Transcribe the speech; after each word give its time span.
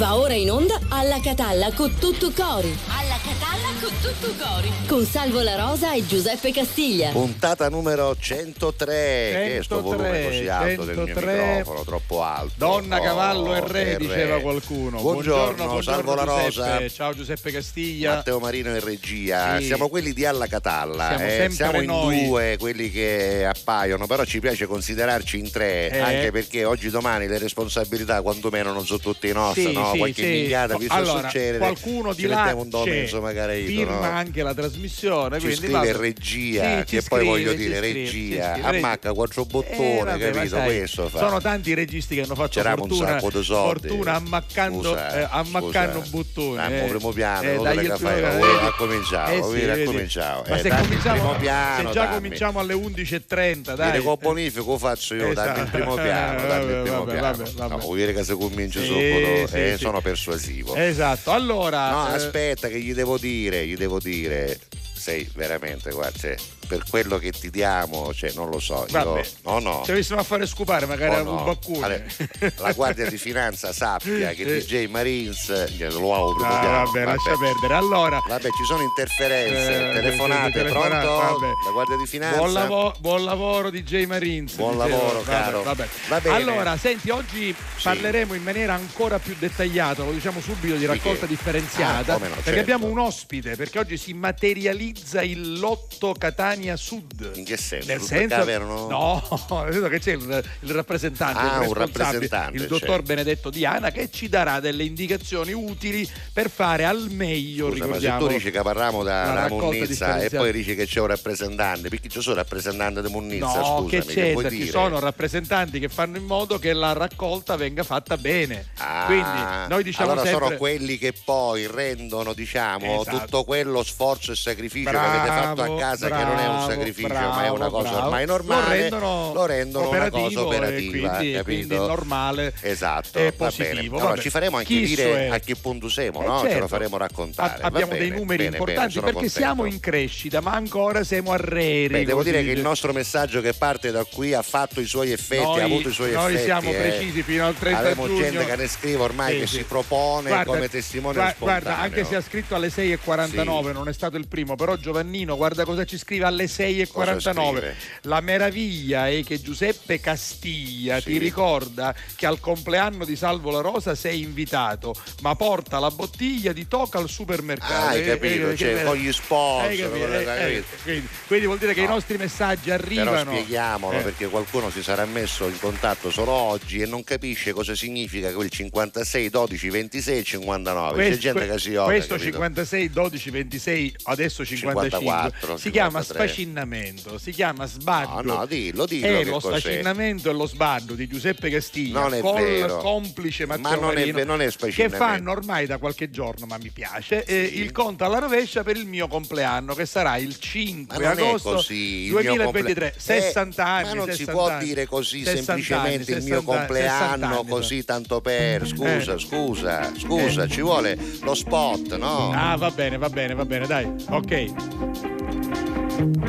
Va 0.00 0.16
ora 0.16 0.32
in 0.32 0.50
onda 0.50 0.78
alla 0.88 1.20
Catalla 1.20 1.70
con 1.74 1.94
tutto 1.98 2.32
cori. 2.34 2.99
Catalla 3.30 3.68
con 3.80 3.92
tutto 4.02 4.34
cori. 4.44 4.72
Con 4.88 5.04
Salvo 5.06 5.40
La 5.42 5.54
Rosa 5.54 5.92
e 5.94 6.04
Giuseppe 6.04 6.50
Castiglia. 6.52 7.10
Puntata 7.10 7.68
numero 7.68 8.16
103. 8.18 8.86
Che 8.86 9.58
è 9.58 9.62
sto 9.62 9.76
103, 9.76 9.96
volume 9.96 10.24
così 10.24 10.48
alto 10.48 10.84
del 10.84 10.96
mio 10.96 11.06
103. 11.06 11.44
microfono, 11.58 11.84
troppo 11.84 12.22
alto. 12.24 12.52
Donna, 12.56 12.98
Oh, 12.98 13.02
cavallo 13.02 13.54
e 13.54 13.60
re, 13.68 13.92
e 13.92 13.96
diceva 13.98 14.40
qualcuno. 14.40 15.00
Buongiorno, 15.00 15.80
Salvo 15.80 16.14
La 16.16 16.24
Rosa. 16.24 16.48
Giuseppe. 16.48 16.90
Ciao 16.90 17.14
Giuseppe 17.14 17.52
Castiglia. 17.52 18.14
Matteo 18.16 18.38
Marino 18.40 18.70
in 18.70 18.82
regia, 18.84 19.58
Sì. 19.58 19.66
siamo 19.66 19.88
quelli 19.88 20.12
di 20.12 20.24
Alla 20.26 20.48
Catalla, 20.48 21.08
Siamo 21.10 21.24
eh, 21.24 21.30
sempre 21.30 21.54
siamo 21.54 21.80
in 21.80 21.86
noi. 21.86 22.26
due 22.26 22.56
quelli 22.58 22.90
che 22.90 23.46
appaiono, 23.46 24.06
però 24.08 24.24
ci 24.24 24.40
piace 24.40 24.66
considerarci 24.66 25.38
in 25.38 25.50
tre, 25.52 25.88
Eh. 25.90 25.98
anche 26.00 26.30
perché 26.32 26.64
oggi 26.64 26.90
domani 26.90 27.28
le 27.28 27.38
responsabilità 27.38 28.22
quantomeno 28.22 28.72
non 28.72 28.84
sono 28.86 28.98
tutte 28.98 29.32
nostre, 29.32 29.62
Sì, 29.66 29.72
no? 29.72 29.92
sì, 29.92 29.98
qualche 29.98 30.22
sì. 30.22 30.28
minchiata 30.28 30.76
visto 30.76 30.94
allora, 30.94 31.28
succedere, 31.28 31.58
qualcuno 31.58 32.12
di 32.12 32.26
là 32.26 32.36
mettiamo 32.38 32.62
un 32.62 32.68
nome 32.70 32.90
c'è, 32.90 33.06
insomma 33.20 33.32
caraico, 33.32 33.68
firma 33.68 33.94
no? 34.10 34.16
anche 34.16 34.42
la 34.42 34.54
trasmissione 34.54 35.38
ci 35.38 35.46
quindi 35.46 35.56
scrive 35.66 35.72
vabbè. 35.78 35.92
regia, 35.94 36.78
Sì, 36.78 36.84
che 36.84 37.02
poi 37.02 37.18
scrive, 37.20 37.24
voglio 37.24 37.52
dire 37.54 37.76
scrive, 37.78 37.80
regia, 38.04 38.52
scrive. 38.52 38.66
ammacca 38.78 39.12
quattro 39.12 39.42
Eh, 39.42 39.46
bottoni, 39.46 39.96
vabbè, 40.02 40.26
ma 40.30 40.32
capito? 40.32 40.56
sai, 40.56 40.76
Questo 40.78 41.08
fa. 41.08 41.18
sono 41.18 41.40
tanti 41.40 41.74
registi 41.74 42.14
che 42.14 42.22
hanno 42.22 42.34
fatto 42.34 42.58
un 42.58 42.64
fortuna, 42.76 43.06
sacco 43.06 43.30
di 43.38 43.44
soldi. 43.44 43.88
fortuna 43.88 44.14
ammaccando, 44.14 44.78
Scusa, 44.82 45.18
eh, 45.20 45.26
ammaccando 45.30 45.98
scusa. 46.00 46.10
bottoni 46.10 46.74
eh. 46.74 46.84
primo 46.88 47.12
piano, 47.12 47.48
Eh, 47.48 47.56
fai, 47.96 48.20
vedi? 48.20 48.72
cominciamo, 48.76 49.28
Eh 49.30 49.42
sì, 49.42 49.62
ora 49.64 49.74
vedi. 49.74 49.84
cominciamo. 49.84 50.42
ma 50.48 50.56
Eh, 50.56 50.60
se 50.62 50.68
cominciamo, 50.68 51.34
piano, 51.36 51.86
se 51.88 51.94
già 51.94 52.08
cominciamo 52.08 52.58
alle 52.60 52.74
11.30 52.74 53.74
dai 53.74 53.90
Dire 53.92 54.02
con 54.02 54.16
bonifico 54.20 54.78
faccio 54.78 55.14
io, 55.14 55.32
dammi 55.34 55.60
il 55.60 55.68
primo 55.70 55.94
piano, 55.94 56.46
dammi 56.46 56.64
il 56.64 56.68
Esatto. 56.80 56.82
primo 56.82 57.04
Vabbè, 57.04 57.18
piano. 57.18 57.36
vabbè, 57.36 57.50
vabbè. 57.52 57.68
No, 57.74 57.78
vuol 57.78 57.96
dire 57.96 58.12
che 58.12 58.24
se 58.24 58.34
comincio 58.36 58.82
subito, 58.82 59.54
eh, 59.56 59.76
sono 59.78 60.00
persuasivo. 60.00 60.74
esatto 60.74 61.30
allora 61.32 61.90
No, 61.90 62.08
eh, 62.10 62.14
aspetta 62.14 62.68
che 62.68 62.78
gli 62.80 62.92
devo 62.94 63.09
dire, 63.18 63.66
gli 63.66 63.76
devo 63.76 63.98
dire, 63.98 64.58
sei 64.94 65.28
veramente, 65.34 65.90
guarda, 65.92 66.18
cioè, 66.18 66.36
per 66.70 66.84
quello 66.88 67.18
che 67.18 67.32
ti 67.32 67.50
diamo, 67.50 68.14
cioè, 68.14 68.30
non 68.36 68.48
lo 68.48 68.60
so, 68.60 68.86
io, 68.88 68.92
Vabbè. 68.92 69.26
no, 69.42 69.58
no. 69.58 69.82
ci 69.84 69.90
avessimo 69.90 70.20
a 70.20 70.22
fare 70.22 70.46
scupare 70.46 70.86
magari 70.86 71.16
Oh, 71.16 71.22
no. 71.24 71.36
un 71.38 71.44
baccone 71.44 72.06
Allora, 72.38 72.52
la 72.58 72.72
Guardia 72.72 73.08
di 73.08 73.18
Finanza 73.18 73.72
sappia 73.74 74.30
che 74.30 74.42
Eh. 74.44 74.58
DJ 74.60 74.86
Marines 74.86 75.70
glielo 75.76 75.98
lo 75.98 76.14
auguro. 76.14 76.44
Ah, 76.46 76.60
piano, 76.60 76.84
vabbè, 76.84 77.04
lascia 77.06 77.36
perdere 77.36 77.74
allora 77.74 78.22
Vabbè, 78.24 78.44
ci 78.50 78.64
sono 78.68 78.82
interferenze, 78.82 79.90
Eh, 79.90 79.92
telefonate, 79.94 80.52
telefonate, 80.52 81.04
pronto? 81.06 81.40
vabbè. 81.40 81.52
La 81.64 81.70
Guardia 81.72 81.96
di 81.96 82.06
Finanza. 82.06 82.36
Buon, 82.38 82.52
lavo- 82.52 82.94
buon 83.00 83.24
lavoro 83.24 83.70
DJ 83.70 84.04
Marines. 84.04 84.54
Buon 84.54 84.76
lavoro, 84.78 85.22
Vabbè, 85.22 85.24
caro. 85.24 85.62
vabbè. 85.64 85.88
Va 86.08 86.20
bene. 86.20 86.34
Allora, 86.36 86.76
senti, 86.76 87.10
oggi 87.10 87.52
parleremo 87.82 88.34
in 88.34 88.42
maniera 88.44 88.74
ancora 88.74 89.18
più 89.18 89.34
dettagliata, 89.36 90.04
lo 90.04 90.12
diciamo 90.12 90.40
subito, 90.40 90.76
di 90.76 90.86
raccolta 90.86 91.20
che? 91.26 91.26
differenziata. 91.26 92.14
Ah, 92.14 92.18
no, 92.18 92.26
perché 92.26 92.42
certo. 92.44 92.60
abbiamo 92.60 92.86
un 92.86 92.98
ospite, 93.00 93.56
perché 93.56 93.78
oggi 93.80 93.96
si 93.96 94.12
materializza 94.12 95.22
il 95.22 95.58
lotto 95.58 96.14
Catania 96.16 96.58
Sud. 96.76 97.32
In 97.34 97.44
che 97.44 97.56
senso? 97.56 97.88
Nel 97.88 98.00
senso, 98.00 98.34
avevano- 98.36 98.88
no, 98.88 99.22
nel 99.64 99.72
senso 99.72 99.88
che 99.88 99.98
c'è 100.00 100.12
il, 100.12 100.44
il 100.60 100.70
rappresentante, 100.72 101.38
Ah, 101.40 101.64
il 101.64 101.74
rappresentante, 101.74 102.56
il 102.56 102.66
dottor 102.66 102.88
certo. 102.88 103.02
Benedetto 103.02 103.50
Diana, 103.50 103.90
che 103.90 104.10
ci 104.10 104.28
darà 104.28 104.60
delle 104.60 104.84
indicazioni 104.84 105.52
utili 105.52 106.08
per 106.32 106.50
fare 106.50 106.84
al 106.84 107.08
meglio, 107.10 107.68
Scusa, 107.70 107.78
ma 107.78 107.84
ricordiamo. 107.86 108.18
tu 108.26 108.32
dici 108.32 108.50
che 108.50 108.60
parliamo 108.62 109.02
da 109.02 109.24
la 109.24 109.30
una 109.30 109.48
munnizza 109.48 110.20
e 110.20 110.30
poi 110.30 110.52
dici 110.52 110.74
che 110.74 110.86
c'è 110.86 111.00
un 111.00 111.06
rappresentante, 111.08 111.88
perché 111.88 112.08
io 112.12 112.20
sono 112.20 112.36
rappresentante 112.36 113.02
di 113.02 113.08
munnizza, 113.08 113.46
No, 113.60 113.78
scusami, 113.82 113.88
che 113.88 114.04
c'è? 114.04 114.32
vuoi 114.32 114.48
Ci 114.50 114.56
dire? 114.56 114.70
sono 114.70 114.98
rappresentanti 115.00 115.78
che 115.80 115.88
fanno 115.88 116.16
in 116.16 116.24
modo 116.24 116.58
che 116.58 116.72
la 116.72 116.92
raccolta 116.92 117.56
venga 117.56 117.82
fatta 117.82 118.16
bene. 118.16 118.66
Ah, 118.78 119.04
Quindi 119.06 119.68
noi 119.68 119.82
diciamo 119.82 120.10
allora 120.12 120.26
sempre 120.26 120.44
sono 120.46 120.56
quelli 120.58 120.98
che 120.98 121.12
poi 121.24 121.66
rendono 121.66 122.32
diciamo 122.32 123.00
Esatto. 123.00 123.18
tutto 123.18 123.44
quello 123.44 123.82
sforzo 123.82 124.32
e 124.32 124.36
sacrificio 124.36 124.90
Bravo, 124.90 125.10
che 125.10 125.18
avete 125.30 125.34
fatto 125.46 125.62
a 125.62 125.78
casa 125.78 126.06
che 126.08 126.24
non 126.24 126.38
è 126.38 126.46
un 126.50 126.68
sacrificio 126.70 127.08
bravo, 127.08 127.28
ma 127.34 127.44
è 127.44 127.48
una 127.50 127.68
cosa 127.68 127.88
bravo. 127.90 128.04
ormai 128.06 128.26
normale 128.26 128.64
Lo 128.66 128.80
rendono, 128.98 129.32
lo 129.34 129.46
rendono 129.46 129.88
una 129.90 130.10
cosa 130.10 130.40
operativa 130.44 131.10
quindi, 131.16 131.32
capito? 131.32 131.86
normale 131.86 132.52
esatto 132.60 133.20
va 133.22 133.32
positivo. 133.32 133.98
allora 133.98 134.20
ci 134.20 134.30
faremo 134.30 134.56
anche 134.58 134.68
Chi 134.74 134.84
dire 134.84 135.26
è? 135.26 135.30
a 135.30 135.38
che 135.40 135.56
punto 135.56 135.88
siamo 135.88 136.22
Eh, 136.22 136.26
no? 136.26 136.40
ce 136.40 136.46
certo. 136.46 136.60
lo 136.60 136.68
faremo 136.68 136.96
raccontare 136.96 137.62
A- 137.62 137.66
abbiamo 137.66 137.92
dei 137.92 138.08
bene, 138.08 138.16
numeri 138.18 138.44
bene, 138.44 138.56
importanti 138.56 138.94
bene, 138.94 139.04
perché 139.06 139.12
contento. 139.26 139.38
siamo 139.38 139.64
in 139.64 139.80
crescita, 139.80 140.40
ma 140.40 140.52
ancora 140.52 141.04
siamo 141.04 141.32
a 141.32 141.36
reri. 141.36 141.88
Beh, 141.88 142.04
devo 142.04 142.22
dire 142.22 142.42
che 142.44 142.50
il 142.50 142.60
nostro 142.60 142.92
messaggio 142.92 143.40
che 143.40 143.52
parte 143.52 143.90
da 143.90 144.04
qui 144.04 144.32
ha 144.34 144.42
fatto 144.42 144.80
i 144.80 144.86
suoi 144.86 145.12
effetti, 145.12 145.42
Noi- 145.42 145.60
ha 145.60 145.64
avuto 145.64 145.88
i 145.88 145.92
suoi 145.92 146.12
noi 146.12 146.30
effetti. 146.32 146.44
siamo 146.44 146.70
eh. 146.70 146.74
precisi 146.74 147.22
fino 147.22 147.46
al 147.46 147.54
30 147.54 147.78
Abbiamo 147.80 148.06
giugno. 148.06 148.20
gente 148.22 148.44
che 148.46 148.56
ne 148.56 148.66
scrive 148.68 149.02
ormai 149.02 149.32
Sì, 149.34 149.38
che 149.40 149.46
sì. 149.46 149.56
si 149.56 149.64
propone 149.64 150.28
Guarda, 150.28 150.52
come 150.52 150.68
testimone 150.68 151.14
gua- 151.14 151.30
spontaneo. 151.30 151.62
Guarda, 151.62 151.80
anche 151.82 152.04
se 152.04 152.16
ha 152.16 152.20
scritto 152.22 152.54
alle 152.54 152.70
6.49, 152.70 153.72
non 153.72 153.88
è 153.88 153.92
stato 153.92 154.16
il 154.16 154.26
primo, 154.28 154.54
però 154.56 154.76
Giovannino, 154.76 155.36
guarda 155.36 155.64
cosa 155.64 155.84
ci 155.84 155.98
scrive 155.98 156.24
alle 156.24 156.39
6.49. 156.46 157.50
scrive? 157.56 157.76
La 158.02 158.20
meraviglia 158.20 159.08
è 159.08 159.22
che 159.24 159.40
Giuseppe 159.40 160.00
Castiglia 160.00 160.98
Sì. 161.00 161.12
ti 161.12 161.18
ricorda 161.18 161.94
che 162.16 162.26
al 162.26 162.40
compleanno 162.40 163.04
di 163.04 163.16
Salvo 163.16 163.50
La 163.50 163.60
Rosa 163.60 163.94
sei 163.94 164.22
invitato, 164.22 164.94
ma 165.22 165.34
porta 165.34 165.78
la 165.78 165.90
bottiglia 165.90 166.52
di 166.52 166.66
Toca 166.68 166.98
al 166.98 167.08
supermercato. 167.08 167.72
Ah, 167.72 167.88
hai 167.88 168.02
Eh, 168.02 168.06
capito, 168.06 168.50
eh, 168.50 168.56
cioè, 168.56 168.76
che- 168.76 168.84
con 168.84 168.96
gli 168.96 169.12
sponsor, 169.12 169.70
eh, 169.70 170.54
eh, 170.56 170.64
quindi, 170.82 171.08
quindi 171.26 171.46
vuol 171.46 171.58
dire 171.58 171.74
che 171.74 171.80
i 171.80 171.84
No. 171.86 171.90
nostri 171.94 172.16
messaggi 172.16 172.68
Però 172.70 172.74
arrivano. 172.82 173.32
spieghiamolo 173.32 173.98
Eh. 173.98 174.02
perché 174.02 174.26
qualcuno 174.28 174.70
si 174.70 174.82
sarà 174.82 175.04
messo 175.04 175.46
in 175.46 175.58
contatto 175.58 176.10
solo 176.10 176.30
oggi 176.32 176.80
e 176.80 176.86
non 176.86 177.04
capisce 177.04 177.52
cosa 177.52 177.74
significa 177.74 178.32
quel 178.32 178.50
56, 178.50 179.28
12, 179.30 179.68
26 179.70 180.18
e 180.18 180.22
59. 180.24 180.98
C'è 181.02 181.06
Questo- 181.08 181.20
gente 181.20 181.48
che 181.52 181.58
si 181.58 181.68
odia. 181.70 181.82
questo 181.84 182.14
capito? 182.14 182.32
56, 182.32 182.90
12, 182.90 183.30
26, 183.30 183.94
adesso 184.04 184.44
55. 184.44 185.00
54, 185.00 185.56
si 185.56 185.70
chiama 185.70 186.02
53. 186.26 186.28
sfacinamento, 186.28 187.18
si 187.18 187.30
chiama 187.32 187.66
sbaddo. 187.66 188.22
No, 188.22 188.34
no, 188.38 188.46
dillo, 188.46 188.86
dillo 188.86 189.06
È 189.06 189.18
che 189.18 189.24
lo 189.24 189.40
cos'è. 189.40 189.58
sfacinamento 189.60 190.30
e 190.30 190.32
lo 190.32 190.46
sbaddo 190.46 190.94
di 190.94 191.06
Giuseppe 191.06 191.50
Castiglia 191.50 192.00
Non 192.00 192.14
è 192.14 192.20
col 192.20 192.40
vero. 192.40 192.76
complice 192.78 193.46
Ma 193.46 193.56
Matteo 193.56 193.80
non 193.80 193.90
è 193.92 193.94
Marino 193.94 194.16
ve- 194.18 194.24
non 194.24 194.42
è 194.42 194.48
che 194.50 194.88
fanno 194.88 195.30
ormai 195.30 195.66
da 195.66 195.78
qualche 195.78 196.10
giorno, 196.10 196.46
ma 196.46 196.58
mi 196.60 196.70
piace, 196.70 197.24
eh, 197.24 197.40
il 197.42 197.72
conto 197.72 198.04
alla 198.04 198.18
rovescia 198.18 198.62
per 198.62 198.76
il 198.76 198.86
mio 198.86 199.08
compleanno 199.08 199.74
che 199.74 199.86
sarà 199.86 200.16
il 200.16 200.36
5 200.38 200.98
Ma 200.98 201.08
non 201.10 201.18
è 201.18 201.28
agosto 201.28 201.50
così, 201.54 202.04
il 202.04 202.10
mio 202.12 202.22
2023, 202.22 202.90
comple- 202.90 202.94
60 202.98 203.62
Eh, 203.62 203.68
anni. 203.68 203.88
Ma 203.88 203.94
non 203.94 204.04
si 204.06 204.16
60 204.16 204.32
può 204.32 204.48
anni. 204.48 204.64
dire 204.64 204.86
così 204.86 205.18
60 205.24 205.42
semplicemente 205.42 206.12
anni, 206.12 206.20
il 206.24 206.28
mio 206.30 206.40
60 206.40 206.56
compleanno, 206.56 206.98
60 207.04 207.26
anni, 207.38 207.48
così 207.48 207.84
tanto 207.84 208.20
per. 208.20 208.66
Scusa, 208.66 209.14
Eh. 209.14 209.18
scusa, 209.18 209.92
scusa, 209.98 210.48
ci 210.48 210.60
vuole 210.60 210.98
lo 211.22 211.34
spot, 211.34 211.96
no? 211.96 212.30
Ah, 212.32 212.56
va 212.56 212.70
bene, 212.70 212.98
va 212.98 213.08
bene, 213.08 213.34
va 213.34 213.44
bene, 213.44 213.66
dai. 213.66 213.86
Ok. 214.10 215.68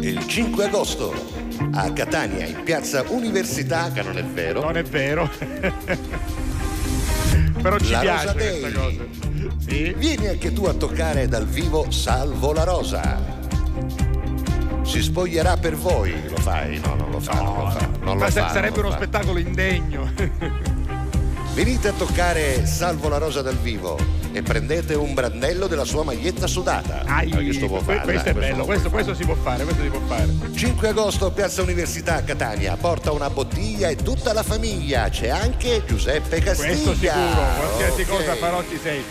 Il 0.01 0.25
5 0.27 0.65
agosto 0.65 1.13
a 1.73 1.91
Catania, 1.93 2.45
in 2.45 2.63
piazza 2.63 3.03
Università, 3.07 3.89
che 3.91 4.01
non 4.01 4.17
è 4.17 4.23
vero. 4.23 4.61
Non 4.61 4.75
è 4.77 4.83
vero. 4.83 5.29
Però 7.61 7.77
ci 7.77 7.91
La 7.91 7.99
piace 7.99 8.25
Rosa 8.25 8.33
questa 8.33 8.67
Day. 8.69 8.73
cosa. 8.73 9.03
Sì. 9.65 9.93
Vieni 9.97 10.27
anche 10.27 10.51
tu 10.51 10.65
a 10.65 10.73
toccare 10.73 11.27
dal 11.27 11.45
vivo 11.47 11.89
Salvo 11.91 12.51
la 12.53 12.63
Rosa. 12.63 13.39
Si 14.83 15.01
spoglierà 15.01 15.55
per 15.57 15.75
voi, 15.75 16.13
lo 16.27 16.37
fai? 16.37 16.79
No, 16.83 16.95
non 16.95 17.11
lo 17.11 17.19
fa, 17.19 17.39
non 17.41 17.57
lo 17.63 17.69
fa. 17.69 17.87
Non 18.01 18.17
Ma 18.17 18.25
lo 18.25 18.31
fa, 18.31 18.49
sarebbe 18.49 18.75
non 18.81 18.81
lo 18.81 18.87
uno 18.87 18.89
fa. 18.89 18.95
spettacolo 18.97 19.37
indegno. 19.39 20.11
Venite 21.53 21.89
a 21.89 21.91
toccare 21.91 22.65
Salvo 22.65 23.09
la 23.09 23.17
Rosa 23.17 23.41
dal 23.41 23.57
vivo 23.57 23.97
e 24.31 24.41
prendete 24.41 24.93
un 24.95 25.13
brandello 25.13 25.67
della 25.67 25.83
sua 25.83 26.03
maglietta 26.03 26.47
sudata. 26.47 27.03
Ai, 27.05 27.27
Ma 27.29 27.37
che 27.39 27.51
sto 27.51 27.67
può 27.67 27.81
fare, 27.81 27.99
questo 28.01 28.23
dai, 28.23 28.31
è 28.31 28.39
bello, 28.39 28.57
lo 28.59 28.65
questo, 28.65 28.89
questo 28.89 29.13
si 29.13 29.25
può 29.25 29.35
fare, 29.35 29.63
questo 29.65 29.83
si 29.83 29.89
può 29.89 29.99
fare. 30.07 30.27
fare. 30.39 30.53
5 30.55 30.87
agosto, 30.87 31.29
Piazza 31.31 31.61
Università 31.61 32.15
a 32.15 32.21
Catania. 32.21 32.77
Porta 32.77 33.11
una 33.11 33.29
bottiglia 33.29 33.89
e 33.89 33.97
tutta 33.97 34.31
la 34.31 34.43
famiglia. 34.43 35.09
C'è 35.09 35.27
anche 35.27 35.83
Giuseppe 35.85 36.39
Castiglia. 36.39 36.69
Questo 36.71 36.93
sicuro, 36.93 37.45
qualsiasi 37.57 38.01
Ok. 38.01 38.07
cosa 38.07 38.35
farò 38.35 38.63
ci 38.69 38.79
sei. 38.81 39.03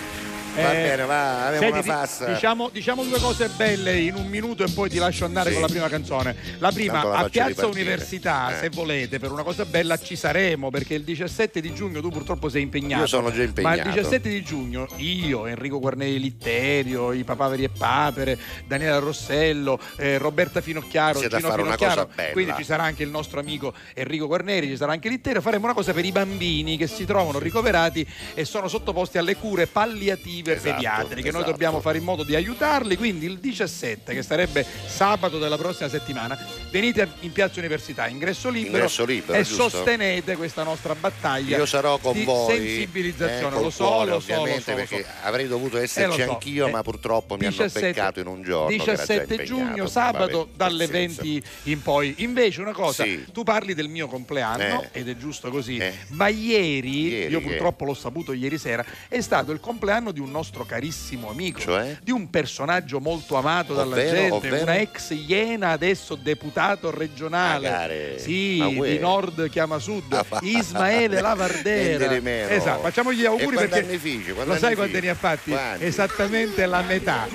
Va 0.54 0.72
Eh, 0.72 0.82
bene, 0.82 1.04
va, 1.06 1.46
abbiamo 1.46 1.72
senti, 1.74 1.88
una 1.88 1.96
fassa. 1.98 2.26
Diciamo, 2.32 2.70
diciamo 2.72 3.04
due 3.04 3.20
cose 3.20 3.48
belle 3.56 3.98
in 4.00 4.14
un 4.16 4.26
minuto 4.26 4.64
e 4.64 4.70
poi 4.70 4.90
ti 4.90 4.98
lascio 4.98 5.24
andare 5.24 5.48
Sì. 5.50 5.52
con 5.54 5.62
la 5.62 5.68
prima 5.68 5.88
canzone. 5.88 6.34
La 6.58 6.72
prima, 6.72 7.04
la 7.04 7.18
a 7.18 7.28
Piazza 7.28 7.48
ripartire. 7.48 7.80
Università, 7.82 8.56
Eh. 8.56 8.60
se 8.60 8.68
volete, 8.70 9.18
per 9.20 9.30
una 9.30 9.42
cosa 9.44 9.64
bella 9.64 9.96
ci 9.96 10.16
saremo, 10.16 10.70
perché 10.70 10.94
il 10.94 11.04
17 11.04 11.60
di 11.60 11.72
giugno 11.72 12.00
tu 12.00 12.10
purtroppo 12.10 12.48
sei 12.48 12.62
impegnato. 12.62 13.02
Io 13.02 13.06
sono 13.06 13.30
già 13.32 13.42
impegnato. 13.44 13.76
Ma 13.76 13.82
il 13.82 13.88
17 13.92 14.28
di 14.28 14.42
giugno 14.42 14.88
io, 14.96 15.46
Enrico 15.46 15.78
Guarneri 15.78 16.18
Litterio, 16.18 17.12
i 17.12 17.22
Papaveri 17.22 17.64
e 17.64 17.68
Papere, 17.70 18.36
Daniela 18.66 18.98
Rossello, 18.98 19.78
eh, 19.96 20.18
Roberta 20.18 20.60
Finocchiaro, 20.60 21.20
Siete 21.20 21.36
Gino 21.38 21.52
Finocchiaro, 21.52 22.10
quindi 22.32 22.52
ci 22.56 22.64
sarà 22.64 22.82
anche 22.82 23.02
il 23.04 23.10
nostro 23.10 23.38
amico 23.40 23.72
Enrico 23.94 24.26
Guarneri, 24.26 24.66
ci 24.66 24.76
sarà 24.76 24.92
anche 24.92 25.08
Litterio, 25.08 25.40
faremo 25.40 25.64
una 25.66 25.74
cosa 25.74 25.92
per 25.92 26.04
i 26.04 26.10
bambini 26.12 26.76
che 26.76 26.86
si 26.88 27.04
trovano 27.04 27.38
ricoverati 27.38 28.04
e 28.34 28.44
sono 28.44 28.66
sottoposti 28.68 29.16
alle 29.18 29.36
cure 29.36 29.66
palliative 29.68 30.38
palliative 30.42 30.52
Esatto, 30.54 30.74
pediatriche. 30.74 31.30
Noi 31.30 31.40
esatto. 31.40 31.50
dobbiamo 31.50 31.80
fare 31.80 31.98
in 31.98 32.04
modo 32.04 32.22
di 32.22 32.34
aiutarli, 32.34 32.96
quindi 32.96 33.26
il 33.26 33.38
17, 33.38 34.12
che 34.14 34.22
sarebbe 34.22 34.66
sabato 34.86 35.38
della 35.38 35.56
prossima 35.56 35.88
settimana, 35.88 36.38
venite 36.70 37.08
in 37.20 37.32
Piazza 37.32 37.58
Università, 37.60 38.06
ingresso 38.08 38.48
libero, 38.50 38.76
Ingresso 38.76 39.04
libero, 39.04 39.38
e 39.38 39.42
giusto? 39.42 39.68
sostenete 39.68 40.36
questa 40.36 40.62
nostra 40.62 40.94
battaglia 40.94 41.56
Io 41.56 41.66
sarò 41.66 41.98
con 41.98 42.12
di 42.12 42.24
voi. 42.24 42.56
sensibilizzazione. 42.56 43.56
eh, 43.56 43.60
lo 43.60 43.70
so, 43.70 43.84
cuore, 43.86 44.10
lo 44.10 44.20
so, 44.20 44.32
lo 44.34 44.40
ovviamente, 44.40 44.62
so, 44.64 44.70
lo 44.70 44.76
perché 44.76 45.02
so. 45.02 45.08
avrei 45.22 45.46
dovuto 45.48 45.78
Eh, 45.78 45.82
esserci 45.82 46.18
lo 46.18 46.24
so. 46.24 46.30
anch'io, 46.32 46.66
Eh, 46.66 46.70
ma 46.70 46.82
purtroppo 46.82 47.34
mi 47.36 47.46
17 47.48 47.78
hanno 47.78 47.86
beccato 47.94 48.20
in 48.20 48.26
un 48.26 48.42
giorno. 48.42 48.68
che 48.68 48.74
era 48.74 48.84
già 48.84 48.90
17 48.92 49.20
impegnato. 49.34 49.44
giugno, 49.44 49.76
Vabbè, 49.76 49.88
sabato, 49.88 50.48
dalle 50.54 50.86
pazienza. 50.86 51.22
20 51.22 51.42
in 51.64 51.82
poi. 51.82 52.14
Invece, 52.18 52.60
una 52.60 52.72
cosa, 52.72 53.04
Sì. 53.04 53.24
tu 53.32 53.42
parli 53.42 53.74
del 53.74 53.88
mio 53.88 54.06
compleanno, 54.08 54.82
Eh. 54.82 54.88
ed 55.00 55.08
è 55.08 55.16
giusto 55.16 55.50
così, 55.50 55.76
Eh. 55.78 55.92
ma 56.08 56.28
ieri, 56.28 57.08
Ieri 57.08 57.30
io 57.32 57.40
purtroppo 57.40 57.84
l'ho 57.84 57.94
saputo 57.94 58.32
ieri 58.32 58.58
sera, 58.58 58.84
è 59.08 59.20
stato 59.20 59.52
il 59.52 59.60
compleanno 59.60 60.10
di 60.12 60.20
un 60.20 60.29
nostro 60.30 60.64
carissimo 60.64 61.28
amico, 61.30 61.60
Cioè? 61.60 61.98
di 62.02 62.10
un 62.10 62.30
personaggio 62.30 63.00
molto 63.00 63.36
amato 63.36 63.74
dalla 63.74 63.94
Ovvero? 63.96 64.10
gente, 64.16 64.34
Ovvero? 64.34 64.62
una 64.62 64.78
ex 64.78 65.10
Iena, 65.10 65.70
adesso 65.70 66.14
deputato 66.14 66.90
regionale. 66.90 67.68
Magari. 67.70 68.18
Sì, 68.18 68.56
Ma 68.58 68.68
uè. 68.68 68.90
di 68.90 68.98
nord 68.98 69.48
chiama 69.50 69.78
sud, 69.78 70.12
Ah. 70.12 70.24
Ismaele 70.42 71.20
Lavardera. 71.22 72.54
Esatto, 72.54 72.80
facciamo 72.82 73.12
gli 73.12 73.24
auguri 73.24 73.56
perché 73.56 73.80
anni? 73.80 73.98
Quanti 74.32 74.52
lo 74.52 74.56
sai 74.58 74.68
anni 74.68 74.74
quanti 74.76 75.00
ne 75.00 75.08
ha 75.10 75.14
fatti? 75.14 75.50
Quanti? 75.50 75.84
Esattamente 75.84 76.66
la 76.66 76.82
metà. 76.82 77.26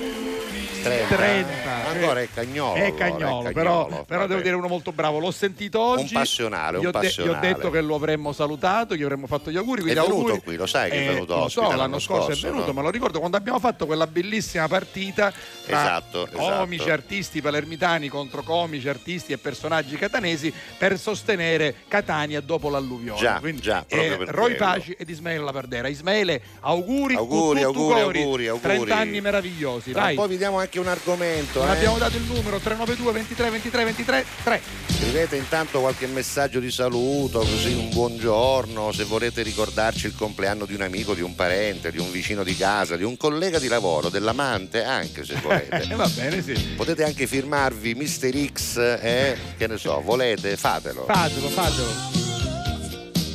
30. 0.88 1.16
30. 1.16 1.74
Ancora 1.86 2.20
è 2.20 2.28
cagnolo. 2.32 2.74
È 2.74 2.80
allora, 2.86 2.96
cagnolo, 2.96 3.48
è 3.48 3.52
però, 3.52 3.84
cagnolo, 3.84 4.04
però 4.04 4.18
vabbè. 4.20 4.28
devo 4.28 4.40
dire 4.42 4.54
uno 4.54 4.68
molto 4.68 4.92
bravo. 4.92 5.18
L'ho 5.18 5.30
sentito 5.30 5.80
oggi. 5.80 6.14
Un 6.14 6.20
passionale, 6.20 6.76
un 6.78 6.82
gli 6.82 6.86
ho, 6.86 6.90
de- 6.90 6.98
gli 6.98 7.00
ho 7.00 7.06
passionale. 7.06 7.46
detto 7.48 7.70
che 7.70 7.80
lo 7.80 7.94
avremmo 7.94 8.32
salutato, 8.32 8.94
gli 8.96 9.02
avremmo 9.02 9.26
fatto 9.26 9.50
gli 9.50 9.56
auguri. 9.56 9.82
È 9.82 9.84
venuto 9.94 10.10
auguri. 10.10 10.40
qui, 10.42 10.56
lo 10.56 10.66
sai 10.66 10.90
che 10.90 10.96
è 10.96 11.02
Eh, 11.08 11.12
venuto 11.12 11.34
Lo 11.34 11.42
ospite 11.44 11.50
so, 11.64 11.68
l'anno 11.70 11.76
l'anno 11.82 11.98
scorso, 11.98 12.26
scorso, 12.26 12.46
è 12.46 12.50
venuto, 12.50 12.66
no? 12.66 12.72
me 12.72 12.82
lo 12.82 12.90
ricordo 12.90 13.18
quando 13.18 13.36
abbiamo 13.36 13.58
fatto 13.58 13.86
quella 13.86 14.06
bellissima 14.06 14.68
partita 14.68 15.32
tra 15.66 15.80
Esatto, 15.80 16.26
esatto. 16.26 16.56
comici, 16.58 16.90
artisti 16.90 17.40
palermitani 17.40 18.08
contro 18.08 18.42
comici, 18.42 18.88
artisti 18.88 19.32
e 19.32 19.38
personaggi 19.38 19.96
catanesi 19.96 20.52
per 20.78 20.98
sostenere 20.98 21.74
Catania 21.88 22.40
dopo 22.40 22.68
l'alluvione. 22.68 23.18
Già, 23.18 23.38
Quindi, 23.40 23.60
già, 23.60 23.84
proprio 23.86 24.12
eh, 24.14 24.16
per 24.16 24.28
Roy 24.28 24.56
quello. 24.56 24.72
Paci 24.72 24.92
ed 24.98 25.08
Ismaele 25.08 25.42
Lavardera. 25.44 25.88
Ismaele, 25.88 26.40
auguri, 26.60 27.14
Auguri, 27.14 27.62
auguri, 27.62 28.00
auguri, 28.00 28.48
auguri. 28.48 28.60
30 28.74 28.96
anni 28.96 29.20
meravigliosi, 29.20 29.92
Tra 29.92 30.02
vai. 30.02 30.14
un 30.16 30.22
po' 30.22 30.26
vi 30.28 30.36
diamo 30.36 30.58
anche 30.76 30.78
un 30.78 30.88
argomento. 30.88 31.60
Non 31.60 31.68
eh. 31.68 31.76
abbiamo 31.76 31.98
dato 31.98 32.16
il 32.16 32.24
numero 32.24 32.58
392 32.58 33.12
23 33.12 33.50
23 33.50 33.84
23 33.84 34.24
3. 34.44 34.60
Scrivete 34.86 35.36
intanto 35.36 35.80
qualche 35.80 36.06
messaggio 36.06 36.60
di 36.60 36.70
saluto, 36.70 37.40
così 37.40 37.72
un 37.72 37.90
buongiorno, 37.90 38.92
se 38.92 39.04
volete 39.04 39.42
ricordarci 39.42 40.06
il 40.06 40.14
compleanno 40.14 40.64
di 40.64 40.74
un 40.74 40.82
amico, 40.82 41.14
di 41.14 41.20
un 41.20 41.34
parente, 41.34 41.90
di 41.90 41.98
un 41.98 42.10
vicino 42.10 42.42
di 42.42 42.56
casa, 42.56 42.96
di 42.96 43.04
un 43.04 43.16
collega 43.16 43.58
di 43.58 43.68
lavoro, 43.68 44.08
dell'amante, 44.08 44.84
anche 44.84 45.24
se 45.24 45.38
volete. 45.42 45.86
va 45.94 46.08
bene, 46.08 46.42
sì. 46.42 46.52
Potete 46.76 47.04
anche 47.04 47.26
firmarvi 47.26 47.94
Mister 47.94 48.34
X, 48.34 48.76
eh? 48.76 49.36
che 49.56 49.66
ne 49.66 49.78
so, 49.78 50.00
volete, 50.00 50.56
fatelo. 50.56 51.04
Fatelo, 51.06 51.48
fatelo. 51.48 52.24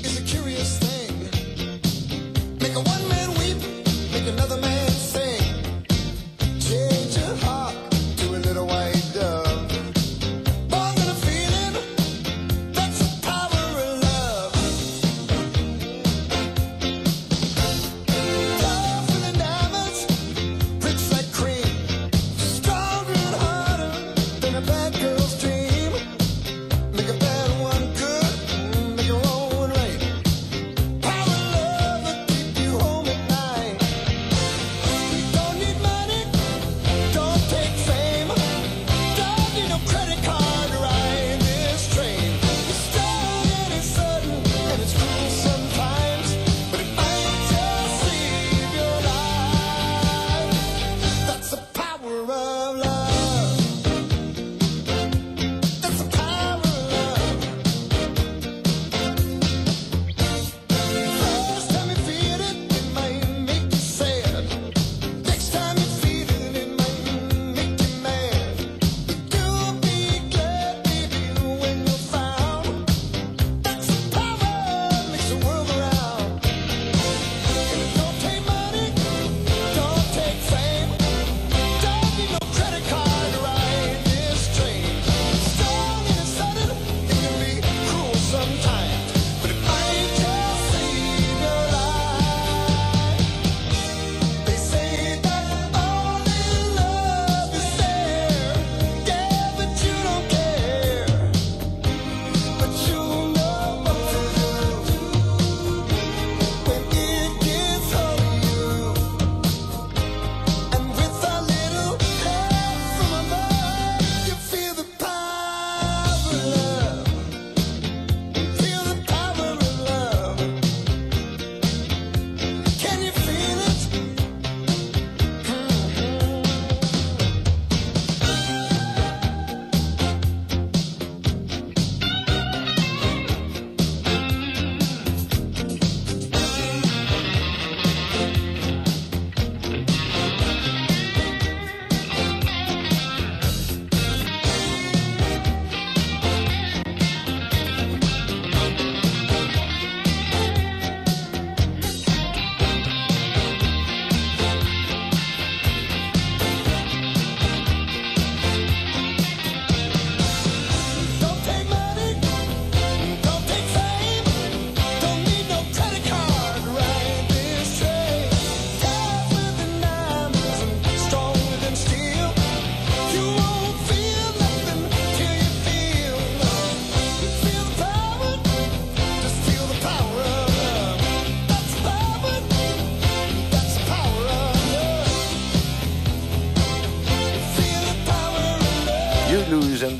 It's 0.02 0.18
a 0.18 0.24
curious 0.24 0.78
thing. 0.78 1.30
Make 2.60 2.76
a 2.76 3.01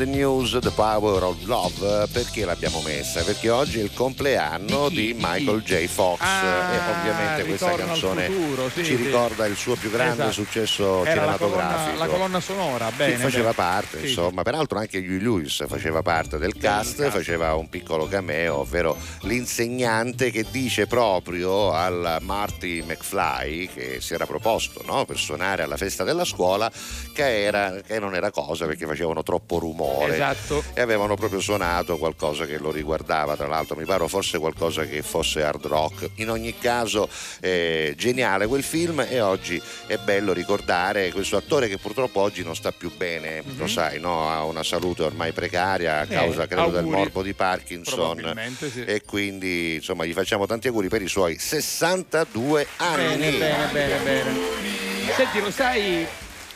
the 0.02 0.10
News, 0.10 0.58
The 0.60 0.72
Power 0.72 1.22
of 1.24 1.44
Love. 1.46 2.08
Perché 2.12 2.44
l'abbiamo 2.46 2.82
messa? 2.82 3.22
Perché 3.24 3.50
oggi 3.52 3.80
è 3.80 3.84
il 3.84 3.94
compleanno 3.94 4.90
Di 4.90 5.14
Michael 5.16 5.62
J. 5.62 5.86
Fox 5.88 6.20
Ah, 6.22 6.74
e 6.74 7.00
ovviamente 7.00 7.46
questa 7.46 7.76
canzone 7.76 8.26
futuro, 8.26 8.70
sì, 8.70 8.84
ci 8.84 8.96
sì. 8.96 9.04
ricorda 9.04 9.46
il 9.46 9.56
suo 9.56 9.76
più 9.76 9.92
grande 9.92 10.14
Esatto. 10.24 10.32
successo 10.32 11.06
Era 11.06 11.26
la 11.26 11.38
colonna, 11.38 11.58
cinematografico. 11.62 11.98
la 12.00 12.08
colonna 12.08 12.40
sonora, 12.40 12.88
Sì, 12.90 12.96
bene. 12.96 13.18
faceva 13.18 13.52
bene. 13.52 13.54
parte, 13.56 14.00
Sì, 14.00 14.08
insomma, 14.08 14.42
peraltro 14.42 14.80
anche 14.80 14.98
Huey 14.98 15.20
Lewis 15.20 15.64
faceva 15.68 16.02
parte 16.02 16.38
del 16.40 16.58
cast, 16.58 17.02
cast. 17.02 17.12
faceva 17.12 17.54
un 17.56 17.70
piccolo 17.70 18.08
cameo, 18.08 18.60
ovvero 18.60 18.98
l'insegnante 19.22 20.32
che 20.32 20.46
dice 20.50 20.88
proprio 20.88 21.72
al 21.74 22.18
Marty 22.22 22.82
McFly 22.82 23.68
che 23.74 23.98
si 24.02 24.14
era 24.14 24.26
proposto 24.26 24.82
no, 24.86 25.06
per 25.06 25.18
suonare 25.18 25.62
alla 25.64 25.78
festa 25.78 26.04
della 26.04 26.26
scuola 26.26 26.72
che, 27.14 27.44
era, 27.44 27.76
che 27.86 28.00
non 28.00 28.16
era 28.16 28.32
cosa 28.32 28.66
perché 28.66 28.86
facevano 28.88 29.22
troppo 29.24 29.60
rumore 29.60 29.90
Esatto. 30.02 30.64
e 30.74 30.82
avevano 30.82 31.16
proprio 31.16 31.40
suonato 31.40 31.98
qualcosa 31.98 32.46
che 32.46 32.58
lo 32.58 32.72
riguardava, 32.72 33.36
tra 33.36 33.48
l'altro 33.48 33.76
mi 33.76 33.86
pare 33.86 34.08
forse 34.08 34.40
qualcosa 34.40 34.86
che 34.86 35.02
fosse 35.02 35.44
hard 35.44 35.66
rock. 35.66 36.10
In 36.16 36.30
ogni 36.30 36.58
caso 36.58 37.10
eh, 37.40 37.94
geniale 37.98 38.48
quel 38.48 38.64
film 38.64 39.06
e 39.08 39.20
oggi 39.22 39.62
è 39.88 39.98
bello 39.98 40.34
ricordare 40.34 41.12
questo 41.12 41.38
attore 41.38 41.68
che 41.68 41.78
purtroppo 41.78 42.20
oggi 42.20 42.44
non 42.44 42.56
sta 42.56 42.72
più 42.72 42.92
bene, 42.96 43.44
lo 43.58 43.68
sai, 43.68 44.00
no? 44.00 44.30
ha 44.30 44.44
una 44.44 44.64
salute 44.64 45.04
ormai 45.04 45.32
precaria 45.32 46.00
a 46.00 46.06
Mhm. 46.06 46.12
Eh, 46.12 46.16
causa 46.16 46.48
credo 46.48 46.68
del 46.70 46.78
auguri. 46.80 46.98
morbo 46.98 47.22
di 47.24 47.34
Parkinson 47.34 48.34
sì. 48.58 48.84
e 48.86 49.02
quindi 49.06 49.76
insomma 49.76 50.06
gli 50.06 50.14
facciamo 50.14 50.46
tanti 50.46 50.68
auguri 50.68 50.88
per 50.90 51.02
i 51.02 51.08
suoi 51.08 51.38
62 51.38 52.68
anni. 52.78 53.18
Bene, 53.18 53.38
bene, 53.38 53.68
bene, 53.72 54.04
bene. 54.04 54.40
Senti, 55.16 55.40
lo 55.42 55.52
sai, 55.52 56.06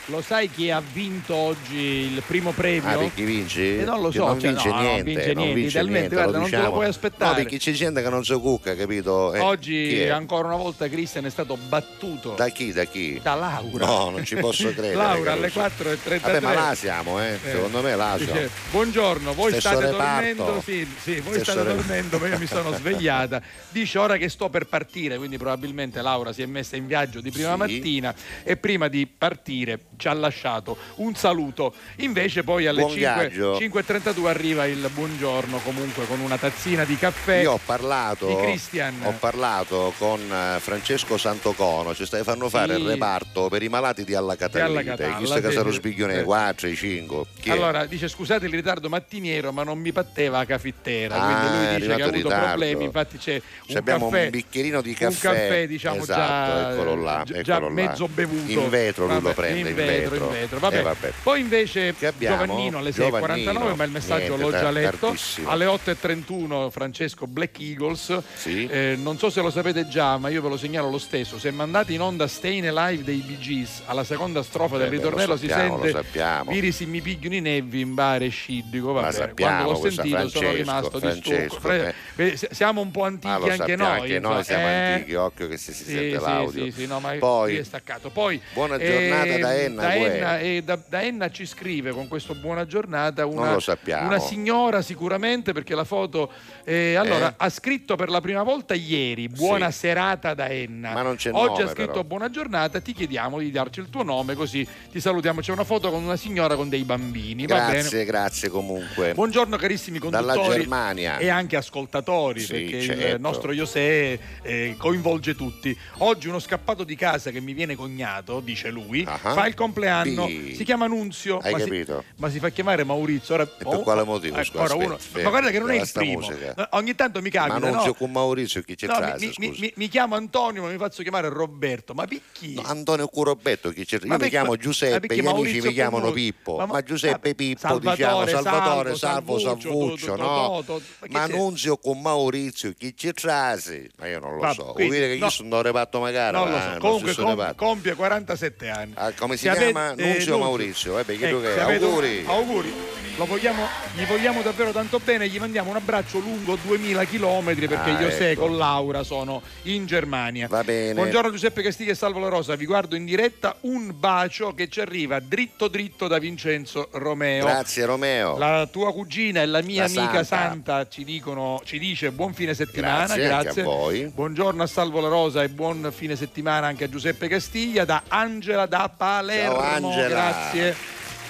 lo 0.08 0.22
sai 0.22 0.50
chi 0.52 0.70
ha 0.70 0.82
vinto 0.94 1.34
oggi 1.34 1.76
il 2.14 2.22
primo 2.26 2.52
premio? 2.52 2.88
Ah, 2.90 2.98
perché 2.98 3.24
vinci? 3.24 3.80
Eh, 3.80 3.84
non 3.84 4.02
lo 4.02 4.12
so, 4.12 4.26
non 4.28 4.40
cioè, 4.40 4.52
vince 4.52 4.68
no, 4.70 4.74
non 4.76 4.84
niente, 4.84 5.04
vince 5.04 5.34
non 5.34 5.44
niente, 5.44 5.60
vince 5.62 5.84
niente, 5.84 6.08
guarda, 6.16 6.32
lo 6.32 6.38
non 6.38 6.44
te 6.50 6.50
lo 6.52 6.58
diciamo. 6.58 6.76
puoi 6.76 6.86
aspettare. 6.88 7.30
No, 7.30 7.36
perché 7.36 7.58
c'è 7.58 7.72
gente 7.72 8.02
che 8.04 8.10
non 8.10 8.24
si 8.24 8.34
cucca, 8.34 8.76
capito? 8.76 9.34
Eh, 9.34 9.40
Oggi 9.40 10.08
ancora 10.10 10.48
una 10.48 10.58
volta 10.58 10.88
Cristian 10.88 11.26
è 11.26 11.30
stato 11.30 11.58
battuto 11.58 12.34
Da 12.36 12.50
chi? 12.50 12.72
Da 12.72 12.84
chi? 12.86 13.20
da 13.22 13.34
Laura. 13.36 13.86
No, 13.86 14.10
non 14.12 14.24
ci 14.26 14.36
posso 14.36 14.70
credere. 14.74 14.94
Laura 14.96 15.32
alle 15.34 15.50
Caruso. 15.52 15.84
4.33. 15.84 16.20
Vabbè, 16.22 16.40
ma 16.40 16.54
là 16.54 16.76
siamo, 16.76 17.22
eh. 17.22 17.34
Eh, 17.34 17.40
Secondo 17.52 17.82
me 17.82 17.96
là 17.96 18.16
siamo. 18.18 18.34
dice, 18.34 18.50
buongiorno, 18.72 19.34
voi 19.34 19.52
Stesso 19.54 19.68
state 19.70 19.86
reparto. 19.92 20.36
dormendo? 20.44 20.62
Sì, 20.64 20.88
sì, 21.02 21.20
voi 21.20 21.34
Stesso 21.34 21.52
state 21.52 21.60
reparto. 21.68 21.82
dormendo, 21.82 22.18
ma 22.20 22.28
io 22.28 22.38
mi 22.38 22.46
sono 22.48 22.72
svegliata. 22.78 23.42
Dice 23.70 23.98
ora 23.98 24.18
che 24.18 24.30
sto 24.30 24.50
per 24.50 24.68
partire, 24.68 25.18
quindi 25.18 25.38
probabilmente 25.38 26.02
Laura 26.02 26.32
si 26.32 26.42
è 26.42 26.46
messa 26.46 26.76
in 26.76 26.86
viaggio 26.86 27.22
di 27.22 27.32
prima 27.32 27.52
Sì. 27.54 27.58
mattina 27.58 28.14
e 28.44 28.56
prima 28.58 28.88
di 28.88 29.08
partire 29.08 29.80
ci 29.98 30.08
ha 30.08 30.14
lasciato 30.14 30.78
un 30.96 31.16
saluto. 31.16 31.74
Invece 31.98 32.44
poi 32.44 32.68
alle 32.68 32.82
Buon 32.82 32.92
5 32.94 33.28
viaggio. 33.30 33.58
5.32 33.58 34.26
arriva 34.28 34.66
il 34.66 34.90
buongiorno 34.94 35.58
comunque 35.60 36.06
con 36.08 36.20
una 36.20 36.38
tazzina 36.38 36.84
di 36.84 36.98
caffè. 36.98 37.42
Io 37.42 37.54
ho 37.54 37.60
parlato, 37.64 38.28
ho 38.28 39.14
parlato 39.20 39.94
con 39.98 40.20
eh, 40.20 40.60
Francesco 40.60 41.18
Santocono, 41.18 41.94
ci 41.94 42.06
stai 42.06 42.24
fanno 42.24 42.50
fare 42.50 42.76
Sì. 42.76 42.82
il 42.82 42.88
reparto 42.88 43.48
per 43.50 43.64
i 43.64 43.70
malati 43.70 44.04
di 44.04 44.14
alla 44.16 44.24
Alla 44.26 44.36
Catalite. 44.36 44.96
Catalla, 44.96 45.18
Chi 45.18 45.26
sta 45.26 45.40
che 45.42 45.72
sbiglione 45.72 46.20
Eh. 46.20 46.24
4, 46.24 46.74
5. 46.76 47.24
Chi 47.40 47.50
è? 47.50 47.52
Allora 47.54 47.86
dice 47.86 48.08
scusate 48.08 48.46
il 48.46 48.52
ritardo 48.52 48.90
mattiniero 48.90 49.52
ma 49.52 49.64
non 49.64 49.80
mi 49.80 49.92
patteva 49.92 50.38
la 50.40 50.46
caffettera 50.46 51.16
Ah, 51.16 51.28
quindi 51.40 51.58
lui 51.58 51.76
dice 51.76 51.88
che 51.96 52.02
ha 52.02 52.06
avuto 52.06 52.18
ritardo. 52.24 52.46
problemi 52.48 52.84
infatti 52.84 53.18
c'è 53.18 53.42
un 53.68 53.78
abbiamo 53.78 54.10
caffè 54.10 54.24
un 54.26 54.30
bicchierino 54.32 54.82
di 54.82 54.94
caffè. 54.94 55.28
un 55.28 55.34
caffè 55.34 55.68
diciamo 55.68 56.02
Esatto, 56.02 56.52
già, 56.62 56.72
eccolo 56.72 56.96
là, 56.96 57.24
già 57.42 57.60
mezzo 57.70 58.08
bevuto 58.08 58.52
In 58.52 58.70
vetro 58.70 59.08
lui 59.08 59.22
lo 59.22 59.34
prende, 59.34 59.60
in 59.60 59.68
in 59.68 59.76
vetro, 59.86 60.10
vetro. 60.12 60.26
in 60.28 60.32
vetro. 60.34 60.60
Vabbè. 60.60 60.78
Eh, 60.78 60.82
vabbè. 60.82 61.12
poi 61.24 61.40
invece? 61.42 61.94
Giovannino 62.18 62.78
alle 62.80 62.92
Giovannino. 62.92 63.52
6.49 63.52 63.76
ma 63.76 63.84
il 63.84 63.92
messaggio 63.92 64.36
Niente, 64.36 64.44
l'ho 64.44 64.52
già 64.52 64.72
letto 64.72 64.98
tardissimo. 65.08 65.50
alle 65.50 65.66
8.31 65.66 66.70
Francesco 66.70 67.28
Black 67.28 67.60
Eagles 67.60 68.22
Sì. 68.36 68.68
Eh, 68.68 68.96
non 68.98 69.18
so 69.18 69.30
se 69.30 69.42
lo 69.42 69.50
sapete 69.50 69.88
già 69.88 70.18
ma 70.18 70.30
io 70.30 70.42
ve 70.42 70.50
lo 70.50 70.58
segnalo 70.58 70.90
lo 70.90 70.98
stesso 70.98 71.38
se 71.40 71.52
mandate 71.52 71.94
in 71.94 72.02
onda 72.02 72.28
Stayin' 72.28 72.68
Alive 72.68 73.04
dei 73.04 73.18
Bee 73.26 73.40
Gees 73.40 73.82
alla 73.86 74.04
seconda 74.04 74.44
strofa 74.44 74.78
del 74.78 74.88
Eh 74.88 74.90
beh, 74.90 74.96
lo 74.96 75.02
ritornello 75.04 75.38
si 75.38 75.48
sappiamo, 75.48 75.78
lo 75.78 75.84
sente 75.84 75.98
sappiamo. 76.04 76.52
Viri 76.52 76.72
si 76.72 76.86
mi 76.86 77.02
pigliano 77.02 77.36
i 77.36 77.42
nevi 77.42 77.80
in 77.82 77.94
bare 77.94 78.28
scidico 78.30 78.92
va 78.94 79.02
La 79.02 79.10
bene. 79.10 79.20
sappiamo 79.20 79.64
quando 79.64 79.72
l'ho 79.72 79.90
sentito 79.92 80.04
sono 80.18 80.30
Francesco, 80.30 80.56
rimasto 80.56 81.00
di 81.00 81.00
Francesco, 81.08 81.46
stucco 81.46 81.60
Fre- 81.60 81.94
Vedi, 82.16 82.38
si- 82.38 82.48
siamo 82.52 82.82
un 82.82 82.92
po' 82.92 83.04
antichi 83.04 83.28
Ah, 83.28 83.36
anche 83.54 83.76
noi 83.76 83.88
anche 84.00 84.20
noi 84.20 84.44
siamo 84.44 84.66
Eh, 84.68 84.92
antichi, 84.94 85.14
occhio 85.16 85.48
che 85.48 85.58
si, 85.58 85.74
si 85.74 85.84
sì, 85.84 85.92
sente 85.92 86.18
sì, 86.18 86.24
l'audio. 86.24 86.64
sì, 86.66 86.72
sì, 86.72 86.86
no, 86.88 87.00
ma 87.00 87.12
Poi, 87.20 87.56
è 87.58 87.64
staccato. 87.64 88.10
Poi, 88.10 88.40
buona 88.54 88.78
giornata 88.78 89.38
da 89.38 89.56
Enna, 89.56 89.75
Da 89.82 89.96
Guè. 89.98 90.16
Enna, 90.16 90.40
e 90.40 90.62
da, 90.64 90.80
da 90.88 91.02
Enna 91.02 91.30
ci 91.30 91.46
scrive 91.46 91.92
con 91.92 92.08
questo 92.08 92.34
buona 92.36 92.66
giornata 92.66 93.26
una, 93.26 93.58
una 94.02 94.20
signora 94.20 94.82
sicuramente 94.82 95.54
perché 95.54 95.76
la 95.76 95.84
foto 95.84 96.32
eh, 96.64 96.96
allora 96.96 97.30
Eh? 97.30 97.34
ha 97.38 97.50
scritto 97.50 97.96
per 97.96 98.10
la 98.10 98.22
prima 98.22 98.44
volta 98.44 98.74
ieri 98.74 99.28
buona 99.30 99.72
Sì. 99.72 99.80
serata 99.80 100.34
da 100.34 100.48
Enna. 100.50 100.94
Ma 100.94 101.02
non 101.02 101.16
c'è 101.16 101.32
Oggi 101.32 101.60
nome, 101.60 101.64
ha 101.64 101.74
scritto 101.74 101.92
però. 101.92 102.04
buona 102.04 102.30
giornata, 102.30 102.80
ti 102.80 102.94
chiediamo 102.94 103.40
di 103.40 103.52
darci 103.52 103.80
il 103.80 103.90
tuo 103.90 104.04
nome 104.04 104.36
così 104.36 104.68
ti 104.92 105.00
salutiamo. 105.00 105.42
C'è 105.42 105.52
una 105.52 105.64
foto 105.64 105.90
con 105.92 106.04
una 106.04 106.16
signora 106.16 106.56
con 106.56 106.70
dei 106.70 106.84
bambini. 106.84 107.46
Grazie, 107.46 108.06
grazie 108.06 108.50
comunque. 108.50 109.14
Buongiorno 109.14 109.58
carissimi 109.58 110.00
Dalla 110.00 110.34
conduttori 110.34 110.60
Germania. 110.60 111.18
e 111.18 111.30
anche 111.30 111.56
ascoltatori 111.56 112.40
Sì, 112.40 112.52
perché 112.54 112.76
il 112.78 112.84
certo. 112.86 113.18
nostro 113.20 113.52
José 113.54 114.20
eh, 114.42 114.76
coinvolge 114.78 115.36
tutti. 115.36 115.78
Oggi 116.00 116.28
uno 116.28 116.40
scappato 116.40 116.84
di 116.84 116.96
casa 116.96 117.32
che 117.32 117.40
mi 117.42 117.54
viene 117.54 117.76
cognato, 117.76 118.40
dice 118.40 118.70
lui, 118.70 119.04
Ah. 119.08 119.18
fa 119.18 119.46
il 119.48 119.54
compleanno, 119.66 120.28
Sì. 120.28 120.54
si 120.56 120.64
chiama 120.64 120.86
Nunzio, 120.88 121.40
Hai 121.40 121.52
ma, 121.54 121.58
capito? 121.60 122.04
Si, 122.08 122.14
ma 122.22 122.30
si 122.30 122.40
fa 122.40 122.50
chiamare 122.50 122.84
Maurizio. 122.84 123.34
Ora, 123.34 123.44
E 123.44 123.66
per 123.66 123.80
quale 123.82 124.04
motivo? 124.04 124.38
eh, 124.38 124.44
Scusa, 124.44 124.76
uno- 124.76 124.98
ma 125.24 125.30
guarda 125.30 125.50
che 125.50 125.60
non 125.60 125.70
è 125.72 125.74
il 125.74 125.80
Basta 125.80 126.00
primo. 126.00 126.20
musica. 126.20 126.68
Ogni 126.72 126.96
tanto 126.96 127.22
mi 127.22 127.30
capita, 127.30 127.60
Ma 127.60 127.70
non 127.72 127.84
no? 127.84 127.94
con 127.94 128.12
Maurizio 128.12 128.62
chi 128.62 128.76
c'è 128.76 128.88
No, 128.88 128.96
tra 128.98 129.16
mi, 129.20 129.32
mi- 129.38 129.56
mi- 129.60 129.74
mi 129.76 129.88
chiamo 129.88 130.16
Antonio 130.16 130.62
ma 130.62 130.70
mi 130.70 130.78
faccio 130.78 131.02
chiamare 131.02 131.30
Roberto 131.30 131.94
ma 131.94 132.06
perché? 132.06 132.54
No, 132.54 132.62
Antonio 132.64 133.08
Curobetto 133.08 133.72
chi 133.72 133.86
c'è? 133.86 133.98
Io 134.02 134.08
Ma 134.08 134.18
mi 134.18 134.30
chiamo 134.30 134.56
Giuseppe, 134.56 135.16
gli 135.16 135.26
amici 135.26 135.62
mi 135.62 135.74
chiamano 135.74 136.12
Pippo, 136.12 136.64
ma- 136.66 136.82
Giuseppe 136.82 137.34
Pippo 137.36 137.60
Salvatore, 137.60 137.96
diciamo 137.96 138.26
Salvatore, 138.28 138.96
Salvo, 138.96 139.40
Salvuccio, 139.40 140.16
no? 140.16 140.64
Ma? 141.10 141.26
Nunzio 141.28 141.78
con 141.78 142.02
Maurizio 142.02 142.74
chi 142.78 142.94
c'è 142.94 143.14
trasi? 143.14 143.90
Ma 143.98 144.08
io 144.08 144.20
non 144.20 144.38
lo 144.38 144.54
so, 144.54 144.74
vuol 144.76 144.90
dire 144.90 145.08
che 145.08 145.14
io 145.16 145.30
sono 145.30 145.62
reparto 145.62 146.00
magari, 146.00 146.36
Non 146.38 146.50
lo 146.50 146.56
ma 146.58 146.74
so, 146.74 146.80
comunque 146.80 147.54
compie 147.56 147.96
47 147.96 148.70
anni. 148.70 148.92
Ah, 148.96 149.12
come 149.14 149.38
si 149.38 149.48
avete- 149.48 149.55
chiama? 149.58 149.94
eh, 149.96 150.04
Nunzio 150.14 150.38
Maurizio, 150.38 150.98
eh, 151.00 151.04
Ecco, 151.08 151.42
che- 151.42 151.60
auguri. 151.60 152.24
auguri. 152.28 152.74
Vogliamo, 153.18 153.66
gli 153.96 154.04
vogliamo 154.04 154.42
davvero 154.42 154.72
tanto 154.74 155.00
bene, 155.00 155.30
gli 155.30 155.40
mandiamo 155.40 155.70
un 155.70 155.78
abbraccio 155.78 156.20
lungo 156.20 156.58
2000 156.62 157.06
km 157.06 157.46
perché 157.46 157.76
Ah, 157.92 157.98
José 157.98 158.32
ecco. 158.32 158.42
con 158.42 158.58
Laura 158.58 159.04
sono 159.04 159.42
in 159.64 159.86
Germania. 159.86 160.48
Va 160.50 160.66
bene. 160.66 160.96
Buongiorno 160.96 161.32
Giuseppe 161.32 161.62
Castiglia 161.62 161.94
e 161.94 161.96
Salvo 161.96 162.20
La 162.20 162.28
Rosa, 162.28 162.56
vi 162.56 162.66
guardo 162.66 162.98
in 162.98 163.06
diretta, 163.06 163.56
un 163.62 163.94
bacio 163.98 164.54
che 164.54 164.68
ci 164.68 164.82
arriva 164.82 165.22
dritto 165.22 165.70
dritto 165.70 166.10
da 166.10 166.18
Vincenzo 166.18 166.90
Romeo. 166.92 167.46
Grazie 167.46 167.86
Romeo. 167.86 168.38
La 168.38 168.68
tua 168.70 168.92
cugina 168.92 169.42
e 169.42 169.46
la 169.46 169.62
mia 169.62 169.84
La 169.84 170.02
amica 170.02 170.24
Santa. 170.26 170.26
Santa 170.26 170.88
ci, 170.90 171.06
dicono, 171.06 171.62
ci 171.64 171.80
dice 171.80 172.12
buon 172.12 172.34
fine 172.34 172.54
settimana. 172.54 173.16
Grazie, 173.16 173.30
anche 173.30 173.62
a 173.62 173.64
voi. 173.64 174.12
Buongiorno 174.14 174.62
a 174.62 174.68
Salvo 174.68 175.00
La 175.00 175.08
Rosa 175.08 175.42
e 175.42 175.48
buon 175.48 175.90
fine 175.96 176.18
settimana 176.18 176.68
anche 176.68 176.84
a 176.84 176.90
Giuseppe 176.90 177.30
Castiglia 177.30 177.86
da 177.86 178.04
Angela 178.10 178.66
da 178.66 178.92
Palermo. 178.94 179.45
Ciao, 179.46 179.60
Angela. 179.60 180.08
Grazie. 180.08 180.76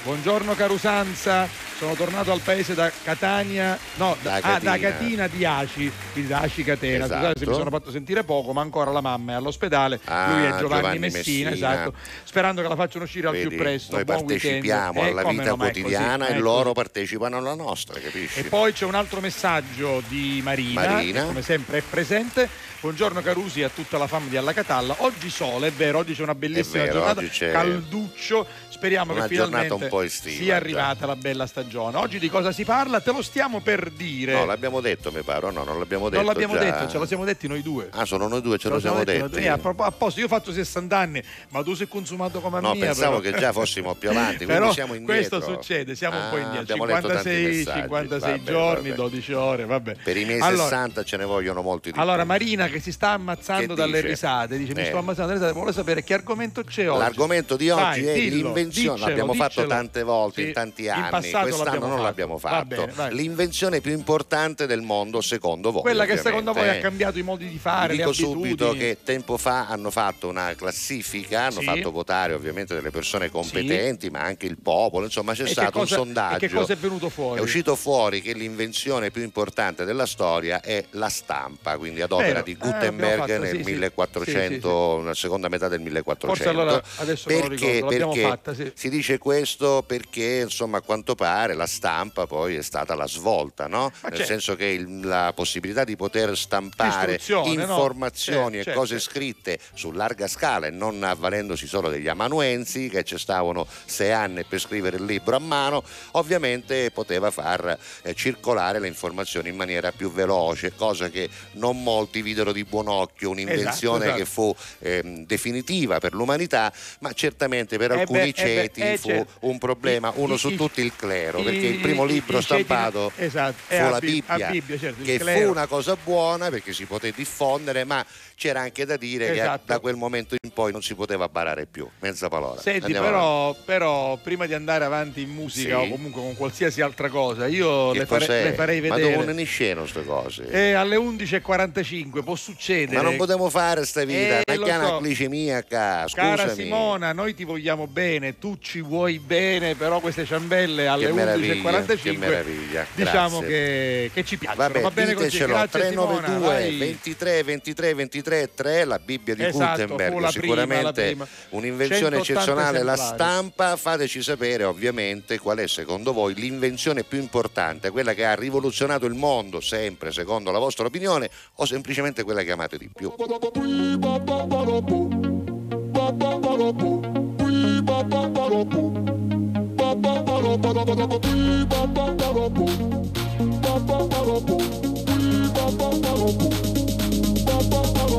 Buongiorno 0.03 0.53
Carusanza, 0.53 1.47
sono 1.77 1.93
tornato 1.93 2.31
al 2.31 2.39
paese 2.39 2.73
da 2.73 2.91
Catania, 3.03 3.77
no, 3.95 4.15
da, 4.21 4.39
Da 4.39 4.55
ah, 4.55 4.59
da 4.59 4.77
Catina. 4.77 4.77
Catina 4.79 5.27
di 5.27 5.45
Aci, 5.45 5.91
quindi 6.13 6.29
da 6.29 6.39
Aci 6.39 6.63
Catena. 6.63 7.05
Esatto. 7.05 7.19
Scusate 7.21 7.39
se 7.39 7.45
mi 7.47 7.53
sono 7.53 7.69
fatto 7.69 7.91
sentire 7.91 8.23
poco, 8.23 8.53
ma 8.53 8.61
ancora 8.61 8.91
la 8.91 9.01
mamma 9.01 9.33
è 9.33 9.35
all'ospedale. 9.35 9.99
Ah, 10.05 10.31
Lui 10.31 10.45
è 10.45 10.49
Giovanni, 10.57 10.59
Giovanni 10.59 10.99
Messina, 10.99 11.49
Messina. 11.49 11.73
esatto. 11.73 11.93
Sperando 12.23 12.61
che 12.61 12.67
la 12.67 12.75
facciano 12.75 13.03
uscire 13.03 13.27
al 13.27 13.33
Vedi, 13.33 13.47
più 13.49 13.57
presto. 13.57 13.95
noi 13.95 14.05
Buon 14.05 14.25
partecipiamo 14.25 14.99
weekend. 15.01 15.05
Eh, 15.05 15.11
alla 15.11 15.21
come 15.21 15.33
vita 15.33 15.49
così, 15.55 15.57
quotidiana 15.57 16.25
è 16.25 16.29
e 16.29 16.31
così. 16.33 16.41
loro 16.43 16.71
partecipano 16.73 17.37
alla 17.37 17.55
nostra, 17.55 17.99
capisci? 17.99 18.39
E 18.39 18.43
poi 18.45 18.71
c'è 18.73 18.85
un 18.85 18.95
altro 18.95 19.19
messaggio 19.19 20.01
di 20.07 20.39
Marina, 20.43 20.81
Marina. 20.89 21.23
come 21.25 21.41
sempre 21.41 21.79
è 21.79 21.81
presente. 21.87 22.49
Buongiorno 22.85 23.21
Carusi 23.21 23.63
a 23.63 23.69
tutta 23.69 23.97
la 23.97 24.05
fam 24.05 24.29
di 24.29 24.37
Alla 24.37 24.53
Catalla. 24.53 24.95
Oggi 24.99 25.31
sole, 25.31 25.67
è 25.67 25.71
vero, 25.71 25.97
oggi 25.97 26.13
c'è 26.13 26.21
una 26.21 26.35
bellissima 26.35 26.83
vero, 26.83 26.99
giornata, 26.99 27.23
calduccio. 27.51 28.45
Speriamo 28.69 29.13
una 29.13 29.25
che 29.25 29.35
finalmente 29.35 30.09
sia 30.09 30.55
arrivata 30.55 31.07
la 31.07 31.15
bella 31.15 31.47
stagione. 31.47 31.64
Oggi 31.73 32.19
di 32.19 32.29
cosa 32.29 32.51
si 32.51 32.63
parla? 32.63 33.01
Te 33.01 33.11
lo 33.11 33.21
stiamo 33.21 33.59
per 33.59 33.89
dire. 33.89 34.33
No, 34.33 34.45
l'abbiamo 34.45 34.81
detto, 34.81 35.11
mi 35.11 35.21
pare, 35.23 35.51
no, 35.51 35.63
non 35.63 35.79
l'abbiamo 35.79 36.05
detto. 36.09 36.21
non 36.21 36.31
l'abbiamo 36.31 36.53
già. 36.53 36.59
detto, 36.63 36.87
ce 36.87 36.97
lo 36.97 37.05
siamo 37.05 37.25
detti 37.25 37.47
noi 37.47 37.61
due. 37.61 37.89
Ah, 37.91 38.05
sono 38.05 38.27
noi 38.27 38.41
due, 38.41 38.57
ce 38.57 38.69
lo 38.69 38.75
Ce 38.75 38.81
siamo 38.81 38.97
noi 38.97 39.05
detti. 39.05 39.29
due. 39.29 39.41
Eh, 39.41 39.47
a, 39.47 39.57
propos- 39.57 39.85
a 39.87 39.91
posto, 39.91 40.19
io 40.19 40.25
ho 40.27 40.29
fatto 40.29 40.51
60 40.53 40.97
anni, 40.97 41.23
ma 41.49 41.63
tu 41.63 41.73
sei 41.73 41.87
consumato 41.87 42.39
come 42.39 42.57
a 42.57 42.61
No, 42.61 42.73
mia. 42.73 42.85
pensavo 42.85 43.19
però. 43.19 43.33
che 43.33 43.39
già 43.41 43.51
fossimo 43.51 43.93
più 43.95 44.09
avanti, 44.11 44.45
Però 44.45 44.71
siamo 44.71 44.93
indietro. 44.93 45.39
questo 45.39 45.53
succede, 45.53 45.95
siamo 45.95 46.17
un 46.17 46.29
po' 46.29 46.35
Ah, 46.35 46.39
indietro. 46.39 46.61
abbiamo 46.61 46.85
letto 46.85 47.07
tanti 47.07 47.23
56, 47.29 47.55
messaggi. 47.57 47.81
56 47.81 48.31
Vabbè, 48.31 48.51
giorni, 48.51 48.89
vabbè. 48.89 49.01
12 49.01 49.33
ore, 49.33 49.65
vabbè. 49.65 49.95
Per 50.03 50.17
i 50.17 50.25
miei 50.25 50.39
Allora, 50.39 50.63
60 50.63 51.03
ce 51.03 51.17
ne 51.17 51.25
vogliono 51.25 51.61
molti 51.61 51.91
di 51.91 51.99
Allora, 51.99 52.17
più. 52.19 52.25
Marina 52.27 52.67
che 52.67 52.79
si 52.79 52.91
sta 52.91 53.09
ammazzando 53.09 53.73
Che 53.73 53.79
dalle 53.81 53.95
dice? 54.01 54.07
risate, 54.07 54.57
dice 54.57 54.73
mi 54.73 54.81
Eh. 54.81 54.85
sto 54.85 54.97
ammazzando 54.97 55.27
dalle 55.31 55.39
risate, 55.39 55.53
vuole 55.57 55.73
sapere 55.73 56.03
che 56.03 56.13
argomento 56.13 56.63
c'è 56.63 56.89
oggi. 56.89 56.99
L'argomento 56.99 57.55
di 57.55 57.69
oggi 57.69 57.81
Vai, 57.81 58.05
è 58.07 58.13
dillo, 58.13 58.35
l'invenzione, 58.45 58.99
l'abbiamo 58.99 59.33
fatto 59.33 59.65
tante 59.65 60.03
volte, 60.03 60.41
Sì, 60.41 60.47
in 60.47 60.53
tanti 60.53 60.83
in 60.83 60.89
anni. 60.91 61.09
passato 61.09 61.54
quest'anno 61.55 61.87
non 61.87 62.01
l'abbiamo 62.03 62.37
fatto. 62.37 62.87
bene. 62.93 63.11
L'invenzione 63.13 63.81
più 63.81 63.91
importante 63.91 64.65
del 64.67 64.81
mondo 64.81 65.21
secondo 65.21 65.71
voi. 65.71 65.81
Quella 65.81 66.05
che 66.05 66.13
ovviamente, 66.13 66.29
secondo 66.29 66.53
voi 66.59 66.69
ha 66.69 66.73
eh. 66.75 66.79
cambiato 66.81 67.19
i 67.19 67.23
modi 67.23 67.47
di 67.47 67.57
fare, 67.57 67.91
Vi 67.93 67.97
dico 67.97 68.13
subito 68.13 68.73
che 68.73 68.97
tempo 69.03 69.37
fa 69.37 69.67
hanno 69.67 69.91
fatto 69.91 70.27
una 70.27 70.53
classifica, 70.55 71.41
hanno 71.43 71.59
Sì. 71.59 71.65
fatto 71.65 71.91
votare 71.91 72.33
ovviamente 72.33 72.73
delle 72.73 72.91
persone 72.91 73.29
competenti, 73.29 74.09
ma 74.09 74.19
anche 74.21 74.45
il 74.45 74.57
popolo, 74.61 75.05
insomma 75.05 75.33
c'è 75.33 75.43
E 75.43 75.45
che 75.45 75.51
stato 75.51 75.71
cosa- 75.79 75.99
un 75.99 76.05
sondaggio. 76.05 76.35
e 76.45 76.47
che 76.47 76.53
cosa 76.53 76.73
è 76.73 76.77
venuto 76.77 77.09
fuori? 77.09 77.39
È 77.39 77.43
uscito 77.43 77.75
fuori 77.75 78.21
che 78.21 78.33
l'invenzione 78.33 79.11
più 79.11 79.21
importante 79.23 79.85
della 79.85 80.05
storia 80.05 80.61
è 80.61 80.83
la 80.91 81.09
stampa, 81.09 81.77
quindi 81.77 82.01
ad 82.01 82.11
opera 82.11 82.41
Vero. 82.41 82.43
di 82.43 82.51
Eh, 82.51 82.55
Gutenberg 82.57 83.19
fatta, 83.19 83.37
nel 83.37 83.49
sì, 83.57 83.63
sì. 83.63 83.71
1400, 83.71 84.97
nella 85.01 85.13
seconda 85.13 85.47
metà 85.49 85.67
del 85.67 85.79
1400. 85.81 86.27
Forse 86.35 86.49
allora 86.49 86.81
adesso 86.97 87.27
perché, 87.27 87.83
perché 87.87 88.21
fatta, 88.21 88.53
sì. 88.53 88.71
si 88.75 88.89
dice 88.89 89.17
questo 89.17 89.83
perché 89.85 90.41
insomma 90.43 90.77
a 90.77 90.81
quanto 90.81 91.15
pare 91.15 91.44
la 91.53 91.67
stampa 91.67 92.25
poi 92.27 92.55
è 92.55 92.61
stata 92.61 92.95
la 92.95 93.07
svolta, 93.07 93.67
no? 93.67 93.91
Nel 94.03 94.11
certo. 94.11 94.25
senso 94.25 94.55
che 94.55 94.65
il- 94.65 95.05
la 95.05 95.31
possibilità 95.35 95.83
di 95.83 95.95
poter 95.95 96.35
stampare 96.37 97.15
Istruzione, 97.15 97.55
no? 97.55 97.61
informazioni 97.61 98.55
Certo, 98.55 98.57
e 98.57 98.63
certo, 98.63 98.79
cose 98.79 98.99
certo. 98.99 99.11
scritte 99.11 99.59
su 99.73 99.91
larga 99.91 100.27
scala 100.27 100.67
e 100.67 100.71
non 100.71 101.03
avvalendosi 101.03 101.67
solo 101.67 101.89
degli 101.89 102.07
amanuensi 102.07 102.89
che 102.89 103.03
ci 103.03 103.17
stavano 103.17 103.67
sei 103.85 104.11
anni 104.11 104.43
per 104.45 104.59
scrivere 104.59 104.97
il 104.97 105.05
libro 105.05 105.35
a 105.35 105.39
mano, 105.39 105.83
ovviamente 106.11 106.91
poteva 106.91 107.31
far 107.31 107.77
eh, 108.01 108.13
circolare 108.13 108.79
le 108.79 108.87
informazioni 108.87 109.49
in 109.49 109.55
maniera 109.55 109.91
più 109.91 110.11
veloce, 110.11 110.73
cosa 110.75 111.09
che 111.09 111.29
non 111.53 111.81
molti 111.83 112.21
videro 112.21 112.51
di 112.51 112.63
buon 112.63 112.87
occhio, 112.87 113.29
un'invenzione 113.29 114.05
Esatto, 114.05 114.17
che 114.17 114.25
fu 114.25 114.55
ehm, 114.79 115.25
definitiva 115.25 115.99
per 115.99 116.13
l'umanità, 116.13 116.71
ma 116.99 117.11
certamente 117.13 117.77
per 117.77 117.91
Eh 117.91 117.99
alcuni 118.01 118.19
eh 118.19 118.25
beh, 118.25 118.33
ceti 118.33 118.81
eh, 118.81 118.97
fu 118.97 119.25
un 119.41 119.57
problema, 119.57 120.11
uno 120.15 120.37
su 120.37 120.55
tutti 120.55 120.81
il 120.81 120.95
clero, 120.95 121.34
i- 121.39 121.43
perché 121.43 121.65
il 121.67 121.79
primo 121.79 122.03
libro 122.05 122.41
stampato 122.41 123.11
esatto, 123.17 123.55
fu 123.67 123.75
la 123.75 123.99
Bibbia, 123.99 124.49
Bibbia, 124.51 124.77
certo, 124.79 125.03
che 125.03 125.19
fu 125.19 125.49
una 125.49 125.67
cosa 125.67 125.95
buona 126.01 126.49
perché 126.49 126.73
si 126.73 126.85
poté 126.85 127.11
diffondere, 127.15 127.83
ma 127.83 128.05
c'era 128.35 128.59
anche 128.61 128.85
da 128.85 128.97
dire 128.97 129.31
Esatto. 129.31 129.57
che 129.57 129.63
da 129.65 129.79
quel 129.79 129.95
momento 129.95 130.35
in 130.41 130.51
poi 130.51 130.71
non 130.71 130.81
si 130.83 130.93
poteva 130.93 131.27
barare 131.29 131.65
più. 131.65 131.87
Mezza 131.99 132.27
parola. 132.27 132.59
Senti, 132.59 132.91
però, 132.91 133.55
però 133.65 134.17
prima 134.17 134.45
di 134.45 134.53
andare 134.53 134.83
avanti 134.85 135.21
in 135.21 135.29
musica 135.29 135.79
Sì. 135.79 135.85
o 135.85 135.89
comunque 135.89 136.21
con 136.21 136.35
qualsiasi 136.35 136.81
altra 136.81 137.09
cosa, 137.09 137.47
io 137.47 137.93
le, 137.93 138.05
fare- 138.05 138.43
le 138.43 138.53
farei 138.53 138.81
Ma 138.81 138.95
vedere. 138.95 139.15
dove 139.17 139.33
ne 139.33 139.43
sceno 139.45 139.81
queste 139.81 140.03
cose? 140.03 140.47
E 140.49 140.73
alle 140.73 140.97
11.45 140.97 142.23
può 142.23 142.35
succedere. 142.35 142.97
Ma 142.97 143.03
non 143.03 143.15
potremo 143.15 143.49
fare 143.49 143.85
sta 143.85 144.03
vita, 144.03 144.39
Eh, 144.41 144.59
chiana 144.59 144.87
so. 144.87 144.99
glicemia 145.01 145.63
Cara 145.63 146.07
scusami. 146.07 146.63
Simona, 146.63 147.13
noi 147.13 147.33
ti 147.35 147.43
vogliamo 147.45 147.87
bene, 147.87 148.37
tu 148.37 148.57
ci 148.59 148.81
vuoi 148.81 149.19
bene, 149.19 149.75
però 149.75 149.99
queste 149.99 150.25
ciambelle 150.25 150.87
alle 150.87 151.05
Che 151.07 151.13
meraviglia, 151.13 151.53
11.45 151.53 151.99
che 152.01 152.11
meraviglia, 152.17 152.85
diciamo 152.93 153.39
che, 153.39 154.11
che 154.13 154.23
ci 154.25 154.37
piacciono. 154.37 154.67
Vabbè, 154.67 154.81
Va 154.81 154.91
bene 154.91 155.13
così, 155.13 155.37
grazie 155.37 155.45
Simona. 155.45 155.67
392 155.67 156.47
vai. 156.47 156.77
23 156.77 157.43
23 157.43 157.93
23 157.93 158.23
3, 158.53 158.85
la 158.85 158.99
Bibbia 158.99 159.35
di 159.35 159.43
Esatto, 159.43 159.81
Gutenberg, 159.81 159.99
la 159.99 160.09
prima, 160.09 160.19
la 160.19 160.31
sicuramente 160.31 161.05
prima. 161.05 161.27
un'invenzione 161.49 162.17
180 162.17 162.33
eccezionale, 162.33 162.83
la 162.83 162.93
esemplari. 162.93 163.23
stampa, 163.23 163.75
fateci 163.75 164.21
sapere 164.21 164.63
ovviamente 164.63 165.39
qual 165.39 165.59
è 165.59 165.67
secondo 165.67 166.13
voi 166.13 166.33
l'invenzione 166.33 167.03
più 167.03 167.19
importante, 167.19 167.91
quella 167.91 168.13
che 168.13 168.25
ha 168.25 168.33
rivoluzionato 168.33 169.05
il 169.05 169.13
mondo, 169.13 169.61
sempre 169.61 170.11
secondo 170.11 170.51
la 170.51 170.59
vostra 170.59 170.85
opinione, 170.85 171.29
o 171.55 171.65
semplicemente 171.65 172.23
quella 172.23 172.43
che 172.43 172.51
amate 172.51 172.77
di 172.77 172.89
più. 172.93 173.13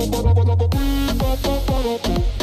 Thank 0.08 2.06
you. 2.06 2.35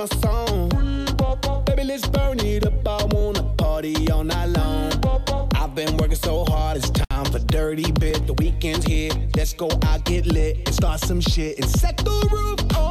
My 0.00 0.06
song. 0.22 0.70
Baby, 1.66 1.84
let's 1.84 2.06
burn 2.08 2.40
it 2.40 2.64
up. 2.64 2.88
I 2.88 3.04
wanna 3.12 3.42
party 3.58 4.10
all 4.10 4.24
night 4.24 4.46
long. 4.46 4.90
I've 5.54 5.74
been 5.74 5.94
working 5.98 6.16
so 6.16 6.44
hard, 6.46 6.78
it's 6.78 6.88
time 6.88 7.26
for 7.26 7.38
dirty 7.38 7.92
bit. 7.92 8.26
The 8.26 8.32
weekend's 8.34 8.86
here. 8.86 9.12
Let's 9.36 9.52
go 9.52 9.68
out, 9.84 10.04
get 10.06 10.24
lit, 10.24 10.56
and 10.64 10.74
start 10.74 11.00
some 11.00 11.20
shit. 11.20 11.58
And 11.58 11.68
set 11.68 11.98
the 11.98 12.16
roof 12.32 12.78
on 12.78 12.89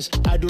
lo 0.00 0.10
que 0.10 0.20
quieres. 0.22 0.32
I 0.32 0.38
do 0.38 0.49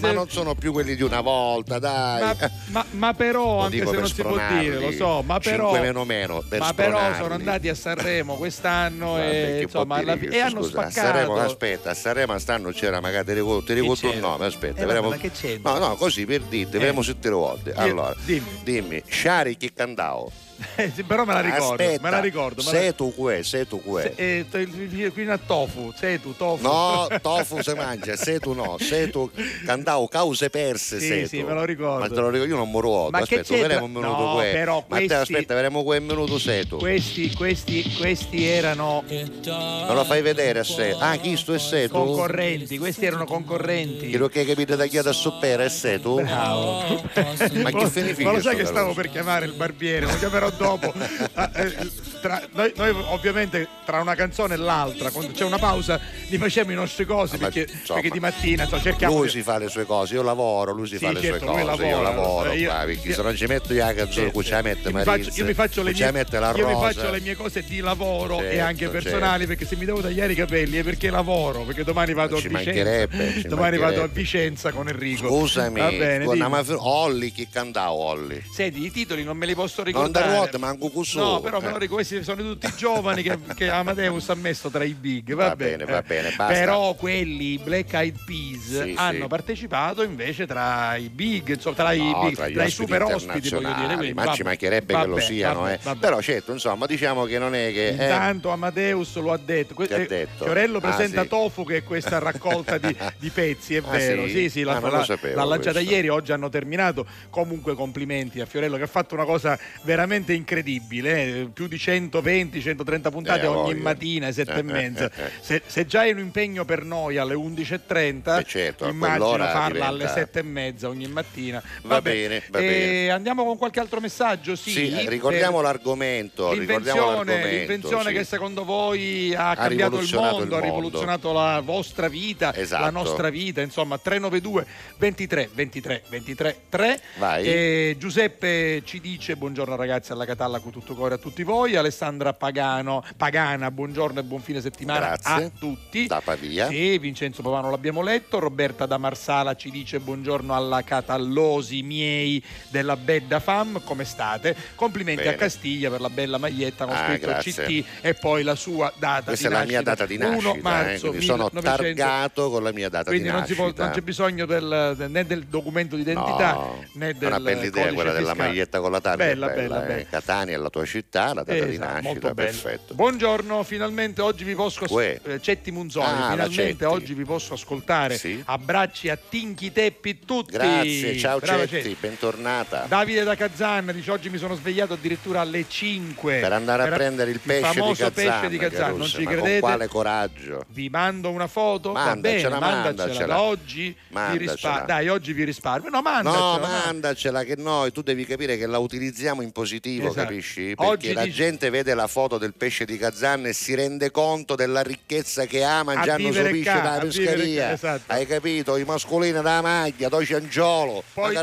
Ma 0.00 0.12
non 0.12 0.28
sono 0.28 0.54
più 0.54 0.72
quelli 0.72 0.94
di 0.94 1.02
una 1.02 1.20
volta, 1.20 1.78
dai. 1.78 2.20
Ma, 2.22 2.50
ma- 2.66 2.86
ma 2.98 3.14
però, 3.14 3.56
Lo 3.56 3.60
anche 3.62 3.86
se 3.86 3.96
non 3.96 4.06
si 4.08 4.22
può 4.22 4.36
dire, 4.50 4.78
lo 4.80 4.90
so, 4.92 5.22
ma 5.22 5.38
però. 5.38 5.72
Meno 5.72 6.04
meno, 6.04 6.42
per 6.48 6.58
ma 6.60 6.74
però 6.74 7.14
sono 7.14 7.34
andati 7.34 7.68
a 7.68 7.74
Sanremo 7.74 8.34
quest'anno 8.34 9.12
Vabbè, 9.12 9.58
e, 9.58 9.62
insomma, 9.62 9.96
alla 9.96 10.16
questo, 10.16 10.34
e 10.36 10.40
hanno 10.40 10.62
scusa? 10.62 10.80
A 10.80 10.90
spaccato. 10.90 11.06
Sanremo, 11.06 11.36
aspetta, 11.36 11.90
a 11.90 11.94
Sanremo 11.94 12.38
stanno 12.38 12.70
c'era 12.70 13.00
magari 13.00 13.26
ti 13.26 13.32
ricordo, 13.34 14.10
il 14.10 14.18
nome, 14.18 14.46
aspetta, 14.46 14.82
Eh, 14.82 14.86
vediamo- 14.86 15.08
ma 15.10 15.16
che 15.16 15.30
c'entra? 15.30 15.72
No, 15.72 15.78
no, 15.88 15.94
così 15.96 16.26
per 16.26 16.40
dirti, 16.42 16.72
vediamo 16.76 17.02
se 17.02 17.18
te 17.18 17.28
lo 17.28 17.38
volte. 17.38 17.72
Allora, 17.74 18.14
dimmi. 18.24 18.60
dimmi, 18.62 19.02
Shari 19.08 19.56
che 19.56 19.72
cantavo. 19.72 20.30
Eh, 20.74 20.90
sì, 20.92 21.04
però 21.04 21.24
me 21.24 21.34
la 21.34 21.40
ricordo, 21.40 21.70
Aspetta, 21.84 22.02
me 22.02 22.10
la 22.10 22.18
ricordo. 22.18 22.62
me 22.64 22.72
la- 22.72 22.78
sei 22.80 22.92
tu 22.96 23.14
que, 23.14 23.44
sei 23.44 23.68
tu 23.68 23.80
que. 23.80 24.12
Se- 24.16 24.46
eh, 24.50 25.10
qui 25.12 25.28
a 25.28 25.38
tofu, 25.38 25.92
sei 25.96 26.20
tu, 26.20 26.34
tofu. 26.36 26.64
No, 26.64 27.06
tofu 27.22 27.62
si 27.62 27.72
mangia, 27.74 28.16
se 28.16 28.40
tu 28.40 28.54
no, 28.54 28.76
se 28.76 29.08
tu 29.08 29.30
cantavo 29.64 30.08
cause 30.08 30.50
perse, 30.50 30.98
Sì, 30.98 31.06
se 31.06 31.26
sì, 31.28 31.40
tu. 31.42 31.46
me 31.46 31.54
lo 31.54 31.64
ricordo. 31.64 32.00
Ma 32.00 32.08
te 32.08 32.20
lo 32.20 32.28
ricordo, 32.30 32.52
io 32.52 32.56
non 32.58 32.72
mi 32.72 32.80
ruoto. 32.88 33.10
Ma 33.10 33.18
Aspetta, 33.18 33.54
vedremo 33.54 33.84
un 33.84 33.92
minuto 33.92 34.22
No, 34.22 34.34
que. 34.36 34.50
però 34.52 34.84
questi- 34.86 35.12
aspetta, 35.12 35.54
vedremo 35.54 35.82
quel 35.84 36.02
minuto 36.02 36.38
se 36.38 36.66
tu. 36.66 36.76
Questi, 36.78 37.32
questi, 37.34 37.82
questi 37.98 38.46
erano 38.46 39.04
Non 39.08 39.94
lo 39.94 40.04
fai 40.04 40.22
vedere 40.22 40.60
a 40.60 40.64
se. 40.64 40.94
Ah, 40.98 41.16
chi 41.16 41.36
sto 41.36 41.54
è 41.54 41.58
se 41.58 41.88
tu? 41.88 41.94
concorrenti, 41.94 42.78
questi 42.78 43.04
erano 43.06 43.24
concorrenti. 43.24 44.08
Quello 44.10 44.28
che 44.28 44.40
hai 44.40 44.46
capito 44.46 44.76
da 44.76 44.86
chi 44.86 45.00
da 45.00 45.12
suppera 45.12 45.64
è 45.64 45.68
se 45.68 46.00
tu? 46.00 46.20
Bravo. 46.22 47.02
Ma 47.62 47.70
che 47.70 47.86
significa 47.90 48.28
Ma 48.30 48.36
lo 48.36 48.42
sai 48.42 48.56
che 48.56 48.64
stavo 48.64 48.92
per 48.94 49.08
chiamare 49.10 49.46
il 49.46 49.52
barbiere, 49.52 50.06
lo 50.06 50.16
chiamerò 50.18 50.50
dopo. 50.50 50.92
Ah, 51.38 51.50
eh, 51.54 51.72
tra- 52.20 52.42
noi, 52.52 52.72
noi 52.74 52.90
ovviamente 53.10 53.68
tra 53.84 54.00
una 54.00 54.14
canzone 54.16 54.54
e 54.54 54.56
l'altra, 54.56 55.10
quando 55.10 55.32
c'è 55.32 55.44
una 55.44 55.58
pausa, 55.58 56.00
li 56.28 56.36
facciamo 56.36 56.72
i 56.72 56.74
nostri 56.74 57.04
cosi 57.04 57.36
Ma, 57.36 57.48
perché, 57.48 57.68
insomma, 57.72 58.00
perché 58.00 58.10
di 58.14 58.20
mattina 58.20 58.62
insomma, 58.64 58.82
cerchiamo 58.82 59.18
Lui 59.18 59.28
si 59.28 59.42
fa 59.42 59.58
le 59.58 59.68
sue 59.68 59.84
cose, 59.84 60.14
io 60.14 60.22
lavoro, 60.22 60.72
lui 60.72 60.88
si 60.88 60.96
Sì, 60.98 61.04
fa 61.04 61.12
le 61.12 61.20
certo, 61.20 61.46
sue 61.46 61.46
lui 61.54 61.64
cose, 61.64 61.86
io 61.86 62.00
lavora, 62.02 62.10
lavoro 62.16 62.50
eh, 62.50 62.58
io- 62.58 62.70
qua, 62.78 62.84
perché 62.86 63.12
se 63.12 63.22
non 63.22 63.36
ci 63.36 63.46
metto 63.46 63.72
io 63.72 63.84
la 63.84 63.94
canzone, 63.94 64.24
Certo, 64.32 64.42
ci 64.42 64.52
mette 64.62 64.88
io 64.88 64.96
mi 64.96 65.04
Marizza, 65.04 65.24
faccio, 65.30 65.40
io 65.40 65.44
mi 65.46 65.54
faccio 65.54 65.82
le 65.82 65.92
mie, 65.92 66.00
io 66.00 66.66
mi 66.68 66.74
faccio 66.74 67.10
le 67.10 67.20
mie 67.20 67.34
cose 67.36 67.62
di 67.62 67.78
lavoro 67.80 68.38
e 68.40 68.42
Certo, 68.48 68.64
anche 68.64 68.78
certo. 68.84 68.92
personali 68.98 69.46
perché 69.46 69.66
se 69.66 69.76
mi 69.76 69.84
devo 69.84 70.00
tagliare 70.00 70.32
i 70.32 70.36
capelli 70.36 70.76
è 70.78 70.82
perché 70.82 71.10
lavoro 71.10 71.62
perché 71.62 71.84
domani 71.84 72.12
vado 72.14 72.36
a 72.36 72.40
ci 72.40 72.48
Vicenza 72.48 73.48
domani 73.48 73.76
vado 73.78 74.02
a. 74.02 74.06
Vicenza 74.08 74.72
con 74.72 74.88
Enrico 74.88 75.26
Scusami, 75.28 75.80
va 75.80 75.90
bene 75.90 76.24
con 76.24 76.34
una 76.36 76.48
maf- 76.48 76.74
Olli 76.78 77.30
che 77.32 77.46
cantavo 77.50 77.94
Olli. 77.94 78.42
Senti, 78.52 78.84
i 78.84 78.90
titoli 78.90 79.22
non 79.22 79.36
me 79.36 79.46
li 79.46 79.54
posso 79.54 79.82
Non 79.82 79.86
ricordare. 79.92 80.26
da 80.26 80.32
ruota, 80.34 80.58
manco. 80.58 80.90
No, 81.14 81.40
però 81.40 81.60
me 81.60 81.68
lo 81.70 81.76
Eh. 81.76 81.78
ricordo, 81.80 81.94
questi 81.94 82.22
sono 82.24 82.42
tutti 82.42 82.72
giovani 82.76 83.22
che, 83.22 83.38
che 83.54 83.68
Amadeus 83.70 84.28
ha 84.30 84.34
messo 84.34 84.68
tra 84.70 84.82
i 84.84 84.94
big. 84.94 85.34
Va, 85.34 85.48
Va 85.48 85.56
bene, 85.56 85.84
va 85.84 86.02
bene, 86.02 86.32
basta. 86.36 86.52
Però 86.52 86.94
quelli 86.94 87.58
Black 87.58 87.92
Eyed 87.92 88.16
Peas 88.24 88.82
Sì, 88.82 88.94
hanno 88.96 89.22
sì. 89.22 89.26
partecipato 89.28 90.02
invece 90.02 90.46
tra 90.46 90.96
i 90.96 91.08
big, 91.08 91.48
insomma, 91.50 91.76
tra 91.76 91.92
i, 91.92 91.98
No, 92.10 92.20
big, 92.24 92.34
tra 92.34 92.48
tra 92.50 92.64
i 92.64 92.67
ospiti 92.68 92.82
super 92.86 93.02
ospiti, 93.02 93.48
voglio 93.50 93.72
dire. 93.74 93.96
quindi, 93.96 94.14
ma 94.14 94.24
vabbè, 94.24 94.36
ci 94.36 94.42
mancherebbe 94.42 94.94
che 94.94 95.06
lo 95.06 95.08
vabbè, 95.14 95.20
siano, 95.20 95.60
vabbè, 95.60 95.72
eh. 95.72 95.78
vabbè. 95.82 95.98
Però 96.00 96.20
certo, 96.20 96.52
insomma, 96.52 96.86
diciamo 96.86 97.24
che 97.24 97.38
non 97.38 97.54
è 97.54 97.72
che 97.72 97.88
eh, 97.88 97.90
Intanto 97.92 98.50
Amadeus 98.50 99.16
lo 99.16 99.32
ha 99.32 99.38
detto. 99.38 99.74
Que- 99.74 99.86
ha 99.88 99.96
eh, 99.98 100.06
detto? 100.06 100.44
Fiorello 100.44 100.78
Ah, 100.78 100.80
presenta 100.80 101.22
sì. 101.22 101.28
Tofu 101.28 101.64
che 101.64 101.76
è 101.78 101.82
questa 101.82 102.18
raccolta 102.18 102.78
di, 102.78 102.94
di 103.18 103.30
pezzi, 103.30 103.74
è 103.76 103.82
Ah, 103.84 103.90
vero. 103.90 104.26
sì? 104.26 104.32
Sì, 104.32 104.48
sì, 104.50 104.60
Ah, 104.62 104.64
l'ha, 104.66 104.78
non 104.78 104.90
lo 104.90 104.96
l'ha- 104.98 105.04
sapevo 105.04 105.36
l'ha 105.36 105.44
lanciata 105.44 105.78
questo. 105.78 105.94
ieri, 105.94 106.08
oggi 106.08 106.32
hanno 106.32 106.48
terminato. 106.48 107.06
Comunque 107.30 107.74
complimenti 107.74 108.40
a 108.40 108.46
Fiorello 108.46 108.76
che 108.76 108.82
ha 108.84 108.86
fatto 108.88 109.14
una 109.14 109.24
cosa 109.24 109.58
veramente 109.82 110.32
incredibile. 110.32 111.24
eh, 111.40 111.48
Più 111.52 111.66
di 111.66 111.76
120-130 111.76 113.10
puntate 113.10 113.42
Eh, 113.42 113.46
ogni 113.46 113.72
voglia. 113.72 113.82
mattina, 113.82 114.24
alle 114.26 114.34
7 114.34 114.58
e 114.58 114.62
mezza. 114.62 115.10
Se, 115.40 115.62
se 115.66 115.86
già 115.86 116.04
è 116.04 116.12
un 116.12 116.18
impegno 116.18 116.64
per 116.64 116.84
noi 116.84 117.16
alle 117.18 117.34
11.30, 117.34 118.38
Eh, 118.40 118.44
certo, 118.44 118.86
immagino 118.88 119.36
farla 119.36 119.66
diventa- 119.66 119.86
alle 119.86 120.08
7 120.08 120.38
e 120.38 120.42
mezza 120.42 120.88
ogni 120.88 121.06
mattina. 121.08 121.62
Va 121.82 121.94
Vabbè, 121.96 122.10
bene, 122.12 122.42
va 122.60 122.66
bene. 122.66 123.10
Andiamo 123.10 123.44
con 123.44 123.56
qualche 123.56 123.80
altro 123.80 124.00
messaggio? 124.00 124.56
Sì, 124.56 124.70
Sì, 124.70 125.08
ricordiamo 125.08 125.60
l'argomento, 125.60 126.52
ricordiamo 126.52 127.00
L'invenzione, 127.00 127.14
l'argomento, 127.16 127.48
l'invenzione 127.56 128.10
sì. 128.10 128.16
che 128.16 128.24
secondo 128.24 128.64
voi 128.64 129.34
ha, 129.34 129.54
cambiato 129.54 129.98
il 129.98 130.08
mondo, 130.14 130.36
il 130.36 130.52
ha 130.52 130.56
mondo. 130.56 130.60
rivoluzionato 130.60 131.32
la 131.32 131.60
vostra 131.64 132.08
vita, 132.08 132.54
Esatto. 132.54 132.82
la 132.82 132.90
nostra 132.90 133.30
vita, 133.30 133.60
insomma 133.60 133.98
392 133.98 134.66
23 134.98 135.50
23 135.52 136.02
23 136.08 136.56
3. 136.68 137.00
Vai. 137.18 137.44
E 137.46 137.96
Giuseppe 137.98 138.82
ci 138.84 139.00
dice 139.00 139.36
buongiorno 139.36 139.76
ragazzi 139.76 140.12
alla 140.12 140.24
Catalla 140.24 140.58
con 140.60 140.70
tutto 140.72 140.94
cuore 140.94 141.14
a 141.14 141.18
tutti 141.18 141.42
voi, 141.42 141.76
Alessandra 141.76 142.32
Pagano, 142.32 143.04
Pagana, 143.16 143.70
buongiorno 143.70 144.20
e 144.20 144.22
buon 144.22 144.40
fine 144.40 144.60
settimana 144.60 145.06
Grazie. 145.16 145.44
a 145.44 145.50
tutti. 145.58 146.06
Da 146.06 146.20
Pavia. 146.24 146.68
Sì, 146.68 146.98
Vincenzo 146.98 147.42
Pavano 147.42 147.70
l'abbiamo 147.70 148.02
letto, 148.02 148.38
Roberta 148.38 148.86
da 148.86 148.98
Marsala 148.98 149.54
ci 149.56 149.70
dice 149.70 149.98
buongiorno 150.00 150.54
alla 150.54 150.82
Catallosi 150.82 151.82
miei 151.82 152.37
della 152.68 152.96
Bedda 152.96 153.40
Fam, 153.40 153.80
come 153.84 154.04
state? 154.04 154.54
Complimenti 154.74 155.22
Bene. 155.22 155.34
a 155.34 155.38
Castiglia 155.38 155.90
per 155.90 156.00
la 156.00 156.10
bella 156.10 156.38
maglietta 156.38 156.84
con 156.84 156.94
Ah, 156.94 157.06
scritto 157.06 157.26
grazie. 157.26 157.52
CT 157.52 157.84
e 158.04 158.14
poi 158.14 158.42
la 158.42 158.54
sua 158.54 158.92
data 158.98 159.24
Questa 159.24 159.48
di 159.48 159.54
è 159.54 159.56
la 159.56 159.62
nascita. 159.64 159.80
mia 159.80 159.82
data 159.94 160.06
di 160.06 160.16
1 160.16 160.28
nascita, 160.30 160.56
eh, 160.56 160.60
marzo 160.62 161.06
quindi 161.08 161.26
sono 161.26 161.48
1900. 161.52 161.96
targato 162.02 162.50
con 162.50 162.62
la 162.62 162.72
mia 162.72 162.88
data 162.88 163.04
Quindi 163.04 163.22
di 163.24 163.30
non, 163.30 163.38
nascita. 163.40 163.62
può- 163.62 163.72
non 163.76 163.90
c'è 163.90 164.00
bisogno 164.00 164.46
del- 164.46 164.94
de- 164.96 165.08
né 165.08 165.26
del 165.26 165.44
documento 165.44 165.96
di 165.96 166.02
identità 166.02 166.52
No, 166.52 166.84
né 166.94 167.08
è 167.10 167.14
del 167.14 167.28
una 167.28 167.40
bella 167.40 167.64
idea 167.64 167.92
quella 167.92 168.12
della 168.12 168.28
fiscale. 168.30 168.48
maglietta 168.48 168.80
con 168.80 168.90
la 168.90 169.00
targa. 169.00 169.24
è 169.24 169.28
Bella, 169.28 169.48
bella, 169.48 169.82
eh. 169.82 169.86
bella. 169.86 170.04
Catania 170.08 170.54
è 170.54 170.58
la 170.58 170.70
tua 170.70 170.84
città, 170.84 171.26
la 171.34 171.42
data 171.42 171.52
di 171.64 171.72
Esatto, 171.74 171.86
nascita, 171.86 172.08
molto 172.08 172.34
bene. 172.34 172.50
perfetto. 172.50 172.94
Buongiorno, 172.94 173.62
finalmente 173.62 174.20
oggi 174.22 174.44
vi 174.44 174.54
posso 174.54 174.84
as- 174.84 174.90
Uè. 174.90 175.20
eh, 175.24 175.40
Cetti 175.40 175.70
Munzoni, 175.70 176.06
Ah, 176.06 176.30
finalmente 176.30 176.52
Cetti. 176.62 176.84
oggi 176.84 177.14
vi 177.14 177.24
posso 177.24 177.54
ascoltare. 177.54 178.16
Sì. 178.16 178.40
Abbracci 178.44 179.08
a 179.08 179.16
Tinchi 179.16 179.72
Teppi 179.72 180.20
tutti. 180.24 180.52
Grazie, 180.52 181.16
ciao 181.18 181.38
Brava 181.38 181.66
Cetti, 181.66 181.96
bentornata. 182.28 182.84
Davide 182.88 183.24
da 183.24 183.34
Kazan 183.34 183.90
dice 183.94 184.10
oggi 184.10 184.28
mi 184.28 184.38
sono 184.38 184.54
svegliato 184.54 184.94
addirittura 184.94 185.40
alle 185.40 185.64
5 185.68 186.38
per 186.40 186.52
andare 186.52 186.82
a 186.84 186.88
prendere 186.94 187.30
il 187.30 187.40
pesce 187.40 187.80
di 187.80 187.94
Kazan, 187.94 188.12
pesce 188.12 188.48
di 188.48 188.58
Kazan, 188.58 188.96
non 188.96 189.06
ci 189.06 189.24
credete? 189.24 189.60
Quale 189.60 189.86
coraggio? 189.88 190.64
Vi 190.68 190.88
mando 190.88 191.30
una 191.30 191.46
foto? 191.46 191.92
Va 191.92 192.14
bene, 192.16 192.42
Mandacela, 192.42 192.58
mandacela. 192.58 192.94
mandacela. 193.06 193.26
Da 193.26 193.40
oggi 193.40 193.82
vi 193.88 193.96
Mandacela. 194.08 194.52
risparmio. 194.52 194.86
Dai, 194.86 195.08
oggi 195.08 195.32
vi 195.32 195.44
risparmio. 195.44 195.90
No, 195.90 196.02
mandacela. 196.02 196.42
No, 196.44 196.50
mandacela. 196.58 196.84
mandacela 196.86 197.44
che 197.44 197.54
noi, 197.56 197.92
tu 197.92 198.02
devi 198.02 198.24
capire 198.26 198.56
che 198.56 198.66
la 198.66 198.78
utilizziamo 198.78 199.42
in 199.42 199.52
positivo, 199.52 200.08
Esatto. 200.08 200.26
capisci? 200.26 200.74
Perché 200.74 200.84
Oggi 200.84 201.12
la 201.12 201.22
dici- 201.22 201.36
gente 201.36 201.70
vede 201.70 201.94
la 201.94 202.06
foto 202.06 202.38
del 202.38 202.52
pesce 202.54 202.84
di 202.84 202.98
Kazan 202.98 203.46
e 203.46 203.52
si 203.52 203.74
rende 203.74 204.10
conto 204.10 204.54
della 204.54 204.82
ricchezza 204.82 205.46
che 205.46 205.64
ha 205.64 205.82
mangiando 205.82 206.32
suo 206.32 206.42
pesce 206.42 206.62
dalla 206.64 206.98
pescheria. 207.00 207.72
esatto. 207.72 208.12
Hai 208.12 208.26
capito? 208.26 208.76
I 208.76 208.84
mascolini 208.84 209.32
della 209.32 209.60
maglia, 209.62 210.08
doi 210.08 210.26
ciangiolo, 210.26 211.02
Poi, 211.14 211.34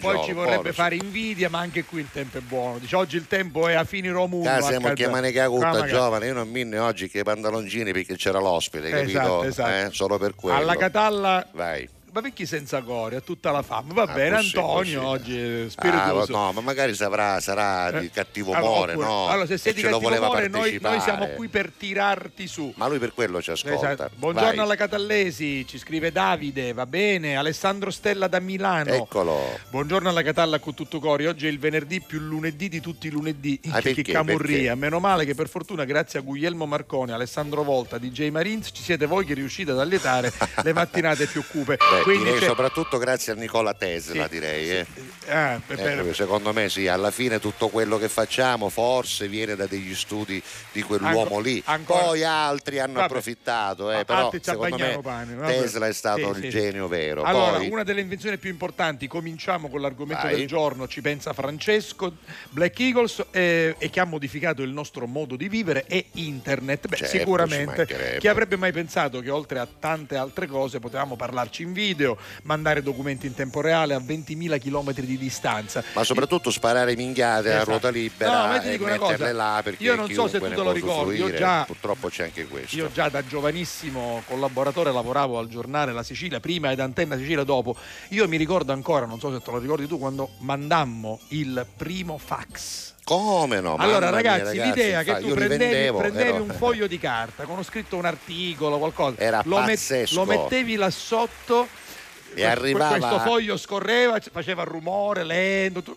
poi 0.00 0.24
ci 0.24 0.31
vorrebbe 0.32 0.56
povero. 0.56 0.72
fare 0.74 0.94
invidia, 0.96 1.48
ma 1.48 1.58
anche 1.60 1.84
qui 1.84 2.00
il 2.00 2.08
tempo 2.12 2.38
è 2.38 2.40
buono. 2.40 2.78
Dice 2.78 2.96
oggi 2.96 3.16
il 3.16 3.26
tempo 3.26 3.68
è 3.68 3.74
a 3.74 3.84
fini 3.84 4.08
romuno. 4.08 4.42
Qua 4.42 4.54
a 4.54 4.60
siamo 4.60 4.88
Kazan. 4.88 4.94
chiamati 4.94 5.32
che 5.32 5.40
Ah, 5.40 5.86
giovane, 5.86 6.26
io 6.26 6.34
non 6.34 6.48
minne 6.48 6.78
oggi 6.78 7.08
che 7.08 7.20
i 7.20 7.22
pantaloncini 7.22 7.92
perché 7.92 8.16
c'era 8.16 8.38
l'ospite, 8.40 8.88
Esatto, 9.02 9.02
capito? 9.38 9.42
esatto. 9.44 9.70
Eh, 9.70 9.88
Solo 9.92 10.18
per 10.18 10.34
quello. 10.34 10.56
Alla 10.56 10.76
Catalla 10.76 11.46
Vai. 11.52 11.88
Ma 12.12 12.20
perché 12.20 12.46
senza 12.46 12.82
core? 12.82 13.16
A 13.16 13.20
tutta 13.20 13.50
la 13.50 13.62
fama. 13.62 13.92
Va 13.94 14.02
Ah, 14.02 14.06
bene, 14.12 14.36
possibile, 14.36 14.60
Antonio 14.62 15.00
possibile. 15.00 15.06
oggi 15.06 15.38
è 15.38 15.64
Ah, 15.66 15.70
spiritoso. 15.70 16.32
no, 16.32 16.52
ma 16.52 16.60
magari 16.60 16.94
saprà, 16.94 17.40
sarà 17.40 17.98
di 17.98 18.06
Eh, 18.06 18.10
cattivo 18.10 18.52
allora, 18.52 18.70
umore, 18.70 18.92
oppure- 18.92 19.06
no? 19.08 19.26
Allora, 19.28 19.46
se 19.46 19.58
sei 19.58 19.72
di 19.74 19.82
cattivo 19.82 19.98
umore, 20.08 20.48
noi, 20.48 20.78
noi 20.80 21.00
siamo 21.00 21.26
qui 21.28 21.48
per 21.48 21.70
tirarti 21.76 22.46
su. 22.46 22.72
Ma 22.76 22.86
lui 22.88 22.98
per 22.98 23.12
quello 23.14 23.40
ci 23.40 23.50
ascolta. 23.50 23.92
Esatto. 23.92 24.10
Buongiorno 24.16 24.50
Vai. 24.50 24.58
alla 24.64 24.76
Catallesi, 24.76 25.66
ci 25.66 25.78
scrive 25.78 26.12
Davide, 26.12 26.72
va 26.72 26.86
bene. 26.86 27.36
Alessandro 27.36 27.90
Stella 27.90 28.26
da 28.28 28.40
Milano. 28.40 28.90
Eccolo. 28.92 29.58
Buongiorno 29.70 30.08
alla 30.08 30.22
Catalla 30.22 30.58
con 30.58 30.74
tutto 30.74 31.00
cori. 31.00 31.26
Oggi 31.26 31.46
è 31.46 31.50
il 31.50 31.58
venerdì 31.58 32.00
più 32.00 32.18
lunedì 32.20 32.68
di 32.68 32.80
tutti 32.80 33.06
i 33.06 33.10
lunedì. 33.10 33.58
Ah, 33.70 33.80
che 33.80 33.94
perché? 33.94 34.12
camurria. 34.12 34.56
Perché? 34.56 34.74
Meno 34.74 34.98
male 35.00 35.24
che 35.24 35.34
per 35.34 35.48
fortuna, 35.48 35.84
grazie 35.84 36.18
a 36.18 36.22
Guglielmo 36.22 36.66
Marconi, 36.66 37.12
Alessandro 37.12 37.62
Volta, 37.62 37.98
DJ 37.98 38.28
Marins, 38.30 38.70
ci 38.72 38.82
siete 38.82 39.06
voi 39.06 39.24
che 39.24 39.34
riuscite 39.34 39.70
ad 39.70 39.78
allietare 39.80 40.32
le 40.62 40.72
mattinate 40.72 41.26
più 41.26 41.42
cupe. 41.46 41.76
Beh, 41.76 42.01
Quindi 42.02 42.24
direi 42.24 42.38
c'è- 42.40 42.46
soprattutto 42.46 42.98
grazie 42.98 43.32
a 43.32 43.36
Nicola 43.36 43.74
Tesla, 43.74 44.24
Sì, 44.24 44.30
direi. 44.30 44.70
eh. 44.70 44.86
Ah, 45.28 45.60
per- 45.64 45.78
Eh, 46.08 46.14
secondo 46.14 46.52
me 46.52 46.68
sì, 46.68 46.88
alla 46.88 47.10
fine 47.10 47.38
tutto 47.38 47.68
quello 47.68 47.98
che 47.98 48.08
facciamo 48.08 48.68
forse 48.68 49.28
viene 49.28 49.54
da 49.56 49.66
degli 49.66 49.94
studi 49.94 50.42
di 50.72 50.82
quell'uomo 50.82 51.20
Anco- 51.20 51.40
lì. 51.40 51.62
ancora- 51.66 52.00
Poi 52.04 52.24
altri 52.24 52.78
hanno 52.78 52.94
Vabbè. 52.94 53.04
approfittato, 53.06 53.90
eh, 53.92 54.04
però 54.04 54.30
secondo 54.40 54.76
me 54.78 54.98
pane. 55.02 55.36
Tesla 55.46 55.86
è 55.86 55.92
stato 55.92 56.32
Sì, 56.34 56.40
il 56.40 56.42
sì. 56.44 56.48
genio 56.50 56.88
vero. 56.88 57.22
Allora, 57.22 57.58
Poi, 57.58 57.68
una 57.70 57.82
delle 57.84 58.00
invenzioni 58.00 58.36
più 58.38 58.50
importanti, 58.50 59.06
cominciamo 59.06 59.68
con 59.68 59.80
l'argomento 59.80 60.26
Vai. 60.26 60.36
del 60.36 60.46
giorno, 60.46 60.88
ci 60.88 61.00
pensa 61.00 61.32
Francesco, 61.32 62.16
Black 62.50 62.78
Eagles, 62.80 63.24
eh, 63.30 63.74
e 63.78 63.90
che 63.90 64.00
ha 64.00 64.04
modificato 64.04 64.62
il 64.62 64.70
nostro 64.70 65.06
modo 65.06 65.36
di 65.36 65.48
vivere, 65.48 65.84
è 65.86 66.04
internet. 66.14 66.88
Beh, 66.88 66.96
Certo, 66.96 67.16
sicuramente. 67.18 68.16
Chi 68.18 68.28
avrebbe 68.28 68.56
mai 68.56 68.72
pensato 68.72 69.20
che 69.20 69.30
oltre 69.30 69.58
a 69.60 69.66
tante 69.78 70.16
altre 70.16 70.46
cose 70.46 70.78
potevamo 70.80 71.16
parlarci 71.16 71.62
in 71.62 71.72
video, 71.72 71.90
video, 71.92 72.16
mandare 72.42 72.82
documenti 72.82 73.26
in 73.26 73.34
tempo 73.34 73.60
reale 73.60 73.94
a 73.94 73.98
20.000 73.98 74.58
km 74.60 74.92
di 75.00 75.18
distanza. 75.18 75.82
Ma 75.94 76.04
soprattutto 76.04 76.50
sparare 76.50 76.96
minchiate 76.96 77.50
a 77.50 77.56
Esatto. 77.56 77.70
ruota 77.70 77.88
No, 77.88 77.94
libera 77.94 78.46
ma 78.46 78.58
ti 78.58 78.68
e 78.68 78.70
dico 78.72 78.84
una 78.84 78.92
metterle 78.92 79.16
cosa, 79.18 79.32
là 79.32 79.60
perché 79.62 79.82
io 79.82 79.94
non 79.94 80.10
so 80.10 80.28
se 80.28 80.38
tu 80.38 80.48
te 80.48 80.54
lo 80.54 80.72
ricordi, 80.72 81.16
io 81.16 81.32
già- 81.34 81.64
purtroppo 81.66 82.08
c'è 82.08 82.24
anche 82.24 82.46
questo. 82.46 82.76
Io 82.76 82.90
già 82.92 83.08
da 83.08 83.24
giovanissimo 83.26 84.22
collaboratore 84.26 84.92
lavoravo 84.92 85.38
al 85.38 85.48
giornale 85.48 85.92
La 85.92 86.02
Sicilia 86.02 86.40
prima 86.40 86.70
ed 86.70 86.80
Antenna 86.80 87.16
Sicilia 87.16 87.44
dopo. 87.44 87.76
Io 88.08 88.26
mi 88.28 88.36
ricordo 88.36 88.72
ancora, 88.72 89.06
non 89.06 89.18
so 89.18 89.30
se 89.32 89.40
te 89.44 89.50
lo 89.50 89.58
ricordi 89.58 89.86
tu, 89.86 89.98
quando 89.98 90.30
mandammo 90.38 91.20
il 91.28 91.66
primo 91.76 92.18
fax. 92.18 92.90
Come 93.04 93.60
no? 93.60 93.74
allora 93.76 94.10
Mamma 94.10 94.20
mia, 94.20 94.36
ragazzi, 94.38 94.60
l'idea 94.62 95.02
che 95.02 95.18
tu 95.18 95.30
prendevi, 95.34 95.96
prendevi 95.96 96.38
un 96.38 96.50
foglio 96.56 96.86
di 96.86 97.00
carta 97.00 97.42
con 97.44 97.62
scritto 97.64 97.96
un 97.96 98.04
articolo, 98.04 98.78
qualcosa, 98.78 99.18
Era 99.18 99.42
lo, 99.44 99.56
pazzesco. 99.56 100.14
lo 100.14 100.24
mettevi 100.24 100.76
là 100.76 100.88
sotto. 100.88 101.66
E 102.34 102.44
arrivava- 102.44 102.96
questo 102.98 103.18
foglio 103.20 103.56
scorreva, 103.56 104.18
faceva 104.30 104.62
rumore 104.64 105.24
lento. 105.24 105.96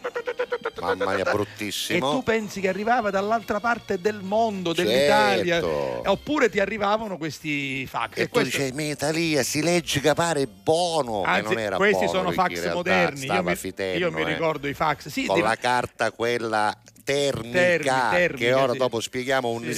Mamma 0.81 1.13
mia, 1.15 1.23
E 1.25 1.31
bruttissimo. 1.31 2.11
tu 2.11 2.23
pensi 2.23 2.59
che 2.59 2.67
arrivava 2.67 3.09
dall'altra 3.09 3.59
parte 3.59 3.99
del 3.99 4.19
mondo, 4.21 4.73
dell'Italia, 4.73 5.61
Certo. 5.61 6.03
Eh, 6.03 6.07
oppure 6.09 6.49
ti 6.49 6.59
arrivavano 6.59 7.17
questi 7.17 7.85
fax. 7.87 8.11
E 8.17 8.25
tu 8.25 8.31
questo- 8.31 8.57
dicevi, 8.57 8.83
in 8.83 8.89
Italia 8.91 9.43
si 9.43 9.61
legge 9.61 10.01
che 10.01 10.13
pare 10.13 10.47
buono, 10.47 11.23
e 11.23 11.27
Anzi, 11.27 11.53
non 11.53 11.59
era 11.59 11.77
questi 11.77 12.05
buono, 12.05 12.19
sono 12.19 12.31
fax 12.31 12.73
moderni. 12.73 13.25
Io 13.25 13.43
mi, 13.43 13.55
fitenno, 13.55 13.97
io 13.97 14.11
mi 14.11 14.21
eh. 14.21 14.25
ricordo 14.25 14.67
i 14.67 14.73
fax. 14.73 15.07
Sì, 15.07 15.25
con 15.25 15.35
di- 15.37 15.41
la 15.41 15.55
carta 15.55 16.11
quella 16.11 16.75
termica, 17.05 17.51
Termi- 17.59 18.09
termica, 18.17 18.35
che 18.45 18.53
ora 18.53 18.71
sì. 18.73 18.77
dopo 18.79 18.99
spieghiamo 18.99 19.49
un 19.49 19.61
Sì. 19.63 19.69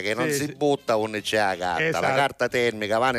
che 0.00 0.14
non 0.14 0.30
Sì, 0.30 0.36
si 0.38 0.54
butta 0.56 0.96
un 0.96 1.20
c'è 1.22 1.36
la 1.36 1.56
carta 1.56 1.84
Esatto. 1.84 2.04
la 2.06 2.14
carta 2.14 2.48
termica 2.48 2.98
va 2.98 3.10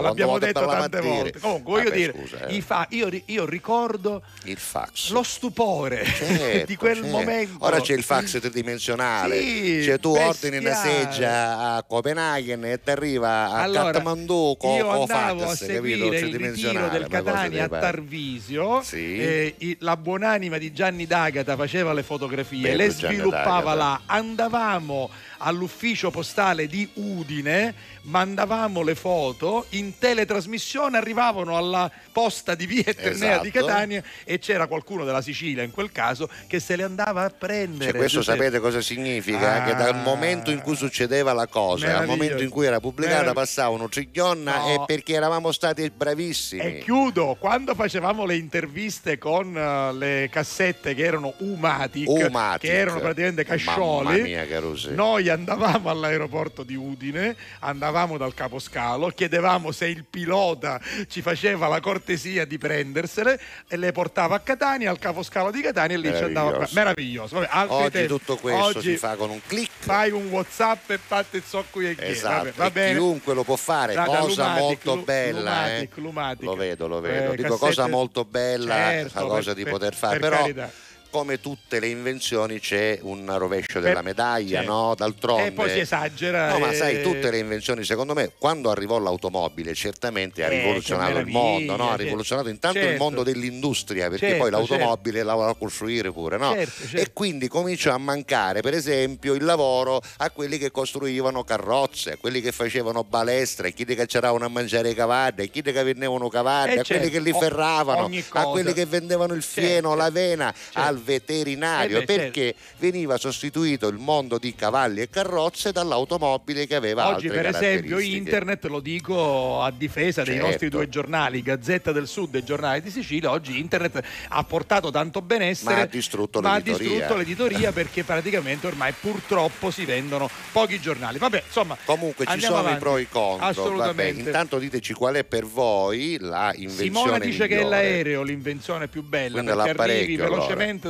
quando 0.00 0.08
l'abbiamo 0.08 0.38
detto 0.38 0.66
tante 0.66 1.00
volte. 1.00 1.38
Comunque, 1.38 1.72
voglio 1.72 1.84
Vabbè, 1.84 1.96
dire, 1.96 2.12
scusa, 2.12 2.46
eh. 2.46 2.60
fa- 2.60 2.86
io, 2.90 3.08
io 3.26 3.44
ricordo 3.46 4.22
il 4.44 4.56
fax 4.58 5.10
lo 5.12 5.22
stupore 5.22 6.04
Certo, 6.04 6.66
di 6.66 6.74
quel 6.76 6.96
certo. 6.96 7.08
momento. 7.10 7.64
Ora 7.64 7.80
c'è 7.80 7.94
il 7.94 8.02
fax 8.02 8.40
tridimensionale, 8.40 9.40
Sì, 9.40 9.82
cioè 9.84 9.98
tu 10.00 10.10
ordini 10.14 10.56
una 10.56 10.70
bestiale. 10.70 10.98
seggia 11.12 11.74
a 11.76 11.82
Copenaghen 11.84 12.64
e 12.64 12.82
ti 12.82 12.90
arriva 12.90 13.28
a 13.50 13.62
Allora, 13.62 13.92
Kathmandu 13.92 14.56
con 14.58 14.74
io 14.74 14.88
andavo 14.90 15.02
a 15.44 15.46
fax, 15.46 15.58
capito? 15.60 15.72
seguire 15.72 15.94
il 15.94 16.10
ritiro 16.10 16.18
Tridimensionale, 16.28 16.98
del 16.98 17.08
Catania 17.08 17.68
a? 17.68 17.78
Tarvisio 17.80 18.82
Sì. 18.82 19.18
eh, 19.20 19.54
la 19.80 19.96
buonanima 19.96 20.58
di 20.58 20.72
Gianni 20.72 21.06
D'Agata 21.06 21.54
faceva 21.54 21.92
le 21.92 22.02
fotografie 22.02 22.38
Bello 22.48 22.84
le 22.84 22.90
sviluppava 22.90 23.74
là. 23.74 24.00
Andavamo 24.06 25.10
all'ufficio 25.42 26.10
postale 26.10 26.66
di 26.66 26.88
Udine 26.94 27.74
mandavamo 28.02 28.82
le 28.82 28.94
foto 28.94 29.66
in 29.70 29.98
teletrasmissione 29.98 30.96
arrivavano 30.96 31.56
alla 31.56 31.90
posta 32.12 32.54
di 32.54 32.66
via 32.66 32.82
Eternea 32.86 33.38
di 33.38 33.48
Esatto. 33.48 33.66
Catania 33.66 34.02
e 34.24 34.38
c'era 34.38 34.66
qualcuno 34.66 35.04
della 35.04 35.20
Sicilia 35.22 35.62
in 35.62 35.70
quel 35.70 35.92
caso 35.92 36.28
che 36.46 36.60
se 36.60 36.76
le 36.76 36.82
andava 36.82 37.24
a 37.24 37.30
prendere 37.30 37.90
Cioè, 37.90 37.98
questo 37.98 38.18
Giuseppe. 38.20 38.38
sapete 38.44 38.60
cosa 38.60 38.80
significa? 38.80 39.62
Ah. 39.62 39.64
che 39.64 39.74
dal 39.74 39.96
momento 39.96 40.50
in 40.50 40.60
cui 40.60 40.76
succedeva 40.76 41.32
la 41.32 41.46
cosa, 41.46 41.86
al 41.86 41.92
Meraviglioso. 41.92 42.16
momento 42.22 42.42
in 42.42 42.50
cui 42.50 42.66
era 42.66 42.80
pubblicata, 42.80 43.18
Merav- 43.18 43.34
passavano 43.34 43.88
triglionna 43.88 44.56
No. 44.58 44.74
e 44.74 44.82
perché 44.86 45.14
eravamo 45.14 45.52
stati 45.52 45.90
bravissimi. 45.94 46.60
E 46.62 46.78
chiudo, 46.78 47.36
quando 47.38 47.74
facevamo 47.74 48.24
le 48.24 48.36
interviste 48.36 49.18
con 49.18 49.56
eh, 49.56 49.92
le 49.94 50.28
cassette 50.30 50.94
che 50.94 51.02
erano 51.04 51.34
Umatic, 51.38 52.08
Umatic. 52.08 52.60
che 52.60 52.76
erano 52.76 53.00
praticamente 53.00 53.44
cascioli, 53.44 54.22
mia, 54.22 54.46
noi 54.90 55.28
andavamo 55.30 55.88
all'aeroporto 55.90 56.62
di 56.62 56.74
Udine, 56.74 57.36
andavamo 57.60 58.16
dal 58.16 58.34
caposcalo, 58.34 59.08
chiedevamo 59.08 59.72
se 59.72 59.86
il 59.86 60.04
pilota 60.08 60.80
ci 61.08 61.22
faceva 61.22 61.68
la 61.68 61.80
cortesia 61.80 62.44
di 62.44 62.58
prendersele 62.58 63.40
e 63.68 63.76
le 63.76 63.92
portava 63.92 64.36
a 64.36 64.40
Catania, 64.40 64.90
al 64.90 64.98
caposcalo 64.98 65.50
di 65.50 65.60
Catania 65.60 65.96
e 65.96 66.00
lì 66.00 66.14
ci 66.16 66.22
andava. 66.24 66.66
Meraviglioso. 66.72 67.40
Vabbè, 67.40 67.72
Oggi 67.72 67.90
tempi. 67.90 68.08
tutto 68.08 68.36
questo 68.36 68.64
Oggi 68.78 68.80
si 68.92 68.96
fa 68.96 69.16
con 69.16 69.30
un 69.30 69.40
click. 69.46 69.70
Fai 69.80 70.10
un 70.10 70.28
WhatsApp 70.28 70.90
e 70.90 70.98
fate 70.98 71.38
il 71.38 71.42
socco 71.46 71.80
e 71.80 71.94
Esatto, 71.98 72.52
Vabbè, 72.56 72.92
chiunque 72.92 73.34
lo 73.34 73.44
può 73.44 73.56
fare, 73.56 73.94
Da- 73.94 74.04
da 74.04 74.18
cosa 74.18 74.42
Lumatic, 74.48 74.60
molto 74.84 74.94
Lu- 74.94 75.04
bella. 75.04 75.38
Lumatic, 75.40 75.96
eh. 75.96 76.00
Lumatic. 76.00 76.42
Lo 76.44 76.54
vedo, 76.54 76.86
lo 76.88 77.00
vedo. 77.00 77.32
Eh, 77.32 77.36
Dico 77.36 77.48
cassette- 77.50 77.66
cosa 77.66 77.86
molto 77.88 78.24
bella, 78.24 78.74
Certo, 78.74 79.20
la 79.20 79.26
cosa 79.26 79.54
per- 79.54 79.64
di 79.64 79.70
poter 79.70 79.94
fare, 79.94 80.18
per 80.18 80.28
però 80.28 80.42
carità. 80.42 80.70
Come 81.10 81.40
tutte 81.40 81.80
le 81.80 81.88
invenzioni 81.88 82.60
c'è 82.60 82.98
un 83.02 83.32
rovescio 83.36 83.80
della 83.80 83.94
Per- 83.96 84.04
medaglia, 84.04 84.58
certo. 84.58 84.72
no? 84.72 84.94
D'altronde. 84.94 85.46
E 85.46 85.52
poi 85.52 85.70
si 85.70 85.78
esagera. 85.80 86.52
No, 86.52 86.58
ma 86.58 86.72
sai, 86.72 87.02
tutte 87.02 87.30
le 87.30 87.38
invenzioni, 87.38 87.84
secondo 87.84 88.14
me, 88.14 88.32
quando 88.38 88.70
arrivò 88.70 88.98
l'automobile, 88.98 89.74
certamente 89.74 90.44
ha 90.44 90.48
Eh, 90.48 90.58
rivoluzionato 90.60 91.18
il 91.18 91.26
mondo, 91.26 91.76
no? 91.76 91.90
ha 91.90 91.96
rivoluzionato 91.96 92.48
intanto 92.48 92.78
il 92.78 92.84
certo. 92.84 93.02
mondo 93.02 93.22
dell'industria, 93.22 94.08
perché 94.08 94.26
Certo, 94.28 94.42
poi 94.42 94.50
l'automobile 94.50 95.22
la 95.22 95.34
voleva 95.34 95.54
costruire 95.56 96.12
pure, 96.12 96.36
no? 96.38 96.52
Certo, 96.52 96.82
certo. 96.86 96.96
E 96.96 97.12
quindi 97.12 97.48
cominciò 97.48 97.92
a 97.92 97.98
mancare, 97.98 98.60
per 98.60 98.74
esempio, 98.74 99.34
il 99.34 99.44
lavoro 99.44 100.00
a 100.18 100.30
quelli 100.30 100.58
che 100.58 100.70
costruivano 100.70 101.44
carrozze, 101.44 102.12
a 102.12 102.16
quelli 102.16 102.40
che 102.40 102.52
facevano 102.52 103.04
balestre, 103.04 103.68
a 103.68 103.72
quelli 103.74 103.94
che 103.94 104.06
c'eravano 104.06 104.44
a 104.44 104.48
mangiare 104.48 104.90
i 104.90 104.94
cavalli, 104.94 105.42
a 105.44 105.48
quelli 105.50 105.72
che 105.72 105.82
vendevano 105.82 106.28
cavalli, 106.28 106.74
Eh, 106.74 106.78
a 106.80 106.84
quelli 106.84 107.02
certo, 107.02 107.08
che 107.10 107.20
li 107.20 107.32
ferravano, 107.32 108.10
a 108.30 108.44
quelli 108.46 108.72
che 108.72 108.86
vendevano 108.86 109.34
il 109.34 109.42
fieno, 109.42 109.88
Certo, 109.90 109.94
l'avena, 109.94 110.52
certo. 110.52 110.78
al 110.80 110.98
veterinario, 111.00 111.98
Eh 111.98 112.04
beh, 112.04 112.16
perché 112.16 112.54
veniva 112.78 113.16
sostituito 113.16 113.88
il 113.88 113.98
mondo 113.98 114.38
di 114.38 114.54
cavalli 114.54 115.00
e 115.00 115.08
carrozze 115.10 115.72
dall'automobile 115.72 116.66
che 116.66 116.74
aveva 116.74 117.08
Oggi, 117.08 117.28
per 117.28 117.46
esempio, 117.46 117.98
internet 117.98 118.64
lo 118.66 118.80
dico 118.80 119.62
a 119.62 119.70
difesa 119.70 120.22
dei 120.22 120.34
Certo. 120.34 120.48
nostri 120.48 120.68
due 120.68 120.88
giornali, 120.88 121.42
Gazzetta 121.42 121.92
del 121.92 122.06
Sud 122.06 122.34
e 122.34 122.44
Giornale 122.44 122.80
di 122.82 122.90
Sicilia. 122.90 123.30
Oggi 123.30 123.58
internet 123.58 124.00
ha 124.28 124.44
portato 124.44 124.90
tanto 124.90 125.22
benessere, 125.22 125.74
Ma 125.74 125.80
ha 125.82 125.86
distrutto 125.86 126.40
ma 126.40 126.52
ha 126.52 126.56
l'editoria. 126.56 126.88
distrutto 126.88 127.16
l'editoria 127.16 127.72
perché 127.72 128.04
praticamente 128.04 128.66
ormai 128.66 128.92
purtroppo 128.98 129.70
si 129.70 129.84
vendono 129.84 130.28
pochi 130.52 130.80
giornali. 130.80 131.18
Vabbè, 131.18 131.42
insomma, 131.46 131.76
Comunque 131.84 132.26
ci 132.26 132.40
sono 132.40 132.56
avanti. 132.58 132.76
i 132.76 132.80
pro 132.80 132.96
e 132.96 133.00
i 133.02 133.08
contro. 133.08 133.38
Vabbè, 133.46 133.50
Assolutamente. 133.50 134.20
intanto 134.22 134.58
diteci 134.58 134.92
qual 134.94 135.14
è 135.16 135.24
per 135.24 135.44
voi 135.44 136.16
la 136.20 136.52
invenzione 136.54 136.84
Simona 137.00 137.18
dice 137.18 137.46
che 137.46 137.54
è 137.54 137.62
migliore. 137.62 137.68
l'aereo 137.82 138.22
l'invenzione 138.22 138.88
più 138.88 139.02
bella 139.02 139.42
Quindi 139.42 139.52
perché 139.62 139.80
arrivi 139.82 140.14
allora. 140.20 140.40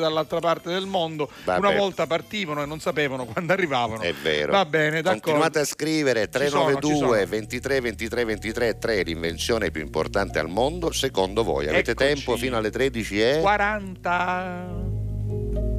Dall'altra 0.01 0.41
parte 0.41 0.71
del 0.71 0.87
mondo. 0.87 1.31
Vabbè. 1.45 1.59
Una 1.59 1.77
volta 1.77 2.07
partivano 2.07 2.63
e 2.63 2.67
non 2.67 2.81
sapevano 2.81 3.25
quando 3.27 3.53
arrivavano. 3.53 4.03
È 4.03 4.13
vero. 4.13 4.53
Va 4.53 4.65
bene, 4.65 5.03
d'accordo. 5.03 5.21
Continuate 5.21 5.59
a 5.61 5.65
scrivere 5.65 6.29
Ci 6.31 6.49
sono, 6.49 6.65
ci 6.65 6.79
392 6.79 7.19
sono. 7.19 7.31
23 7.31 7.81
23 7.81 8.25
23 8.25 8.79
3 8.79 9.03
l'invenzione 9.03 9.71
più 9.71 9.83
importante 9.83 10.39
al 10.39 10.49
mondo 10.49 10.93
secondo 10.93 11.45
voi. 11.45 11.69
Avete 11.69 11.93
Eccoci. 11.93 12.15
tempo 12.15 12.37
fino 12.37 12.57
alle 12.57 12.71
13 12.71 13.21
e 13.21 13.39
40 13.41 15.79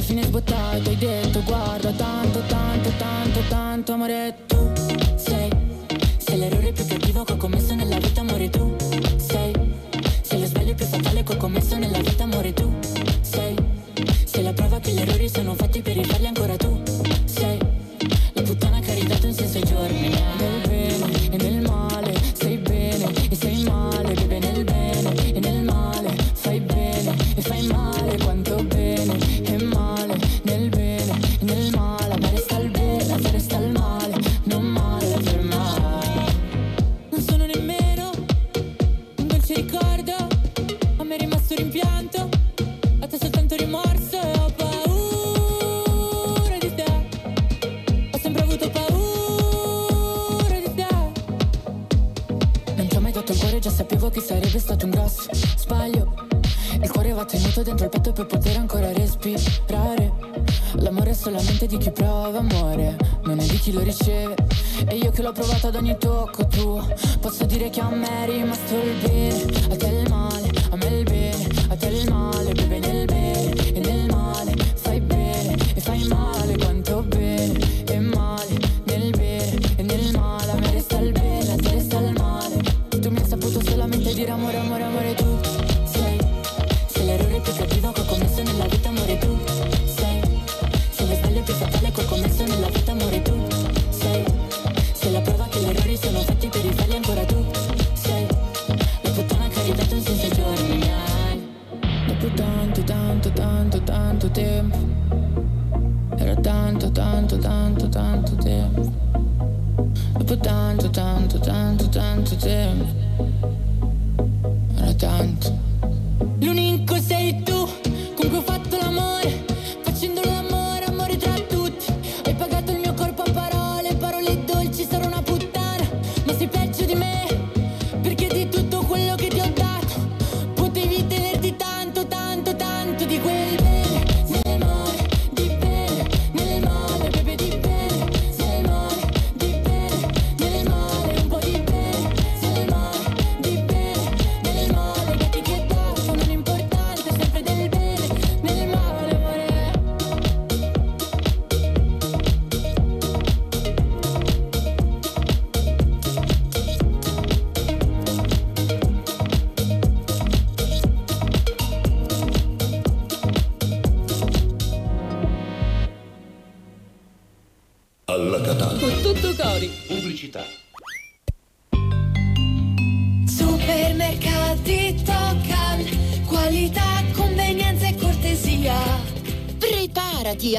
alla 0.00 0.08
fine 0.08 0.22
sbottato 0.22 0.88
hai 0.88 0.96
detto 0.96 1.42
guarda 1.42 1.90
tanto, 1.92 2.40
tanto, 2.46 2.90
tanto, 2.96 3.40
tanto 3.48 3.92
amore 3.92 4.34
tu 4.46 4.72
sei. 5.16 5.50
Sei 6.16 6.38
l'errore 6.38 6.72
più 6.72 6.86
cattivo 6.86 7.22
che 7.24 7.32
ho 7.32 7.36
commesso 7.36 7.74
nella 7.74 7.98
vita 7.98 8.22
amore 8.22 8.48
tu 8.48 8.74
sei. 9.16 9.52
Sei 10.22 10.40
lo 10.40 10.46
sbaglio 10.46 10.74
più 10.74 10.86
fatale 10.86 11.22
che 11.22 11.32
ho 11.32 11.36
commesso 11.36 11.76
nella 11.76 12.00
vita 12.00 12.19
chi 63.70 63.72
lo 63.72 63.82
riceve. 63.82 64.34
E 64.86 64.96
io 64.96 65.10
che 65.10 65.22
l'ho 65.22 65.32
provato 65.32 65.68
ad 65.68 65.76
ogni 65.76 65.96
tocco 65.98 66.46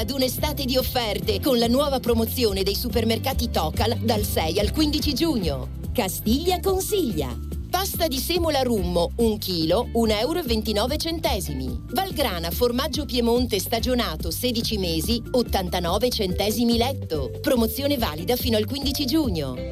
ad 0.02 0.10
un'estate 0.10 0.64
di 0.64 0.76
offerte 0.76 1.40
con 1.40 1.58
la 1.58 1.68
nuova 1.68 2.00
promozione 2.00 2.64
dei 2.64 2.74
supermercati 2.74 3.50
Tocal 3.50 3.98
dal 3.98 4.24
6 4.24 4.58
al 4.58 4.72
15 4.72 5.14
giugno. 5.14 5.68
Castiglia 5.92 6.58
consiglia. 6.58 7.32
Pasta 7.70 8.08
di 8.08 8.18
semola 8.18 8.62
rummo, 8.62 9.12
1 9.16 9.36
kg, 9.38 9.92
1,29 9.94 11.56
euro. 11.56 11.82
Valgrana 11.92 12.50
formaggio 12.50 13.04
Piemonte 13.04 13.60
stagionato 13.60 14.32
16 14.32 14.78
mesi, 14.78 15.22
89 15.30 16.10
centesimi 16.10 16.76
letto. 16.76 17.30
Promozione 17.40 17.96
valida 17.96 18.34
fino 18.34 18.56
al 18.56 18.66
15 18.66 19.04
giugno. 19.04 19.71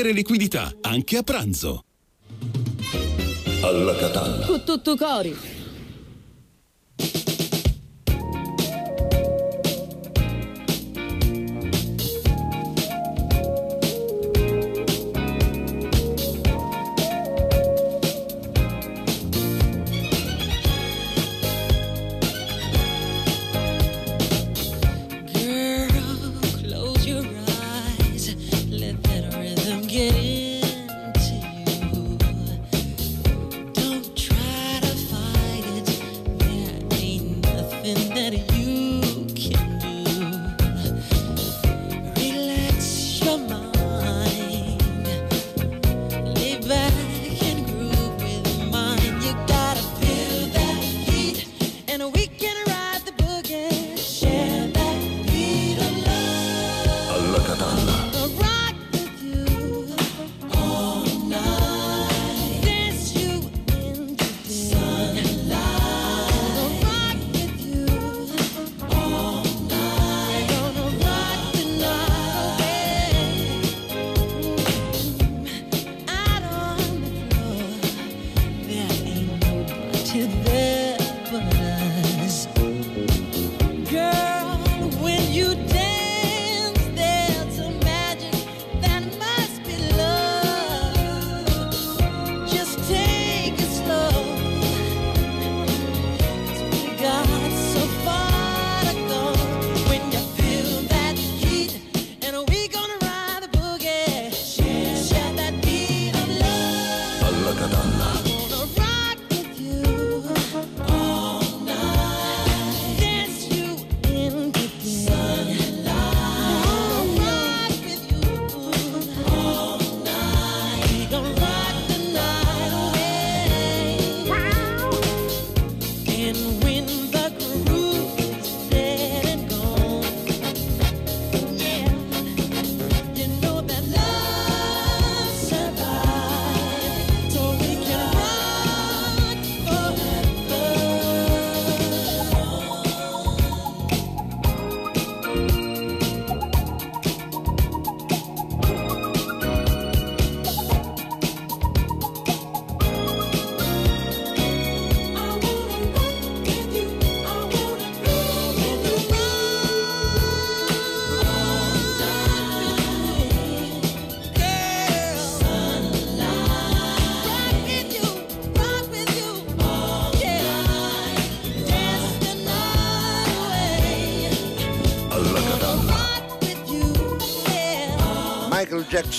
liquidità, 0.09 0.73
anche 0.81 1.17
a 1.17 1.21
pranzo. 1.21 1.85
Alla 3.61 3.95
Catalla. 3.95 4.45
Con 4.47 4.63
tutto 4.63 4.95
cori. 4.95 5.60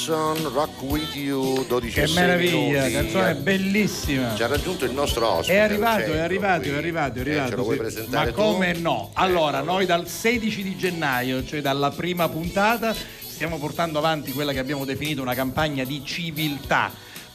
Jackson, 0.07 0.53
Rock 0.53 0.83
With 0.83 1.15
You, 1.15 1.65
12 1.65 1.93
Che 1.93 2.09
meraviglia, 2.13 2.81
minuti. 2.87 2.93
canzone 2.93 3.35
bellissima. 3.37 4.35
Ci 4.35 4.43
ha 4.43 4.49
raggiunto 4.49 4.85
il 4.85 4.91
nostro 4.91 5.29
ospite. 5.29 5.57
È 5.57 5.61
arrivato, 5.61 6.13
è 6.13 6.19
arrivato, 6.19 6.63
qui. 6.63 6.71
è 6.71 6.75
arrivato, 6.75 7.13
è 7.13 7.17
Eh, 7.19 7.21
arrivato. 7.21 7.51
ce 7.51 7.55
lo 7.57 7.63
vuoi 7.63 7.75
sì. 7.77 7.81
presentare 7.83 8.27
Ma 8.27 8.33
tu? 8.33 8.43
come 8.43 8.73
no? 8.73 9.11
Allora, 9.13 9.59
Eccolo. 9.59 9.73
noi 9.75 9.87
dal 9.87 10.09
16 10.09 10.63
di 10.65 10.77
gennaio, 10.77 11.45
cioè 11.45 11.61
dalla 11.61 11.91
prima 11.93 12.29
puntata, 12.29 12.93
stiamo 12.93 13.59
portando 13.59 13.99
avanti 13.99 14.33
quella 14.33 14.53
che 14.53 14.59
abbiamo 14.59 14.85
definito 14.85 15.23
una 15.23 15.35
campagna 15.35 15.85
di 15.85 16.03
civiltà 16.05 16.91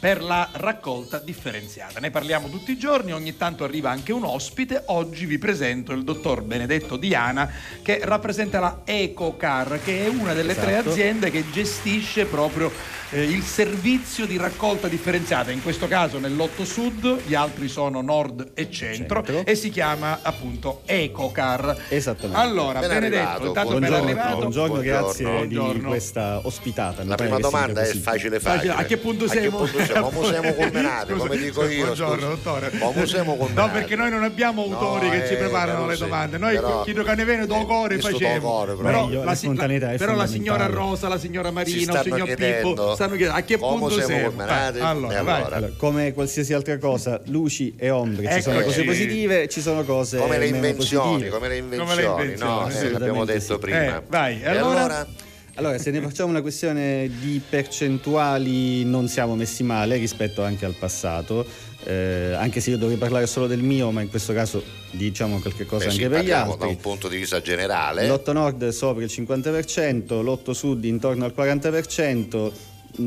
per 0.07 0.23
la 0.23 0.47
raccolta 0.53 1.19
differenziata. 1.19 1.99
Ne 1.99 2.11
parliamo 2.11 2.47
tutti 2.47 2.71
i 2.71 2.77
giorni, 2.77 3.11
ogni 3.11 3.35
tanto 3.35 3.65
arriva 3.65 3.89
anche 3.89 4.13
un 4.13 4.23
ospite. 4.23 4.83
Oggi 4.85 5.25
vi 5.25 5.37
presento 5.37 5.91
il 5.91 6.05
dottor 6.05 6.43
Benedetto 6.43 6.95
Diana 6.95 7.51
che 7.81 7.99
rappresenta 8.03 8.61
la 8.61 8.81
EcoCar, 8.85 9.81
che 9.83 10.05
è 10.05 10.07
una 10.07 10.31
delle 10.31 10.55
tre 10.55 10.75
Esatto. 10.77 10.91
aziende 10.91 11.29
che 11.29 11.43
gestisce 11.51 12.23
proprio 12.23 12.71
eh, 13.09 13.21
il 13.23 13.43
servizio 13.43 14.25
di 14.25 14.37
raccolta 14.37 14.87
differenziata, 14.87 15.51
in 15.51 15.61
questo 15.61 15.89
caso 15.89 16.19
nell'Otto 16.19 16.63
Sud, 16.63 17.23
gli 17.25 17.33
altri 17.35 17.67
sono 17.67 18.01
Nord 18.01 18.51
e 18.53 18.71
Centro, 18.71 19.23
Centro. 19.25 19.45
e 19.45 19.55
si 19.55 19.69
chiama 19.69 20.19
appunto 20.21 20.83
EcoCar. 20.85 21.83
Esattamente. 21.89 22.41
Allora, 22.41 22.79
Ben 22.79 22.89
Benedetto, 22.89 23.21
arrivato, 23.23 23.47
intanto 23.47 23.69
ben 23.71 23.79
Buongiorno, 23.79 24.05
arrivato. 24.05 24.35
buongiorno, 24.37 24.73
Buongiorno. 24.73 25.01
grazie 25.03 25.25
Buongiorno. 25.25 25.73
di 25.73 25.81
questa 25.81 26.39
ospitata. 26.45 27.03
La 27.03 27.15
prima 27.15 27.39
domanda 27.39 27.81
è 27.81 27.85
facile 27.85 28.39
Facile. 28.39 28.39
facile. 28.39 28.73
A 28.73 28.83
che 28.85 28.95
punto 28.97 29.27
siamo? 29.27 29.65
Come 30.01 30.27
siamo 30.27 30.53
Scusa, 30.53 31.05
come 31.17 31.37
dico 31.37 31.65
io. 31.67 31.83
Buongiorno, 31.85 32.27
dottore. 32.27 32.71
Come 32.77 33.05
siamo 33.05 33.31
No, 33.31 33.37
culminati? 33.37 33.69
perché 33.71 33.95
noi 33.95 34.09
non 34.09 34.23
abbiamo 34.23 34.63
autori 34.63 35.05
No, 35.07 35.11
che 35.11 35.27
ci 35.27 35.33
eh, 35.33 35.37
preparano 35.37 35.77
però 35.79 35.87
le 35.87 35.95
sì, 35.95 36.01
domande. 36.01 36.37
Noi 36.37 36.55
però- 36.55 36.83
chiedo 36.83 37.03
che 37.03 37.15
ne 37.15 37.25
viene 37.25 37.45
do 37.45 37.65
cuore 37.65 37.99
facciamo. 37.99 38.65
però. 38.81 39.09
La, 39.09 39.23
la 39.23 39.35
si- 39.35 39.45
spontaneità 39.45 39.91
è 39.93 39.97
però 39.97 40.15
la 40.15 40.27
signora. 40.27 40.65
Rosa, 40.67 41.07
la 41.07 41.17
signora 41.17 41.47
Si 41.49 41.53
Marino, 41.53 41.93
il 41.93 41.99
signor 42.03 42.33
Pippo 42.35 42.93
stanno 42.95 43.15
chiedendo 43.15 43.37
a 43.37 43.41
che 43.41 43.57
punto 43.57 43.89
siamo 43.89 44.05
siamo. 44.07 44.23
culminati. 44.29 44.77
Eh, 44.77 44.81
allora, 44.81 45.23
vai. 45.23 45.41
allora? 45.43 45.69
Come 45.77 46.13
qualsiasi 46.13 46.53
altra 46.53 46.77
cosa, 46.77 47.19
luci 47.25 47.73
e 47.77 47.89
ombre, 47.89 48.31
ci 48.33 48.41
sono 48.41 48.61
cose 48.61 48.83
positive, 48.83 49.47
ci 49.47 49.61
sono 49.61 49.83
cose 49.83 50.17
come 50.17 50.37
le 50.37 50.47
invenzioni, 50.47 51.27
come 51.29 51.47
le 51.47 51.59
Come 51.77 51.95
le 51.95 52.03
invenzioni, 52.03 52.35
no? 52.37 52.61
invenzioni, 52.61 52.87
Eh, 52.87 52.91
l'abbiamo 52.91 53.21
assolutamente 53.21 53.33
detto 53.33 53.53
sì. 53.53 53.59
prima. 53.59 53.97
Eh, 53.97 54.01
vai, 54.07 54.41
E 54.41 54.47
allora? 54.47 54.79
allora? 54.79 55.07
Allora, 55.57 55.79
se 55.79 55.89
ne 55.89 56.01
facciamo 56.01 56.29
una 56.29 56.41
questione 56.41 57.09
di 57.19 57.41
percentuali, 57.47 58.85
non 58.85 59.07
siamo 59.07 59.35
messi 59.35 59.63
male 59.63 59.97
rispetto 59.97 60.43
anche 60.43 60.65
al 60.65 60.75
passato, 60.75 61.43
eh, 61.83 62.33
anche 62.37 62.59
se 62.59 62.69
io 62.69 62.77
dovrei 62.77 62.97
parlare 62.97 63.25
solo 63.25 63.47
del 63.47 63.63
mio, 63.63 63.89
ma 63.89 64.01
in 64.01 64.09
questo 64.09 64.33
caso 64.33 64.63
diciamo 64.91 65.39
qualche 65.39 65.65
cosa 65.65 65.85
Beh, 65.85 65.91
anche 65.91 66.09
per 66.09 66.23
gli 66.23 66.29
altri. 66.29 66.59
da 66.59 66.65
un 66.67 66.77
punto 66.77 67.07
di 67.07 67.17
vista 67.17 67.41
generale. 67.41 68.05
L'otto 68.05 68.33
nord 68.33 68.67
sopra 68.69 69.03
il 69.03 69.09
50%, 69.11 70.21
l'otto 70.21 70.53
sud 70.53 70.85
intorno 70.85 71.25
al 71.25 71.33
40%, 71.35 72.51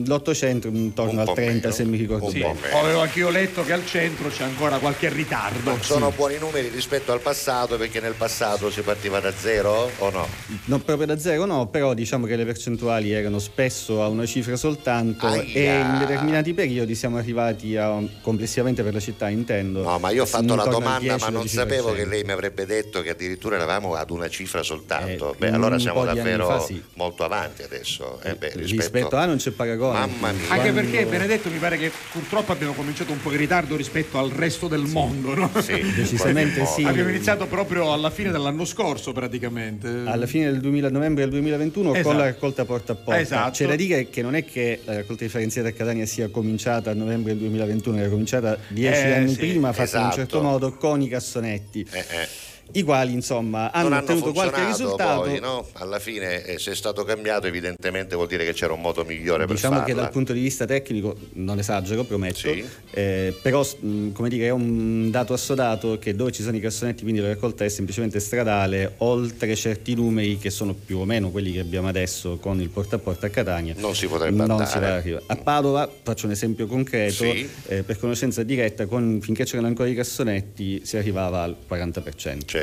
l'otto 0.04 0.34
centro 0.34 0.70
intorno 0.70 1.20
al 1.20 1.26
po' 1.26 1.34
30% 1.34 1.46
meno, 1.46 1.70
se 1.70 1.84
mi 1.84 1.96
ricordo 1.96 2.30
Sì, 2.30 2.40
bene. 2.40 2.58
avevo 2.72 3.00
anche 3.00 3.18
io 3.18 3.30
letto 3.30 3.64
che 3.64 3.72
al 3.72 3.84
centro 3.86 4.28
c'è 4.28 4.44
ancora 4.44 4.78
qualche 4.78 5.08
ritardo. 5.08 5.76
Sono 5.80 6.10
buoni 6.10 6.38
numeri 6.38 6.68
rispetto 6.68 7.12
al 7.12 7.20
passato 7.20 7.76
perché 7.76 8.00
nel 8.00 8.14
passato 8.14 8.70
si 8.70 8.82
partiva 8.82 9.20
da 9.20 9.32
zero 9.32 9.90
o 9.98 10.10
no? 10.10 10.26
Non 10.66 10.82
proprio 10.82 11.06
da 11.06 11.18
zero 11.18 11.44
no, 11.44 11.66
però 11.68 11.94
diciamo 11.94 12.26
che 12.26 12.36
le 12.36 12.44
percentuali 12.44 13.10
erano 13.12 13.38
spesso 13.38 14.02
a 14.02 14.08
una 14.08 14.26
cifra 14.26 14.56
soltanto 14.56 15.26
Aia. 15.26 15.42
e 15.42 15.80
in 15.80 15.98
determinati 15.98 16.54
periodi 16.54 16.94
siamo 16.94 17.16
arrivati 17.16 17.76
a 17.76 18.00
complessivamente 18.22 18.82
per 18.82 18.94
la 18.94 19.00
città 19.00 19.28
intendo. 19.28 19.82
No, 19.82 19.98
ma 19.98 20.10
io 20.10 20.22
ho 20.22 20.26
fatto 20.26 20.54
la 20.54 20.64
domanda, 20.64 21.16
ma 21.18 21.28
non 21.28 21.44
10-12%. 21.44 21.46
sapevo 21.46 21.92
che 21.92 22.04
lei 22.04 22.22
mi 22.22 22.32
avrebbe 22.32 22.66
detto 22.66 23.02
che 23.02 23.10
addirittura 23.10 23.56
eravamo 23.56 23.94
ad 23.94 24.10
una 24.10 24.28
cifra 24.28 24.62
soltanto. 24.62 25.34
Eh, 25.34 25.36
beh, 25.38 25.50
allora 25.50 25.78
siamo 25.78 26.04
davvero 26.04 26.46
fa 26.46 26.60
sì. 26.60 26.82
molto 26.94 27.24
avanti 27.24 27.62
adesso. 27.62 28.20
Eh, 28.22 28.34
beh, 28.34 28.52
rispetto... 28.54 29.16
a 29.16 29.24
non 29.24 29.36
c'è 29.36 29.50
paragone. 29.50 29.79
Mamma 29.88 30.32
mia. 30.32 30.40
Anche 30.48 30.70
Quando- 30.72 30.72
perché 30.90 31.06
Benedetto 31.06 31.48
mi 31.50 31.58
pare 31.58 31.78
che 31.78 31.90
purtroppo 32.12 32.52
abbiamo 32.52 32.72
cominciato 32.74 33.12
un 33.12 33.20
po' 33.20 33.32
in 33.32 33.38
ritardo 33.38 33.76
rispetto 33.76 34.18
al 34.18 34.30
resto 34.30 34.68
del 34.68 34.82
mondo, 34.82 35.34
no? 35.34 35.50
Sì, 35.60 35.80
Decisamente 35.94 36.64
sì. 36.66 36.82
Abbiamo 36.84 37.08
iniziato 37.10 37.46
proprio 37.46 37.92
alla 37.92 38.10
fine 38.10 38.30
dell'anno 38.30 38.64
scorso 38.64 39.12
praticamente. 39.12 39.88
alla 40.04 40.26
fine 40.26 40.50
del 40.50 40.60
2000, 40.60 40.90
novembre 40.90 41.22
del 41.22 41.30
2021 41.32 41.92
Esatto. 41.94 42.08
con 42.08 42.16
la 42.16 42.24
raccolta 42.24 42.64
porta 42.64 42.92
a 42.92 42.96
porta. 42.96 43.20
Esatto. 43.20 43.50
C'è 43.52 43.66
da 43.66 43.76
dire 43.76 44.08
che 44.10 44.22
non 44.22 44.34
è 44.34 44.44
che 44.44 44.80
la 44.84 44.96
raccolta 44.96 45.24
differenziata 45.24 45.68
a 45.68 45.72
Catania 45.72 46.06
sia 46.06 46.28
cominciata 46.28 46.90
a 46.90 46.94
novembre 46.94 47.32
del 47.32 47.40
2021, 47.40 47.98
era 47.98 48.08
cominciata 48.08 48.58
dieci 48.68 49.00
Eh, 49.02 49.12
anni 49.14 49.30
sì, 49.32 49.36
prima, 49.38 49.72
fatta 49.72 49.96
in 49.96 50.02
un 50.02 50.08
esatto. 50.08 50.14
certo 50.16 50.42
modo 50.42 50.72
con 50.74 51.00
i 51.00 51.08
cassonetti. 51.08 51.86
Eh, 51.90 51.98
eh. 51.98 52.28
I 52.72 52.82
quali 52.82 53.12
insomma 53.12 53.70
hanno 53.72 53.86
hanno 53.88 53.96
ottenuto 53.98 54.32
qualche 54.32 54.64
risultato. 54.64 55.20
poi, 55.22 55.40
no? 55.40 55.66
Alla 55.72 55.98
fine 55.98 56.44
eh, 56.44 56.58
se 56.58 56.72
è 56.72 56.74
stato 56.74 57.04
cambiato 57.04 57.46
evidentemente 57.46 58.14
vuol 58.14 58.28
dire 58.28 58.44
che 58.44 58.52
c'era 58.52 58.72
un 58.72 58.80
modo 58.80 59.04
migliore 59.04 59.46
per 59.46 59.54
Diciamo 59.54 59.82
che 59.82 59.94
dal 59.94 60.10
punto 60.10 60.32
di 60.32 60.40
vista 60.40 60.64
tecnico, 60.66 61.16
non 61.34 61.58
esagero, 61.58 62.04
prometto, 62.04 62.38
Sì. 62.38 62.64
eh, 62.92 63.34
però 63.42 63.64
come 64.12 64.28
dire, 64.28 64.46
è 64.46 64.50
un 64.50 65.10
dato 65.10 65.32
assodato 65.32 65.98
che 65.98 66.14
dove 66.14 66.32
ci 66.32 66.42
sono 66.42 66.56
i 66.56 66.60
cassonetti, 66.60 67.02
quindi 67.02 67.20
la 67.20 67.28
raccolta 67.28 67.64
è 67.64 67.68
semplicemente 67.68 68.20
stradale, 68.20 68.94
oltre 68.98 69.54
certi 69.56 69.94
numeri 69.94 70.38
che 70.38 70.50
sono 70.50 70.74
più 70.74 70.98
o 70.98 71.04
meno 71.04 71.30
quelli 71.30 71.52
che 71.52 71.60
abbiamo 71.60 71.88
adesso 71.88 72.36
con 72.38 72.60
il 72.60 72.68
porta 72.68 72.96
a 72.96 72.98
porta 72.98 73.26
a 73.26 73.30
Catania. 73.30 73.74
Non 73.76 73.94
si 73.94 74.06
potrebbe 74.06 74.36
non 74.36 74.50
andare. 74.50 74.70
si 74.70 74.76
arrivare. 74.78 75.22
A 75.26 75.36
Padova, 75.36 75.90
faccio 76.02 76.26
un 76.26 76.32
esempio 76.32 76.66
concreto, 76.66 77.24
Sì. 77.24 77.48
eh, 77.66 77.82
per 77.82 77.98
conoscenza 77.98 78.42
diretta, 78.42 78.86
con- 78.86 79.20
finché 79.20 79.44
c'erano 79.44 79.66
ancora 79.68 79.88
i 79.88 79.94
cassonetti 79.94 80.82
si 80.84 80.96
arrivava 80.96 81.42
al 81.42 81.56
40%. 81.68 82.44
Certo, 82.46 82.59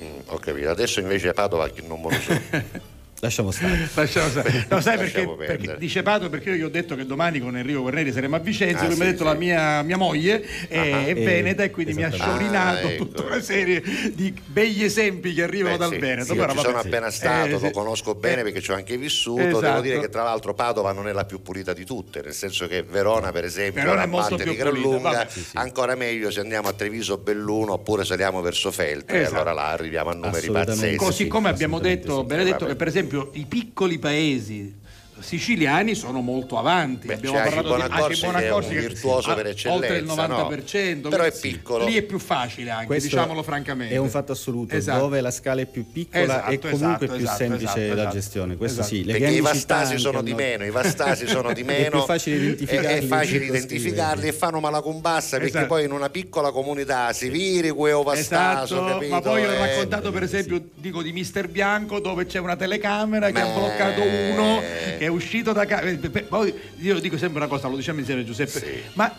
mm, 0.00 0.20
ho 0.26 0.38
capito. 0.38 0.70
Adesso 0.70 1.00
invece 1.00 1.28
a 1.28 1.32
Padova 1.32 1.70
non 1.86 2.00
me 2.00 2.10
lo 2.10 2.20
so. 2.20 2.92
Lasciamo 3.20 3.50
stare. 3.50 3.88
Lasciamo 3.94 4.28
stare. 4.28 4.66
No, 4.68 4.80
sai 4.80 4.98
perché, 4.98 5.26
perché 5.36 5.76
dice 5.78 6.02
Pato? 6.02 6.28
Perché 6.28 6.50
io 6.50 6.56
gli 6.56 6.62
ho 6.62 6.68
detto 6.68 6.94
che 6.94 7.06
domani 7.06 7.38
con 7.38 7.56
Enrico 7.56 7.80
Guerreri 7.82 8.12
saremo 8.12 8.36
a 8.36 8.38
Vicenza, 8.38 8.80
Ah, 8.84 8.86
lui 8.86 8.90
mi 8.90 8.94
sì, 8.96 9.02
ha 9.02 9.04
detto 9.06 9.18
sì. 9.18 9.24
la 9.24 9.34
mia, 9.34 9.82
mia 9.82 9.96
moglie 9.96 10.44
è, 10.68 10.78
Ah, 10.78 11.04
è 11.06 11.08
eh, 11.08 11.14
veneta 11.14 11.62
e 11.62 11.70
quindi 11.70 11.94
mi 11.94 12.02
ha 12.04 12.10
sciorinato 12.10 12.86
Ah, 12.86 12.90
ecco. 12.90 13.04
tutta 13.06 13.22
una 13.24 13.40
serie 13.40 13.82
di 14.12 14.34
begli 14.44 14.84
esempi 14.84 15.32
che 15.32 15.42
arrivano 15.42 15.76
Beh, 15.76 15.82
dal 15.84 15.92
sì, 15.92 15.98
Veneto. 15.98 16.24
sì, 16.24 16.34
Però, 16.34 16.48
ci 16.50 16.56
vabbè, 16.56 16.68
sono 16.68 16.80
sì. 16.80 16.86
appena 16.86 17.10
stato, 17.10 17.46
Eh, 17.56 17.60
lo 17.60 17.70
conosco 17.70 18.14
bene 18.14 18.40
Eh, 18.40 18.44
perché 18.44 18.60
ci 18.60 18.70
ho 18.72 18.74
anche 18.74 18.96
vissuto. 18.98 19.42
Devo 19.42 19.58
Esatto. 19.60 19.80
dire 19.80 20.00
che 20.00 20.08
tra 20.10 20.22
l'altro 20.22 20.52
Padova 20.52 20.92
non 20.92 21.08
è 21.08 21.12
la 21.12 21.24
più 21.24 21.40
pulita 21.40 21.72
di 21.72 21.84
tutte, 21.86 22.20
nel 22.22 22.34
senso 22.34 22.66
che 22.66 22.82
Verona, 22.82 23.32
per 23.32 23.44
esempio, 23.44 23.80
Verona 23.82 24.02
è 24.02 24.06
una 24.06 24.16
parte 24.18 24.44
di 24.44 24.54
gran 24.54 24.70
pulita, 24.72 24.88
lunga, 24.88 25.10
vabbè. 25.10 25.26
Sì, 25.30 25.40
sì. 25.44 25.56
ancora 25.56 25.94
meglio 25.94 26.30
se 26.30 26.40
andiamo 26.40 26.68
a 26.68 26.72
Treviso 26.74 27.16
Belluno 27.16 27.72
oppure 27.72 28.04
saliamo 28.04 28.40
verso 28.42 28.70
Feltre, 28.70 29.20
Esatto. 29.22 29.34
allora 29.36 29.52
là 29.52 29.68
arriviamo 29.70 30.10
a 30.10 30.14
numeri 30.14 30.50
pazzeschi. 30.50 30.96
Così 30.96 31.22
sì, 31.24 31.28
come 31.28 31.48
abbiamo 31.48 31.78
detto. 31.78 32.22
Benedetto, 32.24 32.66
che 32.66 32.74
per 32.74 32.88
esempio 32.88 33.03
i 33.32 33.46
piccoli 33.46 33.98
paesi 33.98 34.74
siciliani 35.20 35.94
sono 35.94 36.20
molto 36.20 36.58
avanti. 36.58 37.06
Beh, 37.06 37.14
Abbiamo 37.14 37.38
Aci 37.38 37.48
parlato 37.54 37.74
di 37.74 37.82
Bonaccorsi 37.82 38.24
Aci 38.26 38.36
che 38.36 38.46
è 38.46 38.52
un 38.52 38.68
virtuoso 38.68 39.30
ha 39.30 39.34
per 39.34 39.46
Oltre 39.46 39.68
il 39.98 40.04
eccellenza, 40.04 40.26
no? 40.26 40.48
90%. 40.50 41.08
Però 41.08 41.22
è 41.22 41.32
piccolo. 41.32 41.84
Lì 41.84 41.94
è 41.94 42.02
più 42.02 42.18
facile 42.18 42.70
anche, 42.70 42.86
Questo 42.86 43.08
diciamolo 43.08 43.42
francamente. 43.42 43.94
È 43.94 43.98
un 43.98 44.08
fatto 44.08 44.32
assoluto, 44.32 44.74
Esatto. 44.74 44.98
dove 45.00 45.20
la 45.20 45.30
scala 45.30 45.60
è 45.60 45.66
più 45.66 45.90
piccola 45.90 46.22
Esatto, 46.22 46.50
e 46.50 46.58
comunque 46.58 47.06
esatto, 47.06 47.06
più 47.06 47.24
esatto, 47.24 47.36
semplice 47.36 47.64
esatto, 47.64 47.80
la 47.94 47.94
esatto. 47.94 48.14
gestione. 48.14 48.56
Questo 48.56 48.80
Esatto. 48.80 48.94
sì, 48.96 49.04
le 49.04 49.12
perché 49.18 49.34
i 49.36 49.40
vastasi 49.40 49.98
sono 49.98 50.18
hanno- 50.18 50.26
di 50.26 50.34
meno, 50.34 50.64
i 50.64 50.70
vastasi 50.70 51.26
sono 51.26 51.52
di 51.52 51.60
È 51.62 51.64
meno. 51.64 51.90
più 51.90 52.00
facile 52.02 52.36
è- 52.36 52.40
identificarli, 52.40 52.86
È, 52.98 53.02
facile 53.06 53.44
identificarli 53.46 54.28
e 54.28 54.32
fanno 54.32 54.60
malacombassa 54.60 55.36
perché 55.38 55.46
Esatto. 55.50 55.66
poi 55.66 55.84
in 55.84 55.92
una 55.92 56.10
piccola 56.10 56.50
comunità 56.50 57.12
si 57.12 57.28
viri 57.28 57.70
queo 57.70 58.02
vastaso, 58.02 58.74
Esatto, 58.76 58.92
capito? 58.92 59.14
ma 59.14 59.20
poi 59.20 59.44
ho 59.44 59.50
Eh, 59.50 59.58
raccontato 59.58 60.10
per 60.10 60.22
esempio, 60.22 60.62
dico 60.74 61.02
di 61.02 61.12
Mister 61.12 61.48
Bianco 61.48 62.00
dove 62.00 62.26
c'è 62.26 62.38
una 62.38 62.56
telecamera 62.56 63.30
che 63.30 63.40
ha 63.40 63.46
bloccato 63.52 64.02
uno 64.02 64.60
che 65.04 65.06
è 65.06 65.08
uscito 65.08 65.52
da 65.52 65.66
casa. 65.66 65.86
Poi 66.28 66.54
io 66.78 66.98
dico 66.98 67.18
sempre 67.18 67.38
una 67.38 67.48
cosa, 67.48 67.68
lo 67.68 67.76
diciamo 67.76 67.98
insieme 68.00 68.24
Giuseppe, 68.24 68.58
Sì. 68.58 68.82
ma 68.94 69.12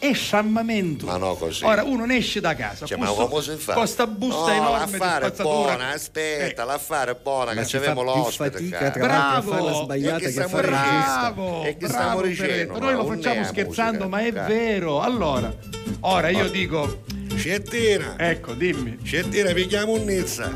è 0.00 0.12
sciammamento. 0.12 1.06
Ma 1.06 1.16
no, 1.16 1.34
così. 1.34 1.64
Ora 1.64 1.82
uno 1.84 2.04
ne 2.04 2.16
esce 2.16 2.40
da 2.40 2.54
casa, 2.54 2.86
Cioè, 2.86 2.98
ma 2.98 3.06
busso- 3.06 3.28
come 3.28 3.42
si 3.42 3.56
fa? 3.56 3.72
con 3.74 3.86
sta 3.86 4.06
busta 4.06 4.52
no, 4.52 4.52
enorme 4.52 4.98
l'affare 4.98 5.30
di 5.30 5.42
buona, 5.42 5.88
aspetta, 5.92 6.62
Eh, 6.62 6.66
l'affare 6.66 7.10
è 7.12 7.16
buona, 7.20 7.54
Ma 7.54 7.62
che 7.62 7.78
più 7.80 8.02
l'ospite. 8.02 8.50
fatica, 8.50 8.90
tra 8.90 9.06
l'altro, 9.06 9.06
a 9.06 9.06
Bravo! 9.06 9.50
farla 9.52 9.72
sbagliata 9.82 10.16
E 10.16 10.20
che 10.20 10.30
stiamo. 10.30 10.56
Bravo, 10.56 11.62
E 11.64 11.76
che 11.76 11.86
bravo, 11.86 11.92
stiamo 11.94 12.20
dicendo? 12.22 12.78
Noi 12.78 12.92
lo 12.94 13.06
facciamo 13.06 13.40
la 13.40 13.46
scherzando, 13.46 14.04
musica, 14.04 14.08
ma 14.08 14.20
è 14.26 14.32
cara. 14.32 14.46
vero. 14.46 15.00
Allora, 15.00 15.54
ora 16.00 16.28
io 16.28 16.48
dico, 16.48 17.02
Scettina, 17.38 18.14
ecco, 18.18 18.52
dimmi. 18.52 18.98
Scettina, 19.02 19.52
pigliamo 19.52 19.92
un 19.92 20.04
Nizza. 20.04 20.52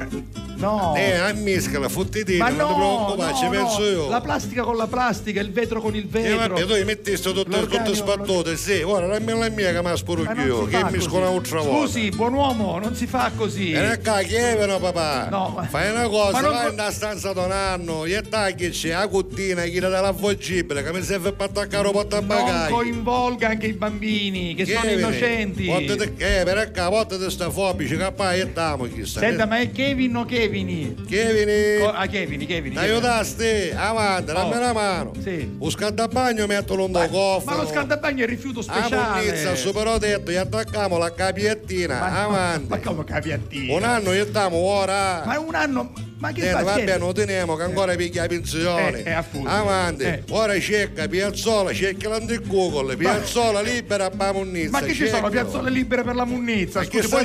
No. 0.57 0.95
Eh, 0.97 1.15
a 1.15 1.33
mischela, 1.33 1.89
fottitina, 1.89 2.45
Ma 2.45 2.51
non 2.51 2.59
no, 2.59 2.67
ti 2.69 2.75
preoccupare, 2.75 3.33
no, 3.33 3.37
ci 3.37 3.45
no. 3.45 3.51
penso 3.51 3.85
io. 3.85 4.09
La 4.09 4.21
plastica 4.21 4.63
con 4.63 4.77
la 4.77 4.87
plastica, 4.87 5.41
il 5.41 5.51
vetro 5.51 5.81
con 5.81 5.97
il 5.97 6.05
Eh, 6.05 6.21
vetro. 6.23 6.55
vabbè, 6.55 6.67
tu 6.67 6.85
metti 6.85 7.17
sto 7.17 7.33
tutto, 7.33 7.51
L'organico- 7.51 7.83
tutto 7.83 7.95
sbattuto, 7.97 8.57
sì, 8.57 8.81
ora 8.83 9.07
la 9.09 9.19
mia, 9.19 9.35
la 9.35 9.49
mia 9.49 9.73
che 9.73 9.81
mi 9.83 9.89
ha 9.89 9.97
spuro 9.97 10.23
Ma 10.23 10.33
non 10.35 10.47
io, 10.47 10.65
si 10.65 10.71
che 10.71 10.85
mi 10.91 11.01
scola 11.01 11.31
un'altra 11.31 11.61
volta. 11.63 11.87
Scusi, 11.93 12.09
buon 12.11 12.35
uomo, 12.35 12.79
non 12.79 12.95
si 12.95 13.07
fa 13.09 13.33
così. 13.35 13.73
E 13.73 13.99
qua 14.05 14.21
chiedano 14.23 14.79
papà, 14.79 15.27
No, 15.31 15.53
ma- 15.57 15.63
fai 15.65 15.91
una 15.91 16.07
cosa, 16.09 16.31
ma 16.33 16.41
non 16.43 16.51
vai 16.53 16.63
po- 16.67 16.69
in 16.69 16.75
una 16.79 16.91
stanza 16.93 17.33
da 17.33 17.43
un 17.45 17.51
anno, 17.53 18.05
e 18.05 18.23
tagli 18.29 18.71
c'è 18.71 18.91
la 18.91 19.09
cottina, 19.09 19.63
chi 19.65 19.81
dell'avvolgibile, 19.81 20.85
che 20.85 20.93
mi 20.93 21.03
serve 21.03 21.33
per 21.33 21.47
attaccare 21.49 21.89
un 21.89 21.93
non 21.93 22.07
portabagagli. 22.07 22.71
coinvolga 22.73 23.49
anche 23.49 23.67
i 23.67 23.73
bambini 23.73 24.55
che 24.55 24.65
sono 24.65 24.89
innocenti. 24.91 25.67
Eh, 25.69 26.43
per 26.45 26.57
qua, 26.73 26.89
portate 26.89 27.31
sta 27.31 27.51
fobici, 27.51 27.97
poi 28.15 28.41
e 28.41 28.53
damo 28.53 28.85
chissà. 28.85 29.21
Senta, 29.21 29.47
ma 29.47 29.59
è 29.59 29.71
Kevin 29.71 30.17
o 30.17 30.25
Kevin? 30.25 31.05
Kevin. 31.09 31.81
Co- 31.81 31.93
ah, 31.93 32.07
Kevin, 32.07 32.47
Kevin. 32.47 32.79
Aiutaste, 32.79 33.75
avanti, 33.77 34.33
dammi 34.33 34.55
Oh. 34.55 34.57
una 34.57 34.73
mano. 34.73 35.13
Sì. 35.23 35.57
Un 35.59 35.71
scaldabagno 35.71 36.47
mettilo 36.47 36.87
in 36.87 36.93
tuo 36.93 37.09
cofano. 37.09 37.57
Ma 37.57 37.63
lo 37.63 37.69
scaldabagno 37.69 38.25
è 38.25 38.27
rifiuto 38.27 38.63
speciale. 38.63 39.21
munnizza, 39.23 39.55
super 39.55 39.99
tetto, 39.99 40.31
gli 40.31 40.37
attacchiamo 40.37 40.97
la 40.99 41.13
capiettina, 41.13 42.23
avanti. 42.25 42.69
Ma 42.69 42.79
come 42.79 43.05
capiattina? 43.05 43.75
Un 43.75 43.83
anno 43.85 44.13
gli 44.15 44.25
stiamo 44.27 44.57
ora. 44.57 45.23
Ma 45.25 45.39
un 45.39 45.55
anno. 45.55 45.93
Ma 46.23 46.31
che 46.31 46.43
Niente, 46.43 46.59
fa? 46.59 46.65
va 46.65 46.75
Che- 46.77 46.85
bene, 46.85 46.99
lo 46.99 47.13
teniamo 47.13 47.57
che 47.57 47.63
ancora 47.65 47.97
piglia 47.97 48.23
la 48.23 48.29
pensione. 48.29 49.03
Eh, 49.03 49.11
eh, 49.11 49.13
appunto. 49.13 49.49
Avanti. 49.49 50.05
Eh. 50.05 50.23
Ora 50.31 50.57
cerca 50.61 51.09
piazzola, 51.09 51.73
cerca 51.73 52.17
di 52.21 52.39
Google, 52.47 52.95
piazzola 52.95 53.61
libera 53.61 54.09
a 54.17 54.33
Munnizza. 54.33 54.71
Ma 54.71 54.81
che 54.83 54.95
ci 54.95 55.09
sono 55.09 55.29
piazzole 55.31 55.69
libere 55.69 56.05
per 56.05 56.15
la 56.15 56.25
munnizza? 56.25 56.79
Ma 56.79 56.87
che 56.87 57.03
Scusi, 57.03 57.25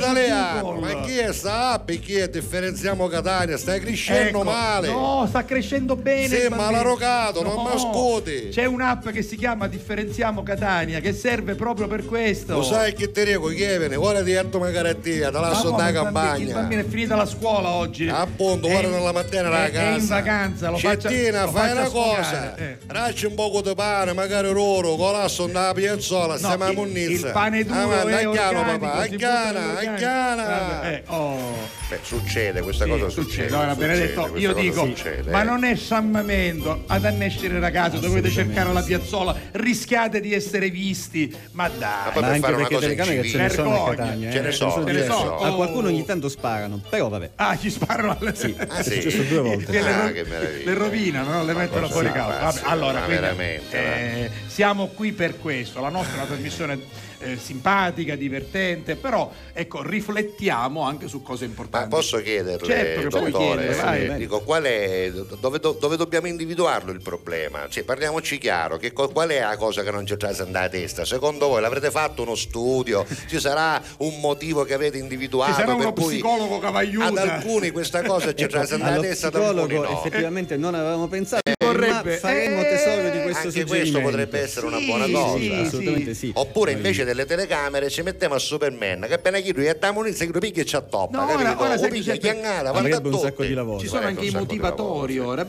Google. 0.60 0.80
Ma 0.94 1.00
chi 1.02 1.16
è 1.16 1.32
sta 1.32 1.70
app? 1.74 1.88
Chi 1.92 2.16
è? 2.16 2.28
Differenziamo 2.28 3.06
Catania, 3.06 3.56
stai 3.56 3.78
crescendo 3.78 4.38
Ecco, 4.40 4.42
male. 4.42 4.88
No, 4.88 5.26
sta 5.28 5.44
crescendo 5.44 5.94
bene. 5.94 6.26
Sì, 6.26 6.42
il 6.42 6.50
ma 6.50 6.56
bambino. 6.56 6.78
l'ha 6.82 6.82
rogato, 6.88 7.42
non 7.44 7.54
mi 7.62 7.70
ascolti. 7.72 8.48
C'è 8.50 8.64
un'app 8.64 9.10
che 9.10 9.22
si 9.22 9.36
chiama 9.36 9.68
Differenziamo 9.68 10.42
Catania 10.42 10.98
che 10.98 11.12
serve 11.12 11.54
proprio 11.54 11.86
per 11.86 12.04
questo. 12.04 12.54
Lo 12.54 12.62
sai 12.64 12.94
che 12.94 13.12
ti 13.12 13.22
dico, 13.24 13.46
Kevin? 13.46 13.96
Ora 13.96 14.24
ti 14.24 14.32
metto 14.32 14.58
una 14.58 14.72
caratteria, 14.72 15.26
te 15.26 15.32
la 15.38 15.40
lascio 15.50 15.70
come, 15.70 15.92
da 15.92 16.02
bambino- 16.02 16.08
Il 16.08 16.12
campagna. 16.12 16.54
bambino 16.54 16.80
è 16.80 16.84
finita 16.88 17.14
la 17.14 17.26
scuola 17.26 17.68
oggi. 17.70 18.08
Appunto, 18.08 18.66
È 18.66 18.87
in- 18.88 18.94
nella 18.94 19.12
mattina 19.12 19.46
è- 19.46 19.50
la 19.50 19.64
È 19.66 19.70
casa. 19.70 19.96
in 19.98 20.06
vacanza, 20.06 20.70
lo 20.70 20.78
faccia 20.78 21.08
Cettina, 21.08 21.44
lo 21.44 21.50
fai 21.50 21.70
una 21.72 21.88
cosa. 21.88 22.56
eh. 22.56 22.78
Racci 22.86 23.26
un 23.26 23.34
po' 23.34 23.60
di 23.64 23.74
pane, 23.74 24.12
magari 24.12 24.52
loro, 24.52 24.96
colasso 24.96 25.46
nella 25.46 25.72
piazzola, 25.74 26.36
stiamo 26.36 26.64
a 26.64 26.72
Munnizza. 26.72 27.26
il 27.26 27.32
pane 27.32 27.64
duro 27.64 27.80
Avanti, 27.80 28.12
è 28.12 28.28
organico, 28.28 28.78
papà, 28.78 28.92
aghiana, 28.94 29.50
nell'organico. 29.60 29.92
aghiana. 29.94 30.44
Vabbè, 30.44 30.88
eh, 30.88 31.02
oh. 31.06 31.77
Beh, 31.88 32.00
succede, 32.02 32.60
questa 32.60 32.84
Sì, 32.84 32.90
cosa 32.90 33.08
succede. 33.08 33.30
succede. 33.30 33.54
Allora, 33.54 33.72
succede, 33.74 33.86
Benedetto, 33.94 34.36
io 34.36 34.52
dico, 34.52 34.84
succede, 34.84 35.30
ma 35.30 35.40
eh. 35.40 35.44
non 35.44 35.64
è 35.64 35.74
sciammamento 35.74 36.84
ad 36.86 37.04
annescere 37.06 37.58
ragazzi, 37.60 37.98
dovete 37.98 38.28
cercare 38.30 38.70
la 38.74 38.82
piazzola, 38.82 39.34
rischiate 39.52 40.20
di 40.20 40.34
essere 40.34 40.68
visti, 40.68 41.34
ma 41.52 41.66
dai. 41.70 42.12
poi 42.12 42.20
Ma 42.20 42.20
per 42.20 42.24
anche 42.24 42.40
fare 42.40 42.54
una 42.56 42.66
perché 42.68 42.74
cosa 42.96 43.12
in 43.14 43.24
ce 43.24 43.38
ne 43.38 43.48
sono 43.48 43.86
a. 43.86 43.90
Catania. 43.94 44.30
Ce 44.30 44.40
ne 44.40 44.48
eh, 44.48 44.52
sono, 44.52 44.70
ce 44.72 44.78
ne 44.80 44.84
ce 44.84 44.92
ne 44.92 45.00
diverse. 45.00 45.16
sono. 45.22 45.38
A 45.38 45.54
qualcuno 45.54 45.88
ogni 45.88 46.04
tanto 46.04 46.28
sparano, 46.28 46.82
però 46.90 47.08
vabbè. 47.08 47.30
Ah, 47.36 47.56
ci 47.56 47.70
sparano 47.70 48.16
alle 48.20 48.34
Sì, 48.34 48.54
Ah, 48.68 48.76
è 48.76 48.82
sì? 48.82 49.00
successo 49.00 49.22
due 49.22 49.40
volte. 49.40 49.72
Le, 49.72 49.78
Ah, 49.80 50.10
meraviglia. 50.12 50.64
le 50.70 50.74
rovinano, 50.74 51.30
no? 51.32 51.44
le 51.44 51.54
mettono 51.54 51.80
cosa 51.88 51.92
fuori 51.92 52.06
si 52.08 52.12
causa. 52.12 52.62
allora, 52.64 52.98
ma 52.98 53.04
quindi, 53.06 53.22
veramente, 53.22 53.76
eh, 53.78 54.30
siamo 54.46 54.88
qui 54.88 55.12
per 55.12 55.38
questo. 55.38 55.80
La 55.80 55.88
nostra 55.88 56.12
è 56.12 56.18
una 56.18 56.26
trasmissione 56.26 57.06
eh, 57.20 57.36
simpatica, 57.36 58.14
divertente, 58.14 58.96
però 58.96 59.30
ecco, 59.52 59.82
riflettiamo 59.82 60.82
anche 60.82 61.08
su 61.08 61.22
cose 61.22 61.44
Ma 61.44 61.50
importanti. 61.50 61.88
posso 61.88 62.20
chiederle, 62.20 62.66
Certo 62.66 63.08
dottore, 63.08 63.66
chiedere, 63.68 64.06
vai. 64.06 64.16
dico, 64.16 64.40
qual 64.40 64.64
è, 64.64 65.10
dove, 65.40 65.58
dove 65.58 65.96
dobbiamo 65.96 66.26
individuarlo 66.26 66.92
il 66.92 67.02
problema? 67.02 67.68
Cioè, 67.68 67.84
parliamoci 67.84 68.38
chiaro, 68.38 68.76
che 68.76 68.92
qual 68.92 69.28
è 69.28 69.40
la 69.40 69.56
cosa 69.56 69.82
che 69.82 69.90
non 69.90 70.06
ci 70.06 70.16
trasa 70.16 70.44
nella 70.44 70.68
testa? 70.68 71.04
Secondo 71.04 71.48
voi 71.48 71.60
l'avrete 71.60 71.90
fatto 71.90 72.22
uno 72.22 72.34
studio? 72.34 73.04
Ci 73.28 73.38
sarà 73.40 73.80
un 73.98 74.20
motivo 74.20 74.64
che 74.64 74.74
avete 74.74 74.98
individuato? 74.98 75.52
Ci 75.52 75.60
sarà 75.60 75.74
per 75.74 75.84
uno 75.86 75.92
cui 75.92 76.14
psicologo 76.14 76.58
che 76.58 76.66
aiuta. 76.66 77.06
Ad 77.06 77.16
alcuni 77.16 77.70
questa 77.70 78.02
cosa 78.02 78.34
ci 78.34 78.46
trasa 78.46 78.76
nella 78.76 78.92
allo 78.92 79.02
testa, 79.02 79.28
ad 79.28 79.34
alcuni 79.34 79.74
no. 79.74 79.98
effettivamente 79.98 80.56
non 80.56 80.74
avevamo 80.74 81.08
pensato, 81.08 81.57
vorrebbe- 81.72 82.14
eh, 82.16 82.68
tesoro 82.68 83.08
di 83.10 83.22
questo 83.22 83.46
Anche 83.48 83.64
questo 83.64 84.00
potrebbe 84.00 84.40
essere 84.40 84.66
una 84.66 84.78
buona 84.80 85.04
sì, 85.06 85.12
cosa. 85.12 85.38
sì. 85.38 85.52
Assolutamente 85.52 86.14
sì. 86.14 86.30
Oppure 86.34 86.72
invece 86.72 87.04
delle 87.04 87.24
telecamere 87.24 87.88
ci 87.90 88.02
mettiamo 88.02 88.34
a 88.34 88.38
Superman 88.38 89.04
che 89.08 89.14
appena 89.14 89.38
chi 89.40 89.52
lui 89.52 89.64
è 89.66 89.76
da 89.78 89.92
munizia 89.92 90.26
che 90.26 90.32
lui 90.32 90.40
picchia 90.40 90.62
e 90.62 90.64
ci 90.64 90.76
attoppa, 90.76 91.16
No, 91.18 91.24
ora- 91.24 91.32
capito? 91.42 91.62
ora 91.62 91.74
O 91.74 91.78
sai 91.78 91.88
che 91.90 91.94
picchia 91.96 92.16
chiangata, 92.16 92.70
guarda 92.70 92.78
Avrebbe 92.78 93.08
un 93.08 93.18
sacco 93.18 93.44
di 93.44 93.54
lavoro. 93.54 93.78
Ci 93.80 93.86
sono 93.86 94.06
anche 94.06 94.24
i 94.24 94.30
motivatori 94.30 95.18
ora. 95.18 95.46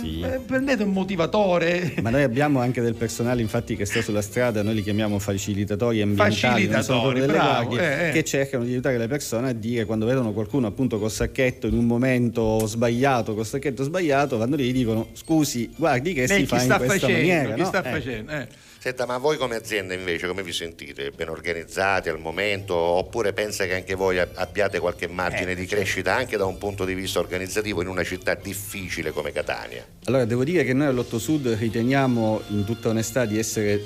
Sì. 0.00 0.20
eh, 0.22 0.38
Prendete 0.44 0.82
un 0.82 0.90
motivatore. 0.90 1.94
Ma 2.02 2.10
noi 2.10 2.22
abbiamo 2.22 2.60
anche 2.60 2.80
del 2.80 2.94
personale 2.94 3.40
infatti 3.42 3.76
che 3.76 3.84
sta 3.84 4.02
sulla 4.02 4.22
strada, 4.22 4.62
noi 4.62 4.74
li 4.74 4.82
chiamiamo 4.82 5.18
facilitatori 5.18 6.00
ambientali, 6.00 6.66
non 6.66 6.82
sono 6.82 7.00
proprio 7.02 7.20
Facilitatori, 7.20 7.20
delle 7.20 7.32
bravo, 7.32 7.68
guardie, 7.68 8.04
eh, 8.04 8.08
eh. 8.08 8.12
che 8.12 8.24
cercano 8.24 8.64
di 8.64 8.70
aiutare 8.72 8.98
le 8.98 9.06
persone 9.08 9.48
a 9.48 9.52
dire 9.52 9.84
quando 9.84 10.06
vedono 10.06 10.32
qualcuno 10.32 10.66
appunto 10.66 10.98
col 10.98 11.10
sacchetto 11.10 11.66
in 11.66 11.74
un 11.74 11.84
momento 11.86 12.66
sbagliato, 12.66 13.34
col 13.34 13.46
sacchetto 13.46 13.82
sbagliato, 13.82 14.36
vanno 14.36 14.56
lì 14.56 14.68
e 14.68 14.72
dicono 14.72 15.08
scusi, 15.12 15.53
guardi 15.76 16.12
che 16.12 16.26
Lei 16.26 16.40
si 16.40 16.46
fa 16.46 16.56
in 16.56 16.62
sta 16.62 16.76
questa 16.76 16.94
facendo? 16.94 17.16
maniera. 17.16 17.54
chi 17.54 17.60
no? 17.60 17.66
sta 17.66 17.82
Eh. 17.84 17.90
facendo? 17.90 18.32
Eh. 18.32 18.48
Senta, 18.84 19.06
ma 19.06 19.16
voi 19.16 19.38
come 19.38 19.54
azienda 19.56 19.94
invece 19.94 20.26
come 20.26 20.42
vi 20.42 20.52
sentite? 20.52 21.10
Ben 21.10 21.30
organizzati 21.30 22.10
al 22.10 22.18
momento? 22.18 22.74
Oppure 22.74 23.32
pensa 23.32 23.64
che 23.64 23.74
anche 23.74 23.94
voi 23.94 24.18
ab- 24.18 24.32
abbiate 24.34 24.78
qualche 24.78 25.08
margine 25.08 25.52
Eh, 25.52 25.54
di 25.54 25.64
crescita 25.64 26.14
anche 26.14 26.36
da 26.36 26.44
un 26.44 26.58
punto 26.58 26.84
di 26.84 26.92
vista 26.92 27.18
organizzativo 27.18 27.80
in 27.80 27.88
una 27.88 28.04
città 28.04 28.34
difficile 28.34 29.10
come 29.10 29.32
Catania? 29.32 29.82
Allora, 30.04 30.26
devo 30.26 30.44
dire 30.44 30.64
che 30.64 30.74
noi 30.74 30.88
all'Otto 30.88 31.18
Sud 31.18 31.46
riteniamo 31.48 32.42
in 32.48 32.64
tutta 32.66 32.90
onestà 32.90 33.24
di 33.24 33.38
essere 33.38 33.80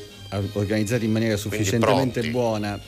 organizzati 0.52 1.04
in 1.06 1.12
maniera 1.12 1.36
sufficientemente 1.36 2.22
buona. 2.30 2.78